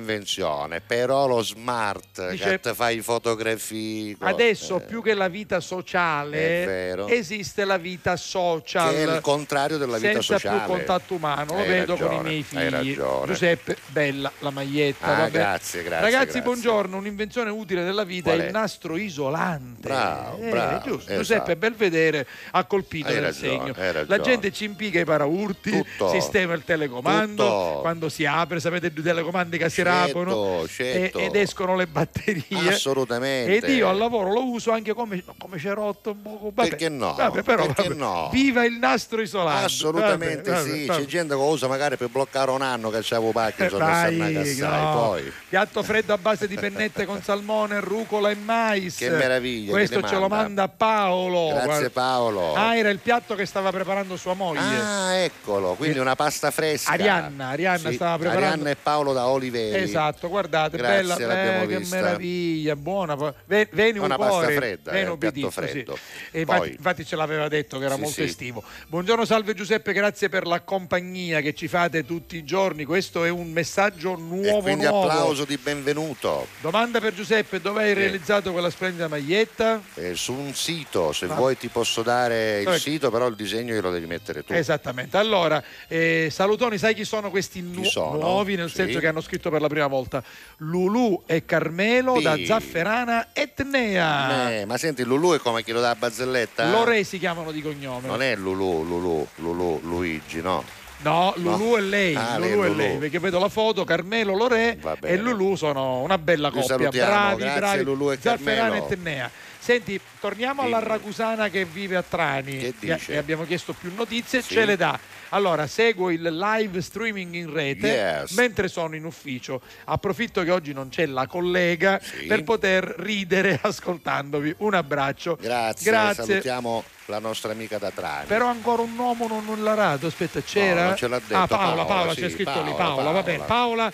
Invenzione, 0.53 0.81
però 0.81 1.27
lo 1.27 1.41
smart 1.41 2.29
Dice- 2.31 2.59
che 2.59 2.73
fai 2.73 3.01
fotografie. 3.01 4.15
Adesso 4.19 4.77
eh, 4.77 4.81
più 4.85 5.01
che 5.01 5.13
la 5.13 5.27
vita 5.27 5.59
sociale 5.59 7.07
esiste 7.09 7.65
la 7.65 7.77
vita 7.77 8.15
social. 8.15 8.89
Che 8.91 9.03
è 9.05 9.15
il 9.15 9.21
contrario 9.21 9.77
della 9.77 9.97
vita 9.97 10.11
senza 10.13 10.37
sociale. 10.37 10.59
più 10.65 10.67
contatto 10.75 11.13
umano, 11.15 11.53
lo 11.53 11.59
Hai 11.61 11.67
vedo 11.67 11.95
con 11.95 12.05
i 12.05 12.09
ragione, 12.09 12.29
miei 12.29 12.43
figli. 12.43 12.69
ragione. 12.69 13.25
Giuseppe, 13.27 13.77
bella 13.87 14.31
la 14.39 14.49
maglietta. 14.49 15.05
Ah, 15.17 15.29
grazie, 15.29 15.83
grazie, 15.83 16.05
Ragazzi, 16.05 16.23
grazie. 16.25 16.41
buongiorno. 16.41 16.97
Un'invenzione 16.97 17.49
utile 17.49 17.83
della 17.83 18.03
vita 18.03 18.29
Qual 18.31 18.41
è 18.41 18.45
il 18.45 18.51
nastro 18.51 18.97
isolante. 18.97 19.87
Bravo, 19.87 20.37
Eh, 20.41 20.49
bravo, 20.49 20.77
giusto. 20.83 20.95
esatto. 21.11 21.15
Giuseppe 21.17 21.55
Belvedere 21.55 22.27
ha 22.51 22.63
colpito 22.65 23.07
Hai 23.07 23.13
nel 23.15 23.23
ragione, 23.23 23.49
segno. 23.73 23.73
ragione. 23.75 24.05
La 24.07 24.19
gente 24.19 24.51
ci 24.51 24.65
impiega 24.65 24.99
i 24.99 25.05
paraurti, 25.05 25.71
Tutto. 25.71 26.09
sistema 26.09 26.53
il 26.53 26.63
telecomando. 26.63 27.43
Tutto. 27.43 27.79
Quando 27.81 28.09
si 28.09 28.25
apre, 28.25 28.59
sapete, 28.59 28.87
i 28.87 29.01
telecomandi 29.01 29.57
che 29.57 29.69
si 29.69 29.81
rapono 29.81 30.42
certo. 30.67 31.17
e- 31.19 31.25
ed 31.25 31.35
escono 31.35 31.75
le 31.75 31.87
batterie. 31.87 32.43
Assolutamente. 32.69 33.55
Ed 33.57 33.75
io 33.75 33.89
al 33.89 33.97
lavoro 33.97 34.31
lo 34.31 34.45
uso 34.45 34.71
anche 34.71 34.93
come, 34.93 35.23
come 35.37 35.57
c'è 35.57 35.73
rotto 35.73 36.11
un 36.11 36.21
po'. 36.21 36.51
Vabbè, 36.53 36.69
Perché 36.69 36.89
no? 36.89 37.13
Vabbè, 37.13 37.41
però, 37.43 37.65
Perché 37.65 37.89
vabbè. 37.89 37.95
no? 37.99 38.29
Viva 38.31 38.63
il 38.65 38.73
nastro 38.73 39.21
isolante. 39.21 39.65
Assolutamente 39.65 40.51
Vabbè, 40.51 40.69
sì, 40.69 40.85
c'è 40.87 41.05
gente 41.05 41.33
che 41.33 41.39
lo 41.39 41.47
usa 41.47 41.67
magari 41.67 41.97
per 41.97 42.09
bloccare 42.09 42.51
un 42.51 42.61
anno 42.61 42.89
che 42.89 42.99
c'avevo 43.01 43.31
Parkinson 43.31 43.81
e 43.81 43.83
Vai, 43.85 44.15
stanno 44.15 44.39
a 44.39 44.43
cassare, 44.43 44.83
no. 44.83 44.91
poi. 45.07 45.31
Piatto 45.49 45.83
freddo 45.83 46.13
a 46.13 46.17
base 46.17 46.47
di 46.47 46.55
pennette 46.55 47.05
con 47.05 47.21
salmone, 47.21 47.79
rucola 47.79 48.29
e 48.29 48.35
mais. 48.35 48.95
Che 48.97 49.09
meraviglia, 49.09 49.71
Questo 49.71 50.01
ce 50.03 50.13
lo 50.15 50.21
manda? 50.27 50.35
manda 50.35 50.67
Paolo. 50.67 51.49
Grazie. 51.53 51.89
Paolo. 51.89 52.53
Ah, 52.53 52.75
era 52.75 52.89
il 52.89 52.99
piatto 52.99 53.35
che 53.35 53.45
stava 53.45 53.71
preparando 53.71 54.15
sua 54.17 54.33
moglie. 54.33 54.59
Ah, 54.59 55.13
eccolo, 55.15 55.73
quindi 55.75 55.99
una 55.99 56.15
pasta 56.15 56.51
fresca. 56.51 56.91
Arianna, 56.91 57.47
Arianna 57.49 57.89
Sì, 57.89 57.95
stava 57.95 58.17
preparando. 58.17 58.45
Arianna 58.47 58.69
e 58.69 58.75
Paolo 58.75 59.13
da 59.13 59.27
Oliveri. 59.27 59.81
Esatto, 59.83 60.27
guardate, 60.33 60.77
Grazie, 60.77 61.25
bella, 61.27 61.61
eh, 61.61 61.67
che 61.67 61.77
vista. 61.77 61.95
meraviglia, 61.95 62.75
buona. 62.75 63.15
Ve- 63.45 63.69
Veni 63.71 63.99
un 63.99 64.05
Una 64.05 64.17
pasta 64.17 64.33
cuore, 64.39 64.55
fredda, 64.55 64.91
veni 64.91 65.17
eh, 65.19 65.31
sì. 65.31 65.47
freddo. 65.51 65.97
E 66.31 66.39
infatti, 66.41 66.69
infatti 66.71 67.05
ce 67.05 67.15
l'aveva 67.15 67.47
detto 67.47 67.77
che 67.77 67.85
era 67.85 67.93
Sì, 67.93 67.99
molto 68.01 68.15
sì. 68.15 68.23
estivo. 68.23 68.63
Buongiorno, 68.87 69.25
salve 69.25 69.53
Giuseppe, 69.53 69.93
grazie 69.93 70.29
per 70.29 70.47
la 70.47 70.61
compagnia 70.61 71.39
che 71.41 71.53
ci 71.53 71.67
fate 71.67 72.03
tutti 72.03 72.35
i 72.37 72.43
giorni. 72.43 72.83
Questo 72.83 73.23
è 73.25 73.29
un 73.29 73.51
messaggio 73.51 74.13
E 74.15 74.19
nuovo 74.19 74.61
quindi 74.61 74.85
nuovo. 74.85 75.07
applauso 75.07 75.45
di 75.45 75.57
benvenuto. 75.57 76.47
Domanda 76.61 76.99
per 76.99 77.13
Giuseppe, 77.13 77.61
dove 77.61 77.83
hai 77.83 77.93
realizzato 77.93 78.51
quella 78.51 78.71
splendida 78.71 79.07
maglietta? 79.07 79.81
Eh, 79.93 80.15
su 80.15 80.33
un 80.33 80.53
sito, 80.55 81.11
se 81.13 81.25
Ah. 81.25 81.35
vuoi 81.35 81.57
ti 81.57 81.67
posso 81.67 82.01
dare 82.01 82.61
il 82.61 82.79
sito, 82.79 83.11
però 83.11 83.27
il 83.27 83.35
disegno 83.35 83.73
glielo 83.73 83.91
devi 83.91 84.07
mettere 84.07 84.43
tu. 84.43 84.53
Esattamente. 84.53 85.17
Allora, 85.17 85.63
eh, 85.87 86.29
salutoni, 86.31 86.77
sai 86.79 86.95
chi 86.95 87.05
sono 87.05 87.29
questi 87.29 87.61
nu- 87.61 87.83
sono? 87.83 88.17
nuovi? 88.19 88.55
Nel 88.55 88.69
Sì. 88.69 88.75
senso 88.75 88.99
che 88.99 89.07
hanno 89.07 89.21
scritto 89.21 89.49
per 89.51 89.61
la 89.61 89.67
prima 89.67 89.87
volta 89.87 90.22
Lulu 90.57 91.23
e 91.25 91.45
Carmelo 91.45 92.17
Sì. 92.17 92.23
da 92.23 92.37
Zafferana 92.45 93.27
Etnea. 93.33 94.51
Eh, 94.51 94.65
ma 94.65 94.77
senti, 94.77 95.03
Lulu 95.03 95.33
è 95.33 95.39
come 95.39 95.63
chi 95.63 95.71
lo 95.71 95.81
dà 95.81 95.91
a 95.91 95.95
barzelletta? 95.95 96.69
Lore 96.69 97.03
si 97.03 97.19
chiamano 97.19 97.51
di 97.51 97.61
cognome. 97.61 98.07
Non 98.07 98.21
è 98.21 98.35
Lulu, 98.35 98.83
Lulu, 98.83 99.27
Lulu, 99.35 99.79
Luigi, 99.83 100.41
no. 100.41 100.63
No, 100.99 101.33
Lulu 101.35 101.71
No. 101.71 101.77
è 101.77 101.81
lei, 101.81 102.15
Ah, 102.15 102.37
Lulu 102.37 102.61
lei, 102.61 102.67
Lulu. 102.69 102.73
lei, 102.77 102.97
perché 102.97 103.19
vedo 103.19 103.37
la 103.39 103.49
foto, 103.49 103.83
Carmelo 103.83 104.35
Lore 104.35 104.79
e. 105.01 105.17
Lulu 105.17 105.55
sono 105.55 105.99
una 106.01 106.17
bella 106.17 106.49
coppia, 106.49 106.77
bravi, 106.77 107.41
grazie, 107.41 107.59
bravi. 107.59 107.83
Lulu 107.83 108.11
e 108.11 108.17
Zafferana 108.21 108.75
e 108.77 108.85
Tennea. 108.87 109.29
Senti, 109.59 109.99
torniamo 110.19 110.61
alla 110.61 110.79
ragusana 110.79 111.49
che 111.49 111.65
vive 111.65 111.95
a 111.97 112.03
Trani, 112.07 112.57
Che 112.57 112.73
dice? 112.79 113.13
che 113.13 113.17
abbiamo 113.17 113.45
chiesto 113.45 113.73
più 113.73 113.91
notizie, 113.95 114.41
Sì. 114.41 114.53
ce 114.53 114.65
le 114.65 114.77
dà. 114.77 114.97
Allora, 115.33 115.65
seguo 115.65 116.11
il 116.11 116.21
live 116.21 116.79
streaming 116.79 117.33
in 117.33 117.51
rete 117.51 117.87
Yes. 117.87 118.31
mentre 118.33 118.67
sono 118.67 118.95
in 118.95 119.03
ufficio. 119.03 119.61
Approfitto 119.85 120.43
che 120.43 120.51
oggi 120.51 120.73
non 120.73 120.89
c'è 120.89 121.07
la 121.07 121.25
collega 121.25 121.99
Sì. 122.01 122.27
per 122.27 122.43
poter 122.43 122.83
ridere 122.99 123.59
ascoltandovi. 123.61 124.53
Un 124.59 124.75
abbraccio. 124.75 125.35
Grazie, 125.41 125.89
Grazie. 125.91 126.23
salutiamo 126.23 126.83
la 127.07 127.19
nostra 127.19 127.51
amica 127.51 127.77
da 127.77 127.91
Trani. 127.91 128.25
Però 128.27 128.47
ancora 128.47 128.81
un 128.81 128.97
uomo 128.97 129.27
non, 129.27 129.43
non 129.45 129.63
l'ha 129.63 129.73
dato. 129.75 130.07
Aspetta, 130.07 130.41
c'era? 130.41 130.85
non 130.87 130.95
ce 130.95 131.07
l'ha 131.07 131.19
detto. 131.19 131.35
Ah, 131.35 131.47
Paola, 131.47 131.65
Paola, 131.65 131.85
Paola, 131.85 132.13
sì, 132.13 132.21
c'è 132.21 132.29
scritto 132.29 132.61
lì. 132.63 132.71
Paola, 132.73 132.95
Paola, 132.95 133.11
va 133.11 133.23
bene. 133.23 133.43
Paola. 133.43 133.91
Paola 133.91 133.93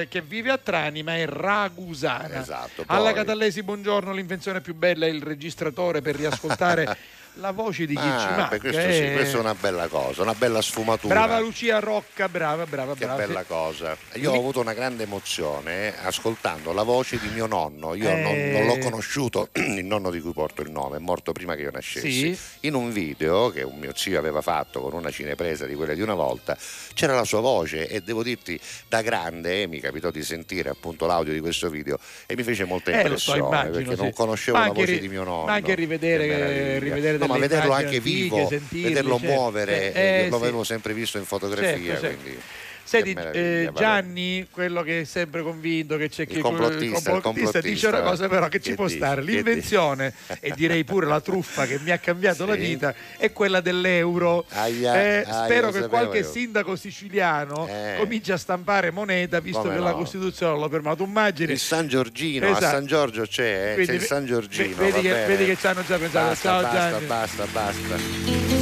eh, 0.00 0.06
che 0.10 0.20
vive 0.20 0.50
a 0.50 0.58
Trani, 0.58 1.02
ma 1.02 1.16
è 1.16 1.26
ragusana. 1.26 2.40
Esatto, 2.40 2.84
Alla 2.86 3.04
poi. 3.10 3.14
Catallesi, 3.14 3.62
buongiorno. 3.62 4.12
L'invenzione 4.12 4.60
più 4.60 4.74
bella 4.74 5.06
è 5.06 5.08
il 5.08 5.22
registratore 5.22 6.02
per 6.02 6.16
riascoltare 6.16 6.96
la 7.36 7.50
voce 7.52 7.86
di 7.86 7.94
chi 7.94 8.02
ci 8.02 8.06
Ah, 8.08 8.30
manca. 8.36 8.48
beh, 8.48 8.58
questo 8.60 8.80
sì, 8.82 8.86
eh. 9.04 9.12
questa 9.14 9.36
è 9.38 9.40
una 9.40 9.54
bella 9.54 9.88
cosa, 9.88 10.20
una 10.20 10.34
bella 10.34 10.60
sfumatura. 10.60 11.14
Brava 11.14 11.38
Lucia 11.40 11.78
Rocca, 11.78 12.28
brava, 12.28 12.66
brava, 12.66 12.92
Che 12.92 13.06
brava. 13.06 13.24
bella 13.24 13.42
cosa. 13.44 13.96
Io 14.16 14.30
ho 14.32 14.36
avuto 14.36 14.60
una 14.60 14.74
grande 14.74 15.04
emozione 15.04 15.88
eh, 15.88 15.94
ascoltando 16.04 16.72
la 16.74 16.82
voce 16.82 17.18
di 17.18 17.28
mio 17.28 17.46
nonno. 17.46 17.94
Io 17.94 18.10
non, 18.10 18.18
Eh. 18.34 18.50
non 18.52 18.66
l'ho 18.66 18.78
conosciuto, 18.84 19.48
il 19.56 19.84
nonno 19.86 20.10
di 20.10 20.20
cui 20.20 20.32
porto 20.34 20.60
il 20.60 20.70
nome, 20.70 20.98
è 20.98 21.00
morto 21.00 21.32
prima 21.32 21.54
che 21.54 21.62
io 21.62 21.70
nascessi. 21.70 22.34
Sì. 22.34 22.38
In 22.60 22.74
un 22.74 22.92
video 22.92 23.50
che 23.50 23.62
un 23.62 23.76
mio 23.78 23.92
zio 23.94 24.18
aveva 24.18 24.40
fatto 24.40 24.80
con 24.80 24.92
una 24.92 25.10
cinepresa 25.10 25.66
di 25.66 25.74
quelle 25.74 25.94
di 25.96 26.00
una 26.00 26.14
volta, 26.14 26.56
c'era 26.94 27.14
la 27.14 27.24
sua 27.24 27.40
voce 27.40 27.88
e 27.88 28.00
devo 28.02 28.22
dirti, 28.22 28.58
da 28.88 29.02
grande 29.02 29.62
eh, 29.62 29.66
mi 29.66 29.80
capitò 29.80 30.10
di 30.10 30.22
sentire 30.22 30.68
appunto 30.70 31.06
l'audio 31.06 31.32
di 31.32 31.40
questo 31.40 31.68
video 31.68 31.98
e 32.26 32.36
mi 32.36 32.44
fece 32.44 32.64
molta 32.64 32.90
Eh, 32.92 33.08
lo 33.08 33.16
so, 33.18 33.34
impressione 33.34 33.38
immagino, 33.40 33.72
perché 33.72 33.96
sì. 33.96 34.02
non 34.02 34.12
conoscevo 34.12 34.58
la 34.58 34.68
voce 34.70 34.92
ri- 34.92 35.00
di 35.00 35.08
mio 35.08 35.24
nonno. 35.24 35.46
ma 35.46 35.52
anche 35.54 35.74
rivedere- 35.74 36.78
rivedere 36.78 37.18
no, 37.18 37.26
ma 37.26 37.38
vederlo 37.38 37.72
anche 37.72 37.98
vivo, 38.00 38.46
sentirli, 38.48 38.88
vederlo 38.88 39.18
certo. 39.18 39.32
muovere, 39.34 39.92
Eh, 39.92 40.00
eh, 40.24 40.28
lo 40.28 40.36
sì. 40.36 40.42
avevo 40.42 40.62
sempre 40.64 40.94
visto 40.94 41.18
in 41.18 41.24
fotografia. 41.24 41.98
Certo, 41.98 42.24
certo. 42.24 42.70
Senti, 42.84 43.12
eh. 43.32 43.70
Gianni, 43.74 44.46
quello 44.50 44.82
che 44.82 45.00
è 45.00 45.04
sempre 45.04 45.42
convinto 45.42 45.96
che 45.96 46.08
c'è 46.08 46.26
chi 46.26 46.40
complottista, 46.40 47.12
il 47.14 47.20
complottista. 47.22 47.60
dice 47.60 47.86
una 47.86 48.02
cosa 48.02 48.28
però 48.28 48.48
che 48.48 48.60
ci 48.60 48.70
Che 48.70 48.74
può 48.76 48.86
dici? 48.86 48.98
stare. 48.98 49.22
L'invenzione, 49.22 50.12
e 50.40 50.52
direi 50.54 50.84
pure 50.84 51.06
la 51.06 51.20
truffa 51.20 51.64
che 51.66 51.78
mi 51.82 51.90
ha 51.90 51.98
cambiato 51.98 52.44
la 52.44 52.54
Sì. 52.54 52.60
vita, 52.60 52.94
è 53.16 53.32
quella 53.32 53.60
dell'euro. 53.60 54.44
Aia, 54.50 54.94
Eh, 54.94 55.24
aia, 55.26 55.44
spero 55.44 55.70
che 55.70 55.86
qualche 55.88 56.18
io. 56.18 56.24
sindaco 56.30 56.76
siciliano 56.76 57.66
Eh. 57.68 57.94
cominci 57.98 58.30
a 58.32 58.36
stampare 58.36 58.90
moneta, 58.90 59.40
visto 59.40 59.60
Come 59.60 59.74
che 59.74 59.80
la 59.80 59.90
no? 59.90 59.96
Costituzione 59.96 60.58
lo 60.58 60.68
permette. 60.68 60.96
Tu 60.96 61.04
immagini? 61.04 61.52
Il 61.52 61.58
San 61.58 61.86
Giorgino, 61.88 62.46
a 62.46 62.50
Esatto. 62.50 62.64
San 62.66 62.86
Giorgio 62.86 63.22
c'è, 63.26 63.70
eh, 63.70 63.74
Quindi 63.74 63.92
c'è 63.92 63.98
il 63.98 64.02
San 64.02 64.26
Giorgino. 64.26 64.76
ve- 64.76 64.90
vedi 64.90 65.00
che- 65.00 65.24
vedi 65.26 65.44
che 65.46 65.56
ci 65.56 65.66
hanno 65.66 65.82
già 65.86 65.96
pensato. 65.96 66.26
Basta, 66.28 66.48
Ciao, 66.48 66.62
basta, 66.62 66.90
Gianni. 66.90 67.06
basta, 67.06 67.46
basta. 67.52 67.96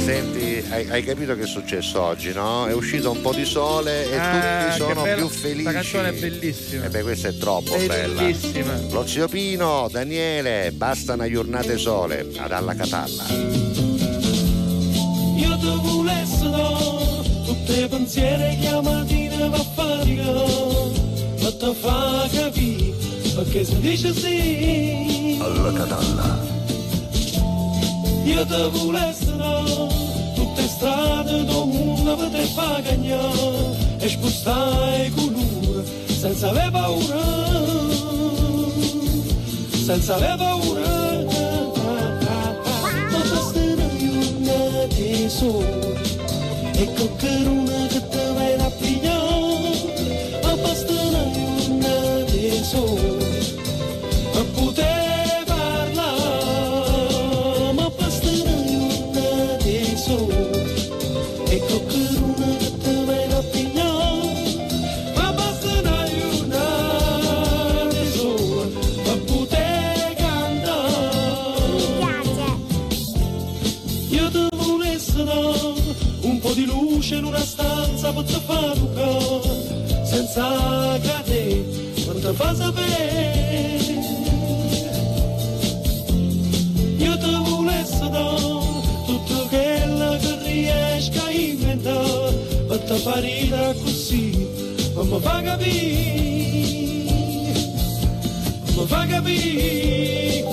Senti, 0.03 0.65
hai, 0.69 0.89
hai 0.89 1.03
capito 1.03 1.35
che 1.35 1.43
è 1.43 1.47
successo 1.47 2.01
oggi, 2.01 2.33
no? 2.33 2.65
È 2.67 2.73
uscito 2.73 3.11
un 3.11 3.21
po' 3.21 3.33
di 3.33 3.45
sole 3.45 4.09
e 4.11 4.17
Ah, 4.17 4.65
tutti 4.65 4.77
sono 4.77 5.01
bella- 5.01 5.15
più 5.15 5.27
felici. 5.29 5.61
Sta 5.61 5.71
canzone 5.71 6.09
è 6.09 6.13
bellissima. 6.13 6.85
E 6.85 6.89
beh, 6.89 7.01
questa 7.01 7.27
è 7.29 7.37
troppo 7.37 7.75
bella. 7.77 8.21
Bellissima. 8.21 8.79
Lo 8.89 9.05
zio 9.07 9.27
Pino, 9.27 9.87
Daniele, 9.91 10.71
basta 10.73 11.13
una 11.13 11.29
giornata 11.29 11.75
sole 11.77 12.27
ad 12.37 12.51
alla 12.51 12.73
Catalla. 12.75 13.23
Io 15.35 15.57
ti 15.57 15.79
volessi 15.81 16.49
dare 16.49 17.23
tutti 17.45 17.79
i 17.81 17.87
pensieri 17.87 18.57
che 18.59 18.67
a 18.67 18.81
mattina 18.81 19.47
va 19.47 19.57
a 19.57 19.65
fatica, 19.75 20.31
ma 21.41 21.51
ti 21.51 21.75
fa 21.79 22.27
capire 22.31 22.93
perché 23.35 23.63
si 23.65 23.79
dice 23.79 24.13
sì. 24.13 25.39
Alla 25.41 25.71
catalla. 25.73 26.39
Io 28.23 28.45
ti 28.45 28.69
volessi 28.77 29.25
dare 29.37 30.09
del 30.79 31.45
mondo 31.45 32.15
per 32.15 32.29
te 32.29 32.45
fa 32.45 32.81
cagnare 32.81 33.97
e 33.99 34.09
spostare 34.09 35.05
i 35.05 35.11
colori 35.11 35.83
senza 36.07 36.49
avere 36.49 36.71
paura, 36.71 37.19
senza 39.83 40.15
avere 40.15 40.37
paura. 40.37 40.89
Ma 43.11 43.19
basterà 43.27 43.87
una 44.37 44.85
di 44.87 45.29
sole 45.29 45.99
e 46.73 46.93
coccheruna 46.93 47.71
che 47.71 47.80
toccare, 80.31 80.61
senza 80.61 80.99
cadere, 81.01 81.63
per 82.05 82.15
te 82.21 82.33
fa 82.33 82.55
sapere. 82.55 83.79
Io 86.97 87.17
ti 87.17 87.35
volessi 87.49 88.09
dare 88.09 88.39
tutto 89.05 89.47
quello 89.49 90.17
che 90.19 90.37
riesco 90.43 91.25
a 91.25 91.31
inventare, 91.31 92.31
per 92.67 92.79
te 92.79 92.95
farire 92.95 93.75
così, 93.83 94.47
ma 94.93 95.03
mi 95.03 95.19
fa 95.19 95.41
capire, 95.41 96.29
mi 98.75 98.85
fa 98.85 99.05
capire, 99.05 100.43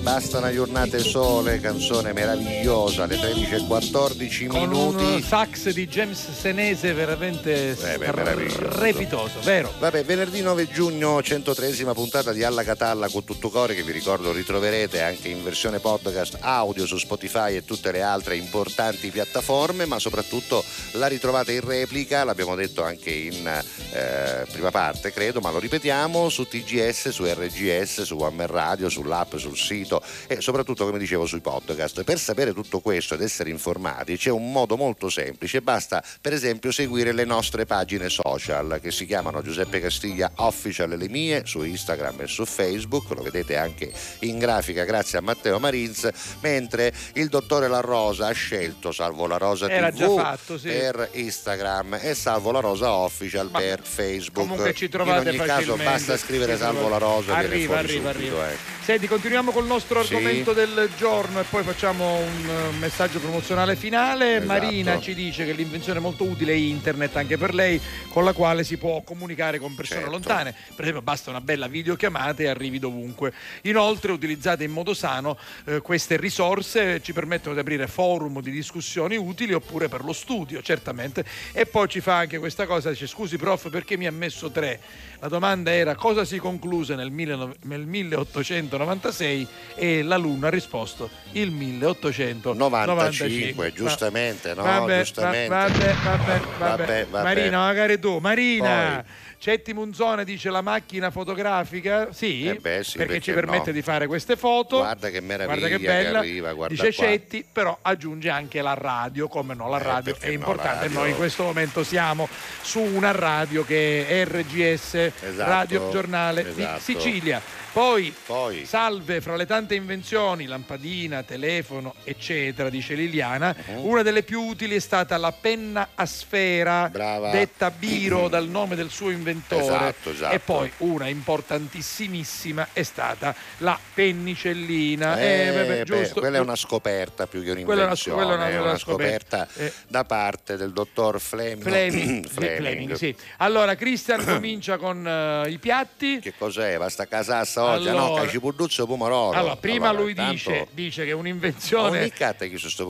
Basta 0.00 0.38
una 0.38 0.52
giornata 0.52 0.96
e 0.96 1.00
sole, 1.00 1.60
canzone 1.60 2.12
meravigliosa, 2.12 3.02
alle 3.02 3.16
13.14 3.16 4.46
Con 4.46 4.60
minuti. 4.60 5.04
un 5.04 5.22
sax 5.22 5.70
di 5.70 5.86
James 5.86 6.30
Senese 6.30 6.94
veramente 6.94 7.76
Eh 7.78 7.98
beh, 7.98 8.48
strepitoso, 8.48 9.40
vero? 9.42 9.72
Vabbè, 9.78 10.04
venerdì 10.04 10.40
9 10.40 10.68
giugno, 10.70 11.18
103esima 11.18 11.92
puntata 11.92 12.32
di 12.32 12.42
Alla 12.42 12.62
Catalla 12.62 13.08
con 13.08 13.24
tutto 13.24 13.50
cuore 13.50 13.74
che 13.74 13.82
vi 13.82 13.92
ricordo 13.92 14.32
ritroverete 14.32 15.02
anche 15.02 15.28
in 15.28 15.42
versione 15.42 15.78
podcast 15.78 16.38
audio 16.40 16.86
su 16.86 16.96
Spotify 16.96 17.56
e 17.56 17.64
tutte 17.64 17.92
le 17.92 18.00
altre 18.00 18.36
importanti 18.36 19.10
piattaforme, 19.10 19.84
ma 19.84 19.98
soprattutto 19.98 20.64
la 20.92 21.08
ritrovate 21.08 21.52
in 21.52 21.60
replica, 21.60 22.24
l'abbiamo 22.24 22.54
detto 22.54 22.82
anche 22.82 23.10
in 23.10 23.46
eh, 23.46 24.46
prima 24.50 24.70
parte 24.70 25.12
credo, 25.12 25.40
ma 25.40 25.50
lo 25.50 25.58
ripetiamo 25.58 26.28
su 26.30 26.46
TGS, 26.46 27.10
su 27.10 27.24
RGS, 27.24 28.02
su 28.02 28.16
One 28.16 28.36
Man 28.36 28.46
Radio, 28.46 28.88
sull'app, 28.88 29.36
sul 29.36 29.56
sito 29.56 29.87
e 30.26 30.40
soprattutto 30.40 30.84
come 30.84 30.98
dicevo 30.98 31.26
sui 31.26 31.40
podcast. 31.40 32.04
Per 32.04 32.18
sapere 32.18 32.52
tutto 32.52 32.80
questo 32.80 33.14
ed 33.14 33.22
essere 33.22 33.50
informati 33.50 34.16
c'è 34.16 34.30
un 34.30 34.52
modo 34.52 34.76
molto 34.76 35.08
semplice, 35.08 35.62
basta 35.62 36.02
per 36.20 36.32
esempio 36.32 36.70
seguire 36.70 37.12
le 37.12 37.24
nostre 37.24 37.64
pagine 37.64 38.08
social 38.08 38.78
che 38.82 38.90
si 38.90 39.06
chiamano 39.06 39.42
Giuseppe 39.42 39.80
Castiglia 39.80 40.30
Official 40.36 40.92
e 40.92 40.96
le 40.96 41.08
mie 41.08 41.42
su 41.46 41.62
Instagram 41.62 42.20
e 42.22 42.26
su 42.26 42.44
Facebook, 42.44 43.10
lo 43.10 43.22
vedete 43.22 43.56
anche 43.56 43.90
in 44.20 44.38
grafica 44.38 44.84
grazie 44.84 45.18
a 45.18 45.20
Matteo 45.20 45.58
Marins, 45.58 46.08
mentre 46.40 46.92
il 47.14 47.28
dottore 47.28 47.68
La 47.68 47.80
Rosa 47.80 48.26
ha 48.26 48.32
scelto 48.32 48.92
Salvo 48.92 49.26
La 49.26 49.36
Rosa 49.36 49.68
Era 49.68 49.90
TV 49.90 50.16
fatto, 50.18 50.58
sì. 50.58 50.68
per 50.68 51.10
Instagram 51.12 51.98
e 52.00 52.14
Salvo 52.14 52.50
La 52.50 52.60
Rosa 52.60 52.92
Official 52.92 53.50
per 53.50 53.80
Facebook. 53.82 54.46
Comunque 54.46 54.74
ci 54.74 54.88
trovate 54.88 55.30
in 55.30 55.40
ogni 55.40 55.48
caso 55.48 55.76
basta 55.76 56.16
scrivere 56.16 56.56
Salvo. 56.56 56.88
La 56.88 56.98
Rosa 56.98 57.34
Arriva, 57.36 57.78
arriva, 57.78 58.12
subito, 58.12 58.38
arriva. 58.40 58.50
eh. 58.50 58.76
Senti, 58.88 59.06
continuiamo 59.06 59.50
col 59.50 59.66
nostro 59.66 59.77
Sì. 60.04 60.14
argomento 60.14 60.52
del 60.52 60.90
giorno 60.96 61.40
e 61.40 61.44
poi 61.44 61.62
facciamo 61.62 62.16
un 62.16 62.48
eh, 62.48 62.76
messaggio 62.78 63.18
promozionale 63.20 63.76
finale. 63.76 64.36
Esatto. 64.36 64.46
Marina 64.46 65.00
ci 65.00 65.14
dice 65.14 65.44
che 65.44 65.52
l'invenzione 65.52 66.00
molto 66.00 66.24
utile 66.24 66.52
è 66.52 66.56
internet 66.56 67.16
anche 67.16 67.36
per 67.38 67.54
lei, 67.54 67.80
con 68.08 68.24
la 68.24 68.32
quale 68.32 68.64
si 68.64 68.76
può 68.76 69.02
comunicare 69.02 69.58
con 69.58 69.74
persone 69.74 70.00
Certo. 70.00 70.12
lontane. 70.14 70.52
Per 70.52 70.80
esempio, 70.80 71.02
basta 71.02 71.30
una 71.30 71.40
bella 71.40 71.66
videochiamata 71.68 72.42
e 72.42 72.48
arrivi 72.48 72.78
dovunque. 72.78 73.32
Inoltre, 73.62 74.12
utilizzate 74.12 74.64
in 74.64 74.70
modo 74.72 74.94
sano, 74.94 75.38
eh, 75.66 75.80
queste 75.80 76.16
risorse 76.16 77.00
ci 77.02 77.12
permettono 77.12 77.54
di 77.54 77.60
aprire 77.60 77.86
forum 77.86 78.40
di 78.40 78.50
discussioni 78.50 79.16
utili 79.16 79.52
oppure 79.52 79.88
per 79.88 80.04
lo 80.04 80.12
studio, 80.12 80.60
certamente. 80.62 81.24
E 81.52 81.66
poi 81.66 81.88
ci 81.88 82.00
fa 82.00 82.16
anche 82.16 82.38
questa 82.38 82.66
cosa, 82.66 82.90
dice 82.90 83.06
scusi 83.06 83.36
prof 83.36 83.70
perché 83.70 83.96
mi 83.96 84.06
ha 84.06 84.12
messo 84.12 84.50
tre? 84.50 84.80
La 85.20 85.28
domanda 85.28 85.72
era 85.72 85.96
cosa 85.96 86.24
si 86.24 86.38
concluse 86.38 86.94
nel, 86.94 87.10
19 87.10 87.56
nel 87.62 87.86
1896 87.86 89.46
e 89.74 90.02
l'alunno 90.02 90.46
ha 90.46 90.50
risposto 90.50 91.08
il 91.32 91.50
1895. 91.50 92.86
95, 92.86 93.72
giustamente, 93.72 94.54
no? 94.54 94.62
Vabbè, 94.62 94.98
Giustamente. 94.98 95.48
va- 95.48 95.68
vabbè, 95.68 95.94
vabbè, 96.02 96.40
vabbè. 96.58 97.06
Vabbè. 97.10 97.22
Marina, 97.22 97.58
magari 97.66 97.98
tu. 97.98 98.18
Marina, 98.18 99.04
Cetti 99.40 99.72
Munzone 99.72 100.24
dice 100.24 100.50
la 100.50 100.62
macchina 100.62 101.10
fotografica, 101.12 102.08
sì, 102.12 102.46
Eh 102.46 102.54
beh, 102.56 102.82
sì, 102.82 102.96
perché, 102.96 103.12
perché 103.12 103.20
ci 103.22 103.32
permette 103.32 103.66
no? 103.66 103.72
di 103.72 103.82
fare 103.82 104.06
queste 104.08 104.36
foto. 104.36 104.78
Guarda 104.78 105.10
che 105.10 105.20
meraviglia 105.20 105.58
Guarda 105.58 105.76
che 105.76 105.80
che 105.82 105.86
bella. 105.86 106.18
arriva, 106.18 106.52
guarda 106.54 106.74
dice 106.74 106.92
qua. 106.96 107.04
Cetti, 107.06 107.44
però 107.50 107.78
aggiunge 107.82 108.30
anche 108.30 108.60
la 108.62 108.74
radio, 108.74 109.28
come 109.28 109.54
no, 109.54 109.68
la 109.68 109.78
Eh, 109.78 109.82
radio 109.84 110.12
perché 110.12 110.28
è 110.28 110.32
importante. 110.32 110.82
radio. 110.84 110.98
Noi 110.98 111.10
in 111.10 111.16
questo 111.16 111.44
momento 111.44 111.84
siamo 111.84 112.28
su 112.62 112.80
una 112.80 113.12
radio 113.12 113.64
che 113.64 114.06
è 114.08 114.24
RGS, 114.24 114.94
Esatto, 114.94 115.48
Radio 115.50 115.88
Giornale 115.90 116.40
esatto. 116.48 116.78
di 116.78 116.80
Sicilia. 116.82 117.40
Poi, 117.72 118.12
Poi. 118.26 118.64
salve 118.66 119.20
fra 119.20 119.36
le 119.36 119.46
tante 119.46 119.74
invenzioni, 119.74 120.46
lampadina, 120.46 121.22
telefono, 121.22 121.94
eccetera, 122.04 122.70
dice 122.70 122.94
Liliana, 122.94 123.54
Uh-huh. 123.66 123.86
una 123.88 124.02
delle 124.02 124.22
più 124.22 124.40
utili 124.42 124.74
è 124.76 124.80
stata 124.80 125.16
la 125.16 125.32
penna 125.32 125.90
a 125.94 126.06
sfera, 126.06 126.88
Brava. 126.88 127.30
detta 127.30 127.70
Biro 127.70 128.28
dal 128.28 128.48
nome 128.48 128.74
del 128.74 128.90
suo 128.90 129.10
inventore. 129.10 129.62
Esatto, 129.64 130.10
esatto. 130.10 130.34
E 130.34 130.38
poi 130.40 130.70
una 130.78 131.08
importantissimissima 131.08 132.68
è 132.72 132.82
stata 132.82 133.34
la 133.58 133.78
pennicellina. 133.94 135.18
Eh, 135.20 135.46
Eh, 135.46 135.66
beh, 135.66 135.84
giusto. 135.84 136.20
quella 136.20 136.38
è 136.38 136.40
una 136.40 136.56
scoperta 136.56 137.26
più 137.26 137.42
che 137.42 137.50
un'invenzione, 137.52 137.64
quella 137.64 137.82
è 137.82 137.84
una- 137.84 137.94
è 137.94 138.24
quella 138.26 138.48
è 138.48 138.58
una 138.60 138.68
una 138.70 138.78
scoperta. 138.78 139.46
scoperta 139.48 139.64
Eh. 139.64 139.72
da 139.88 140.04
parte 140.04 140.56
del 140.56 140.72
dottor 140.72 141.20
Fleming. 141.20 141.62
Fleming, 141.68 142.26
Fleming. 142.26 142.92
Sì. 142.94 143.14
Allora, 143.38 143.74
Christian 143.76 144.24
comincia 144.24 144.76
con 144.78 145.06
eh, 145.06 145.48
i 145.50 145.58
piatti. 145.58 146.18
Che 146.20 146.34
cos'è? 146.36 146.76
Basta 146.78 147.06
casassa 147.06 147.62
oggi? 147.72 147.88
Allora- 147.88 148.06
no, 148.06 148.14
cacipurduzzo 148.14 148.86
pomodoro. 148.86 149.36
Allora, 149.38 149.56
prima 149.56 149.88
Allora, 149.88 150.02
lui 150.04 150.14
dice, 150.14 150.68
dice 150.72 151.04
che 151.04 151.10
è 151.10 151.14
un'invenzione 151.14 152.10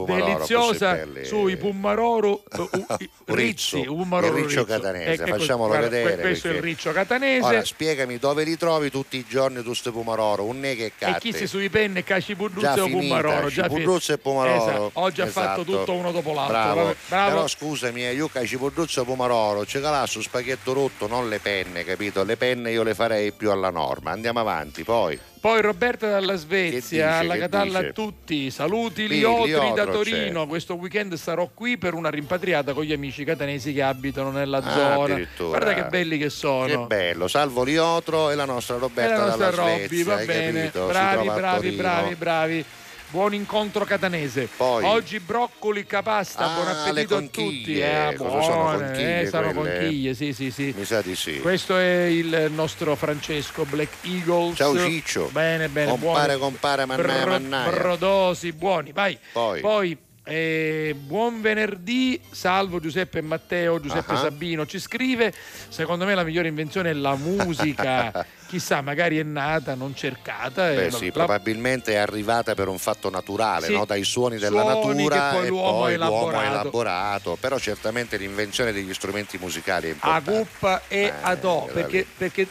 deliziosa 0.06 1.06
sui 1.22 1.56
Pumaroro 1.56 2.42
uh, 2.56 2.60
uh, 2.72 2.96
Rizzi, 3.26 3.76
riccio, 3.76 3.94
un 3.94 4.08
Maroro 4.08 4.36
il 4.36 4.44
riccio 4.44 4.64
catanese, 4.64 5.22
ecco, 5.22 5.36
facciamolo 5.36 5.68
guarda, 5.68 5.88
vedere. 5.88 6.14
que- 6.14 6.22
Questo 6.22 6.46
è 6.46 6.50
il 6.50 6.56
perché- 6.56 6.70
riccio 6.70 6.92
catanese. 6.92 7.46
Ora 7.46 7.64
spiegami 7.64 8.18
dove 8.18 8.44
li 8.44 8.56
trovi 8.56 8.90
tutti 8.90 9.16
i 9.16 9.24
giorni 9.28 9.62
tu 9.62 9.74
sto 9.74 9.92
pomodoro, 9.92 10.44
un 10.44 10.60
ne 10.60 10.74
che 10.74 10.84
e 10.86 10.92
catti. 10.96 11.30
chi 11.30 11.36
si 11.36 11.46
sui 11.46 11.68
penne 11.68 12.02
caci 12.04 12.32
Già 12.32 12.36
Purduzzo 12.38 12.68
o 12.68 12.86
finita, 12.86 12.98
Pumaroro 13.20 13.48
già 13.48 13.62
Cipurduzzo 13.64 14.12
e 14.12 14.18
Pomaroro. 14.18 14.56
Esatto, 14.62 14.90
Oggi 14.94 15.20
ha 15.20 15.26
fatto 15.26 15.60
Esatto. 15.60 15.78
tutto 15.78 15.92
uno 15.94 16.12
dopo 16.12 16.32
l'altro. 16.32 16.52
Bravo. 16.52 16.94
Bravo. 17.08 17.30
Però 17.30 17.46
scusami, 17.46 18.06
eh, 18.06 18.14
io 18.14 18.28
Cipurduzzo 18.44 19.02
e 19.02 19.04
Pomaroro, 19.04 19.64
c'è 19.64 19.78
là 19.80 20.06
su 20.06 20.20
spaghetto 20.20 20.72
rotto, 20.72 21.06
non 21.06 21.28
le 21.28 21.38
penne, 21.38 21.84
capito? 21.84 22.22
Le 22.24 22.36
penne 22.36 22.70
io 22.70 22.82
le 22.82 22.94
farei 22.94 23.32
più 23.32 23.50
alla 23.50 23.70
norma. 23.70 24.10
Andiamo 24.10 24.40
avanti, 24.40 24.57
poi. 24.84 25.18
Poi 25.40 25.60
Roberta 25.62 26.08
dalla 26.10 26.34
Svezia, 26.34 26.78
dice, 26.80 27.02
alla 27.02 27.36
Catalla 27.38 27.78
dice? 27.78 27.90
a 27.90 27.92
tutti, 27.92 28.50
saluti 28.50 29.06
Liotri 29.06 29.72
da 29.72 29.86
Torino, 29.86 30.42
c'è. 30.42 30.48
questo 30.48 30.74
weekend 30.74 31.14
sarò 31.14 31.48
qui 31.54 31.78
per 31.78 31.94
una 31.94 32.10
rimpatriata 32.10 32.72
con 32.72 32.82
gli 32.82 32.92
amici 32.92 33.22
catanesi 33.22 33.72
che 33.72 33.82
abitano 33.82 34.30
nella 34.32 34.58
Ah, 34.58 34.72
zona. 34.94 35.20
Guarda 35.38 35.74
che 35.74 35.84
belli 35.84 36.18
che 36.18 36.28
sono. 36.28 36.66
Che 36.66 36.78
bello, 36.86 37.28
salvo 37.28 37.62
Liotro 37.62 38.30
e 38.30 38.34
la 38.34 38.46
nostra 38.46 38.74
E 38.76 38.78
Roberta 38.78 39.16
la 39.16 39.26
nostra 39.26 39.50
dalla 39.50 39.62
Robby, 39.62 39.86
Svezia, 39.86 40.04
va 40.16 40.24
bene, 40.24 40.60
capito? 40.60 40.86
Bravi, 40.86 41.26
bravi, 41.28 41.60
Torino. 41.60 41.82
bravi, 41.82 42.14
bravi. 42.16 42.64
Buon 43.10 43.32
incontro 43.32 43.86
catanese. 43.86 44.48
Poi- 44.54 44.84
Oggi 44.84 45.18
broccoli 45.18 45.86
capasta, 45.86 46.44
Ah, 46.50 46.54
buon 46.54 46.68
appetito 46.68 47.16
a 47.16 47.20
tutti. 47.20 47.40
conchiglie. 47.42 48.08
Eh, 48.10 48.14
Cosa 48.16 48.42
sono 48.42 48.54
buone, 48.62 48.84
conchiglie 48.84 49.20
eh, 49.20 49.26
sono 49.28 49.52
conchiglie, 49.54 50.14
sì, 50.14 50.32
sì, 50.34 50.50
sì. 50.50 50.74
Mi 50.76 50.84
sa 50.84 51.00
di 51.00 51.14
sì. 51.16 51.40
Questo 51.40 51.78
è 51.78 52.02
il 52.04 52.48
nostro 52.50 52.94
Francesco 52.96 53.64
Black 53.64 54.04
Eagles. 54.04 54.56
Ciao 54.56 54.76
Ciccio. 54.78 55.30
Bene, 55.32 55.68
bene. 55.68 55.90
Compare, 55.90 56.36
buoni. 56.36 56.38
compare, 56.38 56.84
mannaia, 56.84 57.20
Bro- 57.22 57.30
mannaia. 57.30 57.70
Brodosi, 57.70 58.52
buoni. 58.52 58.92
Vai. 58.92 59.18
Poi. 59.32 59.98
Eh, 60.28 60.94
buon 60.98 61.40
venerdì, 61.40 62.20
salvo 62.30 62.80
Giuseppe 62.80 63.18
e 63.18 63.22
Matteo, 63.22 63.80
Giuseppe 63.80 64.12
Ah. 64.12 64.16
Sabino 64.18 64.66
ci 64.66 64.78
scrive, 64.78 65.32
secondo 65.68 66.04
me 66.04 66.14
la 66.14 66.22
migliore 66.22 66.48
invenzione 66.48 66.90
è 66.90 66.92
la 66.92 67.16
musica, 67.16 68.26
chissà 68.48 68.80
magari 68.80 69.18
è 69.18 69.22
nata, 69.22 69.74
non 69.74 69.94
cercata. 69.94 70.68
Beh 70.72 70.90
sì, 70.90 71.06
la- 71.06 71.12
probabilmente 71.12 71.92
è 71.92 71.96
arrivata 71.96 72.54
per 72.54 72.68
un 72.68 72.78
fatto 72.78 73.10
naturale, 73.10 73.66
Sì. 73.66 73.72
no? 73.72 73.84
dai 73.84 74.04
suoni 74.04 74.38
della 74.38 74.62
Suoni 74.62 75.04
natura 75.04 75.30
poi 75.32 75.46
e 75.46 75.48
l'uomo 75.48 75.78
poi 75.78 75.96
l'uomo 75.96 76.28
ha 76.38 76.44
elaborato. 76.44 77.36
Però 77.40 77.58
certamente 77.58 78.16
l'invenzione 78.16 78.72
degli 78.72 78.92
strumenti 78.94 79.38
musicali 79.38 79.86
è 79.86 79.90
a 79.90 79.92
importante. 79.92 80.30
cuppa 80.32 80.82
e 80.88 81.12
a 81.20 81.34
do, 81.34 81.64
la 81.66 81.72
perché, 81.72 82.06
perché 82.16 82.46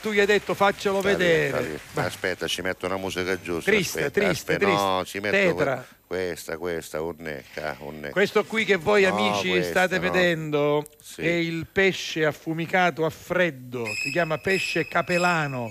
tu 0.00 0.10
gli 0.10 0.20
hai 0.20 0.26
detto 0.26 0.54
faccelo 0.54 1.00
vedere. 1.00 1.78
Aspetta, 1.94 2.46
ci 2.46 2.60
metto 2.62 2.86
una 2.86 2.96
musica 2.96 3.40
giusta. 3.40 3.70
Triste, 3.70 4.04
aspetta, 4.04 4.26
triste, 4.26 4.52
aspetta. 4.54 4.72
No, 4.72 4.96
triste. 5.02 5.18
ci 5.18 5.20
metto 5.24 5.54
Tetra. 5.54 5.74
que- 5.76 6.00
questa, 6.12 6.58
questa, 6.58 7.00
un 7.00 7.14
necca, 7.16 7.74
un 7.80 7.94
necca. 8.00 8.10
Questo 8.10 8.44
qui 8.44 8.66
che 8.66 8.76
voi 8.76 9.04
No, 9.04 9.16
amici 9.16 9.48
questo 9.48 9.70
state 9.70 9.94
no. 9.94 10.02
vedendo 10.02 10.84
Sì. 11.00 11.22
è 11.22 11.30
il 11.30 11.66
pesce 11.72 12.26
affumicato 12.26 13.06
a 13.06 13.10
freddo, 13.10 13.86
si 13.86 14.10
chiama 14.10 14.36
pesce 14.36 14.86
capelano 14.86 15.70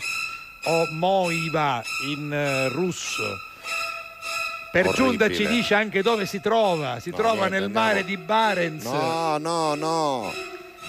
o 0.63 0.85
moiva 0.93 1.83
in 2.07 2.33
eh, 2.33 2.69
russo. 2.69 3.23
Per 4.71 4.89
giunta 4.93 5.29
ci 5.29 5.45
dice 5.45 5.75
anche 5.75 6.01
dove 6.01 6.25
si 6.25 6.39
trova, 6.41 6.99
si 6.99 7.11
No, 7.11 7.17
trova 7.17 7.47
niente, 7.47 7.59
nel 7.59 7.69
mare 7.69 8.03
di 8.03 8.17
Barents. 8.17 8.85
No, 8.85 9.37
no, 9.37 9.75
no. 9.75 10.33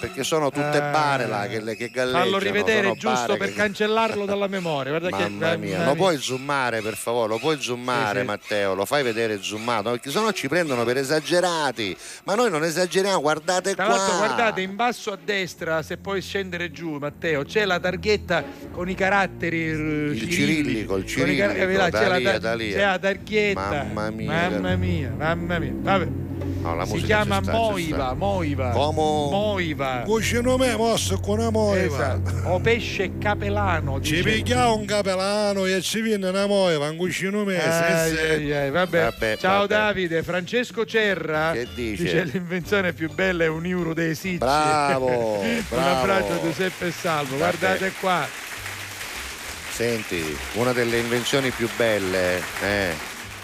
Perché 0.03 0.23
sono 0.25 0.49
tutte 0.51 0.79
Ah. 0.79 0.91
bare 0.91 1.27
là 1.27 1.47
che, 1.47 1.63
che 1.77 1.89
galleggiano. 1.89 2.23
Fallo 2.25 2.37
rivedere 2.37 2.91
giusto 2.97 3.37
per 3.37 3.47
che- 3.47 3.53
cancellarlo 3.53 4.25
dalla 4.25 4.47
memoria. 4.47 4.97
Guarda 4.97 5.15
che 5.15 5.29
Mamma 5.29 5.55
mia, 5.55 5.85
lo 5.85 5.95
puoi 5.95 6.17
zoomare 6.17 6.81
per 6.81 6.95
favore, 6.95 7.29
lo 7.29 7.37
puoi 7.39 7.61
zoomare 7.61 8.15
Sì, 8.15 8.19
sì. 8.19 8.25
Matteo, 8.25 8.73
lo 8.75 8.83
fai 8.83 9.01
vedere 9.01 9.41
zoomato, 9.41 9.91
perché 9.91 10.11
sennò 10.11 10.29
ci 10.31 10.49
prendono 10.49 10.83
per 10.83 10.97
esagerati, 10.97 11.95
ma 12.25 12.35
noi 12.35 12.49
non 12.49 12.65
esageriamo, 12.65 13.21
guardate 13.21 13.75
Tra 13.75 13.85
qua. 13.85 13.95
l'altro 13.95 14.17
guardate 14.17 14.59
in 14.61 14.75
basso 14.75 15.13
a 15.13 15.17
destra, 15.23 15.81
se 15.81 15.95
puoi 15.95 16.21
scendere 16.21 16.69
giù 16.71 16.97
Matteo, 16.97 17.43
c'è 17.45 17.63
la 17.63 17.79
targhetta 17.79 18.43
con 18.73 18.89
i 18.89 18.95
caratteri 18.95 19.57
il 19.59 20.29
cirillico, 20.29 20.97
il 20.97 21.03
i 21.03 21.05
car- 21.05 21.09
cirillico, 21.09 21.77
là, 21.77 21.89
c'è, 21.89 22.07
la, 22.09 22.19
tar- 22.19 22.39
da 22.39 22.53
lì. 22.55 22.71
c'è 22.73 22.85
la 22.85 22.99
targhetta. 22.99 23.69
Mamma 23.69 24.09
mia, 24.09 24.31
Mamma 24.49 24.69
che- 24.71 24.75
mia, 24.75 25.13
mamma 25.17 25.59
mia. 25.59 25.71
Vabbè. 25.73 26.07
No, 26.63 26.85
si 26.85 27.01
chiama 27.03 27.41
ci 27.41 27.49
Moiva, 27.49 27.95
sta. 27.97 28.13
Moiva. 28.13 28.71
Moiva. 29.93 30.03
Cucino 30.05 30.57
me 30.57 30.75
mosso 30.75 31.19
con 31.19 31.39
una 31.39 31.49
moiva. 31.49 32.15
Esatto. 32.19 32.49
O 32.49 32.59
pesce 32.59 33.17
capelano. 33.17 34.01
Ci 34.01 34.15
dice. 34.21 34.23
piglia 34.23 34.69
un 34.71 34.85
capelano 34.85 35.65
e 35.65 35.81
ci 35.81 36.01
viene 36.01 36.27
una 36.29 36.45
moiva, 36.47 36.89
un 36.89 36.97
cucino 36.97 37.43
me. 37.43 37.59
Sì. 37.59 37.67
ai, 37.67 38.51
ai, 38.53 38.69
vabbè. 38.71 39.01
Vabbè, 39.03 39.37
Ciao 39.37 39.59
vabbè. 39.67 39.73
Davide, 39.73 40.23
Francesco 40.23 40.85
Cerra 40.85 41.51
Che 41.53 41.67
dice? 41.73 42.23
l'invenzione 42.23 42.93
più 42.93 43.11
bella 43.13 43.43
è 43.43 43.47
un 43.47 43.65
euro 43.65 43.93
dei 43.93 44.15
sicci. 44.15 44.37
Bravo, 44.37 45.07
un 45.41 45.63
bravo. 45.69 45.89
abbraccio 45.99 46.33
a 46.33 46.41
Giuseppe 46.41 46.87
e 46.87 46.91
Salvo, 46.91 47.37
Vabbè. 47.37 47.57
guardate 47.57 47.91
qua. 47.99 48.27
Senti, 49.71 50.37
una 50.53 50.71
delle 50.71 50.97
invenzioni 50.99 51.49
più 51.49 51.67
belle, 51.75 52.37
eh, 52.61 52.93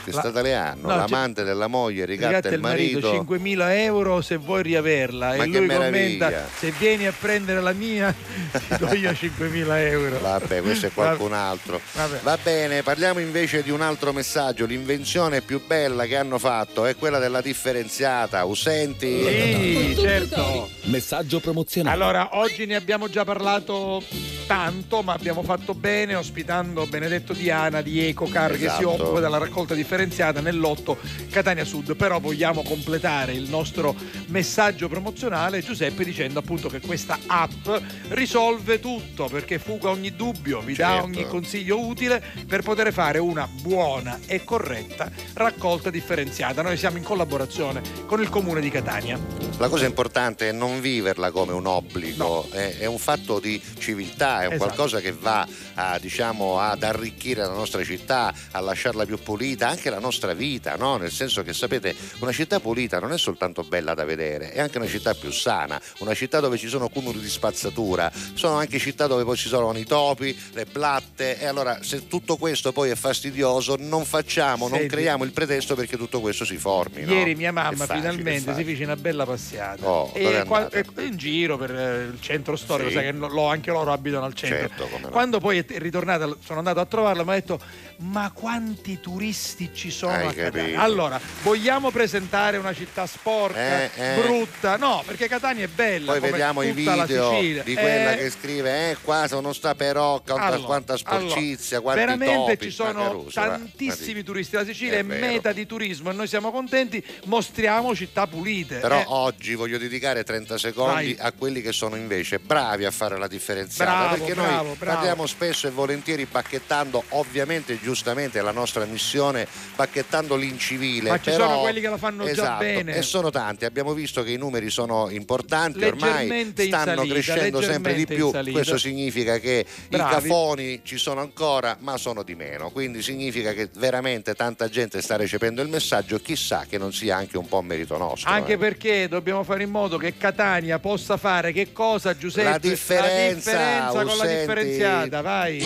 che 0.10 0.16
La- 0.16 0.22
sta 0.30 0.42
Leanno, 0.42 0.88
no, 0.88 0.96
l'amante 0.96 1.44
della 1.44 1.68
moglie 1.68 2.06
ricatta 2.06 2.28
Rigatta 2.50 2.50
il 2.56 2.60
marito. 2.62 3.12
5.000 3.12 3.72
euro 3.84 4.22
se 4.22 4.38
vuoi 4.38 4.64
riaverla 4.64 5.36
Ma 5.36 5.44
e 5.44 5.48
lui 5.48 5.66
meraviglia. 5.66 6.26
commenta 6.30 6.48
se 6.58 6.74
vieni 6.78 7.08
a 7.08 7.14
prendere 7.18 7.62
la 7.62 7.74
mia 7.74 8.14
ti 8.52 8.78
do 8.78 8.94
io 8.94 9.12
5.000 9.12 9.78
euro 9.78 10.20
Vabbè, 10.20 10.62
questo 10.62 10.88
è 10.88 10.92
qualcun 10.94 11.34
altro. 11.34 11.80
Vabbè. 11.94 12.20
Va 12.24 12.38
bene, 12.42 12.84
parliamo 12.84 13.20
invece 13.20 13.64
di 13.64 13.70
un 13.72 13.82
altro 13.82 14.12
messaggio. 14.14 14.66
L'invenzione 14.66 15.42
più 15.42 15.62
bella 15.66 16.06
che 16.06 16.16
hanno 16.18 16.38
fatto 16.40 16.86
è 16.86 16.96
quella 16.96 17.20
della 17.20 17.42
differenziata. 17.42 18.44
Usenti? 18.46 19.24
Sì, 19.24 19.96
certo. 20.00 20.70
Messaggio 20.84 21.40
promozionale. 21.40 21.96
Allora, 21.96 22.30
oggi 22.34 22.66
ne 22.66 22.76
abbiamo 22.76 23.10
già 23.10 23.24
parlato 23.26 24.02
tanto, 24.48 25.02
ma 25.04 25.14
abbiamo 25.14 25.44
fatto 25.44 25.74
bene 25.76 26.16
ospitando 26.16 26.86
Benedetto 26.88 27.34
Diana 27.34 27.82
di 27.82 28.08
Ecocar 28.08 28.52
che 28.52 28.58
si 28.58 28.64
Esatto. 28.66 28.90
occupa 28.90 29.20
della 29.20 29.38
raccolta 29.38 29.74
differenziata 29.74 29.98
nell'otto 30.42 30.98
Catania 31.30 31.66
Sud. 31.66 31.96
Però 31.96 32.20
vogliamo 32.20 32.62
completare 32.64 33.34
il 33.34 33.50
nostro 33.50 33.96
messaggio 34.28 34.88
promozionale, 34.88 35.62
Giuseppe, 35.62 36.04
dicendo 36.04 36.40
appunto 36.40 36.70
che 36.70 36.80
questa 36.80 37.18
app 37.28 37.68
risolve 38.10 38.80
tutto 38.80 39.28
perché 39.28 39.60
fuga 39.60 39.90
ogni 39.90 40.16
dubbio, 40.16 40.60
vi 40.62 40.76
dà 40.76 40.88
Certo. 40.90 41.06
ogni 41.06 41.28
consiglio 41.28 41.80
utile 41.80 42.24
per 42.48 42.62
poter 42.62 42.92
fare 42.94 43.20
una 43.20 43.48
buona 43.62 44.20
e 44.26 44.44
corretta 44.44 45.12
raccolta 45.34 45.90
differenziata. 45.90 46.62
Noi 46.62 46.78
siamo 46.78 46.98
in 46.98 47.04
collaborazione 47.04 47.82
con 48.06 48.22
il 48.22 48.30
comune 48.30 48.62
di 48.62 48.70
Catania. 48.70 49.20
La 49.58 49.68
cosa 49.70 49.86
importante 49.86 50.50
è 50.50 50.52
non 50.52 50.80
viverla 50.82 51.32
come 51.32 51.54
un 51.54 51.66
obbligo, 51.66 52.48
è, 52.52 52.78
è 52.80 52.86
un 52.86 52.98
fatto 52.98 53.40
di 53.40 53.62
civiltà, 53.78 54.42
è 54.42 54.46
un 54.48 54.54
Esatto. 54.54 54.74
qualcosa 54.74 55.00
che 55.00 55.12
va 55.12 55.48
a, 55.76 55.98
diciamo, 56.00 56.60
ad 56.60 56.84
arricchire 56.84 57.42
la 57.42 57.52
nostra 57.54 57.84
città, 57.84 58.34
a 58.52 58.60
lasciarla 58.60 59.06
più 59.06 59.18
pulita, 59.22 59.76
anche 59.80 59.90
la 59.90 60.00
nostra 60.00 60.34
vita, 60.34 60.76
no? 60.76 60.98
nel 60.98 61.10
senso 61.12 61.42
che 61.42 61.54
sapete, 61.54 61.96
una 62.20 62.34
città 62.34 62.60
pulita 62.60 63.00
non 63.00 63.14
è 63.14 63.18
soltanto 63.18 63.64
bella 63.64 63.94
da 63.94 64.04
vedere, 64.04 64.52
è 64.52 64.60
anche 64.60 64.78
una 64.78 64.88
città 64.88 65.14
più 65.14 65.32
sana, 65.32 65.82
una 66.00 66.14
città 66.14 66.42
dove 66.42 66.58
ci 66.58 66.68
sono 66.68 66.90
cumuli 66.90 67.20
di 67.20 67.30
spazzatura, 67.30 68.12
sono 68.34 68.58
anche 68.58 68.78
città 68.78 69.08
dove 69.08 69.24
poi 69.24 69.38
ci 69.38 69.48
sono 69.48 69.76
i 69.78 69.86
topi, 69.86 70.38
le 70.52 70.66
blatte 70.66 71.40
e 71.40 71.46
allora 71.46 71.82
se 71.82 72.08
tutto 72.08 72.36
questo 72.36 72.74
poi 72.74 72.90
è 72.90 72.96
fastidioso 72.96 73.78
non 73.80 74.04
facciamo, 74.04 74.68
non 74.68 74.80
Senti. 74.80 74.94
creiamo 74.96 75.24
il 75.24 75.32
pretesto 75.32 75.76
perché 75.76 75.96
tutto 75.96 76.20
questo 76.20 76.44
si 76.44 76.58
formi. 76.58 77.04
no? 77.04 77.14
Ieri 77.14 77.36
mia 77.36 77.50
È 77.50 77.52
mamma 77.54 77.86
facile, 77.86 78.00
finalmente 78.00 78.54
si 78.56 78.64
fece 78.66 78.84
una 78.84 78.96
bella 78.98 79.26
passiata 79.26 79.88
Oh, 79.88 80.12
e 80.14 80.44
qua- 80.46 80.70
in 80.98 81.16
giro 81.16 81.58
per 81.58 81.72
eh, 81.74 82.04
il 82.12 82.18
centro 82.20 82.58
storico, 82.58 82.90
Sì. 82.90 82.96
sai 82.96 83.06
che 83.06 83.12
no- 83.14 83.30
lo- 83.30 83.48
anche 83.48 83.72
loro 83.72 83.94
abitano 83.94 84.26
al 84.26 84.34
centro. 84.34 84.58
Certo, 84.68 84.88
come 84.88 85.04
no. 85.04 85.10
Quando 85.10 85.40
poi 85.40 85.60
è 85.60 85.66
ritornata, 85.78 86.28
sono 86.44 86.60
andato 86.60 86.80
a 86.82 86.86
trovarla, 86.86 87.24
mi 87.24 87.30
ha 87.32 87.34
detto: 87.36 87.60
Ma 88.02 88.32
quanti 88.34 89.02
turisti 89.02 89.72
ci 89.74 89.92
sono 89.92 90.14
Hai 90.14 90.28
a 90.28 90.34
Catania. 90.34 90.62
capito. 90.64 90.80
Allora, 90.80 91.20
vogliamo 91.44 91.92
presentare 91.92 92.56
una 92.56 92.74
città 92.74 93.06
sporca, 93.06 93.60
Eh, 93.60 93.90
eh. 93.94 94.22
brutta? 94.22 94.78
No, 94.78 95.04
perché 95.06 95.28
Catania 95.28 95.66
è 95.66 95.68
bella. 95.68 96.14
Poi 96.14 96.22
vediamo 96.22 96.62
i 96.62 96.72
video 96.72 97.32
di 97.64 97.74
quella 97.74 98.14
Eh, 98.14 98.18
che 98.18 98.30
scrive: 98.30 98.92
Eh, 98.92 98.98
qua 99.02 99.28
sono 99.28 99.52
sta 99.52 99.76
quanta, 99.76 100.34
Allora, 100.34 100.58
quanta 100.60 100.96
sporcizia, 100.98 101.80
allora, 101.80 101.94
quanti 101.96 102.18
veramente 102.18 102.54
topi, 102.54 102.66
ci 102.66 102.72
sono 102.72 103.24
va, 103.24 103.32
tantissimi 103.32 104.20
ma 104.20 104.24
turisti. 104.26 104.56
La 104.56 104.66
Sicilia 104.66 104.94
È 104.96 105.00
è, 105.00 105.02
meta 105.04 105.52
di 105.52 105.66
turismo 105.66 106.10
e 106.12 106.14
noi 106.14 106.28
siamo 106.28 106.52
contenti. 106.52 107.04
Mostriamo 107.26 107.94
città 107.96 108.28
pulite. 108.28 108.78
Però 108.78 108.98
eh. 109.00 109.06
oggi 109.08 109.56
voglio 109.56 109.78
dedicare 109.78 110.24
30 110.24 110.58
secondi 110.58 111.16
Vai. 111.16 111.28
a 111.28 111.32
quelli 111.34 111.62
che 111.62 111.74
sono 111.74 111.98
invece 111.98 112.40
bravi 112.40 112.86
a 112.86 112.92
fare 112.92 113.18
la 113.18 113.28
differenziata. 113.28 113.92
Bravo, 113.92 114.16
perché 114.16 114.34
bravo, 114.34 114.68
noi 114.68 114.76
bravo. 114.78 114.96
parliamo 114.96 115.26
spesso 115.26 115.68
e 115.68 115.72
volentieri 115.72 116.26
bacchettando, 116.26 117.04
ovviamente 117.10 117.74
e 117.74 117.80
giustamente 117.90 118.40
la 118.44 118.52
nostra 118.52 118.86
missione, 118.86 119.48
bacchettando 119.76 120.36
l'incivile. 120.36 121.10
Ma 121.10 121.18
ci 121.18 121.32
però- 121.32 121.48
sono 121.48 121.62
quelli 121.62 121.82
che 121.82 121.90
la 121.90 121.98
fanno 121.98 122.24
già 122.26 122.32
Esatto, 122.32 122.64
bene. 122.64 122.96
E 122.96 123.02
sono 123.02 123.32
tanti, 123.32 123.66
abbiamo 123.66 123.94
visto 123.94 124.22
che 124.22 124.32
i 124.32 124.38
numeri 124.38 124.70
sono 124.70 125.10
importanti, 125.10 125.84
ormai 125.84 126.54
stanno 126.56 126.96
salita, 126.96 127.14
crescendo 127.14 127.62
sempre 127.62 127.96
di 127.96 128.06
più. 128.06 128.32
Questo 128.52 128.78
significa 128.78 129.40
che 129.40 129.66
Bravi. 129.88 130.04
i 130.04 130.22
cafoni 130.22 130.82
ci 130.84 130.98
sono 130.98 131.22
ancora, 131.22 131.78
ma 131.80 131.98
sono 131.98 132.22
di 132.22 132.36
meno. 132.36 132.70
Quindi 132.70 133.02
significa 133.02 133.54
che 133.54 133.70
veramente 133.74 134.36
tanta 134.36 134.70
gente 134.70 135.02
sta 135.02 135.16
recependo 135.16 135.64
il 135.64 135.70
messaggio, 135.70 136.20
chissà 136.20 136.66
che 136.70 136.78
non 136.78 136.94
sia 136.94 137.16
anche 137.16 137.38
un 137.38 137.48
po' 137.48 137.62
merito 137.64 137.98
nostro. 137.98 138.30
Anche 138.30 138.54
eh. 138.54 138.58
perché 138.58 139.08
dobbiamo 139.08 139.44
fare 139.44 139.64
in 139.64 139.72
modo 139.72 139.98
che 139.98 140.16
Catania 140.16 140.78
possa 140.78 141.18
fare 141.18 141.52
che 141.52 141.72
cosa, 141.74 142.16
Giuseppe? 142.16 142.50
La 142.50 142.58
differenza, 142.60 143.52
La 143.52 143.58
differenza 143.58 144.04
con 144.04 144.18
la 144.18 144.26
differenziata, 144.28 145.22
vai. 145.22 145.66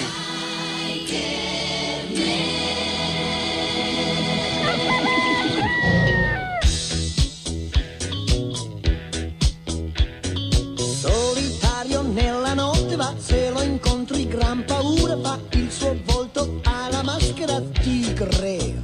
Solitario 11.83 12.13
nella 12.13 12.53
notte 12.53 12.95
va, 12.95 13.13
se 13.17 13.49
lo 13.49 13.61
incontri 13.61 14.25
gran 14.25 14.63
paura 14.63 15.17
fa, 15.19 15.37
il 15.51 15.69
suo 15.69 15.93
volto 16.05 16.61
ha 16.63 16.87
la 16.89 17.03
maschera 17.03 17.59
tigre. 17.59 18.81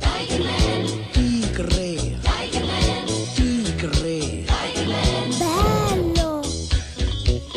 Tigre. 1.12 2.20
Tigre. 3.36 4.46
Bello! 5.38 6.42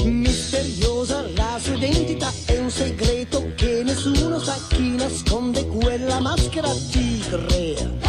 Misteriosa 0.05 1.25
la 1.35 1.59
sua 1.61 1.75
identità, 1.75 2.33
è 2.45 2.59
un 2.59 2.71
segreto 2.71 3.53
che 3.57 3.83
nessuno 3.83 4.39
sa 4.39 4.57
chi 4.69 4.95
nasconde 4.95 5.67
quella 5.67 6.21
maschera. 6.21 6.71
Tigre. 6.91 8.02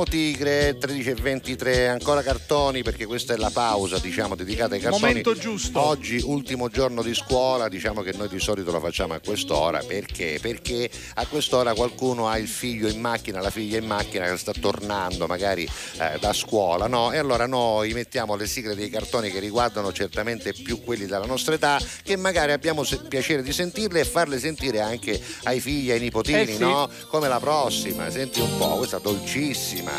Vabbè, 0.00 0.04
l'uomo 0.04 0.04
tigre 0.04 0.78
13.23, 0.78 1.88
ancora 1.88 2.22
cartoni 2.22 2.82
perché 2.82 3.06
questa 3.06 3.34
è 3.34 3.36
la 3.36 3.50
pausa, 3.50 3.98
diciamo, 3.98 4.34
dedicata 4.34 4.74
ai 4.74 4.80
cartoni. 4.80 5.02
Momento 5.02 5.34
giusto. 5.34 5.80
Oggi, 5.80 6.20
ultimo 6.24 6.68
giorno 6.68 7.02
di 7.02 7.14
scuola, 7.14 7.68
diciamo 7.68 8.00
che 8.02 8.12
noi 8.16 8.28
di 8.28 8.40
solito 8.40 8.70
lo 8.70 8.80
facciamo 8.80 9.14
a 9.14 9.20
quest'ora. 9.20 9.82
Perché? 9.86 10.38
Perché 10.40 10.90
a 11.14 11.26
quest'ora 11.26 11.74
qualcuno 11.74 12.28
ha 12.28 12.38
il 12.38 12.48
figlio 12.48 12.88
in 12.88 13.00
macchina, 13.00 13.40
la 13.40 13.50
figlia 13.50 13.78
in 13.78 13.86
macchina 13.86 14.26
che 14.26 14.36
sta 14.36 14.52
tornando 14.52 15.26
magari 15.26 15.68
eh, 15.98 16.18
da 16.18 16.32
scuola, 16.32 16.86
no? 16.86 17.12
E 17.12 17.18
allora 17.18 17.46
noi 17.46 17.92
mettiamo 17.92 18.36
le 18.36 18.46
sigle 18.46 18.74
dei 18.74 18.88
cartoni 18.88 19.30
che 19.30 19.38
riguardano 19.38 19.92
certamente 19.92 20.52
più 20.52 20.82
quelli 20.82 21.06
della 21.06 21.26
nostra 21.26 21.54
età, 21.54 21.80
che 22.02 22.16
magari 22.16 22.52
abbiamo 22.52 22.84
se- 22.84 23.00
piacere 23.08 23.42
di 23.42 23.52
sentirle 23.52 24.00
e 24.00 24.04
farle 24.04 24.38
sentire 24.38 24.80
anche 24.80 25.20
ai 25.44 25.60
figli, 25.60 25.90
ai 25.90 26.00
nipotini, 26.00 26.40
Eh 26.40 26.46
sì. 26.46 26.58
no? 26.58 26.88
Come 27.08 27.28
la 27.28 27.38
prossima, 27.40 28.08
senti 28.10 28.40
un 28.40 28.56
po', 28.56 28.76
questa 28.76 28.98
dolcissima. 28.98 29.89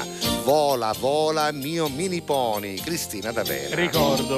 Vola, 0.43 0.93
vola, 0.97 1.51
mio 1.51 1.88
mini 1.88 2.22
pony, 2.22 2.76
Cristina 2.76 3.31
D'Avena. 3.31 3.76
Ricordo. 3.76 4.38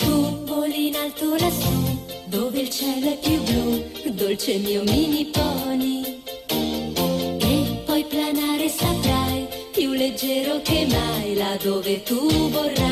Tu 0.00 0.44
voli 0.44 0.88
in 0.88 0.96
alto 0.96 1.36
lassù, 1.36 1.98
dove 2.26 2.60
il 2.60 2.70
cielo 2.70 3.12
è 3.12 3.18
più 3.18 3.42
blu, 3.42 3.84
dolce 4.12 4.58
mio 4.58 4.82
mini 4.82 5.26
pony. 5.26 6.22
E 6.48 7.82
puoi 7.84 8.04
planare 8.04 8.68
saprai, 8.68 9.46
più 9.72 9.92
leggero 9.92 10.60
che 10.62 10.86
mai, 10.88 11.34
là 11.34 11.56
dove 11.62 12.02
tu 12.02 12.50
vorrai. 12.50 12.85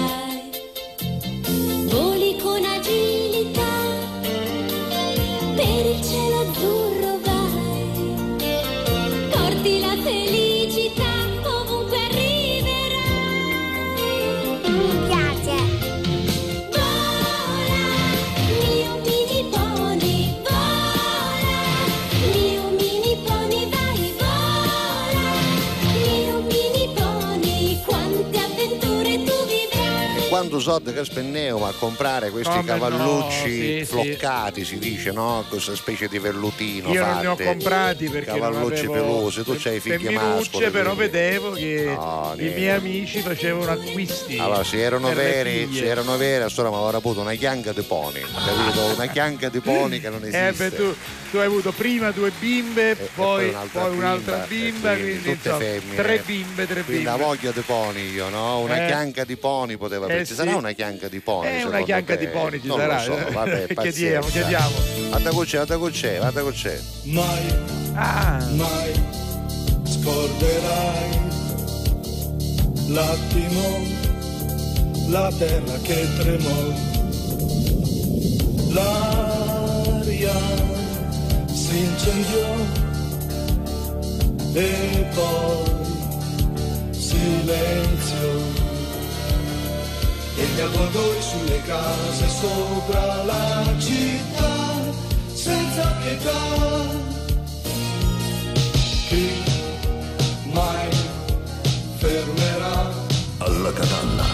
Sod 30.59 30.93
Caspenneo 30.93 31.65
a 31.67 31.73
comprare 31.79 32.31
questi 32.31 32.49
Come 32.57 32.63
no, 32.63 32.67
cavallucci 32.79 33.51
sì, 33.51 33.79
sì. 33.79 33.85
floccati, 33.85 34.65
si 34.65 34.79
dice, 34.79 35.11
no? 35.13 35.45
Questa 35.49 35.75
specie 35.75 36.09
di 36.09 36.19
vellutino 36.19 36.93
Io 36.93 37.05
non 37.05 37.19
ne 37.19 37.27
ho 37.27 37.31
fatte. 37.37 37.45
comprati 37.45 38.09
perché 38.09 38.31
Cavallucci 38.33 38.89
pelosi, 38.89 39.43
tu 39.43 39.55
c'hai 39.59 39.81
figli 39.81 40.09
mascoli. 40.09 40.71
però 40.71 40.95
quindi- 40.95 41.13
vedevo 41.13 41.51
che 41.53 41.95
No, 41.97 42.35
i 42.37 42.43
miei 42.43 42.71
amici 42.71 43.21
facevano 43.21 43.71
acquisti. 43.71 44.39
Allora, 44.39 44.65
se 44.65 44.81
erano 44.81 45.13
veri, 45.13 45.69
se 45.73 45.87
erano 45.87 46.17
veri, 46.17 46.45
a 46.45 46.49
sto 46.49 46.63
mi 46.71 46.75
avrà 46.77 46.97
avuto 46.97 47.21
una 47.21 47.35
chianca 47.35 47.73
di 47.73 47.83
pony, 47.83 48.21
capito? 48.21 48.85
Una 48.95 49.07
chianca 49.07 49.49
di 49.49 49.61
pony 49.61 50.01
che 50.01 50.09
non 50.09 50.21
esiste. 50.23 50.47
Eh 50.49 50.53
beh, 50.53 50.77
tu, 50.77 50.95
tu 51.35 51.41
hai 51.41 51.47
avuto 51.47 51.73
prima 51.73 52.13
due 52.13 52.31
bimbe, 52.39 52.95
poi, 52.95 53.09
poi 53.15 53.49
un'altra 53.49 53.81
poi 53.83 53.97
un'altra 53.97 54.37
bimba, 54.47 54.47
e 54.47 54.71
bimba, 54.71 54.91
quindi 54.93 55.11
quindi, 55.11 55.23
tutte 55.35 55.49
insomma, 55.49 55.59
femmine. 55.65 55.95
tre 55.97 56.23
bimbe, 56.25 56.67
tre 56.69 56.83
Quindi 56.85 57.03
la 57.03 57.11
bimbe. 57.11 57.25
voglia 57.27 57.51
di 57.51 57.61
pony 57.61 58.11
io, 58.13 58.29
no? 58.29 58.59
Una 58.61 58.85
Eh. 58.85 58.87
chianca 58.87 59.25
di 59.25 59.37
pony 59.37 59.77
poteva 59.77 60.07
Eh 60.07 60.25
sì. 60.25 60.35
sarà 60.35 60.55
una 60.55 60.71
chianca 60.71 61.09
di 61.09 61.19
pony. 61.19 61.49
Eh, 61.49 61.65
una 61.65 61.83
chianca 61.83 62.17
te? 62.17 62.25
di 62.25 62.29
pony 62.29 62.61
ci 62.61 62.67
non 62.69 62.79
sarà, 62.79 62.95
Lo 62.95 63.01
so, 63.03 63.19
eh. 63.27 63.31
vabbè, 63.33 63.67
Chiediamo, 63.75 64.27
chiediamo. 64.29 64.71
Guarda 65.09 65.31
con 65.31 65.45
c'è, 65.45 65.57
guarda 65.57 65.77
con 65.79 65.91
c'è, 65.91 66.17
guarda 66.19 66.41
con 66.43 66.53
c'è. 66.53 66.81
Mai, 67.03 67.55
Ah. 67.95 68.47
mai 68.55 68.93
scorderai 69.91 71.19
l'attimo, 72.91 73.87
la 75.09 75.33
terra 75.37 75.79
che 75.83 76.07
tremò, 76.17 76.73
l'aria 78.73 80.73
si 81.75 81.81
incendiò 81.81 82.55
e 84.53 85.07
poi 85.15 86.93
silenzio. 86.93 88.33
E 90.37 90.45
gli 90.55 90.61
avvoltoi 90.61 91.17
sulle 91.21 91.63
case 91.63 92.29
sopra 92.29 93.25
la 93.25 93.65
città 93.79 94.57
senza 95.33 95.85
pietà. 96.01 96.43
Chi 99.09 99.43
mai 100.53 100.89
fermerà? 101.99 102.93
Alla 103.39 103.73
capanna 103.73 104.34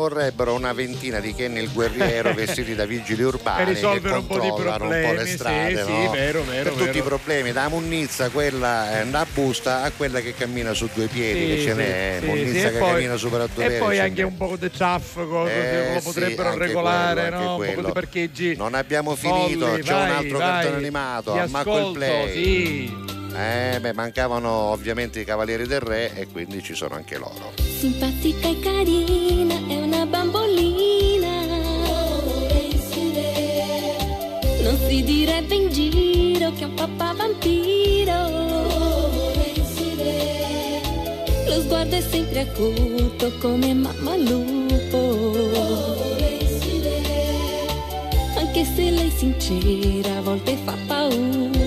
vorrebbero 0.00 0.54
una 0.54 0.72
ventina 0.72 1.20
di 1.20 1.34
Kenny 1.34 1.60
il 1.60 1.70
guerriero 1.72 2.32
vestiti 2.34 2.74
da 2.74 2.86
vigili 2.86 3.22
urbani 3.22 3.64
Per 3.64 3.74
risolvere 3.74 4.14
che 4.14 4.18
un 4.20 4.26
po' 4.26 4.38
di 4.40 4.48
controllano 4.48 4.84
un 4.84 4.88
po' 4.90 4.94
le 4.94 5.02
problemi, 5.02 5.28
sì, 5.28 5.36
strade, 5.36 5.84
sì, 5.84 5.90
no? 5.92 6.10
vero, 6.10 6.42
vero, 6.44 6.62
per 6.64 6.72
tutti 6.72 6.84
vero. 6.84 6.98
i 6.98 7.02
problemi, 7.02 7.52
da 7.52 7.68
munnizza 7.68 8.28
quella 8.30 9.00
eh, 9.00 9.06
da 9.06 9.26
busta 9.32 9.82
a 9.82 9.90
quella 9.94 10.20
che 10.20 10.34
cammina 10.34 10.72
su 10.72 10.88
due 10.94 11.06
piedi, 11.06 11.46
che 11.56 11.62
ce 11.62 11.74
n'è, 11.74 12.16
sì, 12.20 12.26
munnizza 12.26 12.50
sì, 12.52 12.58
e 12.66 12.70
che 12.72 12.78
poi- 12.78 12.92
cammina 12.92 13.16
su 13.16 13.28
per 13.30 13.48
due 13.54 13.64
E 13.64 13.66
piedi. 13.68 13.82
poi 13.84 13.94
ce 13.96 14.00
anche 14.02 14.22
un 14.22 14.36
po' 14.36 14.56
di 14.58 14.70
traffico, 14.70 15.46
Eh, 15.46 15.92
lo 15.94 16.00
sì, 16.00 16.04
potrebbero 16.06 16.56
regolare, 16.56 17.28
quello, 17.28 17.36
no? 17.44 17.56
un 17.56 17.74
po' 17.74 17.82
di 17.86 17.92
parcheggi. 17.92 18.56
Non 18.56 18.74
abbiamo 18.74 19.14
finito, 19.16 19.66
folli, 19.66 19.82
c'è 19.82 19.92
un 19.92 19.98
vai, 19.98 20.10
altro 20.16 20.38
vai. 20.38 20.48
cartone 20.50 20.76
animato, 20.76 21.32
a 21.34 21.46
Macco 21.48 21.78
il 21.88 21.92
Play. 21.92 22.32
sì. 22.32 23.18
Eh, 23.32 23.78
beh, 23.80 23.92
mancavano 23.92 24.50
ovviamente 24.50 25.20
i 25.20 25.24
Cavalieri 25.24 25.66
del 25.66 25.80
Re 25.80 26.14
e 26.14 26.26
quindi 26.26 26.62
ci 26.62 26.74
sono 26.74 26.94
anche 26.94 27.16
loro. 27.16 27.52
Simpatica 27.56 28.48
e 28.48 28.58
carina, 28.60 29.54
è 29.68 29.76
una 29.76 30.04
bambolina. 30.04 31.46
Non 34.62 34.78
si 34.86 35.02
direbbe 35.02 35.54
in 35.54 35.70
giro 35.70 36.52
che 36.52 36.62
è 36.62 36.64
un 36.64 36.74
papà 36.74 37.14
vampiro. 37.14 38.28
Lo 41.46 41.60
sguardo 41.62 41.96
è 41.96 42.00
sempre 42.00 42.40
acuto 42.40 43.32
come 43.40 43.72
mamma 43.74 44.16
lupo. 44.16 45.32
Anche 48.36 48.64
se 48.64 48.90
lei 48.90 49.08
è 49.08 49.10
sincera, 49.16 50.18
a 50.18 50.20
volte 50.20 50.56
fa 50.64 50.76
paura. 50.86 51.59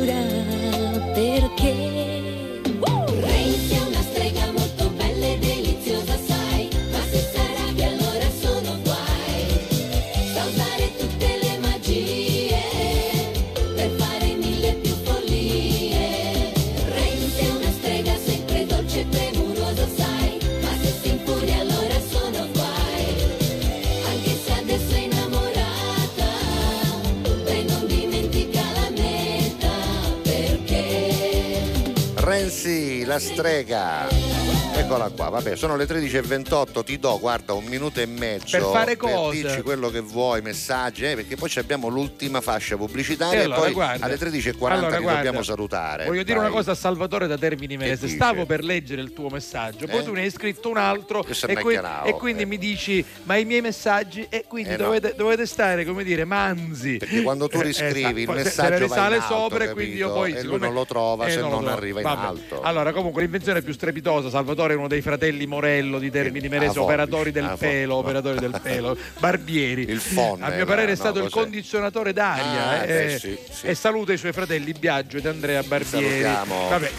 Renzi, 32.33 33.05
la 33.05 33.19
strega. 33.19 34.32
Eccola 34.75 35.09
qua, 35.15 35.29
vabbè, 35.29 35.55
sono 35.55 35.75
le 35.75 35.85
13.28, 35.85 36.83
ti 36.83 36.97
do, 36.99 37.17
guarda, 37.19 37.53
un 37.53 37.63
minuto 37.65 37.99
e 37.99 38.05
mezzo 38.07 38.57
Per 38.57 38.61
fare 38.71 38.97
cose. 38.97 39.41
dirci 39.41 39.61
quello 39.61 39.89
che 39.89 39.99
vuoi, 40.01 40.41
messaggi, 40.41 41.05
eh, 41.05 41.15
perché 41.15 41.35
poi 41.35 41.51
abbiamo 41.55 41.87
l'ultima 41.89 42.41
fascia 42.41 42.75
pubblicitaria 42.75 43.39
E 43.39 43.41
e, 43.41 43.45
allora, 43.45 43.61
poi 43.61 43.71
guarda. 43.71 44.05
alle 44.05 44.17
13.40 44.17 44.71
Allora, 44.71 44.99
guarda, 44.99 45.13
dobbiamo 45.15 45.43
salutare. 45.43 46.05
Voglio 46.05 46.23
dire 46.23 46.37
Vai. 46.39 46.47
una 46.47 46.55
cosa 46.55 46.71
a 46.71 46.75
Salvatore 46.75 47.27
da 47.27 47.37
Termini 47.37 47.77
Mese. 47.77 48.05
dice? 48.05 48.15
Stavo 48.15 48.45
per 48.45 48.63
leggere 48.63 49.01
il 49.01 49.13
tuo 49.13 49.29
messaggio, 49.29 49.85
poi 49.87 49.99
Eh? 49.99 50.03
tu 50.03 50.11
ne 50.13 50.21
hai 50.21 50.31
scritto 50.31 50.69
un 50.69 50.77
altro 50.77 51.23
e, 51.23 51.53
macchianao, 51.53 52.05
e 52.05 52.13
quindi 52.13 52.41
eh. 52.41 52.45
mi 52.45 52.57
dici 52.57 53.05
ma 53.23 53.37
i 53.37 53.45
miei 53.45 53.61
messaggi 53.61 54.25
e 54.29 54.45
quindi 54.47 54.73
Eh 54.73 54.77
dovete, 54.77 55.13
dovete 55.15 55.45
stare 55.45 55.85
come 55.85 56.03
dire 56.03 56.25
manzi. 56.25 56.97
Perché 56.97 57.21
quando 57.21 57.47
tu 57.47 57.59
Eh, 57.59 57.63
riscrivi 57.63 58.23
il 58.23 58.29
esatto, 58.29 58.33
messaggio 58.33 58.87
se 58.87 58.93
in 58.95 58.99
alto, 58.99 59.21
sopra 59.27 59.63
e 59.65 59.69
quindi 59.71 59.95
io 59.97 60.11
poi 60.11 60.33
E 60.33 60.43
lui 60.43 60.59
non 60.59 60.73
lo 60.73 60.85
trova 60.85 61.27
eh, 61.27 61.31
se 61.31 61.39
non 61.39 61.49
trova. 61.51 61.71
arriva 61.73 61.99
in 62.01 62.07
alto. 62.07 62.61
Allora 62.61 62.91
comunque 62.91 63.21
l'invenzione 63.21 63.61
più 63.61 63.71
strepitosa, 63.73 64.29
Salvatore 64.29 64.61
è 64.71 64.75
uno 64.75 64.87
dei 64.87 65.01
fratelli 65.01 65.45
Morello 65.45 65.99
di 65.99 66.09
Termini 66.09 66.47
Merese, 66.47 66.79
operatori 66.79 67.31
del 67.31 67.55
pelo, 67.59 67.95
operatori 67.95 68.39
del 68.39 68.57
pelo, 68.61 68.97
barbieri. 69.19 69.81
Il 69.89 69.99
phon, 70.13 70.41
A 70.41 70.49
mio 70.49 70.65
parere 70.65 70.87
è 70.87 70.95
no, 70.95 70.95
stato 70.95 71.19
il 71.19 71.29
cos'è? 71.29 71.43
condizionatore 71.43 72.13
d'aria 72.13 72.69
Ah, 72.69 72.83
eh, 72.83 72.87
beh, 72.87 73.13
eh, 73.13 73.19
sì, 73.19 73.37
sì. 73.51 73.67
e 73.67 73.75
saluta 73.75 74.13
i 74.13 74.17
suoi 74.17 74.31
fratelli 74.31 74.71
Biagio 74.73 75.17
ed 75.17 75.25
Andrea 75.25 75.61
Barbieri. 75.63 76.21
Salutiamo. 76.21 76.69
Vabbè, 76.69 76.91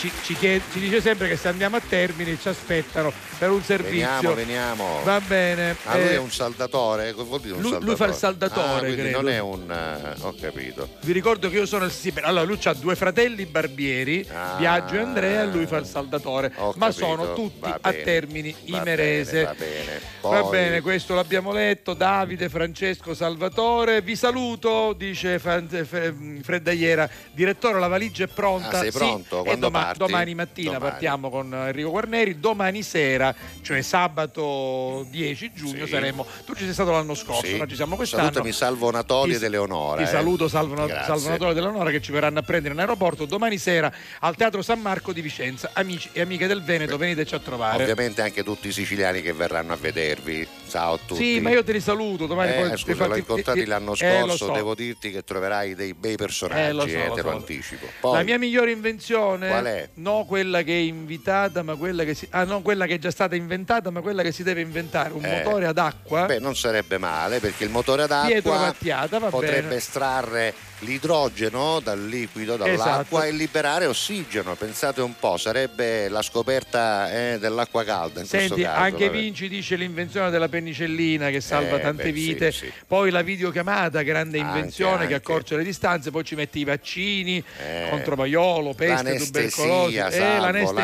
ci, 0.00 0.10
ci 0.22 0.34
chiede- 0.34 0.64
ci 0.72 0.80
dice 0.80 1.00
sempre 1.02 1.28
che 1.28 1.36
se 1.36 1.48
andiamo 1.48 1.76
a 1.76 1.80
Termini 1.86 2.38
ci 2.40 2.48
aspettano 2.48 3.12
per 3.38 3.50
un 3.50 3.62
servizio. 3.62 3.90
Veniamo, 4.08 4.34
veniamo. 4.34 5.00
Va 5.04 5.20
bene. 5.20 5.76
Ah, 5.84 5.96
lui 5.96 6.06
eh, 6.08 6.12
è 6.14 6.18
un 6.18 6.30
saldatore? 6.30 7.12
Vuol 7.12 7.40
dire 7.40 7.54
un 7.54 7.60
lui- 7.60 7.70
lui 7.72 7.78
saldatore? 7.80 7.96
fa 7.96 8.06
il 8.06 8.14
saldatore, 8.14 8.90
Ah, 8.90 8.94
credo. 8.94 9.20
non 9.20 9.28
è 9.30 9.38
un... 9.38 9.70
eh, 9.70 10.14
ho 10.22 10.34
capito. 10.40 10.88
Vi 11.02 11.12
ricordo 11.12 11.48
che 11.50 11.56
io 11.56 11.66
sono 11.66 11.84
il 11.84 11.90
sì, 11.92 12.12
Allora, 12.22 12.44
lui 12.44 12.58
ha 12.64 12.72
due 12.74 12.96
fratelli 12.96 13.44
barbieri, 13.46 14.26
Ah. 14.32 14.54
Biagio 14.56 14.94
e 14.94 14.98
Andrea, 15.00 15.44
lui 15.44 15.66
fa 15.66 15.76
il 15.76 15.86
saldatore. 15.86 16.52
Ma 16.56 16.86
capito, 16.88 16.92
sono 16.92 17.32
tutti 17.34 17.60
va 17.60 17.78
a 17.80 17.90
bene, 17.90 18.02
Termini 18.02 18.54
va 18.68 18.76
Imerese. 18.78 19.32
bene, 19.32 19.44
va 19.44 19.54
bene. 19.54 20.00
Va 20.20 20.40
Poi- 20.42 20.50
bene, 20.50 20.80
questo 20.80 21.14
l'abbiamo 21.14 21.52
letto. 21.52 21.94
Davide, 21.94 22.48
Francesco, 22.48 23.14
Salvatore. 23.14 24.00
Vi 24.02 24.16
saluto, 24.16 24.92
dice 24.96 25.38
Fran- 25.38 25.68
F- 25.68 26.42
Freddagliera. 26.42 27.08
Direttore, 27.32 27.78
la 27.78 27.88
valigia 27.88 28.24
è 28.24 28.28
pronta. 28.28 28.78
Ah, 28.78 28.80
sei 28.80 28.90
Sì, 28.92 28.98
pronto? 28.98 29.40
e 29.40 29.44
Quando 29.44 29.66
doma- 29.70 29.88
parti? 29.98 30.12
domani 30.12 30.34
mattina 30.34 30.72
Domani. 30.72 30.90
partiamo 30.90 31.30
con 31.30 31.54
Enrico 31.54 31.90
Guarneri. 31.90 32.40
Domani 32.40 32.82
sera, 32.82 33.34
cioè 33.62 33.82
sabato 33.82 35.06
10 35.10 35.52
giugno, 35.54 35.84
Sì. 35.84 35.90
saremo. 35.90 36.26
Tu 36.44 36.54
ci 36.54 36.64
sei 36.64 36.72
stato 36.72 36.90
l'anno 36.90 37.14
scorso, 37.14 37.46
Sì. 37.46 37.56
noi 37.56 37.68
ci 37.68 37.74
siamo 37.76 37.96
quest'anno. 37.96 38.22
Salutami 38.24 38.52
Salvo 38.52 38.90
Natoli 38.90 39.34
ed 39.34 39.42
Eleonora. 39.42 39.96
Ti 40.02 40.02
eh. 40.02 40.06
saluto 40.06 40.48
Salvo, 40.48 40.74
Grazie. 40.74 41.04
Salvo 41.04 41.28
Natale 41.28 41.54
dell'Onora 41.54 41.90
che 41.90 42.00
ci 42.00 42.12
verranno 42.12 42.38
a 42.38 42.42
prendere 42.42 42.74
in 42.74 42.80
aeroporto 42.80 43.24
domani 43.24 43.58
sera 43.58 43.92
al 44.20 44.36
Teatro 44.36 44.62
San 44.62 44.80
Marco 44.80 45.12
di 45.12 45.20
Vicenza. 45.20 45.70
Amici 45.74 46.08
e 46.12 46.20
amiche 46.20 46.46
del 46.46 46.62
Veneto, 46.62 46.96
veniteci 46.96 47.34
a 47.34 47.38
trovare. 47.38 47.82
Ovviamente 47.82 48.22
anche 48.22 48.42
tutti 48.42 48.68
i 48.68 48.72
siciliani 48.72 49.22
che 49.22 49.32
verranno 49.32 49.72
a 49.72 49.76
vedervi. 49.76 50.46
Ciao 50.70 50.94
a 50.94 50.98
tutti. 51.04 51.22
Sì, 51.34 51.40
ma 51.40 51.50
io 51.50 51.64
te 51.64 51.72
li 51.72 51.80
saluto 51.80 52.26
domani. 52.26 52.52
Eh, 52.52 52.54
poi 52.54 52.78
scusa, 52.78 52.94
fatti- 52.94 53.08
l'ho 53.10 53.16
incontrati 53.16 53.58
ti- 53.60 53.66
l'anno 53.66 53.92
eh, 53.92 53.96
scorso, 53.96 54.46
so. 54.46 54.52
devo 54.52 54.74
dirti 54.74 55.10
che 55.10 55.24
troverai 55.24 55.74
dei 55.74 55.94
bei 55.94 56.16
personaggi, 56.16 56.92
Eh, 56.92 57.04
so, 57.06 57.12
eh, 57.12 57.14
te 57.16 57.22
lo 57.22 57.28
so. 57.30 57.36
anticipo. 57.36 57.84
La 57.86 57.92
Poi, 58.00 58.24
mia 58.24 58.38
migliore 58.38 58.70
invenzione, 58.70 59.48
Qual 59.48 59.64
è? 59.64 59.88
no 59.94 60.24
quella 60.26 60.62
che 60.62 60.72
è 60.72 60.80
invitata, 60.80 61.62
ma 61.62 61.74
quella 61.74 62.04
che 62.04 62.14
si. 62.14 62.26
Ah, 62.30 62.44
no, 62.44 62.62
quella 62.62 62.86
che 62.86 62.94
è 62.94 62.98
già 62.98 63.10
stata 63.10 63.34
inventata, 63.34 63.90
ma 63.90 64.00
quella 64.00 64.22
che 64.22 64.30
si 64.32 64.42
deve 64.44 64.60
inventare. 64.60 65.12
Un 65.12 65.24
Eh, 65.24 65.42
motore 65.42 65.66
ad 65.66 65.78
acqua. 65.78 66.26
beh, 66.26 66.38
non 66.38 66.54
sarebbe 66.56 66.98
male 66.98 67.40
perché 67.40 67.64
il 67.64 67.70
motore 67.70 68.02
ad 68.04 68.12
acqua 68.12 68.68
potrebbe 69.28 69.60
bene. 69.62 69.74
estrarre 69.74 70.54
l'idrogeno 70.80 71.80
dal 71.80 72.02
liquido, 72.06 72.56
dall'acqua 72.56 73.20
Esatto. 73.20 73.22
e 73.22 73.30
liberare 73.32 73.86
ossigeno. 73.86 74.54
Pensate 74.54 75.00
un 75.02 75.14
po', 75.18 75.36
sarebbe 75.36 76.08
la 76.08 76.22
scoperta 76.22 77.10
eh, 77.12 77.38
dell'acqua 77.38 77.84
calda 77.84 78.20
in 78.20 78.26
Senti, 78.26 78.48
questo 78.48 78.66
caso. 78.66 78.80
anche 78.84 79.06
vabbè. 79.06 79.18
Vinci 79.18 79.48
dice 79.48 79.76
l'invenzione 79.76 80.30
della 80.30 80.48
penicillina 80.60 81.30
che 81.30 81.40
salva 81.40 81.76
Eh, 81.78 81.80
tante 81.80 82.04
beh, 82.04 82.12
vite, 82.12 82.52
sì, 82.52 82.66
sì. 82.66 82.72
poi 82.86 83.10
la 83.10 83.22
videochiamata, 83.22 84.02
grande 84.02 84.38
Anche, 84.38 84.56
invenzione 84.58 84.98
che 85.06 85.14
anche. 85.14 85.14
accorcia 85.14 85.56
le 85.56 85.64
distanze, 85.64 86.10
poi 86.10 86.24
ci 86.24 86.34
metti 86.34 86.58
i 86.60 86.64
vaccini 86.64 87.42
Eh, 87.64 87.86
contro 87.90 88.14
vaiolo, 88.14 88.74
peste, 88.74 89.16
tubercolosi, 89.16 89.94
L'anestesia, 89.96 90.08
eh, 90.08 90.10
Salvo, 90.12 90.44
l'anestesia. 90.72 90.82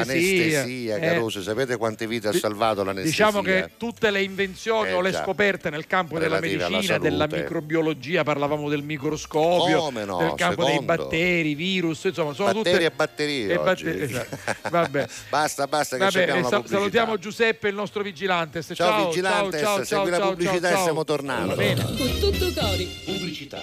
l'anestesia, 0.60 0.96
Eh, 0.96 1.00
Caruso, 1.00 1.42
sapete 1.42 1.76
quante 1.76 2.06
vite 2.06 2.28
ha 2.28 2.32
salvato 2.32 2.82
l'anestesia? 2.82 3.26
Diciamo 3.26 3.42
che 3.42 3.70
tutte 3.76 4.10
le 4.10 4.22
invenzioni 4.22 4.88
Eh, 4.90 4.92
o 4.94 5.00
le 5.00 5.10
già. 5.12 5.22
scoperte 5.22 5.70
nel 5.70 5.86
campo 5.86 6.18
della 6.18 6.38
Relative 6.38 6.68
medicina, 6.68 6.98
della 6.98 7.26
microbiologia, 7.30 8.22
parlavamo 8.22 8.68
del 8.68 8.82
microscopio, 8.82 9.90
no, 10.04 10.18
del 10.18 10.34
campo 10.36 10.64
dei 10.64 10.72
secondo. 10.78 10.96
batteri, 11.04 11.54
virus, 11.54 12.04
insomma, 12.04 12.32
sono 12.32 12.52
Batteri 12.52 12.74
tutte 12.74 12.84
e 12.86 12.90
batterie 12.90 13.46
e 13.52 13.56
oggi. 13.56 13.84
batteri, 13.84 14.02
esatto. 14.02 14.36
Vabbè. 14.70 15.06
basta, 15.28 15.66
basta 15.66 15.96
che 15.96 16.04
Vabbè, 16.04 16.22
abbiamo 16.22 16.38
eh, 16.38 16.42
la 16.42 16.48
sa- 16.48 16.54
pubblicità. 16.56 16.78
salutiamo 16.78 17.18
Giuseppe, 17.18 17.68
il 17.68 17.74
nostro 17.74 18.02
vigilante. 18.02 18.62
Ciao, 18.62 18.74
ciao, 18.74 19.06
Vigilantes, 19.08 19.60
ciao, 19.60 19.65
ciao, 19.65 19.65
segui 19.84 20.10
la 20.10 20.18
ciao, 20.18 20.28
pubblicità 20.30 20.58
ciao, 20.60 20.68
e 20.68 20.72
ciao. 20.72 20.80
stiamo 20.80 21.04
tornando. 21.04 21.46
Va 21.48 21.54
bene. 21.54 21.84
Con 21.84 22.18
tutto 22.18 22.52
cori. 22.60 22.84
Pubblicità. 23.04 23.62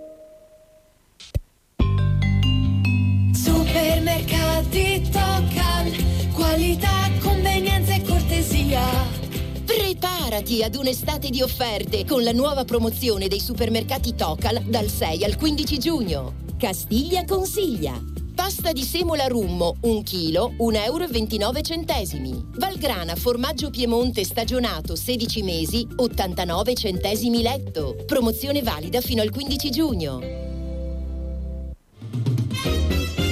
Preparati 10.01 10.63
ad 10.63 10.73
un'estate 10.73 11.29
di 11.29 11.43
offerte 11.43 12.05
con 12.05 12.23
la 12.23 12.31
nuova 12.31 12.65
promozione 12.65 13.27
dei 13.27 13.39
supermercati 13.39 14.15
Tocal 14.15 14.63
dal 14.63 14.87
6 14.87 15.23
al 15.23 15.35
15 15.35 15.77
giugno. 15.77 16.33
Castiglia 16.57 17.23
consiglia. 17.23 18.01
Pasta 18.33 18.71
di 18.71 18.81
semola 18.81 19.27
rummo, 19.27 19.75
1 19.81 20.01
kg, 20.01 20.55
1,29 20.57 22.23
euro. 22.23 22.45
Valgrana 22.55 23.15
formaggio 23.15 23.69
Piemonte 23.69 24.23
stagionato 24.23 24.95
16 24.95 25.43
mesi, 25.43 25.87
89 25.95 26.73
centesimi 26.73 27.43
letto. 27.43 27.95
Promozione 28.07 28.63
valida 28.63 29.01
fino 29.01 29.21
al 29.21 29.29
15 29.29 29.69
giugno. 29.69 30.19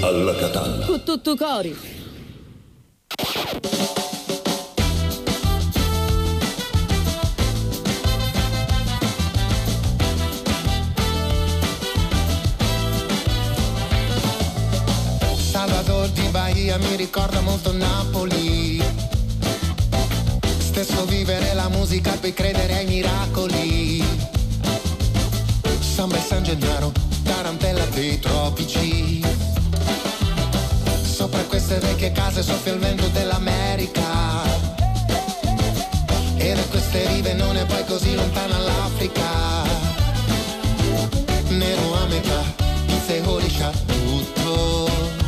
Alla 0.02 0.36
Catalla. 0.36 0.86
Con 0.86 1.02
Bahia 16.70 16.88
mi 16.88 16.96
ricorda 16.98 17.42
molto 17.42 17.74
Napoli. 17.76 18.80
Stesso 20.60 21.04
vivere 21.06 21.56
la 21.56 21.68
musica 21.68 22.12
per 22.12 22.32
credere 22.36 22.76
ai 22.76 22.86
miracoli. 22.86 24.04
Samba 25.80 26.18
e 26.18 26.22
San 26.22 26.44
Gennaro, 26.44 26.92
tarantella 27.24 27.86
dei 27.86 28.20
tropici. 28.20 29.26
Sopra 31.02 31.42
queste 31.46 31.80
vecchie 31.80 32.12
case 32.12 32.44
soffia 32.44 32.74
il 32.74 32.80
vento 32.80 33.08
dell'America. 33.08 34.44
E 36.36 36.54
da 36.54 36.64
queste 36.70 37.08
rive 37.08 37.34
non 37.34 37.58
è 37.58 37.66
poi 37.66 37.84
così 37.86 38.14
lontana 38.14 38.60
l'Africa. 38.60 39.64
Nero 41.48 41.96
a 41.96 42.06
metà, 42.06 42.44
il 42.86 43.02
seholiscia 43.08 43.72
tutto 43.88 45.19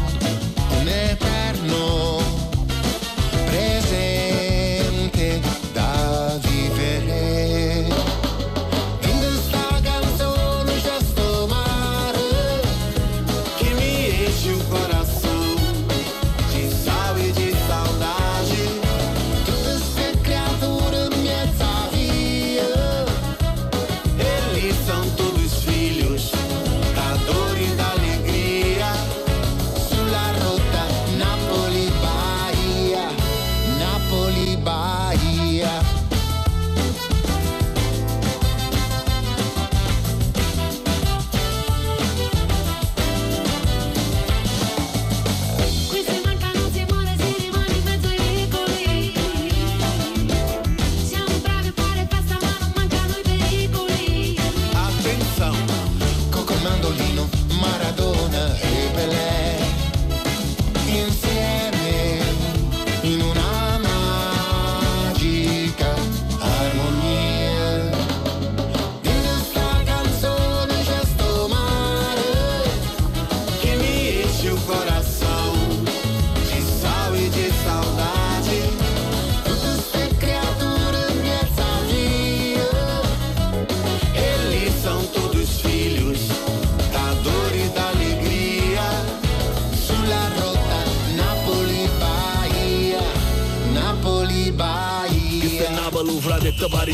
passare 96.70 96.92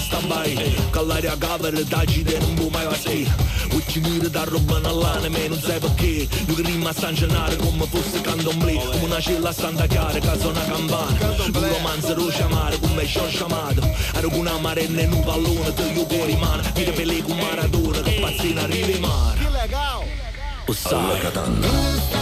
Uccidere 3.71 4.29
da 4.29 4.43
roba 4.43 4.79
nell'anime, 4.79 5.47
non 5.47 5.59
sai 5.59 5.79
perché 5.79 6.05
Io 6.05 6.53
che 6.55 6.61
rima 6.61 6.89
a 6.89 6.93
San 6.93 7.13
Gennaro 7.13 7.55
come 7.57 7.85
fosse 7.85 8.21
candomblé 8.21 8.73
Come 8.73 9.03
una 9.03 9.19
cella 9.19 9.49
a 9.49 9.53
Santa 9.53 9.85
Chiara, 9.85 10.19
che 10.19 10.39
suona 10.39 10.63
campana 10.63 11.35
Un 11.53 11.69
romanzo 11.69 12.15
lo 12.15 12.27
chiamare, 12.27 12.79
come 12.79 13.05
ci 13.05 13.17
ho 13.17 13.25
chiamato 13.27 13.95
Ero 14.13 14.29
con 14.29 14.39
una 14.39 14.57
marena 14.57 15.01
in 15.01 15.11
un 15.11 15.23
pallone, 15.23 15.73
te 15.73 15.83
io 15.83 16.05
fuori 16.07 16.35
mano 16.35 16.61
Vite 16.73 16.91
per 16.91 17.05
lei 17.05 17.21
con 17.21 17.37
Maradona, 17.37 18.01
che 18.01 18.19
pazzina 18.19 18.61
arriva 18.63 18.87
in 18.87 19.01
mare. 19.01 19.41
Lo 20.65 20.73
sai 20.73 21.19
Questa 21.19 21.31
canzone 21.31 22.16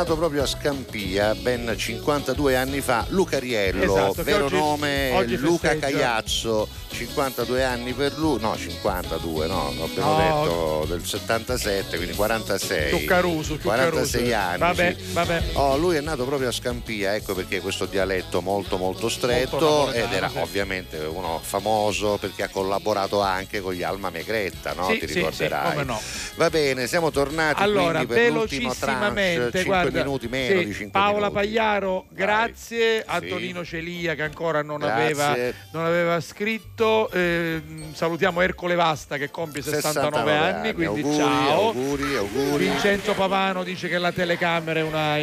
nato 0.00 0.16
proprio 0.16 0.44
a 0.44 0.46
Scampia 0.46 1.34
ben 1.34 1.74
52 1.76 2.56
anni 2.56 2.80
fa 2.80 3.04
Luca 3.10 3.38
Riello, 3.38 3.82
Esatto, 3.82 4.22
vero 4.22 4.46
oggi- 4.46 4.56
nome 4.56 5.10
oggi 5.12 5.36
Luca. 5.36 5.76
Cagliazzo, 5.76 6.66
52 7.06 7.64
anni 7.64 7.92
per 7.94 8.18
lui, 8.18 8.38
no 8.40 8.54
52 8.56 9.46
no, 9.46 9.72
abbiamo 9.82 10.08
No. 10.10 10.42
detto 10.44 10.84
del 10.94 11.04
77, 11.06 11.96
quindi 11.96 12.14
46. 12.14 12.90
Zuccaruso, 12.90 13.58
46 13.62 14.20
Zuccaruso. 14.24 14.36
anni. 14.48 14.58
Vabbè, 14.58 14.96
sì. 14.98 15.12
vabbè. 15.12 15.42
Oh, 15.54 15.76
lui 15.78 15.96
è 15.96 16.00
nato 16.02 16.24
proprio 16.26 16.48
a 16.48 16.52
Scampia, 16.52 17.14
ecco 17.14 17.34
perché 17.34 17.60
questo 17.60 17.86
dialetto 17.86 18.40
molto 18.42 18.76
molto 18.76 19.08
stretto 19.08 19.58
Molto 19.58 19.92
ed 19.92 20.12
era 20.12 20.28
sì. 20.28 20.38
ovviamente 20.38 20.98
uno 20.98 21.40
famoso 21.42 22.18
perché 22.18 22.42
ha 22.42 22.48
collaborato 22.48 23.20
anche 23.20 23.60
con 23.60 23.72
gli 23.72 23.82
Alma 23.82 24.10
Megretta, 24.10 24.74
no? 24.74 24.88
Sì, 24.90 24.98
Ti 24.98 25.06
ricorderai. 25.06 25.84
no. 25.86 25.98
Va 26.36 26.50
bene, 26.50 26.86
siamo 26.86 27.10
tornati 27.10 27.62
Allora, 27.62 28.04
per 28.04 28.30
l'ultimo 28.30 28.74
tranche, 28.74 29.14
velocissimamente, 29.14 29.58
5 29.58 29.64
guarda, 29.64 29.98
minuti 30.04 30.28
meno 30.28 30.62
di 30.62 30.72
5 30.74 30.90
Paola 30.90 31.28
minuti. 31.28 31.32
Pagliaro, 31.34 32.04
grazie. 32.10 33.02
Antonino 33.06 33.64
Celia 33.64 34.14
che 34.14 34.22
ancora 34.22 34.62
non 34.62 34.82
aveva, 34.82 35.34
non 35.72 35.84
aveva 35.86 36.20
scritto. 36.20 36.88
Eh, 37.12 37.62
salutiamo 37.92 38.40
Ercole 38.40 38.74
Vasta 38.74 39.16
che 39.16 39.30
compie 39.30 39.62
69, 39.62 40.36
anni, 40.36 40.72
quindi 40.72 41.00
auguri, 41.02 41.16
ciao. 41.16 41.66
Auguri, 41.68 42.16
auguri. 42.16 42.64
Vincenzo 42.68 43.14
Pavano 43.14 43.62
dice 43.62 43.88
che 43.88 43.98
la 43.98 44.12
telecamera 44.12 44.80
è 44.80 44.82
una 44.82 45.16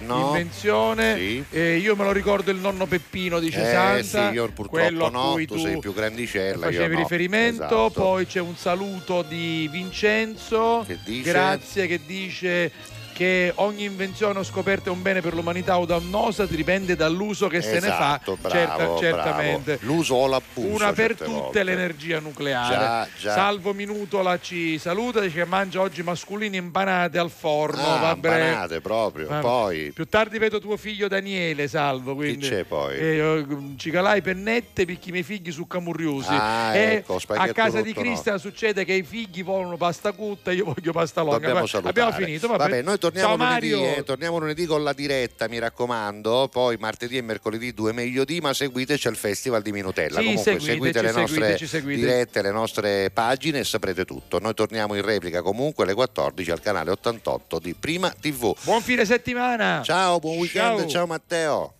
no? 0.00 0.26
invenzione. 0.26 1.16
Sì. 1.16 1.44
Eh, 1.50 1.76
io 1.76 1.96
me 1.96 2.04
lo 2.04 2.12
ricordo 2.12 2.50
il 2.50 2.58
nonno 2.58 2.86
Peppino, 2.86 3.38
dice 3.38 3.60
Eh, 3.68 3.72
Santa. 3.72 4.28
sì, 4.28 4.34
io 4.34 4.48
purtroppo 4.50 5.10
no, 5.10 5.34
tu 5.34 5.44
tu 5.44 5.58
sei 5.58 5.78
più 5.78 5.92
grandicella, 5.92 6.66
facevi 6.66 6.94
no. 6.94 7.00
riferimento. 7.00 7.64
Esatto. 7.64 7.90
Poi 7.90 8.26
c'è 8.26 8.40
un 8.40 8.56
saluto 8.56 9.22
di 9.22 9.68
Vincenzo. 9.70 10.84
Che 10.86 10.98
dice? 11.04 11.30
Grazie, 11.30 11.86
che 11.86 12.00
dice. 12.06 12.72
Che 13.12 13.52
ogni 13.56 13.84
invenzione 13.84 14.38
o 14.38 14.42
scoperta 14.42 14.88
è 14.88 14.92
un 14.92 15.02
bene 15.02 15.20
per 15.20 15.34
l'umanità 15.34 15.78
o 15.78 15.84
dannosa 15.84 16.46
dipende 16.46 16.96
dall'uso 16.96 17.48
che 17.48 17.60
se 17.60 17.74
ne 17.74 17.80
fa 17.80 18.18
Esatto, 18.20 18.36
bravo, 18.40 18.54
certa- 18.56 18.76
bravo. 18.76 18.98
certamente 18.98 19.78
L'uso 19.82 20.14
o 20.14 20.26
l'abuso. 20.26 20.66
una 20.74 20.92
per 20.92 21.16
tutte 21.16 21.30
volte. 21.30 21.62
l'energia 21.62 22.18
nucleare. 22.20 22.74
Già, 22.74 23.08
già. 23.20 23.32
Salvo 23.34 23.72
Minutola 23.74 24.38
ci 24.40 24.78
saluta, 24.78 25.20
dice 25.20 25.36
che 25.36 25.44
mangia 25.44 25.80
oggi 25.80 26.02
masculini 26.02 26.56
impanate 26.56 27.18
al 27.18 27.30
forno. 27.30 27.82
Ah, 27.82 27.98
va 27.98 28.16
bene. 28.16 28.48
impanate 28.48 28.80
proprio. 28.80 29.26
Va- 29.28 29.40
Poi 29.40 29.90
Più 29.92 30.06
tardi 30.06 30.38
vedo 30.38 30.58
tuo 30.60 30.76
figlio 30.76 31.08
Daniele, 31.08 31.68
salvo. 31.68 32.14
Quindi, 32.14 32.48
c'è 32.48 32.64
poi? 32.64 32.96
Eh, 32.96 33.16
eh, 33.18 33.46
cicalai 33.76 34.22
pennette, 34.22 34.84
picchi 34.84 35.08
i 35.08 35.12
miei 35.12 35.24
figli 35.24 35.50
su 35.52 35.66
Camurriusi. 35.66 36.28
Ah, 36.30 36.74
e 36.74 36.92
ecco, 36.94 37.18
a 37.28 37.48
casa 37.52 37.80
di 37.82 37.88
rotto 37.90 38.00
no. 38.00 38.06
Cristian 38.06 38.38
succede 38.38 38.84
che 38.84 38.92
i 38.94 39.02
figli 39.02 39.42
vogliono 39.44 39.76
pasta 39.76 40.12
cutta, 40.12 40.52
io 40.52 40.64
voglio 40.64 40.92
pasta 40.92 41.22
longa. 41.22 41.52
Va-. 41.52 41.64
Abbiamo 41.84 42.12
finito. 42.12 42.46
Vabbè, 42.48 42.58
Vabbè, 42.62 42.82
noi 42.82 42.98
torniamo 43.00 43.36
Ciao 43.36 43.36
lunedì, 43.36 43.70
Mario. 43.70 43.96
eh, 43.96 44.04
torniamo 44.04 44.38
lunedì 44.38 44.66
con 44.66 44.84
la 44.84 44.92
diretta, 44.92 45.48
mi 45.48 45.58
raccomando. 45.58 46.48
Poi 46.48 46.76
martedì 46.76 47.16
e 47.16 47.22
mercoledì 47.22 47.74
due 47.74 47.92
meglio 47.92 48.24
di, 48.24 48.40
ma 48.40 48.54
seguiteci 48.54 49.08
al 49.08 49.16
Festival 49.16 49.62
di 49.62 49.72
Minutella. 49.72 50.20
Sì, 50.20 50.26
Comunque 50.26 50.44
seguiteci, 50.60 50.70
seguite 50.70 51.02
le 51.02 51.12
nostre 51.12 51.56
seguiteci, 51.66 52.00
dirette, 52.00 52.42
le 52.42 52.52
nostre 52.52 53.10
pagine 53.10 53.58
e 53.58 53.64
saprete 53.64 54.04
tutto. 54.04 54.38
Noi 54.38 54.54
torniamo 54.54 54.94
in 54.94 55.02
replica 55.02 55.42
comunque 55.42 55.82
alle 55.82 55.94
14 55.94 56.50
al 56.52 56.60
canale 56.60 56.92
88 56.92 57.58
di 57.58 57.74
Prima 57.74 58.10
TV. 58.10 58.54
Buon 58.62 58.82
fine 58.82 59.04
settimana. 59.04 59.82
Ciao, 59.82 60.20
buon 60.20 60.38
weekend, 60.38 60.80
Ciao. 60.80 60.88
ciao 60.88 61.06
Matteo. 61.06 61.74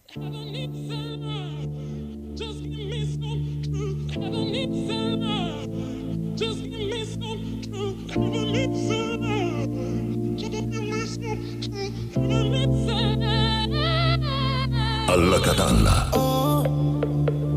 Alla 15.07 15.39
catalla. 15.41 16.09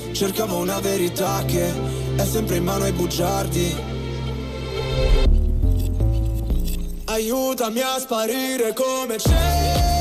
Cercavo 0.13 0.57
una 0.57 0.79
verità 0.79 1.43
che 1.45 1.71
è 2.15 2.25
sempre 2.25 2.57
in 2.57 2.63
mano 2.63 2.83
ai 2.83 2.91
bugiardi. 2.91 3.75
Aiutami 7.05 7.79
a 7.79 7.97
sparire 7.97 8.73
come 8.73 9.17
cenere. 9.17 9.91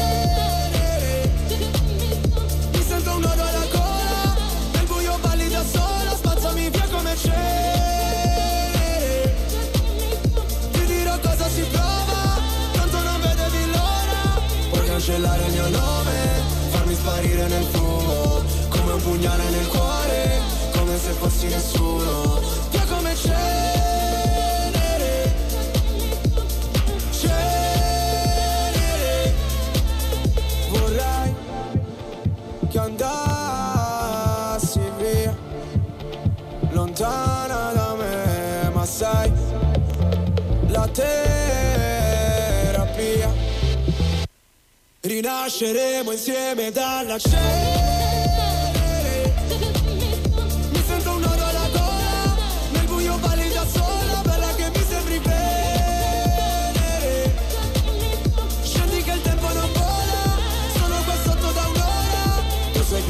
Mi 2.73 2.83
sento 2.83 3.11
un 3.13 3.21
nodo 3.21 3.43
alla 3.43 3.67
gola 3.73 4.37
Nel 4.73 4.87
buio 4.87 5.19
balli 5.21 5.49
da 5.49 5.65
sola 5.65 6.15
Spazzami 6.17 6.71
via 6.71 6.87
come 6.91 7.15
Puoi 14.71 14.87
cancellare 14.87 15.47
il 15.47 15.53
mio 15.53 15.69
nome 15.69 16.13
Farmi 16.71 16.95
sparire 16.95 17.49
nel 17.49 17.65
fumo 17.65 17.80
Come 17.80 17.80
un 19.01 19.03
pugnale 19.03 19.49
nel 19.51 19.67
cuore 19.69 20.41
Come 20.73 20.99
se 20.99 21.13
fossi 21.13 21.47
nessuno. 21.49 22.41
Via 22.71 22.85
come 22.89 23.15
cenere. 23.15 23.39
Cenere. 27.11 28.55
Vorrei 30.71 31.35
che 32.69 32.79
andassi 32.79 33.11
via 34.99 35.37
Lontana 36.71 37.73
da 37.73 37.95
me 37.95 38.71
Ma 38.73 38.85
sai 38.87 39.31
La 40.69 40.89
terapia. 40.89 42.09
Rinasceremo 45.01 46.13
insieme 46.13 46.71
dalla 46.71 47.19
cenere 47.19 47.90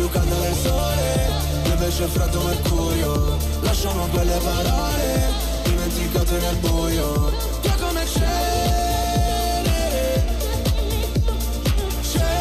più 0.01 0.09
calda 0.09 0.35
del 0.37 0.55
sole 0.55 1.29
Io 1.67 1.73
invece 1.73 2.07
freddo 2.07 2.41
mercurio 2.43 3.37
Lasciamo 3.61 4.07
quelle 4.07 4.39
parole 4.43 5.29
Dimenticate 5.65 6.39
nel 6.39 6.57
buio 6.57 7.31
Via 7.61 7.75
come 7.75 8.07
cenere 8.07 8.39
Cenere 12.01 12.39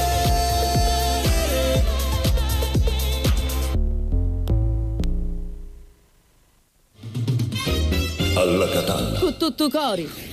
Alla 8.36 8.69
catalla. 8.69 9.19
Con 9.19 9.36
tutto 9.38 9.69
cori. 9.69 10.28